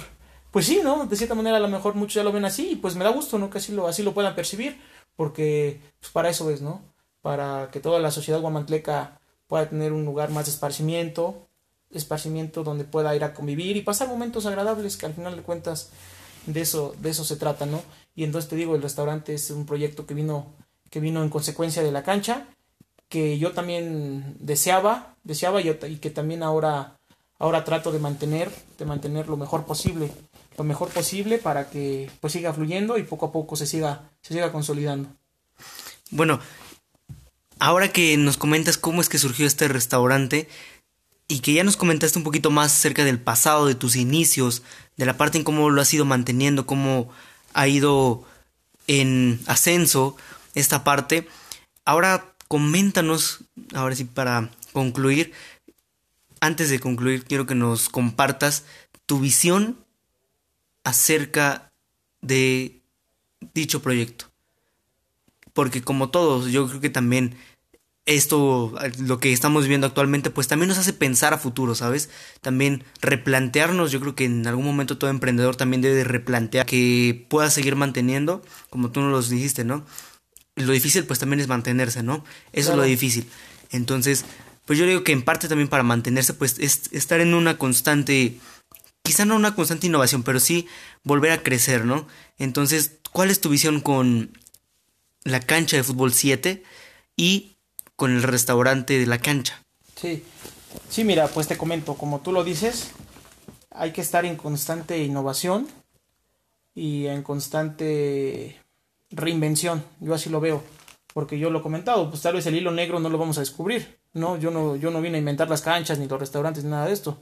pues 0.50 0.66
sí, 0.66 0.80
¿no? 0.82 1.06
De 1.06 1.16
cierta 1.16 1.34
manera 1.34 1.56
a 1.56 1.60
lo 1.60 1.68
mejor 1.68 1.94
muchos 1.94 2.14
ya 2.14 2.22
lo 2.22 2.32
ven 2.32 2.44
así, 2.44 2.72
y 2.72 2.76
pues 2.76 2.94
me 2.94 3.04
da 3.04 3.10
gusto, 3.10 3.38
¿no? 3.38 3.50
Que 3.50 3.58
así 3.58 3.72
lo, 3.72 3.88
así 3.88 4.02
lo 4.02 4.14
puedan 4.14 4.34
percibir, 4.34 4.80
porque 5.16 5.80
pues 5.98 6.12
para 6.12 6.28
eso 6.28 6.50
es, 6.50 6.60
¿no? 6.60 6.82
Para 7.22 7.70
que 7.72 7.80
toda 7.80 7.98
la 7.98 8.10
sociedad 8.10 8.40
guamantleca 8.40 9.20
pueda 9.46 9.68
tener 9.68 9.92
un 9.92 10.04
lugar 10.04 10.30
más 10.30 10.46
de 10.46 10.52
esparcimiento, 10.52 11.48
esparcimiento 11.90 12.64
donde 12.64 12.84
pueda 12.84 13.14
ir 13.16 13.24
a 13.24 13.34
convivir 13.34 13.76
y 13.76 13.82
pasar 13.82 14.08
momentos 14.08 14.46
agradables 14.46 14.96
que 14.96 15.06
al 15.06 15.14
final 15.14 15.36
de 15.36 15.42
cuentas 15.42 15.90
de 16.46 16.60
eso, 16.60 16.94
de 16.98 17.10
eso 17.10 17.24
se 17.24 17.36
trata, 17.36 17.66
¿no? 17.66 17.82
Y 18.14 18.24
entonces 18.24 18.48
te 18.48 18.56
digo, 18.56 18.74
el 18.74 18.82
restaurante 18.82 19.34
es 19.34 19.50
un 19.50 19.66
proyecto 19.66 20.06
que 20.06 20.14
vino, 20.14 20.46
que 20.90 21.00
vino 21.00 21.22
en 21.22 21.28
consecuencia 21.28 21.82
de 21.82 21.92
la 21.92 22.02
cancha, 22.02 22.46
que 23.08 23.38
yo 23.38 23.52
también 23.52 24.36
deseaba, 24.40 25.16
deseaba 25.22 25.60
y, 25.60 25.68
y 25.68 25.96
que 25.96 26.10
también 26.10 26.42
ahora, 26.42 26.98
ahora 27.42 27.64
trato 27.64 27.90
de 27.90 27.98
mantener, 27.98 28.50
de 28.78 28.84
mantener 28.84 29.28
lo 29.28 29.36
mejor 29.36 29.64
posible, 29.64 30.12
lo 30.56 30.62
mejor 30.62 30.90
posible 30.90 31.38
para 31.38 31.68
que 31.68 32.08
pues 32.20 32.32
siga 32.32 32.54
fluyendo 32.54 32.98
y 32.98 33.02
poco 33.02 33.26
a 33.26 33.32
poco 33.32 33.56
se 33.56 33.66
siga, 33.66 34.10
se 34.22 34.32
siga 34.32 34.52
consolidando. 34.52 35.08
Bueno, 36.12 36.38
ahora 37.58 37.92
que 37.92 38.16
nos 38.16 38.36
comentas 38.36 38.78
cómo 38.78 39.00
es 39.00 39.08
que 39.08 39.18
surgió 39.18 39.44
este 39.44 39.66
restaurante, 39.66 40.48
y 41.26 41.40
que 41.40 41.54
ya 41.54 41.64
nos 41.64 41.78
comentaste 41.78 42.18
un 42.18 42.24
poquito 42.24 42.50
más 42.50 42.72
acerca 42.72 43.04
del 43.04 43.18
pasado, 43.18 43.66
de 43.66 43.74
tus 43.74 43.96
inicios, 43.96 44.62
de 44.98 45.06
la 45.06 45.16
parte 45.16 45.38
en 45.38 45.44
cómo 45.44 45.70
lo 45.70 45.80
has 45.80 45.94
ido 45.94 46.04
manteniendo, 46.04 46.66
cómo 46.66 47.08
ha 47.54 47.66
ido 47.68 48.22
en 48.86 49.40
ascenso 49.46 50.14
esta 50.54 50.84
parte. 50.84 51.26
Ahora 51.86 52.34
coméntanos, 52.48 53.44
ahora 53.72 53.96
sí 53.96 54.04
para 54.04 54.50
concluir, 54.74 55.32
antes 56.42 56.68
de 56.70 56.80
concluir 56.80 57.24
quiero 57.24 57.46
que 57.46 57.54
nos 57.54 57.88
compartas 57.88 58.64
tu 59.06 59.20
visión 59.20 59.78
acerca 60.82 61.72
de 62.20 62.82
dicho 63.54 63.80
proyecto. 63.80 64.26
Porque 65.52 65.82
como 65.82 66.10
todos, 66.10 66.50
yo 66.50 66.66
creo 66.68 66.80
que 66.80 66.90
también 66.90 67.36
esto, 68.06 68.74
lo 68.98 69.20
que 69.20 69.32
estamos 69.32 69.68
viendo 69.68 69.86
actualmente, 69.86 70.30
pues 70.30 70.48
también 70.48 70.68
nos 70.68 70.78
hace 70.78 70.92
pensar 70.92 71.32
a 71.32 71.38
futuro, 71.38 71.76
¿sabes? 71.76 72.10
También 72.40 72.82
replantearnos, 73.00 73.92
yo 73.92 74.00
creo 74.00 74.16
que 74.16 74.24
en 74.24 74.44
algún 74.48 74.64
momento 74.64 74.98
todo 74.98 75.10
emprendedor 75.10 75.54
también 75.54 75.80
debe 75.80 76.02
replantear 76.02 76.66
que 76.66 77.24
pueda 77.28 77.50
seguir 77.50 77.76
manteniendo, 77.76 78.42
como 78.68 78.90
tú 78.90 79.00
nos 79.00 79.12
lo 79.12 79.22
dijiste, 79.22 79.64
¿no? 79.64 79.86
Lo 80.56 80.72
difícil 80.72 81.04
pues 81.04 81.20
también 81.20 81.38
es 81.38 81.46
mantenerse, 81.46 82.02
¿no? 82.02 82.24
Eso 82.52 82.72
es 82.72 82.76
lo 82.76 82.82
difícil. 82.82 83.28
Entonces, 83.70 84.24
pues 84.72 84.78
yo 84.78 84.86
digo 84.86 85.04
que 85.04 85.12
en 85.12 85.22
parte 85.22 85.48
también 85.48 85.68
para 85.68 85.82
mantenerse, 85.82 86.32
pues 86.32 86.58
es 86.58 86.90
estar 86.92 87.20
en 87.20 87.34
una 87.34 87.58
constante, 87.58 88.40
quizá 89.02 89.26
no 89.26 89.36
una 89.36 89.54
constante 89.54 89.86
innovación, 89.86 90.22
pero 90.22 90.40
sí 90.40 90.66
volver 91.04 91.32
a 91.32 91.42
crecer, 91.42 91.84
¿no? 91.84 92.08
Entonces, 92.38 92.98
¿cuál 93.12 93.30
es 93.30 93.42
tu 93.42 93.50
visión 93.50 93.80
con 93.80 94.32
la 95.24 95.40
cancha 95.40 95.76
de 95.76 95.82
fútbol 95.82 96.14
7 96.14 96.62
y 97.16 97.56
con 97.96 98.16
el 98.16 98.22
restaurante 98.22 98.98
de 98.98 99.06
la 99.06 99.18
cancha. 99.18 99.62
Sí, 99.96 100.24
sí, 100.88 101.04
mira, 101.04 101.28
pues 101.28 101.46
te 101.46 101.56
comento, 101.56 101.94
como 101.94 102.20
tú 102.20 102.32
lo 102.32 102.42
dices, 102.42 102.90
hay 103.70 103.92
que 103.92 104.00
estar 104.00 104.24
en 104.24 104.36
constante 104.36 104.98
innovación 104.98 105.68
y 106.74 107.06
en 107.06 107.22
constante 107.22 108.58
reinvención, 109.10 109.84
yo 110.00 110.14
así 110.14 110.30
lo 110.30 110.40
veo, 110.40 110.64
porque 111.12 111.38
yo 111.38 111.50
lo 111.50 111.60
he 111.60 111.62
comentado, 111.62 112.08
pues 112.10 112.22
tal 112.22 112.34
vez 112.34 112.46
el 112.46 112.56
hilo 112.56 112.70
negro 112.70 112.98
no 112.98 113.10
lo 113.10 113.18
vamos 113.18 113.36
a 113.36 113.42
descubrir, 113.42 113.98
¿no? 114.14 114.36
Yo 114.36 114.50
no, 114.50 114.76
yo 114.76 114.90
no 114.90 115.00
vine 115.00 115.16
a 115.16 115.18
inventar 115.18 115.48
las 115.48 115.62
canchas, 115.62 115.98
ni 115.98 116.08
los 116.08 116.20
restaurantes, 116.20 116.64
ni 116.64 116.70
nada 116.70 116.86
de 116.86 116.92
esto, 116.92 117.18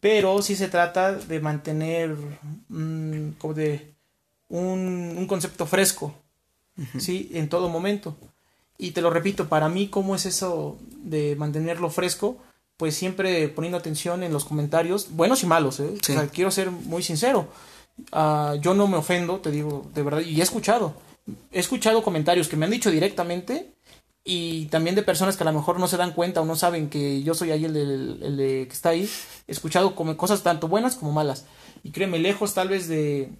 pero 0.00 0.42
sí 0.42 0.56
se 0.56 0.68
trata 0.68 1.12
de 1.12 1.40
mantener 1.40 2.16
mm, 2.68 3.32
como 3.38 3.54
de 3.54 3.94
un, 4.48 5.14
un, 5.16 5.26
concepto 5.26 5.66
fresco, 5.66 6.14
¿sí? 6.98 7.30
En 7.32 7.48
todo 7.48 7.68
momento. 7.68 8.16
Y 8.78 8.90
te 8.90 9.00
lo 9.00 9.10
repito, 9.10 9.48
para 9.48 9.68
mí, 9.68 9.88
¿cómo 9.88 10.14
es 10.14 10.26
eso 10.26 10.76
de 11.04 11.36
mantenerlo 11.36 11.88
fresco? 11.88 12.36
Pues 12.76 12.96
siempre 12.96 13.48
poniendo 13.48 13.78
atención 13.78 14.22
en 14.22 14.32
los 14.32 14.44
comentarios, 14.44 15.08
buenos 15.12 15.42
y 15.42 15.46
malos, 15.46 15.78
¿eh? 15.80 15.94
O 16.00 16.04
sea, 16.04 16.26
quiero 16.26 16.50
ser 16.50 16.70
muy 16.70 17.02
sincero. 17.02 17.48
Uh, 18.10 18.56
yo 18.60 18.74
no 18.74 18.88
me 18.88 18.96
ofendo, 18.96 19.38
te 19.38 19.50
digo, 19.50 19.88
de 19.94 20.02
verdad, 20.02 20.20
y 20.20 20.40
he 20.40 20.42
escuchado. 20.42 20.94
He 21.52 21.60
escuchado 21.60 22.02
comentarios 22.02 22.48
que 22.48 22.56
me 22.56 22.64
han 22.64 22.72
dicho 22.72 22.90
directamente 22.90 23.72
y 24.24 24.66
también 24.66 24.94
de 24.94 25.02
personas 25.02 25.36
que 25.36 25.42
a 25.42 25.50
lo 25.50 25.52
mejor 25.52 25.80
no 25.80 25.88
se 25.88 25.96
dan 25.96 26.12
cuenta 26.12 26.40
o 26.40 26.44
no 26.44 26.56
saben 26.56 26.88
que 26.88 27.22
yo 27.22 27.34
soy 27.34 27.50
ahí 27.50 27.64
el, 27.64 27.76
el 27.76 28.36
que 28.36 28.72
está 28.72 28.90
ahí. 28.90 29.08
He 29.48 29.52
escuchado 29.52 29.94
como 29.94 30.16
cosas 30.16 30.42
tanto 30.42 30.68
buenas 30.68 30.94
como 30.94 31.12
malas. 31.12 31.46
Y 31.82 31.90
créeme, 31.90 32.18
lejos 32.18 32.54
tal 32.54 32.68
vez 32.68 32.86
de, 32.88 33.32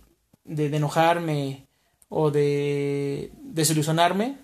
de, 0.44 0.68
de 0.68 0.76
enojarme 0.76 1.66
o 2.08 2.30
de 2.30 3.32
desilusionarme, 3.42 4.38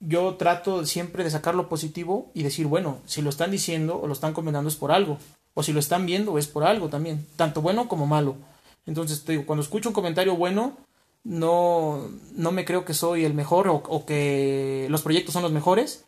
yo 0.00 0.34
trato 0.34 0.84
siempre 0.84 1.24
de 1.24 1.30
sacar 1.30 1.54
lo 1.54 1.68
positivo 1.68 2.30
y 2.34 2.42
decir, 2.42 2.66
bueno, 2.66 2.98
si 3.06 3.22
lo 3.22 3.30
están 3.30 3.50
diciendo 3.50 4.00
o 4.00 4.06
lo 4.06 4.12
están 4.12 4.34
comentando 4.34 4.68
es 4.68 4.76
por 4.76 4.92
algo, 4.92 5.18
o 5.54 5.62
si 5.62 5.72
lo 5.72 5.80
están 5.80 6.06
viendo 6.06 6.38
es 6.38 6.46
por 6.46 6.64
algo 6.64 6.88
también, 6.88 7.26
tanto 7.36 7.62
bueno 7.62 7.88
como 7.88 8.06
malo. 8.06 8.36
Entonces, 8.84 9.24
te 9.24 9.32
digo, 9.32 9.46
cuando 9.46 9.62
escucho 9.62 9.88
un 9.88 9.94
comentario 9.94 10.36
bueno, 10.36 10.76
no, 11.24 12.08
no 12.34 12.52
me 12.52 12.64
creo 12.64 12.84
que 12.84 12.94
soy 12.94 13.24
el 13.24 13.34
mejor 13.34 13.68
o, 13.68 13.74
o, 13.74 14.06
que 14.06 14.86
los 14.90 15.02
proyectos 15.02 15.32
son 15.32 15.42
los 15.42 15.52
mejores, 15.52 16.04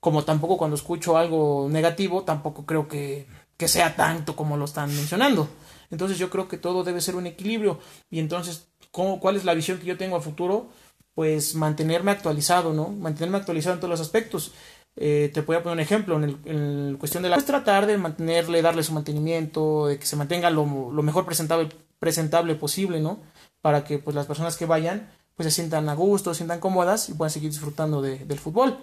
como 0.00 0.24
tampoco 0.24 0.58
cuando 0.58 0.76
escucho 0.76 1.16
algo 1.16 1.68
negativo, 1.70 2.22
tampoco 2.22 2.66
creo 2.66 2.88
que, 2.88 3.26
que 3.56 3.68
sea 3.68 3.96
tanto 3.96 4.36
como 4.36 4.56
lo 4.56 4.64
están 4.64 4.94
mencionando. 4.94 5.48
Entonces 5.90 6.18
yo 6.18 6.30
creo 6.30 6.48
que 6.48 6.58
todo 6.58 6.84
debe 6.84 7.00
ser 7.00 7.16
un 7.16 7.26
equilibrio 7.26 7.78
y 8.10 8.18
entonces, 8.20 8.68
¿cómo, 8.90 9.20
¿cuál 9.20 9.36
es 9.36 9.44
la 9.44 9.54
visión 9.54 9.78
que 9.78 9.86
yo 9.86 9.96
tengo 9.96 10.16
a 10.16 10.20
futuro? 10.20 10.68
pues 11.14 11.54
mantenerme 11.54 12.10
actualizado, 12.10 12.72
¿no? 12.72 12.88
Mantenerme 12.88 13.38
actualizado 13.38 13.74
en 13.74 13.80
todos 13.80 13.90
los 13.90 14.00
aspectos. 14.00 14.52
Eh, 14.96 15.30
te 15.32 15.40
voy 15.40 15.56
a 15.56 15.62
poner 15.62 15.74
un 15.74 15.80
ejemplo 15.80 16.16
en, 16.16 16.24
el, 16.24 16.38
en 16.44 16.96
cuestión 16.98 17.22
de 17.22 17.28
la... 17.28 17.36
Pues 17.36 17.46
tratar 17.46 17.86
de 17.86 17.98
mantenerle, 17.98 18.62
darle 18.62 18.82
su 18.82 18.92
mantenimiento, 18.92 19.86
de 19.86 19.98
que 19.98 20.06
se 20.06 20.16
mantenga 20.16 20.50
lo, 20.50 20.64
lo, 20.92 21.02
mejor 21.02 21.24
presentable, 21.24 21.68
presentable 21.98 22.54
posible, 22.56 23.00
¿no? 23.00 23.20
Para 23.64 23.82
que 23.82 23.98
pues 23.98 24.14
las 24.14 24.26
personas 24.26 24.58
que 24.58 24.66
vayan 24.66 25.08
pues 25.36 25.46
se 25.46 25.50
sientan 25.50 25.88
a 25.88 25.94
gusto, 25.94 26.34
se 26.34 26.38
sientan 26.38 26.60
cómodas 26.60 27.08
y 27.08 27.14
puedan 27.14 27.30
seguir 27.30 27.48
disfrutando 27.48 28.02
de, 28.02 28.18
del 28.18 28.38
fútbol. 28.38 28.76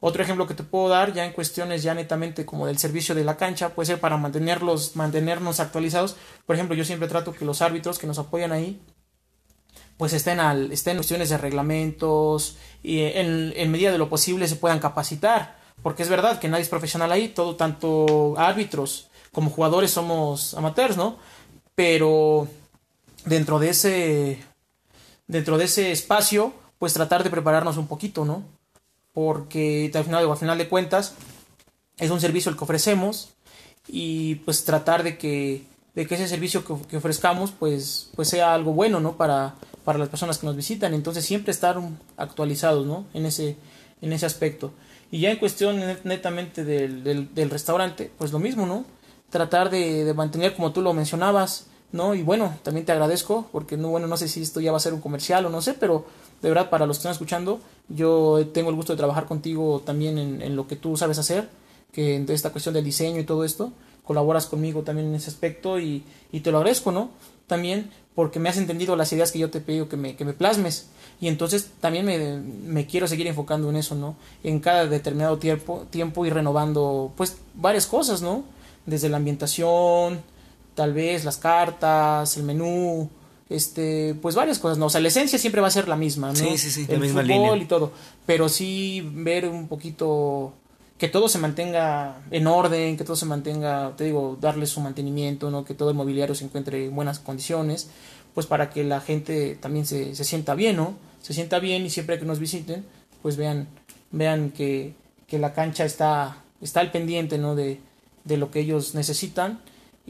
Otro 0.00 0.22
ejemplo 0.22 0.46
que 0.46 0.52
te 0.52 0.64
puedo 0.64 0.90
dar 0.90 1.14
ya 1.14 1.24
en 1.24 1.32
cuestiones 1.32 1.82
ya 1.82 1.94
netamente 1.94 2.44
como 2.44 2.66
del 2.66 2.76
servicio 2.76 3.14
de 3.14 3.24
la 3.24 3.38
cancha 3.38 3.70
puede 3.70 3.86
ser 3.86 4.00
para 4.00 4.18
mantenerlos, 4.18 4.96
mantenernos 4.96 5.60
actualizados. 5.60 6.16
Por 6.44 6.56
ejemplo, 6.56 6.76
yo 6.76 6.84
siempre 6.84 7.08
trato 7.08 7.32
que 7.32 7.46
los 7.46 7.62
árbitros 7.62 7.98
que 7.98 8.06
nos 8.06 8.18
apoyan 8.18 8.52
ahí 8.52 8.78
pues 9.96 10.12
estén, 10.12 10.40
al, 10.40 10.72
estén 10.72 10.90
en 10.92 10.98
cuestiones 10.98 11.30
de 11.30 11.38
reglamentos 11.38 12.58
y 12.82 13.00
en, 13.00 13.54
en, 13.56 13.70
medida 13.70 13.90
de 13.90 13.96
lo 13.96 14.10
posible 14.10 14.46
se 14.46 14.56
puedan 14.56 14.78
capacitar. 14.78 15.56
Porque 15.82 16.02
es 16.02 16.10
verdad 16.10 16.38
que 16.38 16.48
nadie 16.48 16.64
es 16.64 16.68
profesional 16.68 17.10
ahí, 17.12 17.28
todo, 17.28 17.56
tanto 17.56 18.34
árbitros 18.36 19.08
como 19.32 19.48
jugadores 19.48 19.90
somos 19.90 20.52
amateurs, 20.52 20.98
¿no? 20.98 21.16
Pero 21.74 22.46
dentro 23.28 23.58
de 23.58 23.70
ese, 23.70 24.38
dentro 25.26 25.58
de 25.58 25.64
ese 25.64 25.92
espacio, 25.92 26.52
pues 26.78 26.94
tratar 26.94 27.24
de 27.24 27.30
prepararnos 27.30 27.76
un 27.76 27.86
poquito, 27.86 28.24
¿no? 28.24 28.44
Porque 29.12 29.90
al 29.94 30.04
final, 30.04 30.30
al 30.30 30.36
final 30.36 30.58
de 30.58 30.68
cuentas, 30.68 31.14
es 31.98 32.10
un 32.10 32.20
servicio 32.20 32.50
el 32.50 32.56
que 32.56 32.64
ofrecemos 32.64 33.30
y 33.88 34.36
pues 34.36 34.64
tratar 34.64 35.02
de 35.02 35.18
que, 35.18 35.64
de 35.94 36.06
que 36.06 36.14
ese 36.14 36.28
servicio 36.28 36.64
que, 36.64 36.74
que 36.86 36.96
ofrezcamos 36.98 37.50
pues, 37.50 38.10
pues 38.14 38.28
sea 38.28 38.54
algo 38.54 38.72
bueno, 38.72 39.00
¿no? 39.00 39.16
Para, 39.16 39.54
para 39.84 39.98
las 39.98 40.08
personas 40.08 40.38
que 40.38 40.46
nos 40.46 40.56
visitan. 40.56 40.94
Entonces 40.94 41.24
siempre 41.24 41.50
estar 41.50 41.80
actualizados, 42.16 42.86
¿no? 42.86 43.06
En 43.14 43.26
ese, 43.26 43.56
en 44.00 44.12
ese 44.12 44.26
aspecto. 44.26 44.72
Y 45.10 45.20
ya 45.20 45.30
en 45.30 45.38
cuestión 45.38 45.82
netamente 46.04 46.64
del, 46.64 47.02
del, 47.34 47.50
restaurante, 47.50 48.12
pues 48.18 48.30
lo 48.30 48.38
mismo, 48.38 48.66
¿no? 48.66 48.84
Tratar 49.30 49.70
de, 49.70 50.04
de, 50.04 50.14
mantener 50.14 50.54
como 50.54 50.72
tú 50.72 50.82
lo 50.82 50.92
mencionabas, 50.92 51.68
¿no? 51.92 52.14
Y 52.14 52.22
bueno, 52.22 52.56
también 52.62 52.84
te 52.84 52.92
agradezco, 52.92 53.48
porque 53.52 53.76
no, 53.76 53.88
bueno, 53.88 54.06
no 54.06 54.16
sé 54.16 54.28
si 54.28 54.42
esto 54.42 54.60
ya 54.60 54.70
va 54.70 54.76
a 54.76 54.80
ser 54.80 54.94
un 54.94 55.00
comercial 55.00 55.46
o 55.46 55.50
no 55.50 55.62
sé, 55.62 55.74
pero 55.74 56.04
de 56.42 56.48
verdad 56.48 56.70
para 56.70 56.86
los 56.86 56.98
que 56.98 57.00
están 57.00 57.12
escuchando, 57.12 57.60
yo 57.88 58.46
tengo 58.52 58.70
el 58.70 58.76
gusto 58.76 58.92
de 58.92 58.98
trabajar 58.98 59.26
contigo 59.26 59.82
también 59.84 60.18
en, 60.18 60.56
lo 60.56 60.66
que 60.66 60.76
tú 60.76 60.96
sabes 60.96 61.18
hacer, 61.18 61.48
que 61.92 62.16
en 62.16 62.30
esta 62.30 62.50
cuestión 62.50 62.74
del 62.74 62.84
diseño 62.84 63.20
y 63.20 63.24
todo 63.24 63.44
esto, 63.44 63.72
colaboras 64.04 64.46
conmigo 64.46 64.82
también 64.82 65.08
en 65.08 65.14
ese 65.14 65.30
aspecto 65.30 65.78
y, 65.78 66.04
y 66.32 66.40
te 66.40 66.50
lo 66.50 66.58
agradezco, 66.58 66.92
¿no? 66.92 67.10
También 67.46 67.90
porque 68.14 68.40
me 68.40 68.48
has 68.48 68.56
entendido 68.56 68.96
las 68.96 69.12
ideas 69.12 69.30
que 69.30 69.38
yo 69.38 69.48
te 69.48 69.60
pido 69.60 69.88
que 69.88 69.96
me, 69.96 70.16
que 70.16 70.24
me 70.24 70.32
plasmes. 70.32 70.88
Y 71.20 71.28
entonces 71.28 71.70
también 71.80 72.04
me, 72.04 72.38
me, 72.38 72.84
quiero 72.84 73.06
seguir 73.06 73.28
enfocando 73.28 73.70
en 73.70 73.76
eso, 73.76 73.94
¿no? 73.94 74.16
En 74.42 74.58
cada 74.58 74.86
determinado 74.86 75.38
tiempo, 75.38 75.86
tiempo 75.88 76.26
ir 76.26 76.34
renovando, 76.34 77.12
pues, 77.16 77.36
varias 77.54 77.86
cosas, 77.86 78.20
¿no? 78.20 78.42
Desde 78.86 79.08
la 79.08 79.18
ambientación, 79.18 80.20
tal 80.78 80.94
vez 80.94 81.24
las 81.24 81.38
cartas, 81.38 82.36
el 82.36 82.44
menú, 82.44 83.10
este, 83.50 84.14
pues 84.22 84.36
varias 84.36 84.60
cosas, 84.60 84.78
¿no? 84.78 84.86
O 84.86 84.90
sea, 84.90 85.00
la 85.00 85.08
esencia 85.08 85.36
siempre 85.36 85.60
va 85.60 85.66
a 85.66 85.72
ser 85.72 85.88
la 85.88 85.96
misma, 85.96 86.28
¿no? 86.28 86.36
Sí, 86.36 86.56
sí, 86.56 86.70
sí, 86.70 86.86
el 86.88 86.94
la 86.94 87.00
misma 87.00 87.22
fútbol 87.22 87.36
línea. 87.36 87.56
y 87.56 87.64
todo. 87.64 87.90
Pero 88.26 88.48
sí 88.48 89.02
ver 89.12 89.48
un 89.48 89.66
poquito 89.66 90.52
que 90.96 91.08
todo 91.08 91.28
se 91.28 91.40
mantenga 91.40 92.20
en 92.30 92.46
orden, 92.46 92.96
que 92.96 93.02
todo 93.02 93.16
se 93.16 93.26
mantenga, 93.26 93.96
te 93.96 94.04
digo, 94.04 94.38
darle 94.40 94.66
su 94.66 94.80
mantenimiento, 94.80 95.50
¿no? 95.50 95.64
que 95.64 95.74
todo 95.74 95.90
el 95.90 95.96
mobiliario 95.96 96.36
se 96.36 96.44
encuentre 96.44 96.86
en 96.86 96.94
buenas 96.94 97.18
condiciones, 97.18 97.88
pues 98.32 98.46
para 98.46 98.70
que 98.70 98.84
la 98.84 99.00
gente 99.00 99.58
también 99.60 99.84
se, 99.84 100.14
se 100.14 100.22
sienta 100.22 100.54
bien, 100.54 100.76
¿no? 100.76 100.94
Se 101.22 101.34
sienta 101.34 101.58
bien 101.58 101.84
y 101.84 101.90
siempre 101.90 102.20
que 102.20 102.24
nos 102.24 102.38
visiten, 102.38 102.84
pues 103.20 103.36
vean, 103.36 103.66
vean 104.12 104.52
que, 104.52 104.94
que 105.26 105.40
la 105.40 105.52
cancha 105.54 105.84
está, 105.84 106.44
está 106.60 106.78
al 106.78 106.92
pendiente, 106.92 107.36
¿no? 107.36 107.56
De, 107.56 107.80
de 108.22 108.36
lo 108.36 108.52
que 108.52 108.60
ellos 108.60 108.94
necesitan 108.94 109.58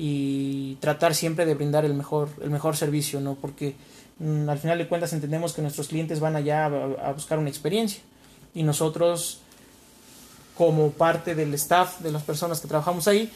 y 0.01 0.77
tratar 0.77 1.13
siempre 1.17 1.45
de 1.45 1.57
brindar 1.57 1.85
el 1.85 1.93
mejor, 1.93 2.29
el 2.41 2.51
mejor 2.51 2.77
servicio, 2.77 3.21
¿no? 3.21 3.35
Porque 3.35 3.75
mmm, 4.21 4.49
al 4.49 4.59
final 4.59 4.79
de 4.79 4.87
cuentas 4.87 5.13
entendemos 5.13 5.55
que 5.55 5.61
nuestros 5.61 5.89
clientes 5.89 6.21
van 6.21 6.37
allá 6.37 6.67
a, 6.67 7.09
a 7.09 7.13
buscar 7.13 7.41
una 7.41 7.49
experiencia 7.49 8.01
y 8.55 8.63
nosotros 8.63 9.41
como 10.57 10.93
parte 10.93 11.35
del 11.35 11.53
staff, 11.55 11.99
de 11.99 12.13
las 12.13 12.23
personas 12.23 12.61
que 12.61 12.69
trabajamos 12.69 13.09
ahí, 13.09 13.29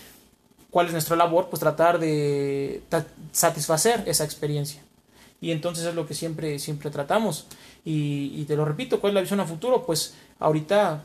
¿cuál 0.71 0.87
es 0.87 0.93
nuestra 0.93 1.17
labor? 1.17 1.49
Pues 1.51 1.59
tratar 1.59 1.99
de 1.99 2.83
satisfacer 3.33 4.05
esa 4.07 4.25
experiencia. 4.25 4.83
Y 5.41 5.51
entonces 5.51 5.85
es 5.85 5.97
lo 5.97 6.07
que 6.07 6.15
siempre, 6.15 6.61
siempre 6.61 6.91
tratamos. 6.91 7.47
Y, 7.85 8.33
y, 8.37 8.45
te 8.45 8.55
lo 8.55 8.65
repito, 8.65 9.01
¿cuál 9.01 9.11
es 9.11 9.15
la 9.15 9.21
visión 9.23 9.41
a 9.41 9.45
futuro? 9.45 9.85
Pues 9.85 10.15
ahorita 10.39 11.03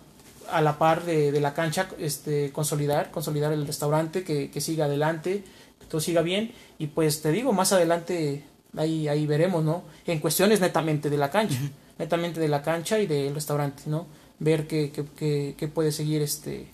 a 0.51 0.61
la 0.61 0.77
par 0.77 1.03
de, 1.05 1.31
de 1.31 1.41
la 1.41 1.53
cancha, 1.53 1.87
este, 1.99 2.51
consolidar, 2.51 3.11
consolidar 3.11 3.51
el 3.53 3.65
restaurante, 3.65 4.23
que, 4.23 4.49
que 4.51 4.61
siga 4.61 4.85
adelante, 4.85 5.43
que 5.79 5.85
todo 5.87 6.01
siga 6.01 6.21
bien 6.21 6.51
y 6.79 6.87
pues 6.87 7.21
te 7.21 7.31
digo, 7.31 7.53
más 7.53 7.73
adelante 7.73 8.43
ahí, 8.75 9.07
ahí 9.07 9.25
veremos, 9.25 9.63
¿no? 9.63 9.83
En 10.05 10.19
cuestiones 10.19 10.59
netamente 10.59 11.09
de 11.09 11.17
la 11.17 11.29
cancha, 11.29 11.57
netamente 11.97 12.39
de 12.39 12.47
la 12.47 12.61
cancha 12.61 12.99
y 12.99 13.07
del 13.07 13.33
restaurante, 13.33 13.83
¿no? 13.87 14.07
Ver 14.39 14.67
qué, 14.67 14.91
qué, 14.91 15.55
qué, 15.57 15.67
puede 15.67 15.91
seguir 15.91 16.21
este, 16.21 16.67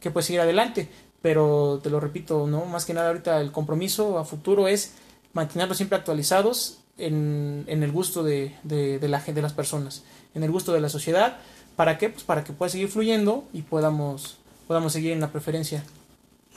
qué 0.00 0.10
puede 0.10 0.26
seguir 0.26 0.40
adelante. 0.40 0.88
Pero 1.20 1.80
te 1.82 1.90
lo 1.90 1.98
repito, 1.98 2.46
¿no? 2.46 2.64
Más 2.64 2.84
que 2.84 2.94
nada 2.94 3.08
ahorita 3.08 3.40
el 3.40 3.50
compromiso 3.50 4.18
a 4.18 4.24
futuro 4.24 4.68
es 4.68 4.92
mantenerlos 5.32 5.76
siempre 5.76 5.98
actualizados 5.98 6.78
en, 6.96 7.64
en 7.66 7.82
el 7.82 7.90
gusto 7.90 8.22
de, 8.22 8.54
de, 8.62 8.98
de, 8.98 9.08
la, 9.08 9.20
de 9.20 9.42
las 9.42 9.52
personas, 9.52 10.04
en 10.34 10.44
el 10.44 10.50
gusto 10.50 10.72
de 10.72 10.80
la 10.80 10.88
sociedad. 10.88 11.38
¿Para 11.78 11.96
qué? 11.96 12.10
Pues 12.10 12.24
para 12.24 12.42
que 12.42 12.52
pueda 12.52 12.68
seguir 12.68 12.88
fluyendo 12.88 13.48
y 13.54 13.62
podamos, 13.62 14.36
podamos 14.66 14.92
seguir 14.92 15.12
en 15.12 15.20
la 15.20 15.30
preferencia. 15.30 15.82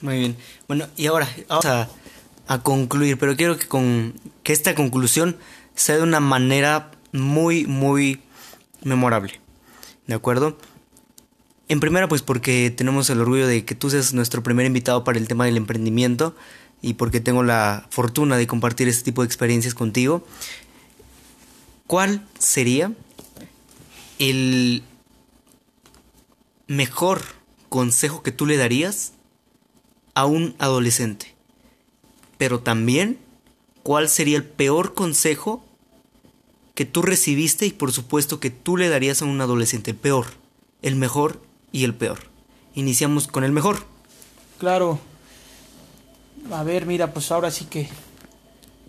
Muy 0.01 0.17
bien. 0.17 0.36
Bueno, 0.67 0.88
y 0.97 1.05
ahora 1.05 1.30
vamos 1.47 1.65
a 1.65 1.88
a 2.51 2.61
concluir, 2.61 3.17
pero 3.17 3.38
quiero 3.38 3.57
que, 3.57 3.65
con, 3.65 4.13
que 4.43 4.51
esta 4.51 4.76
conclusión 4.76 5.38
sea 5.74 5.95
de 5.95 6.03
una 6.03 6.19
manera 6.19 6.91
muy, 7.13 7.65
muy 7.65 8.19
memorable. 8.84 9.39
¿De 10.05 10.15
acuerdo? 10.15 10.57
En 11.69 11.80
primera, 11.80 12.09
pues 12.09 12.22
porque 12.22 12.69
tenemos 12.69 13.09
el 13.09 13.22
orgullo 13.22 13.47
de 13.47 13.63
que 13.63 13.74
tú 13.74 13.89
seas 13.89 14.13
nuestro 14.13 14.43
primer 14.43 14.65
invitado 14.65 15.05
para 15.05 15.17
el 15.17 15.30
tema 15.30 15.45
del 15.45 15.55
emprendimiento 15.55 16.36
y 16.82 16.95
porque 16.95 17.22
tengo 17.22 17.41
la 17.41 17.88
fortuna 17.89 18.36
de 18.36 18.47
compartir 18.47 18.89
este 18.89 19.03
tipo 19.03 19.22
de 19.22 19.28
experiencias 19.28 19.74
contigo. 19.74 20.26
¿Cuál 21.88 22.28
sería 22.38 22.91
el 24.19 24.84
mejor 26.76 27.22
consejo 27.69 28.24
que 28.24 28.32
tú 28.32 28.45
le 28.45 28.57
darías 28.57 29.13
a 30.13 30.26
un 30.26 30.55
adolescente? 30.59 31.36
pero 32.41 32.59
también 32.59 33.19
cuál 33.84 34.09
sería 34.09 34.36
el 34.36 34.43
peor 34.43 34.95
consejo 34.95 35.63
que 36.74 36.86
tú 36.86 37.03
recibiste 37.03 37.67
y 37.67 37.72
por 37.72 37.91
supuesto 37.91 38.39
que 38.39 38.49
tú 38.49 38.78
le 38.78 38.89
darías 38.89 39.22
a 39.22 39.26
un 39.26 39.39
adolescente, 39.39 39.91
el 39.91 39.97
peor, 39.97 40.26
el 40.82 40.95
mejor 40.95 41.39
y 41.72 41.84
el 41.84 41.93
peor. 41.93 42.17
Iniciamos 42.74 43.28
con 43.28 43.43
el 43.43 43.51
mejor. 43.51 43.86
Claro. 44.57 44.97
A 46.51 46.63
ver, 46.63 46.88
mira, 46.88 47.13
pues 47.13 47.32
ahora 47.32 47.51
sí 47.51 47.65
que, 47.65 47.88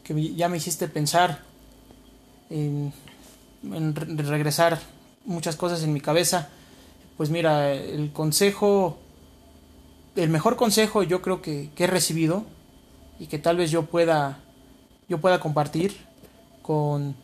que 0.03 0.35
ya 0.35 0.49
me 0.49 0.57
hiciste 0.57 0.89
pensar 0.89 1.43
en, 2.49 2.95
en, 3.65 3.95
regresar 3.95 4.81
muchas 5.27 5.57
cosas 5.57 5.83
en 5.83 5.93
mi 5.93 6.01
cabeza. 6.01 6.49
Pues 7.17 7.31
mira, 7.31 7.73
el 7.73 8.13
consejo, 8.13 8.99
el 10.17 10.31
mejor 10.31 10.57
consejo 10.57 11.03
yo 11.03 11.23
creo 11.23 11.43
que, 11.43 11.71
que 11.75 11.85
he 11.85 11.87
recibido 11.87 12.45
y 13.19 13.27
que 13.27 13.39
tal 13.39 13.57
vez 13.57 13.71
yo 13.71 13.85
pueda 13.87 14.41
yo 15.09 15.19
pueda 15.19 15.41
compartir 15.41 15.95
con 16.63 17.15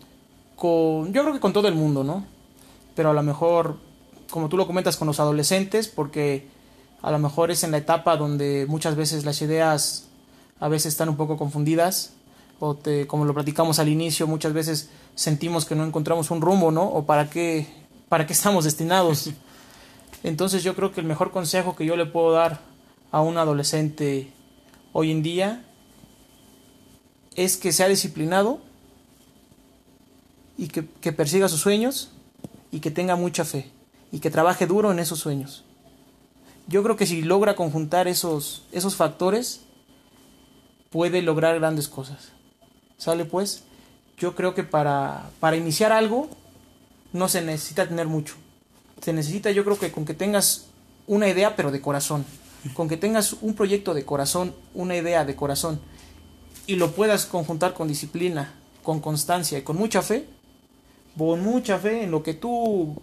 con 0.57 1.13
yo 1.13 1.23
creo 1.23 1.33
que 1.33 1.41
con 1.41 1.53
todo 1.53 1.69
el 1.69 1.75
mundo, 1.75 2.05
¿no? 2.05 2.25
Pero 2.95 3.11
a 3.11 3.15
lo 3.15 3.23
mejor 3.23 3.77
como 4.31 4.49
tú 4.49 4.57
lo 4.57 4.67
comentas 4.67 4.97
con 4.97 5.07
los 5.07 5.21
adolescentes 5.21 5.89
porque 5.89 6.47
a 7.03 7.11
lo 7.11 7.19
mejor 7.19 7.51
es 7.51 7.65
en 7.65 7.71
la 7.71 7.79
etapa 7.79 8.17
donde 8.17 8.67
muchas 8.69 8.97
veces 8.97 9.25
las 9.25 9.41
ideas 9.41 10.09
a 10.61 10.69
veces 10.69 10.93
están 10.93 11.09
un 11.09 11.17
poco 11.17 11.37
confundidas 11.37 12.13
o 12.61 12.75
te, 12.75 13.07
como 13.07 13.25
lo 13.25 13.35
platicamos 13.35 13.79
al 13.79 13.89
inicio, 13.89 14.27
muchas 14.27 14.53
veces 14.53 14.91
sentimos 15.15 15.65
que 15.65 15.77
no 15.77 15.85
encontramos 15.85 16.31
un 16.31 16.41
rumbo, 16.41 16.71
¿no? 16.71 16.83
O 16.85 17.05
para 17.07 17.31
qué 17.31 17.67
para 18.09 18.27
qué 18.27 18.33
estamos 18.33 18.65
destinados. 18.65 19.31
Entonces 20.23 20.63
yo 20.63 20.75
creo 20.75 20.93
que 20.93 21.01
el 21.01 21.07
mejor 21.07 21.31
consejo 21.31 21.77
que 21.77 21.87
yo 21.87 21.97
le 21.97 22.07
puedo 22.07 22.33
dar 22.33 22.61
a 23.11 23.21
un 23.21 23.39
adolescente 23.39 24.29
hoy 24.93 25.11
en 25.11 25.23
día 25.23 25.65
es 27.37 27.57
que 27.57 27.73
sea 27.73 27.89
disciplinado 27.89 28.61
y 30.57 30.69
que, 30.69 31.13
persiga 31.13 31.49
sus 31.49 31.61
sueños 31.61 32.11
y 32.73 32.81
que 32.81 32.91
tenga 32.91 33.15
mucha 33.15 33.45
fe 33.45 33.71
y 34.11 34.19
que 34.19 34.31
trabaje 34.31 34.67
duro 34.67 34.91
en 34.91 34.99
esos 34.99 35.21
sueños. 35.21 35.65
Yo 36.67 36.83
creo 36.83 36.97
que 36.97 37.07
si 37.07 37.23
logra 37.23 37.55
conjuntar 37.55 38.09
esos, 38.09 38.65
esos 38.73 38.97
factores, 38.97 39.61
puede 40.91 41.23
lograr 41.23 41.59
grandes 41.59 41.89
cosas. 41.89 42.33
¿Sale 42.97 43.25
pues? 43.25 43.63
Yo 44.19 44.35
creo 44.35 44.55
que 44.55 44.65
para, 44.65 45.31
para 45.39 45.57
iniciar 45.57 45.93
algo 45.93 46.29
no 47.13 47.29
se 47.29 47.41
necesita 47.41 47.87
tener 47.87 48.09
mucho. 48.09 48.35
Se 49.01 49.13
necesita 49.13 49.51
yo 49.51 49.65
creo 49.65 49.79
que 49.79 49.93
con 49.93 50.05
que 50.05 50.15
tengas 50.15 50.67
una 51.07 51.29
idea 51.29 51.57
pero 51.57 51.71
de 51.71 51.81
corazón. 51.81 52.25
Con 52.75 52.89
que 52.89 52.97
tengas 52.97 53.35
un 53.41 53.55
proyecto 53.55 53.95
de 53.95 54.05
corazón, 54.05 54.55
una 54.75 54.97
idea 54.97 55.25
de 55.25 55.37
corazón 55.37 55.81
y 56.69 56.77
lo 56.77 56.93
puedas 56.93 57.25
conjuntar 57.25 57.73
con 57.73 57.89
disciplina, 57.89 58.55
con 58.83 59.01
constancia 59.01 59.59
y 59.59 59.63
con 59.63 59.77
mucha 59.77 60.03
fe, 60.03 60.27
con 61.17 61.43
mucha 61.43 61.79
fe 61.79 62.05
en 62.05 62.11
lo 62.11 62.23
que 62.23 62.35
tú 62.35 63.01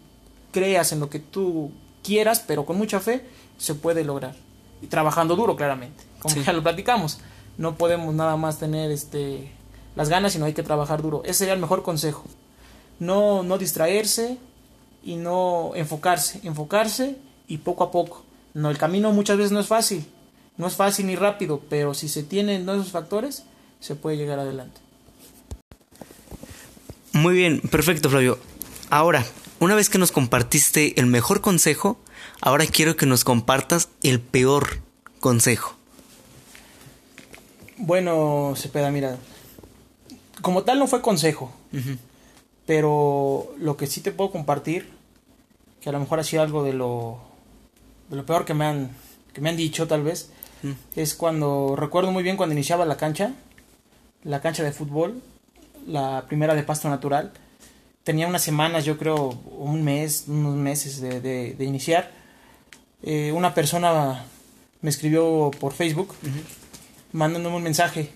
creas, 0.52 0.92
en 0.92 1.00
lo 1.00 1.10
que 1.10 1.20
tú 1.20 1.72
quieras, 2.04 2.44
pero 2.46 2.66
con 2.66 2.78
mucha 2.78 3.00
fe 3.00 3.26
se 3.58 3.74
puede 3.74 4.04
lograr. 4.04 4.36
Y 4.84 4.88
trabajando 4.88 5.36
duro, 5.36 5.56
claramente, 5.56 6.04
como 6.20 6.36
ya 6.36 6.54
lo 6.54 6.62
platicamos. 6.62 7.20
No 7.58 7.76
podemos 7.76 8.14
nada 8.14 8.38
más 8.38 8.60
tener 8.60 8.92
este 8.92 9.52
las 9.96 10.10
ganas, 10.10 10.34
sino 10.34 10.46
hay 10.46 10.54
que 10.54 10.62
trabajar 10.62 11.02
duro. 11.02 11.24
Ese 11.24 11.40
sería 11.40 11.56
el 11.56 11.60
mejor 11.60 11.82
consejo. 11.82 12.24
No, 13.00 13.42
no 13.42 13.58
distraerse 13.58 14.38
y 15.06 15.16
no 15.16 15.72
enfocarse, 15.76 16.42
enfocarse 16.44 17.16
y 17.48 17.60
poco 17.60 17.86
a 17.86 17.92
poco. 17.92 18.26
No, 18.54 18.70
el 18.70 18.78
camino 18.78 19.14
muchas 19.14 19.38
veces 19.38 19.52
no 19.52 19.60
es 19.60 19.68
fácil, 19.68 20.06
no 20.58 20.68
es 20.68 20.74
fácil 20.76 21.08
ni 21.08 21.16
rápido, 21.16 21.62
pero 21.70 21.94
si 21.94 22.10
se 22.10 22.24
tienen 22.24 22.68
esos 22.68 22.92
factores, 22.92 23.44
se 23.80 23.96
puede 23.96 24.18
llegar 24.18 24.40
adelante. 24.40 24.82
Muy 27.14 27.36
bien, 27.36 27.62
perfecto 27.62 28.10
Flavio. 28.10 28.40
Ahora, 28.90 29.26
una 29.60 29.76
vez 29.76 29.90
que 29.90 29.98
nos 29.98 30.12
compartiste 30.12 31.00
el 31.00 31.06
mejor 31.06 31.42
consejo, 31.42 31.98
ahora 32.42 32.66
quiero 32.66 32.98
que 32.98 33.06
nos 33.06 33.24
compartas 33.24 33.90
el 34.04 34.20
peor 34.20 34.82
consejo. 35.20 35.76
Bueno, 37.78 38.54
Cepeda, 38.56 38.90
mira, 38.90 39.18
como 40.42 40.64
tal 40.64 40.80
no 40.80 40.88
fue 40.88 41.02
consejo, 41.02 41.54
pero 42.66 43.54
lo 43.58 43.78
que 43.78 43.88
sí 43.88 44.02
te 44.02 44.12
puedo 44.12 44.32
compartir, 44.32 44.95
que 45.86 45.90
a 45.90 45.92
lo 45.92 46.00
mejor 46.00 46.20
ha 46.20 46.24
sido 46.24 46.42
algo 46.42 46.64
de 46.64 46.74
lo, 46.74 47.20
de 48.10 48.16
lo 48.16 48.26
peor 48.26 48.44
que 48.44 48.56
me 48.56 48.66
han, 48.66 48.90
que 49.34 49.40
me 49.40 49.50
han 49.50 49.56
dicho 49.56 49.88
tal 49.88 50.02
vez, 50.02 50.32
es 50.96 51.14
cuando, 51.14 51.76
recuerdo 51.76 52.10
muy 52.10 52.24
bien 52.24 52.38
cuando 52.38 52.54
iniciaba 52.54 52.86
la 52.86 52.98
cancha, 52.98 53.34
la 54.24 54.42
cancha 54.42 54.64
de 54.64 54.72
fútbol, 54.72 55.22
la 55.86 56.26
primera 56.28 56.56
de 56.56 56.64
pasto 56.64 56.90
natural. 56.90 57.34
Tenía 58.04 58.28
unas 58.28 58.42
semanas, 58.42 58.84
yo 58.84 58.98
creo, 58.98 59.38
un 59.60 59.84
mes, 59.84 60.24
unos 60.28 60.56
meses 60.56 61.02
de, 61.02 61.22
de, 61.22 61.64
iniciar. 61.64 62.10
Eh, 63.04 63.32
una 63.32 63.54
persona 63.54 64.26
me 64.82 64.90
escribió 64.90 65.52
por 65.60 65.74
Facebook 65.74 66.16
mandándome 67.12 67.58
un 67.58 67.64
mensaje, 67.64 68.10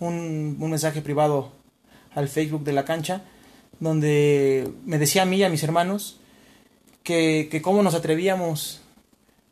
un, 0.00 0.56
un, 0.58 0.68
mensaje 0.68 1.00
privado 1.00 1.52
al 2.16 2.28
Facebook 2.28 2.64
de 2.64 2.72
la 2.72 2.84
cancha, 2.84 3.22
donde 3.78 4.68
me 4.84 4.98
decía 4.98 5.22
a 5.22 5.26
mí 5.26 5.36
y 5.36 5.44
a 5.44 5.48
mis 5.48 5.62
hermanos 5.62 6.18
que, 7.04 7.48
que 7.50 7.62
cómo 7.62 7.84
nos 7.84 7.94
atrevíamos 7.94 8.80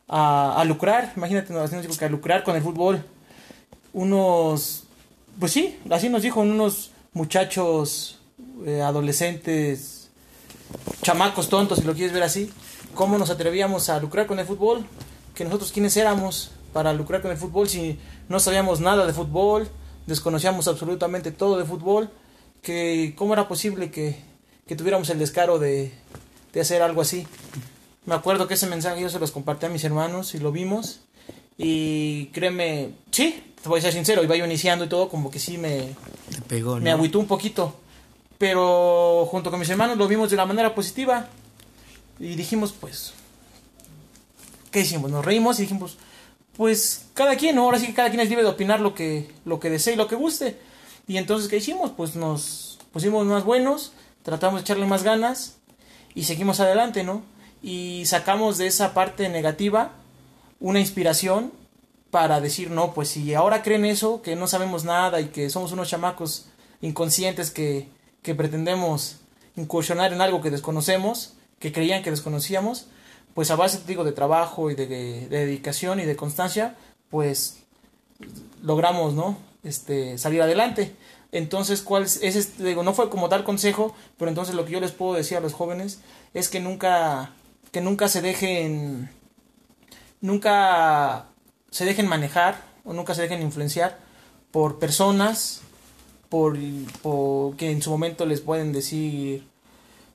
a, 0.08 0.60
a 0.60 0.64
lucrar, 0.64 1.12
imagínate, 1.16 1.54
que 1.98 2.04
a 2.04 2.08
lucrar 2.08 2.42
con 2.42 2.56
el 2.56 2.62
fútbol. 2.62 3.04
Unos 3.92 4.82
pues 5.38 5.52
sí, 5.52 5.78
así 5.90 6.08
nos 6.08 6.22
dijo 6.22 6.40
unos 6.40 6.90
muchachos 7.12 8.18
eh, 8.66 8.82
adolescentes, 8.82 10.10
chamacos 11.02 11.48
tontos, 11.48 11.78
si 11.78 11.84
lo 11.84 11.94
quieres 11.94 12.12
ver 12.12 12.22
así, 12.22 12.50
cómo 12.94 13.18
nos 13.18 13.30
atrevíamos 13.30 13.88
a 13.88 13.98
lucrar 14.00 14.26
con 14.26 14.38
el 14.38 14.46
fútbol, 14.46 14.84
que 15.34 15.44
nosotros 15.44 15.72
quiénes 15.72 15.96
éramos 15.96 16.52
para 16.72 16.92
lucrar 16.92 17.22
con 17.22 17.30
el 17.30 17.36
fútbol 17.36 17.68
si 17.68 17.98
no 18.28 18.40
sabíamos 18.40 18.80
nada 18.80 19.06
de 19.06 19.12
fútbol, 19.12 19.68
desconocíamos 20.06 20.68
absolutamente 20.68 21.32
todo 21.32 21.58
de 21.58 21.64
fútbol, 21.64 22.10
que 22.62 23.14
cómo 23.16 23.32
era 23.32 23.48
posible 23.48 23.90
que, 23.90 24.22
que 24.66 24.76
tuviéramos 24.76 25.08
el 25.10 25.18
descaro 25.18 25.58
de, 25.58 25.92
de 26.52 26.60
hacer 26.60 26.82
algo 26.82 27.00
así. 27.00 27.26
Me 28.04 28.14
acuerdo 28.14 28.48
que 28.48 28.54
ese 28.54 28.66
mensaje 28.66 29.00
yo 29.00 29.08
se 29.08 29.18
los 29.18 29.30
compartí 29.30 29.66
a 29.66 29.68
mis 29.68 29.84
hermanos 29.84 30.34
y 30.34 30.38
lo 30.38 30.52
vimos. 30.52 31.00
Y 31.56 32.26
créeme, 32.26 32.90
sí, 33.10 33.54
te 33.62 33.68
voy 33.68 33.78
a 33.78 33.82
ser 33.82 33.92
sincero, 33.92 34.24
iba 34.24 34.36
yo 34.36 34.44
iniciando 34.44 34.84
y 34.84 34.88
todo, 34.88 35.08
como 35.08 35.30
que 35.30 35.38
sí 35.38 35.58
me, 35.58 35.94
pegó, 36.48 36.76
me 36.80 36.90
agüitó 36.90 37.18
un 37.18 37.26
poquito. 37.26 37.76
Pero 38.38 39.26
junto 39.30 39.50
con 39.50 39.60
mis 39.60 39.70
hermanos 39.70 39.96
lo 39.96 40.08
vimos 40.08 40.30
de 40.30 40.36
la 40.36 40.46
manera 40.46 40.74
positiva. 40.74 41.28
Y 42.18 42.34
dijimos, 42.34 42.72
pues, 42.78 43.14
¿qué 44.70 44.80
hicimos? 44.80 45.10
Nos 45.10 45.24
reímos 45.24 45.58
y 45.58 45.62
dijimos, 45.62 45.96
pues, 46.56 47.06
cada 47.14 47.36
quien, 47.36 47.58
ahora 47.58 47.78
sí 47.78 47.86
que 47.86 47.94
cada 47.94 48.10
quien 48.10 48.20
es 48.20 48.28
libre 48.28 48.44
de 48.44 48.50
opinar 48.50 48.80
lo 48.80 48.94
que, 48.94 49.30
lo 49.44 49.60
que 49.60 49.70
desee 49.70 49.94
y 49.94 49.96
lo 49.96 50.08
que 50.08 50.16
guste. 50.16 50.58
Y 51.06 51.16
entonces, 51.16 51.48
¿qué 51.48 51.56
hicimos? 51.56 51.92
Pues 51.96 52.16
nos 52.16 52.78
pusimos 52.92 53.24
más 53.26 53.44
buenos, 53.44 53.92
tratamos 54.22 54.60
de 54.60 54.62
echarle 54.62 54.86
más 54.86 55.02
ganas 55.02 55.56
y 56.14 56.24
seguimos 56.24 56.60
adelante, 56.60 57.04
¿no? 57.04 57.22
Y 57.62 58.04
sacamos 58.06 58.58
de 58.58 58.66
esa 58.66 58.94
parte 58.94 59.28
negativa 59.28 59.92
una 60.60 60.80
inspiración 60.80 61.52
para 62.10 62.40
decir, 62.40 62.70
no, 62.70 62.92
pues 62.92 63.08
si 63.08 63.34
ahora 63.34 63.62
creen 63.62 63.84
eso, 63.84 64.20
que 64.22 64.36
no 64.36 64.46
sabemos 64.46 64.84
nada 64.84 65.20
y 65.20 65.26
que 65.26 65.48
somos 65.48 65.72
unos 65.72 65.88
chamacos 65.88 66.46
inconscientes 66.82 67.50
que, 67.50 67.88
que 68.22 68.34
pretendemos 68.34 69.20
incursionar 69.56 70.12
en 70.12 70.20
algo 70.20 70.40
que 70.40 70.50
desconocemos, 70.50 71.34
que 71.58 71.72
creían 71.72 72.02
que 72.02 72.10
desconocíamos, 72.10 72.86
pues 73.34 73.50
a 73.50 73.56
base, 73.56 73.80
digo, 73.86 74.04
de 74.04 74.12
trabajo 74.12 74.70
y 74.70 74.74
de, 74.74 74.86
de, 74.86 75.28
dedicación 75.28 76.00
y 76.00 76.04
de 76.04 76.16
constancia, 76.16 76.76
pues 77.10 77.62
logramos, 78.62 79.14
¿no? 79.14 79.38
Este, 79.64 80.18
salir 80.18 80.42
adelante. 80.42 80.94
Entonces, 81.32 81.80
¿cuál 81.80 82.02
es? 82.04 82.58
Digo, 82.58 82.82
no 82.82 82.92
fue 82.92 83.08
como 83.08 83.28
dar 83.28 83.42
consejo, 83.42 83.94
pero 84.18 84.28
entonces 84.28 84.54
lo 84.54 84.66
que 84.66 84.72
yo 84.72 84.80
les 84.80 84.92
puedo 84.92 85.14
decir 85.14 85.38
a 85.38 85.40
los 85.40 85.54
jóvenes 85.54 86.00
es 86.34 86.50
que 86.50 86.60
nunca, 86.60 87.32
que 87.72 87.80
nunca 87.80 88.08
se 88.08 88.20
dejen, 88.20 89.10
nunca 90.20 91.26
se 91.70 91.86
dejen 91.86 92.06
manejar 92.06 92.62
o 92.84 92.92
nunca 92.92 93.14
se 93.14 93.22
dejen 93.22 93.40
influenciar 93.40 93.98
por 94.50 94.78
personas, 94.78 95.62
por, 96.28 96.58
por 97.00 97.56
que 97.56 97.70
en 97.70 97.80
su 97.80 97.90
momento 97.90 98.26
les 98.26 98.42
pueden 98.42 98.72
decir 98.72 99.48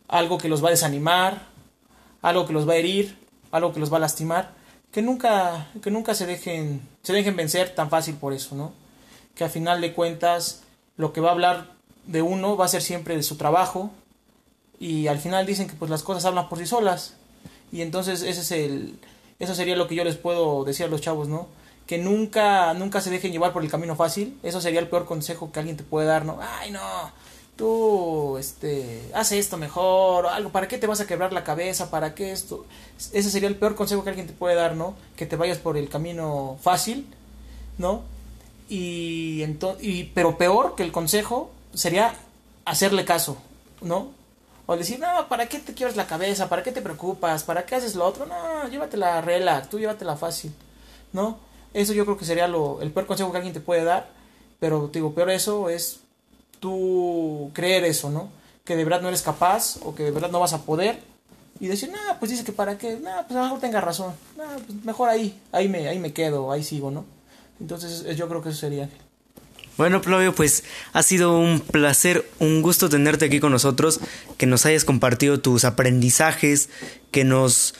algo 0.07 0.37
que 0.37 0.49
los 0.49 0.63
va 0.63 0.67
a 0.67 0.71
desanimar, 0.71 1.47
algo 2.21 2.45
que 2.45 2.53
los 2.53 2.69
va 2.69 2.73
a 2.73 2.77
herir, 2.77 3.17
algo 3.51 3.73
que 3.73 3.79
los 3.79 3.91
va 3.91 3.97
a 3.97 4.01
lastimar, 4.01 4.53
que 4.91 5.01
nunca, 5.01 5.67
que 5.81 5.89
nunca 5.89 6.13
se 6.13 6.27
dejen, 6.27 6.81
se 7.01 7.13
dejen 7.13 7.35
vencer 7.35 7.73
tan 7.73 7.89
fácil 7.89 8.15
por 8.15 8.33
eso, 8.33 8.55
¿no? 8.55 8.73
Que 9.33 9.43
a 9.43 9.49
final 9.49 9.81
de 9.81 9.93
cuentas 9.93 10.63
lo 10.97 11.13
que 11.13 11.21
va 11.21 11.29
a 11.29 11.33
hablar 11.33 11.71
de 12.05 12.21
uno 12.21 12.57
va 12.57 12.65
a 12.65 12.69
ser 12.69 12.81
siempre 12.81 13.15
de 13.15 13.23
su 13.23 13.37
trabajo 13.37 13.91
y 14.79 15.07
al 15.07 15.19
final 15.19 15.45
dicen 15.45 15.67
que 15.67 15.75
pues 15.75 15.89
las 15.89 16.03
cosas 16.03 16.25
hablan 16.25 16.49
por 16.49 16.57
sí 16.57 16.65
solas 16.65 17.15
y 17.71 17.81
entonces 17.81 18.21
ese 18.23 18.41
es 18.41 18.51
el 18.51 18.99
eso 19.39 19.53
sería 19.53 19.75
lo 19.75 19.87
que 19.87 19.95
yo 19.95 20.03
les 20.03 20.15
puedo 20.15 20.63
decir 20.63 20.87
a 20.87 20.89
los 20.89 21.01
chavos, 21.01 21.27
¿no? 21.27 21.47
Que 21.85 21.97
nunca 21.97 22.73
nunca 22.73 23.01
se 23.01 23.11
dejen 23.11 23.31
llevar 23.31 23.53
por 23.53 23.63
el 23.63 23.69
camino 23.69 23.95
fácil, 23.95 24.37
eso 24.43 24.61
sería 24.61 24.79
el 24.79 24.89
peor 24.89 25.05
consejo 25.05 25.51
que 25.51 25.59
alguien 25.59 25.77
te 25.77 25.83
puede 25.83 26.07
dar, 26.07 26.25
¿no? 26.25 26.39
Ay, 26.41 26.71
no, 26.71 26.81
tú 27.55 28.37
este 28.37 29.11
haz 29.13 29.31
esto 29.31 29.57
mejor 29.57 30.27
algo, 30.27 30.51
¿para 30.51 30.67
qué 30.67 30.77
te 30.77 30.87
vas 30.87 31.01
a 31.01 31.07
quebrar 31.07 31.33
la 31.33 31.43
cabeza? 31.43 31.91
¿Para 31.91 32.15
qué 32.15 32.31
esto? 32.31 32.65
Ese 33.13 33.29
sería 33.29 33.49
el 33.49 33.57
peor 33.57 33.75
consejo 33.75 34.03
que 34.03 34.09
alguien 34.09 34.27
te 34.27 34.33
puede 34.33 34.55
dar, 34.55 34.75
¿no? 34.75 34.95
Que 35.15 35.25
te 35.25 35.35
vayas 35.35 35.59
por 35.59 35.77
el 35.77 35.89
camino 35.89 36.57
fácil, 36.61 37.07
¿no? 37.77 38.03
Y, 38.69 39.43
y 39.79 40.03
pero 40.13 40.37
peor 40.37 40.75
que 40.75 40.83
el 40.83 40.91
consejo 40.91 41.51
sería 41.73 42.13
hacerle 42.65 43.05
caso, 43.05 43.37
¿no? 43.81 44.11
O 44.65 44.75
decir, 44.75 44.99
no, 44.99 45.29
¿para 45.29 45.47
qué 45.47 45.59
te 45.59 45.73
quiebras 45.73 45.95
la 45.95 46.07
cabeza? 46.07 46.49
¿Para 46.49 46.61
qué 46.61 46.73
te 46.73 46.81
preocupas? 46.81 47.43
¿Para 47.43 47.65
qué 47.65 47.75
haces 47.75 47.95
lo 47.95 48.05
otro? 48.05 48.25
No, 48.25 48.67
llévatela 48.67 49.21
relax, 49.21 49.69
tú 49.69 49.79
llévatela 49.79 50.17
fácil, 50.17 50.53
¿no? 51.13 51.37
Eso 51.73 51.93
yo 51.93 52.03
creo 52.03 52.17
que 52.17 52.25
sería 52.25 52.47
lo, 52.47 52.81
el 52.81 52.91
peor 52.91 53.05
consejo 53.05 53.31
que 53.31 53.37
alguien 53.37 53.53
te 53.53 53.61
puede 53.61 53.85
dar, 53.85 54.09
pero 54.59 54.89
digo, 54.91 55.13
peor 55.13 55.29
eso 55.29 55.69
es 55.69 56.01
tú 56.59 57.51
creer 57.53 57.85
eso, 57.85 58.09
¿no? 58.09 58.29
Que 58.65 58.75
de 58.75 58.83
verdad 58.83 59.01
no 59.01 59.07
eres 59.07 59.21
capaz 59.21 59.77
o 59.83 59.95
que 59.95 60.03
de 60.03 60.11
verdad 60.11 60.31
no 60.31 60.41
vas 60.41 60.53
a 60.53 60.63
poder 60.63 60.99
y 61.59 61.67
decir, 61.67 61.89
no, 61.89 62.19
pues 62.19 62.31
dice 62.31 62.43
que 62.43 62.51
para 62.51 62.77
qué, 62.77 62.97
no, 62.97 63.11
pues 63.25 63.31
a 63.31 63.35
lo 63.35 63.43
mejor 63.43 63.59
tenga 63.59 63.79
razón, 63.79 64.13
no, 64.35 64.43
pues 64.43 64.83
mejor 64.83 65.09
ahí, 65.09 65.39
ahí 65.53 65.69
me, 65.69 65.87
ahí 65.87 65.99
me 65.99 66.11
quedo, 66.11 66.51
ahí 66.51 66.63
sigo, 66.63 66.91
¿no? 66.91 67.05
Entonces 67.59 68.15
yo 68.15 68.27
creo 68.27 68.41
que 68.41 68.49
eso 68.49 68.59
sería. 68.59 68.89
Bueno, 69.77 70.01
Flavio, 70.01 70.33
pues 70.33 70.63
ha 70.93 71.03
sido 71.03 71.37
un 71.37 71.59
placer, 71.59 72.27
un 72.39 72.63
gusto 72.63 72.89
tenerte 72.89 73.25
aquí 73.25 73.39
con 73.39 73.51
nosotros, 73.51 73.99
que 74.37 74.47
nos 74.47 74.65
hayas 74.65 74.85
compartido 74.85 75.39
tus 75.39 75.65
aprendizajes, 75.65 76.69
que 77.11 77.23
nos 77.23 77.75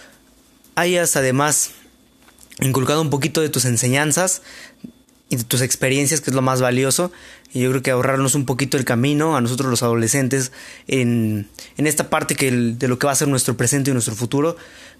hayas 0.76 1.16
además 1.16 1.72
inculcado 2.62 3.02
un 3.02 3.10
poquito 3.10 3.42
de 3.42 3.50
tus 3.50 3.66
enseñanzas 3.66 4.44
y 5.30 5.38
de 5.38 5.44
tus 5.44 5.62
experiencias, 5.62 6.22
que 6.22 6.30
es 6.30 6.36
lo 6.36 6.44
más 6.44 6.62
valioso. 6.62 7.12
Y 7.52 7.62
yo 7.62 7.72
creo 7.72 7.82
que 7.82 7.90
ahorrarnos 7.90 8.36
un 8.36 8.46
poquito 8.46 8.78
el 8.78 8.86
camino 8.86 9.36
a 9.36 9.42
nosotros 9.42 9.68
los 9.70 9.82
adolescentes 9.82 10.52
en, 10.88 11.50
en 11.78 11.88
esta 11.88 12.12
parte 12.12 12.36
que 12.36 12.52
de 12.52 12.88
lo 12.88 13.00
que 13.00 13.08
va 13.08 13.14
a 13.14 13.16
ser 13.16 13.28
nuestro 13.28 13.58
presente 13.58 13.90
y 13.90 13.94
nuestro 13.94 14.14
futuro, 14.14 14.56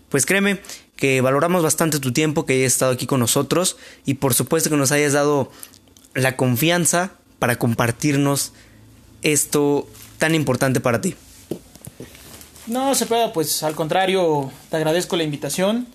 pues 0.10 0.26
créeme 0.26 0.62
que 0.98 1.22
valoramos 1.22 1.64
bastante 1.64 2.00
tu 2.00 2.12
tiempo, 2.12 2.46
que 2.46 2.54
hayas 2.54 2.74
estado 2.74 2.92
aquí 2.92 3.06
con 3.06 3.20
nosotros 3.20 3.78
y 4.06 4.16
por 4.16 4.34
supuesto 4.34 4.70
que 4.70 4.76
nos 4.76 4.92
hayas 4.92 5.14
dado 5.14 5.50
la 6.14 6.36
confianza 6.36 7.12
para 7.40 7.58
compartirnos 7.58 8.52
esto 9.22 9.88
tan 10.18 10.36
importante 10.36 10.80
para 10.80 11.00
ti. 11.00 11.16
No, 12.66 12.96
se 12.96 13.06
puede, 13.06 13.30
pues 13.30 13.64
al 13.64 13.76
contrario, 13.76 14.52
te 14.70 14.78
agradezco 14.78 15.16
la 15.16 15.24
invitación. 15.24 15.88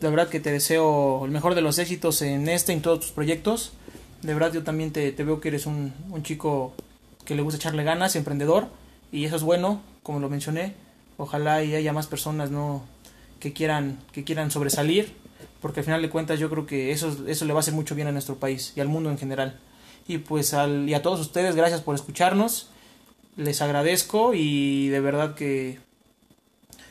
De 0.00 0.10
verdad 0.10 0.28
que 0.28 0.40
te 0.40 0.50
deseo 0.50 1.24
el 1.24 1.30
mejor 1.30 1.54
de 1.54 1.60
los 1.60 1.78
éxitos 1.78 2.20
en 2.22 2.48
este 2.48 2.72
y 2.72 2.76
en 2.76 2.82
todos 2.82 3.00
tus 3.00 3.10
proyectos. 3.12 3.72
De 4.22 4.34
verdad 4.34 4.52
yo 4.52 4.64
también 4.64 4.90
te, 4.90 5.12
veo 5.12 5.40
que 5.40 5.48
eres 5.48 5.66
un, 5.66 5.92
un 6.10 6.22
chico 6.22 6.74
que 7.24 7.34
le 7.34 7.42
gusta 7.42 7.58
echarle 7.58 7.84
ganas, 7.84 8.16
emprendedor, 8.16 8.68
y 9.12 9.24
eso 9.24 9.36
es 9.36 9.42
bueno, 9.42 9.82
como 10.02 10.18
lo 10.18 10.28
mencioné. 10.28 10.74
Ojalá 11.18 11.56
haya 11.56 11.92
más 11.92 12.06
personas 12.06 12.50
no 12.50 12.82
que 13.46 13.52
quieran, 13.52 14.00
que 14.10 14.24
quieran 14.24 14.50
sobresalir, 14.50 15.12
porque 15.62 15.78
al 15.78 15.84
final 15.84 16.02
de 16.02 16.10
cuentas 16.10 16.40
yo 16.40 16.50
creo 16.50 16.66
que 16.66 16.90
eso, 16.90 17.16
eso 17.28 17.44
le 17.44 17.52
va 17.52 17.60
a 17.60 17.62
hacer 17.62 17.74
mucho 17.74 17.94
bien 17.94 18.08
a 18.08 18.12
nuestro 18.12 18.34
país 18.40 18.72
y 18.74 18.80
al 18.80 18.88
mundo 18.88 19.08
en 19.08 19.18
general. 19.18 19.56
Y 20.08 20.18
pues 20.18 20.52
al, 20.52 20.88
y 20.88 20.94
a 20.94 21.02
todos 21.02 21.20
ustedes, 21.20 21.54
gracias 21.54 21.80
por 21.80 21.94
escucharnos, 21.94 22.70
les 23.36 23.62
agradezco 23.62 24.34
y 24.34 24.88
de 24.88 24.98
verdad 24.98 25.36
que, 25.36 25.78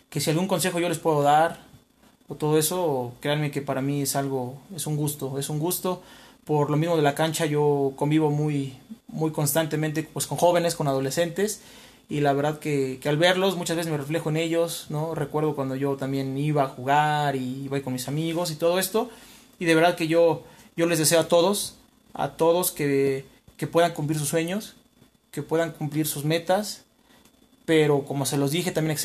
que 0.09 0.21
si 0.21 0.29
algún 0.29 0.47
consejo 0.47 0.79
yo 0.79 0.87
les 0.87 0.97
puedo 0.97 1.23
dar 1.23 1.59
o 2.29 2.35
todo 2.35 2.57
eso, 2.57 3.11
créanme 3.19 3.51
que 3.51 3.61
para 3.61 3.81
mí 3.81 4.03
es 4.03 4.15
algo, 4.15 4.57
es 4.73 4.87
un 4.87 4.95
gusto, 4.95 5.37
es 5.37 5.49
un 5.49 5.59
gusto. 5.59 6.03
Por 6.45 6.69
lo 6.69 6.77
mismo 6.77 6.95
de 6.95 7.01
la 7.01 7.15
cancha 7.15 7.45
yo 7.45 7.91
convivo 7.97 8.29
muy, 8.29 8.77
muy 9.09 9.31
constantemente 9.31 10.03
pues 10.03 10.25
con 10.25 10.37
jóvenes, 10.37 10.75
con 10.75 10.87
adolescentes 10.87 11.61
y 12.07 12.19
la 12.19 12.33
verdad 12.33 12.59
que, 12.59 12.99
que, 13.01 13.09
al 13.09 13.17
verlos 13.17 13.57
muchas 13.57 13.77
veces 13.77 13.91
me 13.91 13.97
reflejo 13.97 14.29
en 14.29 14.37
ellos, 14.37 14.85
¿no? 14.89 15.15
Recuerdo 15.15 15.55
cuando 15.55 15.75
yo 15.75 15.95
también 15.95 16.37
iba 16.37 16.63
a 16.63 16.67
jugar 16.67 17.35
y 17.35 17.63
iba 17.65 17.81
con 17.81 17.93
mis 17.93 18.07
amigos 18.07 18.51
y 18.51 18.55
todo 18.55 18.79
esto 18.79 19.09
y 19.59 19.65
de 19.65 19.75
verdad 19.75 19.95
que 19.95 20.07
yo, 20.07 20.43
yo 20.75 20.85
les 20.85 20.99
deseo 20.99 21.19
a 21.19 21.27
todos, 21.27 21.75
a 22.13 22.31
todos 22.31 22.71
que, 22.71 23.25
que 23.57 23.67
puedan 23.67 23.93
cumplir 23.93 24.19
sus 24.19 24.29
sueños, 24.29 24.75
que 25.31 25.41
puedan 25.41 25.71
cumplir 25.71 26.07
sus 26.07 26.25
metas, 26.25 26.83
pero 27.65 28.05
como 28.05 28.25
se 28.25 28.37
los 28.37 28.51
dije 28.51 28.71
también, 28.71 28.97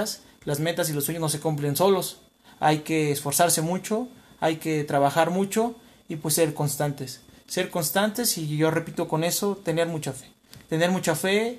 las 0.44 0.60
metas 0.60 0.90
y 0.90 0.92
los 0.92 1.04
sueños 1.04 1.20
no 1.20 1.28
se 1.28 1.40
cumplen 1.40 1.76
solos, 1.76 2.18
hay 2.58 2.80
que 2.80 3.10
esforzarse 3.10 3.62
mucho, 3.62 4.08
hay 4.40 4.56
que 4.56 4.84
trabajar 4.84 5.30
mucho 5.30 5.76
y 6.08 6.16
pues 6.16 6.34
ser 6.34 6.54
constantes, 6.54 7.20
ser 7.46 7.70
constantes 7.70 8.36
y 8.38 8.56
yo 8.56 8.70
repito 8.70 9.08
con 9.08 9.24
eso, 9.24 9.56
tener 9.56 9.86
mucha 9.86 10.12
fe, 10.12 10.30
tener 10.68 10.90
mucha 10.90 11.14
fe 11.14 11.58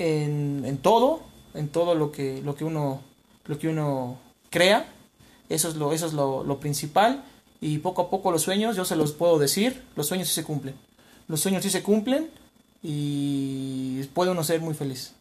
en, 0.00 0.78
todo, 0.78 1.22
en 1.54 1.68
todo 1.68 1.94
lo 1.94 2.12
que, 2.12 2.42
lo 2.42 2.54
que 2.54 2.64
uno, 2.64 3.02
lo 3.46 3.58
que 3.58 3.68
uno 3.68 4.18
crea. 4.50 4.92
Eso 5.48 5.68
es 5.68 5.76
lo, 5.76 5.92
eso 5.92 6.06
es 6.06 6.12
lo, 6.12 6.44
lo 6.44 6.60
principal. 6.60 7.24
Y 7.60 7.78
poco 7.78 8.02
a 8.02 8.10
poco 8.10 8.32
los 8.32 8.42
sueños, 8.42 8.76
yo 8.76 8.84
se 8.84 8.96
los 8.96 9.12
puedo 9.12 9.38
decir, 9.38 9.82
los 9.96 10.06
sueños 10.06 10.28
sí 10.28 10.34
se 10.34 10.44
cumplen. 10.44 10.74
Los 11.28 11.40
sueños 11.40 11.62
sí 11.62 11.70
se 11.70 11.82
cumplen 11.82 12.30
y 12.82 14.02
puede 14.14 14.30
uno 14.30 14.42
ser 14.42 14.60
muy 14.60 14.74
feliz. 14.74 15.12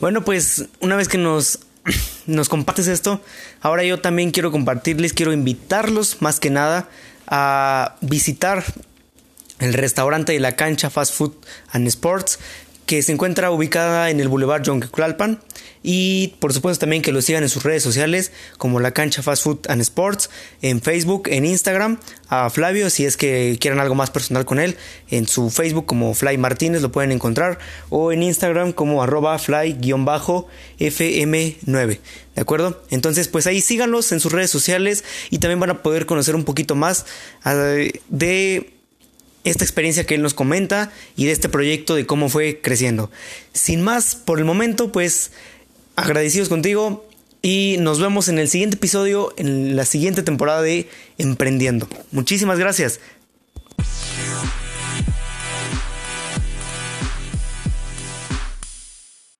Bueno, 0.00 0.24
pues 0.24 0.68
una 0.80 0.96
vez 0.96 1.08
que 1.08 1.18
nos, 1.18 1.60
nos 2.26 2.48
compartes 2.48 2.86
esto, 2.86 3.20
ahora 3.60 3.84
yo 3.84 4.00
también 4.00 4.30
quiero 4.30 4.50
compartirles, 4.52 5.12
quiero 5.12 5.32
invitarlos 5.32 6.22
más 6.22 6.40
que 6.40 6.50
nada 6.50 6.88
a 7.26 7.96
visitar 8.00 8.64
el 9.58 9.74
restaurante 9.74 10.32
de 10.32 10.40
la 10.40 10.56
cancha 10.56 10.90
Fast 10.90 11.14
Food 11.14 11.34
and 11.72 11.86
Sports 11.88 12.38
que 12.90 13.00
se 13.02 13.12
encuentra 13.12 13.52
ubicada 13.52 14.10
en 14.10 14.18
el 14.18 14.26
Boulevard 14.26 14.64
Clalpan 14.90 15.40
y 15.80 16.34
por 16.40 16.52
supuesto 16.52 16.80
también 16.80 17.02
que 17.02 17.12
lo 17.12 17.22
sigan 17.22 17.44
en 17.44 17.48
sus 17.48 17.62
redes 17.62 17.84
sociales 17.84 18.32
como 18.58 18.80
la 18.80 18.90
cancha 18.90 19.22
Fast 19.22 19.44
Food 19.44 19.60
and 19.68 19.80
Sports 19.80 20.28
en 20.60 20.80
Facebook, 20.80 21.28
en 21.28 21.46
Instagram, 21.46 22.00
a 22.26 22.50
Flavio 22.50 22.90
si 22.90 23.06
es 23.06 23.16
que 23.16 23.56
quieran 23.60 23.78
algo 23.78 23.94
más 23.94 24.10
personal 24.10 24.44
con 24.44 24.58
él, 24.58 24.76
en 25.08 25.28
su 25.28 25.50
Facebook 25.50 25.86
como 25.86 26.14
Fly 26.14 26.36
Martínez 26.36 26.82
lo 26.82 26.90
pueden 26.90 27.12
encontrar 27.12 27.60
o 27.90 28.10
en 28.10 28.24
Instagram 28.24 28.72
como 28.72 29.04
arroba 29.04 29.38
fly-fm9. 29.38 32.00
¿De 32.34 32.40
acuerdo? 32.40 32.82
Entonces, 32.90 33.28
pues 33.28 33.46
ahí 33.46 33.60
síganlos 33.60 34.10
en 34.10 34.18
sus 34.18 34.32
redes 34.32 34.50
sociales 34.50 35.04
y 35.30 35.38
también 35.38 35.60
van 35.60 35.70
a 35.70 35.84
poder 35.84 36.06
conocer 36.06 36.34
un 36.34 36.42
poquito 36.42 36.74
más 36.74 37.06
eh, 37.44 38.00
de 38.08 38.79
esta 39.44 39.64
experiencia 39.64 40.04
que 40.04 40.14
él 40.14 40.22
nos 40.22 40.34
comenta 40.34 40.92
y 41.16 41.26
de 41.26 41.32
este 41.32 41.48
proyecto 41.48 41.94
de 41.94 42.06
cómo 42.06 42.28
fue 42.28 42.60
creciendo. 42.60 43.10
Sin 43.52 43.80
más, 43.82 44.14
por 44.14 44.38
el 44.38 44.44
momento, 44.44 44.92
pues 44.92 45.32
agradecidos 45.96 46.48
contigo 46.48 47.06
y 47.42 47.76
nos 47.78 48.00
vemos 48.00 48.28
en 48.28 48.38
el 48.38 48.48
siguiente 48.48 48.76
episodio, 48.76 49.32
en 49.36 49.76
la 49.76 49.84
siguiente 49.84 50.22
temporada 50.22 50.62
de 50.62 50.88
Emprendiendo. 51.18 51.88
Muchísimas 52.12 52.58
gracias. 52.58 53.00